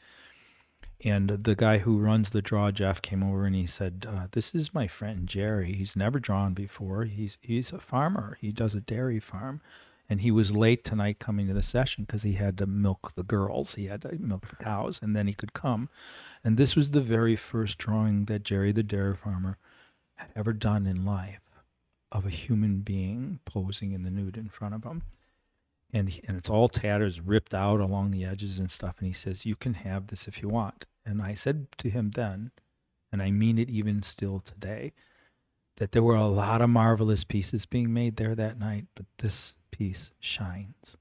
And 1.04 1.28
the 1.28 1.54
guy 1.54 1.78
who 1.78 1.98
runs 1.98 2.30
the 2.30 2.40
draw, 2.40 2.70
Jeff, 2.70 3.02
came 3.02 3.22
over 3.22 3.44
and 3.44 3.54
he 3.54 3.66
said, 3.66 4.06
uh, 4.08 4.28
"This 4.32 4.54
is 4.54 4.72
my 4.72 4.86
friend 4.88 5.28
Jerry. 5.28 5.74
He's 5.74 5.94
never 5.94 6.18
drawn 6.18 6.54
before. 6.54 7.04
He's 7.04 7.36
he's 7.42 7.72
a 7.72 7.78
farmer. 7.78 8.38
He 8.40 8.50
does 8.50 8.74
a 8.74 8.80
dairy 8.80 9.20
farm, 9.20 9.60
and 10.08 10.22
he 10.22 10.30
was 10.30 10.56
late 10.56 10.84
tonight 10.84 11.18
coming 11.18 11.48
to 11.48 11.54
the 11.54 11.62
session 11.62 12.04
because 12.04 12.22
he 12.22 12.32
had 12.34 12.56
to 12.58 12.66
milk 12.66 13.12
the 13.14 13.22
girls. 13.22 13.74
He 13.74 13.86
had 13.86 14.02
to 14.02 14.16
milk 14.18 14.48
the 14.48 14.56
cows, 14.56 14.98
and 15.02 15.14
then 15.14 15.26
he 15.26 15.34
could 15.34 15.52
come. 15.52 15.90
And 16.42 16.56
this 16.56 16.74
was 16.74 16.92
the 16.92 17.02
very 17.02 17.36
first 17.36 17.76
drawing 17.76 18.24
that 18.24 18.42
Jerry, 18.42 18.72
the 18.72 18.82
dairy 18.82 19.16
farmer, 19.16 19.58
had 20.14 20.30
ever 20.34 20.54
done 20.54 20.86
in 20.86 21.04
life 21.04 21.40
of 22.10 22.24
a 22.24 22.30
human 22.30 22.80
being 22.80 23.40
posing 23.44 23.92
in 23.92 24.02
the 24.02 24.10
nude 24.10 24.38
in 24.38 24.48
front 24.48 24.74
of 24.74 24.84
him." 24.84 25.02
And 25.92 26.20
and 26.26 26.36
it's 26.36 26.50
all 26.50 26.68
tatters 26.68 27.20
ripped 27.20 27.54
out 27.54 27.80
along 27.80 28.10
the 28.10 28.24
edges 28.24 28.58
and 28.58 28.70
stuff 28.70 28.96
and 28.98 29.06
he 29.06 29.12
says 29.12 29.46
you 29.46 29.56
can 29.56 29.74
have 29.74 30.08
this 30.08 30.26
if 30.26 30.42
you 30.42 30.48
want. 30.48 30.86
And 31.04 31.22
i 31.22 31.34
said 31.34 31.68
to 31.78 31.88
him 31.88 32.10
then 32.14 32.50
and 33.12 33.22
i 33.22 33.30
mean 33.30 33.58
it 33.58 33.70
even 33.70 34.02
still 34.02 34.40
today 34.40 34.92
that 35.76 35.92
there 35.92 36.02
were 36.02 36.16
a 36.16 36.26
lot 36.26 36.60
of 36.60 36.70
marvelous 36.70 37.22
pieces 37.22 37.66
being 37.66 37.92
made 37.92 38.16
there 38.16 38.34
that 38.34 38.58
night 38.58 38.86
but 38.94 39.06
this 39.18 39.54
piece 39.70 40.10
shines 40.18 40.96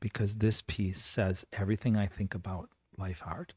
because 0.00 0.38
this 0.38 0.62
piece 0.66 1.00
says 1.00 1.44
everything 1.52 1.96
i 1.96 2.06
think 2.06 2.34
about 2.34 2.70
life 2.98 3.22
art. 3.24 3.54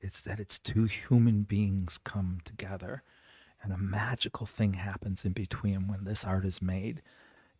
It's 0.00 0.20
that 0.22 0.40
it's 0.40 0.58
two 0.58 0.84
human 0.84 1.42
beings 1.42 1.98
come 2.02 2.38
together 2.44 3.02
and 3.62 3.72
a 3.72 3.78
magical 3.78 4.46
thing 4.46 4.74
happens 4.74 5.24
in 5.24 5.32
between 5.32 5.86
when 5.86 6.04
this 6.04 6.24
art 6.24 6.44
is 6.44 6.60
made 6.60 7.00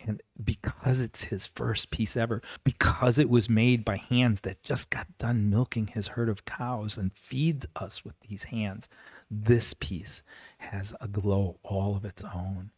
and 0.06 0.22
because 0.42 1.00
it's 1.00 1.24
his 1.24 1.46
first 1.46 1.90
piece 1.90 2.16
ever, 2.16 2.42
because 2.64 3.18
it 3.18 3.28
was 3.28 3.48
made 3.48 3.84
by 3.84 3.96
hands 3.96 4.42
that 4.42 4.62
just 4.62 4.90
got 4.90 5.06
done 5.18 5.50
milking 5.50 5.88
his 5.88 6.08
herd 6.08 6.28
of 6.28 6.44
cows 6.44 6.96
and 6.96 7.12
feeds 7.12 7.66
us 7.76 8.04
with 8.04 8.18
these 8.20 8.44
hands, 8.44 8.88
this 9.30 9.74
piece 9.74 10.22
has 10.58 10.92
a 11.00 11.08
glow 11.08 11.58
all 11.62 11.96
of 11.96 12.04
its 12.04 12.22
own. 12.22 12.70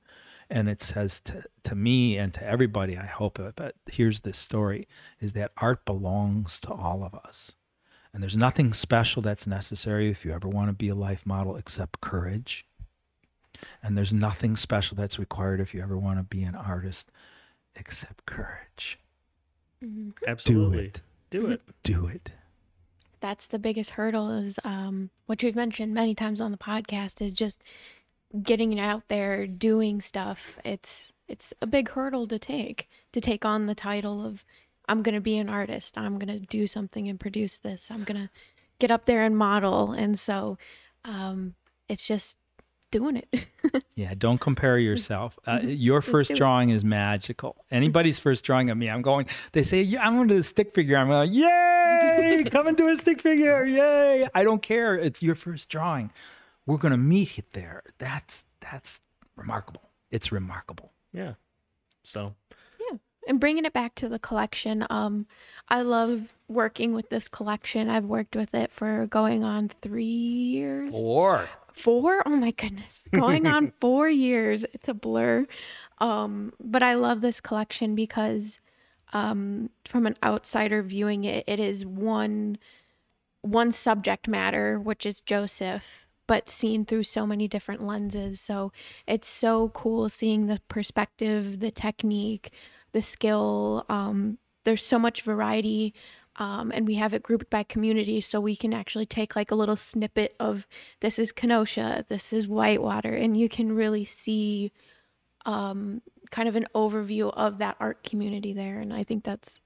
And 0.50 0.68
it 0.68 0.82
says 0.82 1.20
to, 1.22 1.44
to 1.64 1.74
me 1.74 2.18
and 2.18 2.32
to 2.34 2.46
everybody, 2.46 2.98
I 2.98 3.06
hope, 3.06 3.40
uh, 3.40 3.52
but 3.56 3.76
here's 3.90 4.20
this 4.20 4.38
story 4.38 4.86
is 5.20 5.32
that 5.32 5.52
art 5.56 5.84
belongs 5.84 6.58
to 6.60 6.72
all 6.72 7.02
of 7.02 7.14
us. 7.14 7.52
And 8.12 8.22
there's 8.22 8.36
nothing 8.36 8.72
special 8.72 9.22
that's 9.22 9.46
necessary 9.46 10.10
if 10.10 10.24
you 10.24 10.32
ever 10.32 10.48
want 10.48 10.68
to 10.68 10.72
be 10.72 10.88
a 10.88 10.94
life 10.94 11.26
model 11.26 11.56
except 11.56 12.00
courage 12.00 12.64
and 13.82 13.96
there's 13.96 14.12
nothing 14.12 14.56
special 14.56 14.96
that's 14.96 15.18
required 15.18 15.60
if 15.60 15.74
you 15.74 15.82
ever 15.82 15.96
want 15.96 16.18
to 16.18 16.24
be 16.24 16.42
an 16.42 16.54
artist 16.54 17.10
except 17.76 18.26
courage. 18.26 18.98
Absolutely. 20.26 20.78
Do 20.78 20.88
it. 20.88 21.00
Do 21.30 21.46
it. 21.46 21.62
Do 21.82 22.06
it. 22.06 22.32
That's 23.20 23.46
the 23.46 23.58
biggest 23.58 23.90
hurdle 23.90 24.30
is 24.30 24.58
um, 24.64 25.10
what 25.26 25.42
you've 25.42 25.56
mentioned 25.56 25.94
many 25.94 26.14
times 26.14 26.40
on 26.40 26.52
the 26.52 26.58
podcast 26.58 27.20
is 27.20 27.32
just 27.32 27.62
getting 28.42 28.72
it 28.72 28.80
out 28.80 29.08
there, 29.08 29.46
doing 29.46 30.00
stuff. 30.00 30.58
It's 30.64 31.10
it's 31.26 31.54
a 31.62 31.66
big 31.66 31.88
hurdle 31.88 32.26
to 32.26 32.38
take 32.38 32.88
to 33.12 33.20
take 33.20 33.44
on 33.44 33.66
the 33.66 33.74
title 33.74 34.24
of 34.24 34.44
I'm 34.88 35.02
gonna 35.02 35.20
be 35.20 35.38
an 35.38 35.48
artist. 35.48 35.96
I'm 35.96 36.18
gonna 36.18 36.38
do 36.38 36.66
something 36.66 37.08
and 37.08 37.18
produce 37.18 37.58
this. 37.58 37.90
I'm 37.90 38.04
gonna 38.04 38.30
get 38.78 38.90
up 38.90 39.06
there 39.06 39.22
and 39.22 39.36
model. 39.36 39.92
And 39.92 40.18
so 40.18 40.58
um, 41.04 41.54
it's 41.88 42.06
just 42.06 42.36
doing 42.94 43.16
it. 43.16 43.48
Yeah, 43.96 44.12
don't 44.18 44.40
compare 44.40 44.76
yourself. 44.78 45.38
Uh, 45.46 45.60
your 45.62 46.02
first 46.02 46.34
drawing 46.34 46.70
is 46.70 46.84
magical. 46.84 47.64
Anybody's 47.70 48.18
first 48.18 48.44
drawing 48.44 48.68
of 48.70 48.76
me, 48.76 48.90
I'm 48.90 49.02
going. 49.02 49.26
They 49.52 49.62
say, 49.62 49.82
"Yeah, 49.82 50.04
I'm 50.04 50.16
going 50.16 50.28
to 50.28 50.34
do 50.34 50.40
a 50.40 50.42
stick 50.42 50.74
figure." 50.74 50.96
I'm 50.96 51.08
like, 51.08 51.30
"Yay! 51.30 52.44
Come 52.50 52.66
and 52.66 52.76
do 52.76 52.88
a 52.88 52.96
stick 52.96 53.20
figure! 53.20 53.64
Yay!" 53.64 54.28
I 54.34 54.42
don't 54.42 54.62
care. 54.62 54.96
It's 54.96 55.22
your 55.22 55.36
first 55.36 55.68
drawing. 55.68 56.10
We're 56.66 56.78
going 56.78 56.92
to 56.92 56.98
meet 56.98 57.38
it 57.38 57.52
there. 57.52 57.82
That's 57.98 58.44
that's 58.60 59.00
remarkable. 59.36 59.90
It's 60.10 60.32
remarkable. 60.32 60.92
Yeah. 61.12 61.34
So 62.02 62.34
Yeah. 62.90 62.98
And 63.28 63.38
bringing 63.40 63.64
it 63.64 63.72
back 63.72 63.94
to 63.96 64.08
the 64.08 64.18
collection, 64.18 64.86
um, 64.90 65.26
I 65.68 65.82
love 65.82 66.34
working 66.48 66.94
with 66.94 67.10
this 67.10 67.28
collection. 67.28 67.88
I've 67.88 68.06
worked 68.06 68.34
with 68.36 68.54
it 68.54 68.72
for 68.72 69.06
going 69.06 69.44
on 69.44 69.68
three 69.68 70.04
years. 70.04 70.94
Or 70.98 71.48
Four? 71.74 72.22
Oh 72.26 72.36
my 72.36 72.52
goodness. 72.52 73.06
Going 73.12 73.46
on 73.46 73.72
four 73.80 74.08
years. 74.08 74.64
It's 74.72 74.88
a 74.88 74.94
blur. 74.94 75.46
Um, 75.98 76.52
but 76.60 76.82
I 76.82 76.94
love 76.94 77.20
this 77.20 77.40
collection 77.40 77.94
because 77.94 78.60
um, 79.12 79.70
from 79.86 80.06
an 80.06 80.16
outsider 80.22 80.82
viewing 80.82 81.24
it, 81.24 81.44
it 81.46 81.60
is 81.60 81.84
one 81.84 82.58
one 83.42 83.72
subject 83.72 84.26
matter, 84.26 84.80
which 84.80 85.04
is 85.04 85.20
Joseph, 85.20 86.06
but 86.26 86.48
seen 86.48 86.86
through 86.86 87.02
so 87.02 87.26
many 87.26 87.46
different 87.46 87.84
lenses. 87.86 88.40
So 88.40 88.72
it's 89.06 89.28
so 89.28 89.68
cool 89.70 90.08
seeing 90.08 90.46
the 90.46 90.60
perspective, 90.68 91.60
the 91.60 91.70
technique, 91.70 92.52
the 92.92 93.02
skill. 93.02 93.84
Um, 93.90 94.38
there's 94.64 94.84
so 94.84 94.98
much 94.98 95.22
variety. 95.22 95.92
Um, 96.36 96.72
and 96.74 96.86
we 96.86 96.94
have 96.94 97.14
it 97.14 97.22
grouped 97.22 97.48
by 97.50 97.62
community 97.62 98.20
so 98.20 98.40
we 98.40 98.56
can 98.56 98.72
actually 98.74 99.06
take 99.06 99.36
like 99.36 99.50
a 99.50 99.54
little 99.54 99.76
snippet 99.76 100.34
of 100.40 100.66
this 101.00 101.18
is 101.18 101.30
Kenosha, 101.30 102.04
this 102.08 102.32
is 102.32 102.48
Whitewater, 102.48 103.14
and 103.14 103.38
you 103.38 103.48
can 103.48 103.74
really 103.74 104.04
see 104.04 104.72
um, 105.46 106.02
kind 106.30 106.48
of 106.48 106.56
an 106.56 106.66
overview 106.74 107.32
of 107.34 107.58
that 107.58 107.76
art 107.78 108.02
community 108.02 108.52
there. 108.52 108.80
And 108.80 108.92
I 108.92 109.04
think 109.04 109.24
that's 109.24 109.60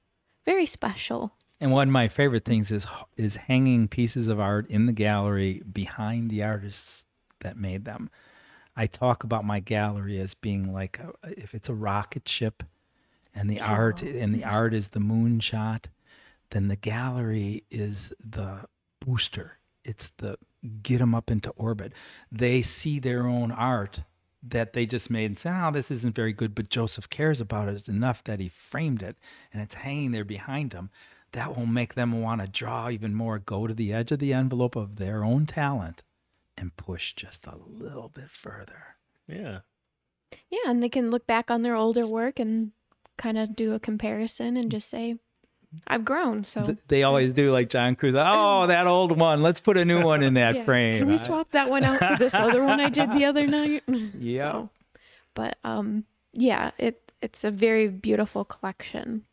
very 0.45 0.67
special. 0.67 1.33
And 1.61 1.73
one 1.73 1.89
of 1.89 1.93
my 1.93 2.09
favorite 2.09 2.45
things 2.45 2.71
is 2.71 2.87
is 3.17 3.37
hanging 3.37 3.89
pieces 3.89 4.29
of 4.29 4.39
art 4.39 4.69
in 4.71 4.87
the 4.87 4.93
gallery 4.93 5.63
behind 5.71 6.31
the 6.31 6.43
artists 6.43 7.05
that 7.41 7.57
made 7.57 7.85
them. 7.85 8.11
I 8.77 8.87
talk 8.87 9.25
about 9.25 9.45
my 9.45 9.59
gallery 9.59 10.21
as 10.21 10.35
being 10.35 10.73
like 10.73 11.01
a, 11.01 11.13
if 11.29 11.55
it's 11.55 11.69
a 11.69 11.75
rocket 11.75 12.29
ship, 12.29 12.63
and 13.35 13.51
the 13.51 13.61
art 13.61 14.03
and 14.03 14.33
the 14.33 14.45
art 14.45 14.73
is 14.73 14.91
the 14.91 15.01
moonshot, 15.01 15.87
then 16.51 16.69
the 16.69 16.77
gallery 16.77 17.65
is 17.71 18.13
the 18.25 18.67
booster. 19.01 19.59
It's 19.85 20.11
the 20.11 20.39
get 20.83 20.99
them 20.99 21.15
up 21.15 21.31
into 21.31 21.51
orbit. 21.51 21.93
They 22.33 22.63
see 22.63 22.99
their 22.99 23.27
own 23.27 23.53
art 23.53 24.01
that 24.43 24.73
they 24.73 24.87
just 24.87 25.11
made 25.11 25.27
and 25.27 25.39
say, 25.39 25.51
oh, 25.53 25.71
this 25.71 25.91
isn't 25.91 26.15
very 26.15 26.33
good, 26.33 26.55
but 26.55 26.69
Joseph 26.69 27.11
cares 27.11 27.41
about 27.41 27.69
it 27.69 27.89
enough 27.89 28.23
that 28.25 28.41
he 28.41 28.49
framed 28.49 29.03
it 29.03 29.17
and 29.53 29.63
it's 29.63 29.75
hanging 29.75 30.13
there 30.13 30.25
behind 30.25 30.73
him. 30.73 30.91
That 31.33 31.57
will 31.57 31.67
make 31.67 31.95
them 31.95 32.23
want 32.23 32.41
to 32.41 32.47
draw 32.47 32.89
even 32.89 33.15
more, 33.15 33.39
go 33.39 33.67
to 33.67 33.75
the 33.75 33.93
edge 33.93 34.13
of 34.13 34.19
the 34.19 34.33
envelope 34.33 34.77
of 34.77 34.97
their 34.97 35.25
own 35.25 35.47
talent 35.47 36.03
and 36.57 36.77
push 36.77 37.13
just 37.13 37.47
a 37.47 37.57
little 37.57 38.09
bit 38.09 38.31
further. 38.31 38.97
yeah. 39.27 39.61
Yeah, 40.51 40.59
and 40.67 40.83
they 40.83 40.91
can 40.91 41.11
look 41.11 41.27
back 41.27 41.51
on 41.51 41.63
their 41.63 41.75
older 41.75 42.07
work 42.07 42.39
and 42.39 42.73
kind 43.17 43.39
of 43.39 43.57
do 43.57 43.73
a 43.73 43.81
comparison 43.81 44.59
and 44.59 44.71
just 44.71 44.89
say, 44.89 45.19
I've 45.87 46.05
grown. 46.05 46.45
So 46.45 46.65
Th- 46.65 46.79
They 46.89 47.03
always 47.03 47.31
do 47.31 47.53
like 47.53 47.69
John 47.71 47.95
Cruise. 47.97 48.15
Oh, 48.17 48.67
that 48.67 48.87
old 48.87 49.13
one. 49.19 49.43
Let's 49.43 49.61
put 49.61 49.77
a 49.77 49.85
new 49.85 50.03
one 50.03 50.23
in 50.23 50.35
that 50.35 50.55
Yeah. 50.57 50.65
frame. 50.65 50.99
Can 51.01 51.09
we 51.09 51.19
swap 51.19 51.51
that 51.51 51.69
one 51.69 51.85
out 51.85 51.99
for 51.99 52.17
this 52.19 52.35
other 52.47 52.65
one 52.65 52.81
I 52.81 52.89
did 52.89 53.13
the 53.13 53.25
other 53.27 53.47
night? 53.47 53.83
Yeah. 54.19 54.53
So, 54.53 54.71
but 55.35 55.59
um, 55.65 56.05
yeah, 56.33 56.71
it 56.79 57.13
it's 57.21 57.45
a 57.45 57.51
very 57.51 57.89
beautiful 57.89 58.45
collection. 58.45 59.25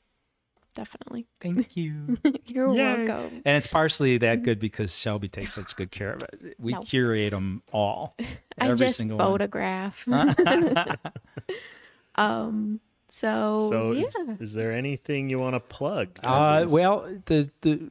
Definitely. 0.75 1.25
Thank 1.39 1.77
you. 1.77 2.17
You're 2.47 2.73
Yay. 2.75 3.05
welcome. 3.05 3.41
And 3.45 3.55
it's 3.57 3.67
partially 3.67 4.17
that 4.17 4.43
good 4.43 4.59
because 4.59 4.93
Shelby 4.97 5.29
takes 5.29 5.53
such 5.53 5.73
good 5.77 5.89
care 5.89 6.11
of 6.11 6.21
it. 6.23 6.55
We 6.59 6.73
No. 6.73 6.81
curate 6.81 7.31
them 7.31 7.63
all. 7.71 8.15
I 8.19 8.25
Every 8.67 8.75
just 8.77 8.97
single 8.97 9.17
one. 9.17 9.25
photograph. 9.27 10.05
um. 12.15 12.79
So, 13.09 13.69
So, 13.71 13.91
yeah. 13.91 14.05
is, 14.05 14.15
is 14.39 14.53
there 14.53 14.71
anything 14.71 15.29
you 15.29 15.39
want 15.39 15.55
to 15.55 15.59
plug? 15.59 16.09
Uh, 16.23 16.65
well, 16.67 17.07
the 17.25 17.49
the, 17.61 17.89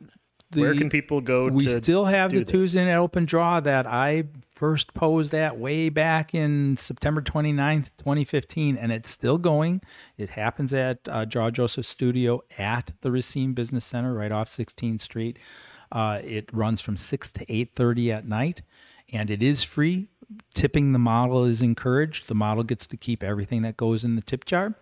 the 0.51 0.61
Where 0.61 0.74
can 0.74 0.91
people 0.91 1.20
go? 1.20 1.49
we 1.49 1.66
to 1.66 1.82
still 1.82 2.05
have 2.07 2.31
do 2.31 2.39
the 2.41 2.45
this? 2.45 2.53
Tuesday 2.53 2.85
night 2.85 2.97
open 2.97 3.24
draw 3.24 3.61
that 3.61 3.86
I 3.86 4.24
first 4.55 4.95
posed 4.95 5.35
at 5.35 5.59
way 5.59 5.89
back 5.89 6.35
in 6.35 6.77
September 6.77 7.20
29th, 7.20 7.91
2015, 7.99 8.77
and 8.77 8.93
it's 8.93 9.11
still 9.11 9.36
going. 9.39 9.81
It 10.16 10.31
happens 10.31 10.73
at 10.73 11.01
uh, 11.09 11.24
Draw 11.24 11.51
Joseph 11.51 11.86
Studio 11.86 12.43
at 12.57 12.93
the 13.01 13.11
Racine 13.11 13.53
Business 13.53 13.85
Center 13.85 14.15
right 14.15 14.31
off 14.31 14.49
16th 14.49 15.01
Street. 15.01 15.39
Uh, 15.91 16.20
it 16.24 16.49
runs 16.53 16.81
from 16.81 16.97
6 16.97 17.31
to 17.32 17.47
8.30 17.47 18.15
at 18.16 18.28
night, 18.28 18.62
and 19.12 19.28
it 19.31 19.43
is 19.43 19.62
free. 19.62 20.09
Tipping 20.55 20.93
the 20.93 20.99
model 20.99 21.45
is 21.45 21.61
encouraged. 21.61 22.28
The 22.28 22.35
model 22.35 22.65
gets 22.65 22.86
to 22.89 22.97
keep 22.97 23.23
everything 23.23 23.62
that 23.62 23.77
goes 23.77 24.05
in 24.05 24.16
the 24.16 24.23
tip 24.23 24.45
jar 24.45 24.74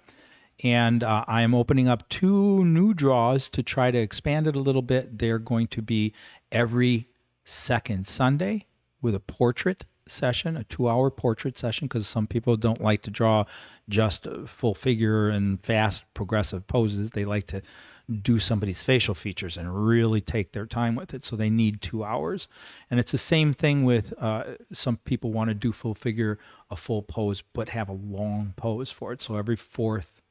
and 0.63 1.03
uh, 1.03 1.25
I 1.27 1.43
am 1.43 1.55
opening 1.55 1.89
up 1.89 2.09
two 2.09 2.65
new 2.65 2.95
draws 2.95 3.49
to 3.51 3.63
try 3.63 3.91
to 3.91 3.99
expand 3.99 4.47
it 4.47 4.57
a 4.57 4.61
little 4.61 4.83
bit. 4.83 5.19
They're 5.19 5.39
going 5.39 5.67
to 5.69 5.83
be 5.83 6.13
every 6.51 7.09
second 7.45 8.07
Sunday 8.07 8.67
with 9.01 9.15
a 9.15 9.21
portrait 9.21 9.85
session, 10.07 10.57
a 10.57 10.65
two 10.65 10.89
hour 10.89 11.11
portrait 11.11 11.59
session, 11.59 11.89
because 11.89 12.07
some 12.07 12.27
people 12.27 12.57
don't 12.57 12.81
like 12.81 13.03
to 13.03 13.11
draw 13.11 13.45
just 13.89 14.27
full 14.47 14.75
figure 14.75 15.29
and 15.29 15.61
fast 15.61 16.05
progressive 16.15 16.67
poses. 16.67 17.11
They 17.11 17.25
like 17.25 17.47
to 17.49 17.63
do 18.11 18.39
somebody's 18.39 18.83
facial 18.83 19.15
features 19.15 19.57
and 19.57 19.87
really 19.87 20.21
take 20.21 20.53
their 20.53 20.67
time 20.67 20.95
with 20.95 21.15
it. 21.15 21.25
So 21.25 21.35
they 21.37 21.51
need 21.51 21.81
two 21.81 22.05
hours. 22.05 22.47
And 22.91 23.01
it's 23.01 23.13
the 23.13 23.19
same 23.19 23.55
thing 23.55 23.85
with 23.85 24.13
uh, 24.19 24.45
some 24.73 24.99
people 24.99 25.33
want 25.33 25.49
to 25.49 25.55
do 25.55 25.73
full 25.73 25.95
figure, 25.95 26.39
a 26.71 26.77
full 26.77 27.03
pose, 27.03 27.43
but 27.53 27.71
have 27.71 27.89
a 27.89 27.93
long 27.93 28.55
pose 28.57 28.91
for 28.91 29.13
it. 29.13 29.23
So 29.23 29.37
every 29.37 29.57
fourth 29.57 30.22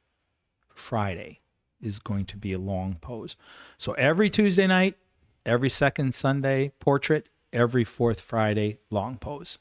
Friday 0.74 1.40
is 1.80 1.98
going 1.98 2.24
to 2.26 2.36
be 2.36 2.52
a 2.52 2.58
long 2.58 2.94
pose. 3.00 3.36
So 3.78 3.92
every 3.94 4.30
Tuesday 4.30 4.66
night, 4.66 4.96
every 5.44 5.68
second 5.70 6.14
Sunday, 6.14 6.72
portrait, 6.78 7.28
every 7.52 7.84
fourth 7.84 8.20
Friday, 8.20 8.78
long 8.90 9.16
pose. 9.18 9.58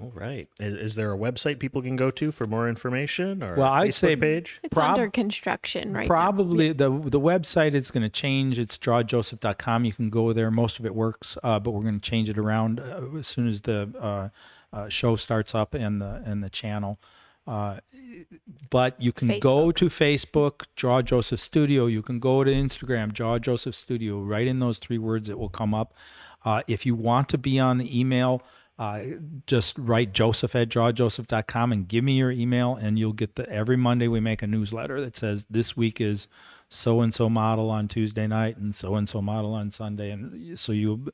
All 0.00 0.10
right. 0.14 0.48
Is, 0.58 0.74
is 0.74 0.94
there 0.96 1.12
a 1.12 1.16
website 1.16 1.60
people 1.60 1.80
can 1.82 1.94
go 1.94 2.10
to 2.10 2.32
for 2.32 2.46
more 2.46 2.68
information 2.68 3.40
or 3.42 3.54
Well, 3.54 3.68
a 3.68 3.82
I'd 3.82 3.90
Facebook 3.90 3.94
say- 3.94 4.16
page? 4.16 4.58
It's 4.64 4.74
prob- 4.74 4.94
under 4.98 5.08
construction 5.10 5.92
right 5.92 6.02
now. 6.08 6.08
Probably 6.08 6.72
the 6.72 6.88
the 6.90 7.20
website 7.20 7.74
is 7.74 7.92
going 7.92 8.02
to 8.02 8.08
change. 8.08 8.58
It's 8.58 8.76
drawjoseph.com. 8.78 9.84
You 9.84 9.92
can 9.92 10.10
go 10.10 10.32
there. 10.32 10.50
Most 10.50 10.80
of 10.80 10.86
it 10.86 10.94
works, 10.96 11.38
uh, 11.44 11.60
but 11.60 11.70
we're 11.70 11.82
going 11.82 12.00
to 12.00 12.10
change 12.10 12.28
it 12.28 12.38
around 12.38 12.80
uh, 12.80 13.02
as 13.18 13.28
soon 13.28 13.46
as 13.46 13.60
the 13.60 13.92
uh, 14.00 14.76
uh, 14.76 14.88
show 14.88 15.14
starts 15.14 15.54
up 15.54 15.74
and 15.74 16.00
the 16.00 16.22
and 16.26 16.42
the 16.42 16.50
channel. 16.50 16.98
But 18.70 19.00
you 19.00 19.12
can 19.12 19.38
go 19.38 19.72
to 19.72 19.86
Facebook, 19.86 20.64
Draw 20.76 21.02
Joseph 21.02 21.40
Studio. 21.40 21.86
You 21.86 22.02
can 22.02 22.18
go 22.18 22.44
to 22.44 22.50
Instagram, 22.50 23.12
Draw 23.12 23.38
Joseph 23.38 23.74
Studio. 23.74 24.20
Right 24.20 24.46
in 24.46 24.58
those 24.58 24.78
three 24.78 24.98
words, 24.98 25.28
it 25.28 25.38
will 25.38 25.48
come 25.48 25.74
up. 25.74 25.94
Uh, 26.44 26.62
if 26.68 26.84
you 26.86 26.94
want 26.94 27.28
to 27.30 27.38
be 27.38 27.58
on 27.58 27.78
the 27.78 27.98
email, 28.00 28.42
uh, 28.78 29.02
just 29.46 29.78
write 29.78 30.12
joseph 30.12 30.56
at 30.56 30.68
drawjoseph.com 30.68 31.72
and 31.72 31.86
give 31.86 32.02
me 32.02 32.14
your 32.14 32.32
email, 32.32 32.74
and 32.74 32.98
you'll 32.98 33.12
get 33.12 33.36
the 33.36 33.48
every 33.48 33.76
Monday 33.76 34.08
we 34.08 34.18
make 34.18 34.42
a 34.42 34.46
newsletter 34.46 35.00
that 35.00 35.16
says 35.16 35.46
this 35.48 35.76
week 35.76 36.00
is 36.00 36.26
so 36.68 37.00
and 37.02 37.12
so 37.12 37.28
model 37.28 37.70
on 37.70 37.86
Tuesday 37.86 38.26
night 38.26 38.56
and 38.56 38.74
so 38.74 38.94
and 38.94 39.08
so 39.08 39.20
model 39.20 39.52
on 39.52 39.70
Sunday. 39.70 40.10
And 40.10 40.58
so 40.58 40.72
you 40.72 41.12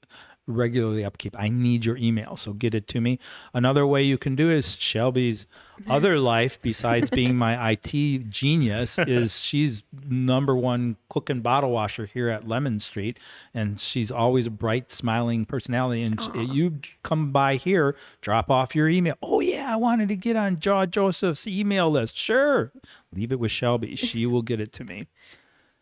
regularly 0.49 1.05
upkeep. 1.05 1.37
I 1.39 1.49
need 1.49 1.85
your 1.85 1.97
email, 1.99 2.37
so 2.37 2.53
get 2.53 2.75
it 2.75 2.89
to 2.89 3.01
me. 3.01 3.19
Another 3.55 3.87
way 3.87 4.03
you 4.03 4.19
can 4.19 4.35
do 4.35 4.51
is 4.51 4.75
Shelby's 4.77 5.47
other 5.89 6.19
life, 6.21 6.59
besides 6.61 7.11
being 7.11 7.37
my 7.37 7.71
IT 7.71 8.31
genius, 8.31 8.99
is 8.99 9.39
she's 9.41 9.85
number 10.09 10.57
one 10.57 10.97
cook 11.09 11.31
and 11.31 11.43
bottle 11.43 11.71
washer 11.71 12.07
here 12.07 12.29
at 12.29 12.49
Lemon 12.49 12.81
Street, 12.81 13.19
and 13.55 13.79
she's 13.79 14.11
always 14.11 14.47
a 14.47 14.51
bright, 14.51 14.91
smiling 14.91 15.45
personality. 15.45 16.03
And 16.03 16.21
sh 16.21 16.29
you 16.35 16.81
come 17.03 17.31
by 17.31 17.57
here, 17.57 17.95
drop 18.23 18.51
off 18.51 18.75
your 18.75 18.89
email. 18.89 19.17
Oh 19.23 19.41
yeah, 19.41 19.73
I 19.73 19.77
wanted 19.77 20.09
to 20.09 20.17
get 20.17 20.35
on 20.35 20.59
Jaw 20.59 20.87
Joseph's 20.87 21.47
email 21.47 21.91
list. 21.91 22.17
Sure, 22.17 22.73
leave 23.15 23.31
it 23.31 23.39
with 23.39 23.51
Shelby. 23.51 23.95
She 23.97 24.27
will 24.27 24.43
get 24.43 24.61
it 24.61 24.73
to 24.73 24.85
me. 24.85 25.09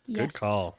Good 0.12 0.34
call. 0.34 0.78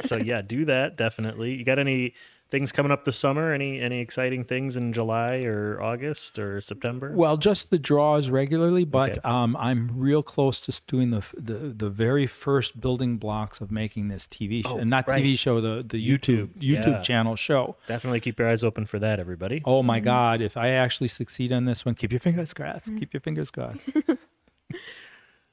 so 0.00 0.16
yeah, 0.16 0.42
do 0.42 0.64
that 0.66 0.96
definitely. 0.96 1.54
You 1.54 1.64
got 1.64 1.78
any 1.78 2.14
things 2.52 2.70
coming 2.70 2.92
up 2.92 3.04
this 3.04 3.16
summer? 3.16 3.52
Any 3.52 3.80
any 3.80 3.98
exciting 3.98 4.44
things 4.44 4.76
in 4.76 4.92
July 4.92 5.42
or 5.42 5.82
August 5.82 6.38
or 6.38 6.60
September? 6.60 7.10
Well, 7.12 7.36
just 7.36 7.70
the 7.70 7.78
draws 7.80 8.28
regularly, 8.30 8.84
but 8.84 9.18
Okay. 9.18 9.20
um, 9.24 9.56
I'm 9.58 9.90
real 9.96 10.22
close 10.22 10.60
to 10.60 10.80
doing 10.86 11.10
the, 11.10 11.24
the 11.36 11.54
the 11.84 11.90
very 11.90 12.28
first 12.28 12.80
building 12.80 13.16
blocks 13.16 13.60
of 13.60 13.72
making 13.72 14.06
this 14.06 14.26
TV 14.28 14.62
show, 14.62 14.74
Oh, 14.74 14.78
and 14.78 14.88
not 14.88 15.08
right. 15.08 15.24
TV 15.24 15.36
show, 15.36 15.60
the 15.60 15.82
the 15.82 15.98
YouTube 15.98 16.50
YouTube 16.60 16.86
yeah. 16.86 17.00
channel 17.02 17.34
show. 17.34 17.74
Definitely 17.88 18.20
keep 18.20 18.38
your 18.38 18.46
eyes 18.48 18.62
open 18.62 18.84
for 18.84 19.00
that, 19.00 19.18
everybody. 19.18 19.62
Oh 19.64 19.82
my 19.82 19.98
God! 19.98 20.40
If 20.40 20.56
I 20.56 20.68
actually 20.68 21.08
succeed 21.08 21.50
on 21.52 21.64
this 21.64 21.84
one, 21.84 21.96
keep 21.96 22.12
your 22.12 22.20
fingers 22.20 22.54
crossed. 22.54 22.96
Keep 22.98 23.12
your 23.14 23.20
fingers 23.20 23.50
crossed. 23.50 23.80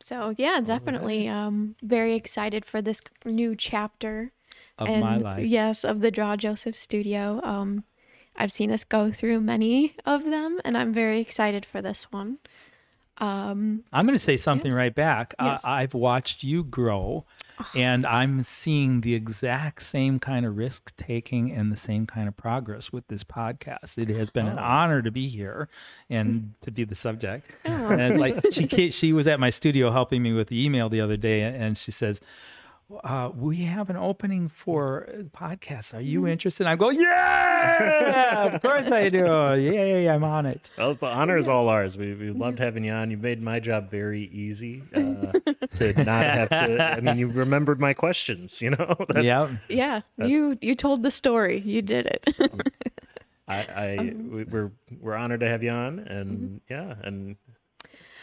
So 0.01 0.34
yeah, 0.38 0.61
definitely 0.61 1.27
um 1.27 1.76
very 1.84 2.15
excited 2.15 2.63
for 2.65 2.81
this 2.81 3.01
new 3.26 3.53
chapter 3.55 4.31
Of 4.80 4.88
and 4.88 5.01
my 5.01 5.18
life. 5.18 5.45
Yes, 5.45 5.84
of 5.84 6.01
the 6.01 6.11
Draw 6.11 6.38
Joseph 6.38 6.76
Studio. 6.76 7.39
Um 7.43 7.84
I've 8.35 8.51
seen 8.51 8.72
us 8.72 8.84
go 8.84 9.11
through 9.11 9.41
many 9.41 9.95
of 10.06 10.23
them 10.23 10.60
and 10.64 10.77
I'm 10.77 10.93
very 10.93 11.19
excited 11.19 11.65
for 11.65 11.81
this 11.81 12.11
one. 12.11 12.38
Um 13.18 13.84
I'm 13.91 14.06
going 14.06 14.15
to 14.15 14.19
say 14.19 14.38
something 14.38 14.72
right 14.72 14.95
back. 14.95 15.35
Yes. 15.39 15.64
Uh, 15.64 15.68
I've 15.68 15.93
watched 15.93 16.43
you 16.43 16.64
grow, 16.64 17.26
and 17.76 18.06
I'm 18.06 18.43
seeing 18.43 19.01
the 19.01 19.14
exact 19.14 19.84
same 19.84 20.19
kind 20.19 20.45
of 20.45 20.57
risk 20.57 20.95
taking 20.95 21.51
and 21.51 21.72
the 21.72 21.76
same 21.77 22.06
kind 22.06 22.27
of 22.27 22.38
progress 22.38 22.91
with 22.91 23.07
this 23.07 23.23
podcast. 23.23 23.97
It 23.97 24.07
has 24.15 24.30
been 24.30 24.47
an 24.47 24.57
honor 24.57 25.01
to 25.01 25.11
be 25.11 25.27
here 25.27 25.68
and 26.10 26.53
to 26.61 26.72
be 26.72 26.85
the 26.85 26.95
subject. 26.95 27.51
And 27.65 28.19
like 28.19 28.45
she 28.51 28.91
she 28.91 29.14
was 29.14 29.27
at 29.27 29.39
my 29.39 29.49
studio 29.49 29.91
helping 29.91 30.23
me 30.23 30.34
with 30.34 30.47
the 30.47 30.64
email 30.64 30.89
the 30.89 31.01
other 31.01 31.18
day, 31.18 31.41
and 31.41 31.77
she 31.77 31.91
says. 31.91 32.22
Uh, 33.03 33.29
we 33.35 33.57
have 33.57 33.91
an 33.91 33.95
opening 33.97 34.47
for 34.49 35.07
podcasts. 35.31 35.93
Are 35.93 36.01
you 36.01 36.25
interested? 36.25 36.65
I 36.65 36.75
go, 36.75 36.89
yeah, 36.89 38.45
of 38.51 38.61
course 38.63 38.87
I 38.87 39.09
do. 39.09 39.19
Yay, 39.59 40.09
I'm 40.09 40.23
on 40.23 40.47
it. 40.47 40.67
Well, 40.75 40.95
the 40.95 41.05
honor 41.05 41.37
is 41.37 41.47
all 41.47 41.69
ours. 41.69 41.97
We, 41.97 42.15
we 42.15 42.31
loved 42.31 42.57
having 42.57 42.83
you 42.83 42.91
on. 42.91 43.11
You 43.11 43.17
made 43.17 43.43
my 43.43 43.59
job 43.59 43.91
very 43.91 44.23
easy 44.23 44.81
uh, 44.95 44.99
to 45.77 46.03
not 46.03 46.25
have 46.25 46.49
to. 46.49 46.83
I 46.97 46.99
mean, 46.99 47.19
you 47.19 47.27
remembered 47.27 47.79
my 47.79 47.93
questions. 47.93 48.59
You 48.59 48.71
know, 48.71 48.95
That's, 49.09 49.23
yeah. 49.23 49.49
yeah, 49.69 50.01
you 50.17 50.57
you 50.59 50.73
told 50.73 51.03
the 51.03 51.11
story. 51.11 51.59
You 51.59 51.83
did 51.83 52.07
it. 52.07 52.27
I, 53.47 53.57
I 53.57 54.13
we- 54.15 54.45
we're 54.45 54.71
we're 54.99 55.15
honored 55.15 55.41
to 55.41 55.47
have 55.47 55.61
you 55.61 55.71
on, 55.71 55.99
and 55.99 56.61
yeah, 56.69 56.95
and 57.03 57.35
I 57.47 57.48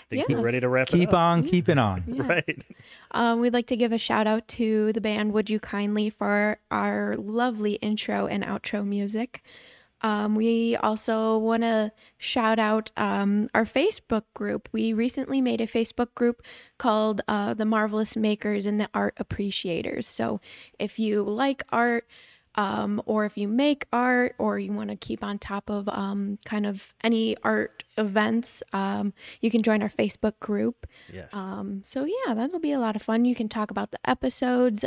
think 0.09 0.29
Yeah. 0.29 0.37
we're 0.37 0.43
ready 0.43 0.61
to 0.61 0.69
wrap 0.69 0.89
Keep 0.89 1.09
it 1.09 1.09
up. 1.09 1.15
on 1.15 1.43
keeping 1.43 1.79
on. 1.79 2.05
Right. 2.07 2.59
Um, 3.13 3.41
we'd 3.41 3.53
like 3.53 3.67
to 3.69 3.77
give 3.77 3.93
a 3.93 3.99
shout 3.99 4.27
out 4.27 4.47
to 4.49 4.93
the 4.93 5.01
band 5.01 5.33
Would 5.33 5.49
You 5.51 5.59
Kindly 5.61 6.11
for 6.11 6.59
our 6.71 7.17
lovely 7.17 7.75
intro 7.75 8.27
and 8.27 8.45
outro 8.45 8.87
music. 8.87 9.43
Um, 10.03 10.35
we 10.35 10.77
also 10.77 11.39
want 11.39 11.63
to 11.63 11.91
shout 12.19 12.59
out 12.59 12.93
um, 12.99 13.49
our 13.55 13.65
Facebook 13.65 14.25
group. 14.35 14.69
We 14.71 14.93
recently 14.93 15.41
made 15.41 15.61
a 15.63 15.67
Facebook 15.67 16.15
group 16.15 16.43
called 16.79 17.23
uh, 17.27 17.55
The 17.55 17.65
Marvelous 17.65 18.15
Makers 18.15 18.67
and 18.67 18.79
the 18.79 18.91
Art 18.93 19.15
Appreciators. 19.17 20.07
So 20.07 20.41
if 20.79 20.99
you 20.99 21.23
like 21.23 21.63
art, 21.73 22.07
um, 22.57 23.03
or 23.07 23.25
if 23.25 23.37
you 23.37 23.49
make 23.49 23.87
art, 23.93 24.35
or 24.39 24.59
you 24.59 24.73
want 24.73 24.91
to 24.91 24.97
keep 24.97 25.23
on 25.23 25.39
top 25.39 25.71
of 25.71 25.89
um, 25.89 26.39
kind 26.45 26.67
of 26.67 26.95
any 27.05 27.37
art 27.43 27.85
events, 27.99 28.63
um, 28.73 29.13
you 29.41 29.51
can 29.51 29.63
join 29.63 29.83
our 29.83 29.89
Facebook 29.89 30.39
group. 30.41 30.87
Yes. 31.13 31.35
Um, 31.35 31.83
so 31.85 32.05
yeah, 32.05 32.35
that'll 32.35 32.61
be 32.61 32.73
a 32.73 32.81
lot 32.81 32.97
of 32.97 33.03
fun. 33.03 33.25
You 33.25 33.35
can 33.35 33.49
talk 33.49 33.71
about 33.71 33.91
the 33.91 33.99
episodes. 34.09 34.85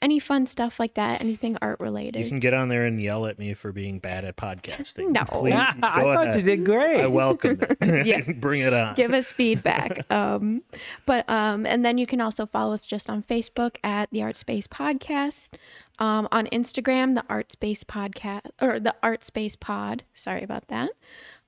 Any 0.00 0.20
fun 0.20 0.46
stuff 0.46 0.78
like 0.78 0.94
that, 0.94 1.20
anything 1.20 1.56
art 1.60 1.80
related. 1.80 2.22
You 2.22 2.28
can 2.28 2.38
get 2.38 2.54
on 2.54 2.68
there 2.68 2.84
and 2.84 3.02
yell 3.02 3.26
at 3.26 3.38
me 3.38 3.52
for 3.54 3.72
being 3.72 3.98
bad 3.98 4.24
at 4.24 4.36
podcasting. 4.36 5.10
No. 5.10 5.24
Please, 5.24 5.54
I 5.82 6.02
go 6.02 6.14
thought 6.14 6.36
you 6.36 6.42
did 6.42 6.64
great. 6.64 7.00
I 7.00 7.06
welcome 7.08 7.58
it. 7.60 7.78
Yeah. 8.06 8.20
Bring 8.32 8.60
it 8.60 8.72
on. 8.72 8.94
give 8.94 9.12
us 9.12 9.32
feedback. 9.32 10.08
Um, 10.10 10.62
but 11.04 11.28
um, 11.28 11.66
and 11.66 11.84
then 11.84 11.98
you 11.98 12.06
can 12.06 12.20
also 12.20 12.46
follow 12.46 12.74
us 12.74 12.86
just 12.86 13.10
on 13.10 13.24
Facebook 13.24 13.76
at 13.82 14.08
the 14.10 14.20
ArtSpace 14.20 14.68
Podcast, 14.68 15.50
um, 15.98 16.28
on 16.30 16.46
Instagram 16.46 17.16
the 17.16 17.22
ArtSpace 17.22 17.82
Podcast 17.84 18.50
or 18.62 18.78
the 18.78 18.94
ArtSpace 19.02 19.58
Pod. 19.58 20.04
Sorry 20.14 20.42
about 20.44 20.68
that. 20.68 20.90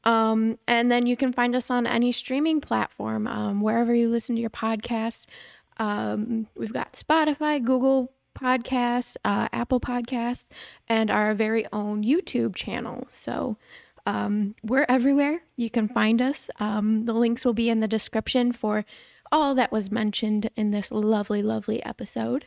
Um, 0.04 0.58
and 0.66 0.90
then 0.90 1.06
you 1.06 1.16
can 1.16 1.32
find 1.32 1.54
us 1.54 1.70
on 1.70 1.86
any 1.86 2.10
streaming 2.10 2.60
platform, 2.60 3.26
um, 3.26 3.60
wherever 3.60 3.94
you 3.94 4.08
listen 4.08 4.34
to 4.36 4.40
your 4.40 4.50
podcasts. 4.50 5.26
Um, 5.76 6.46
we've 6.56 6.72
got 6.72 6.94
Spotify, 6.94 7.62
Google 7.62 8.12
Podcasts, 8.34 9.16
uh, 9.24 9.48
Apple 9.52 9.80
Podcasts, 9.80 10.46
and 10.88 11.10
our 11.10 11.34
very 11.34 11.66
own 11.72 12.02
YouTube 12.04 12.54
channel. 12.54 13.06
So 13.10 13.56
um, 14.06 14.54
we're 14.62 14.86
everywhere. 14.88 15.42
You 15.56 15.70
can 15.70 15.88
find 15.88 16.20
us. 16.22 16.48
Um, 16.58 17.04
the 17.04 17.12
links 17.12 17.44
will 17.44 17.54
be 17.54 17.68
in 17.70 17.80
the 17.80 17.88
description 17.88 18.52
for 18.52 18.84
all 19.32 19.54
that 19.54 19.70
was 19.70 19.90
mentioned 19.90 20.50
in 20.56 20.70
this 20.70 20.90
lovely, 20.90 21.42
lovely 21.42 21.82
episode. 21.84 22.46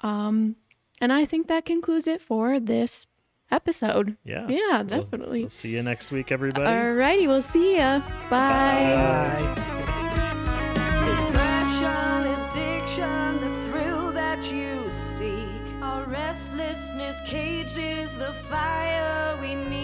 Um, 0.00 0.56
and 1.00 1.12
I 1.12 1.24
think 1.24 1.46
that 1.48 1.64
concludes 1.64 2.06
it 2.08 2.20
for 2.20 2.58
this 2.58 3.06
episode. 3.50 4.16
Yeah. 4.24 4.48
Yeah, 4.48 4.78
We'll- 4.78 4.84
definitely. 4.84 5.40
We'll 5.42 5.50
see 5.50 5.70
you 5.70 5.82
next 5.82 6.10
week, 6.10 6.32
everybody. 6.32 6.64
Alrighty, 6.66 7.26
we'll 7.28 7.42
see 7.42 7.76
ya. 7.76 8.00
Bye. 8.30 8.96
Bye. 9.54 9.72
fire 18.56 19.36
we 19.42 19.54
need. 19.54 19.75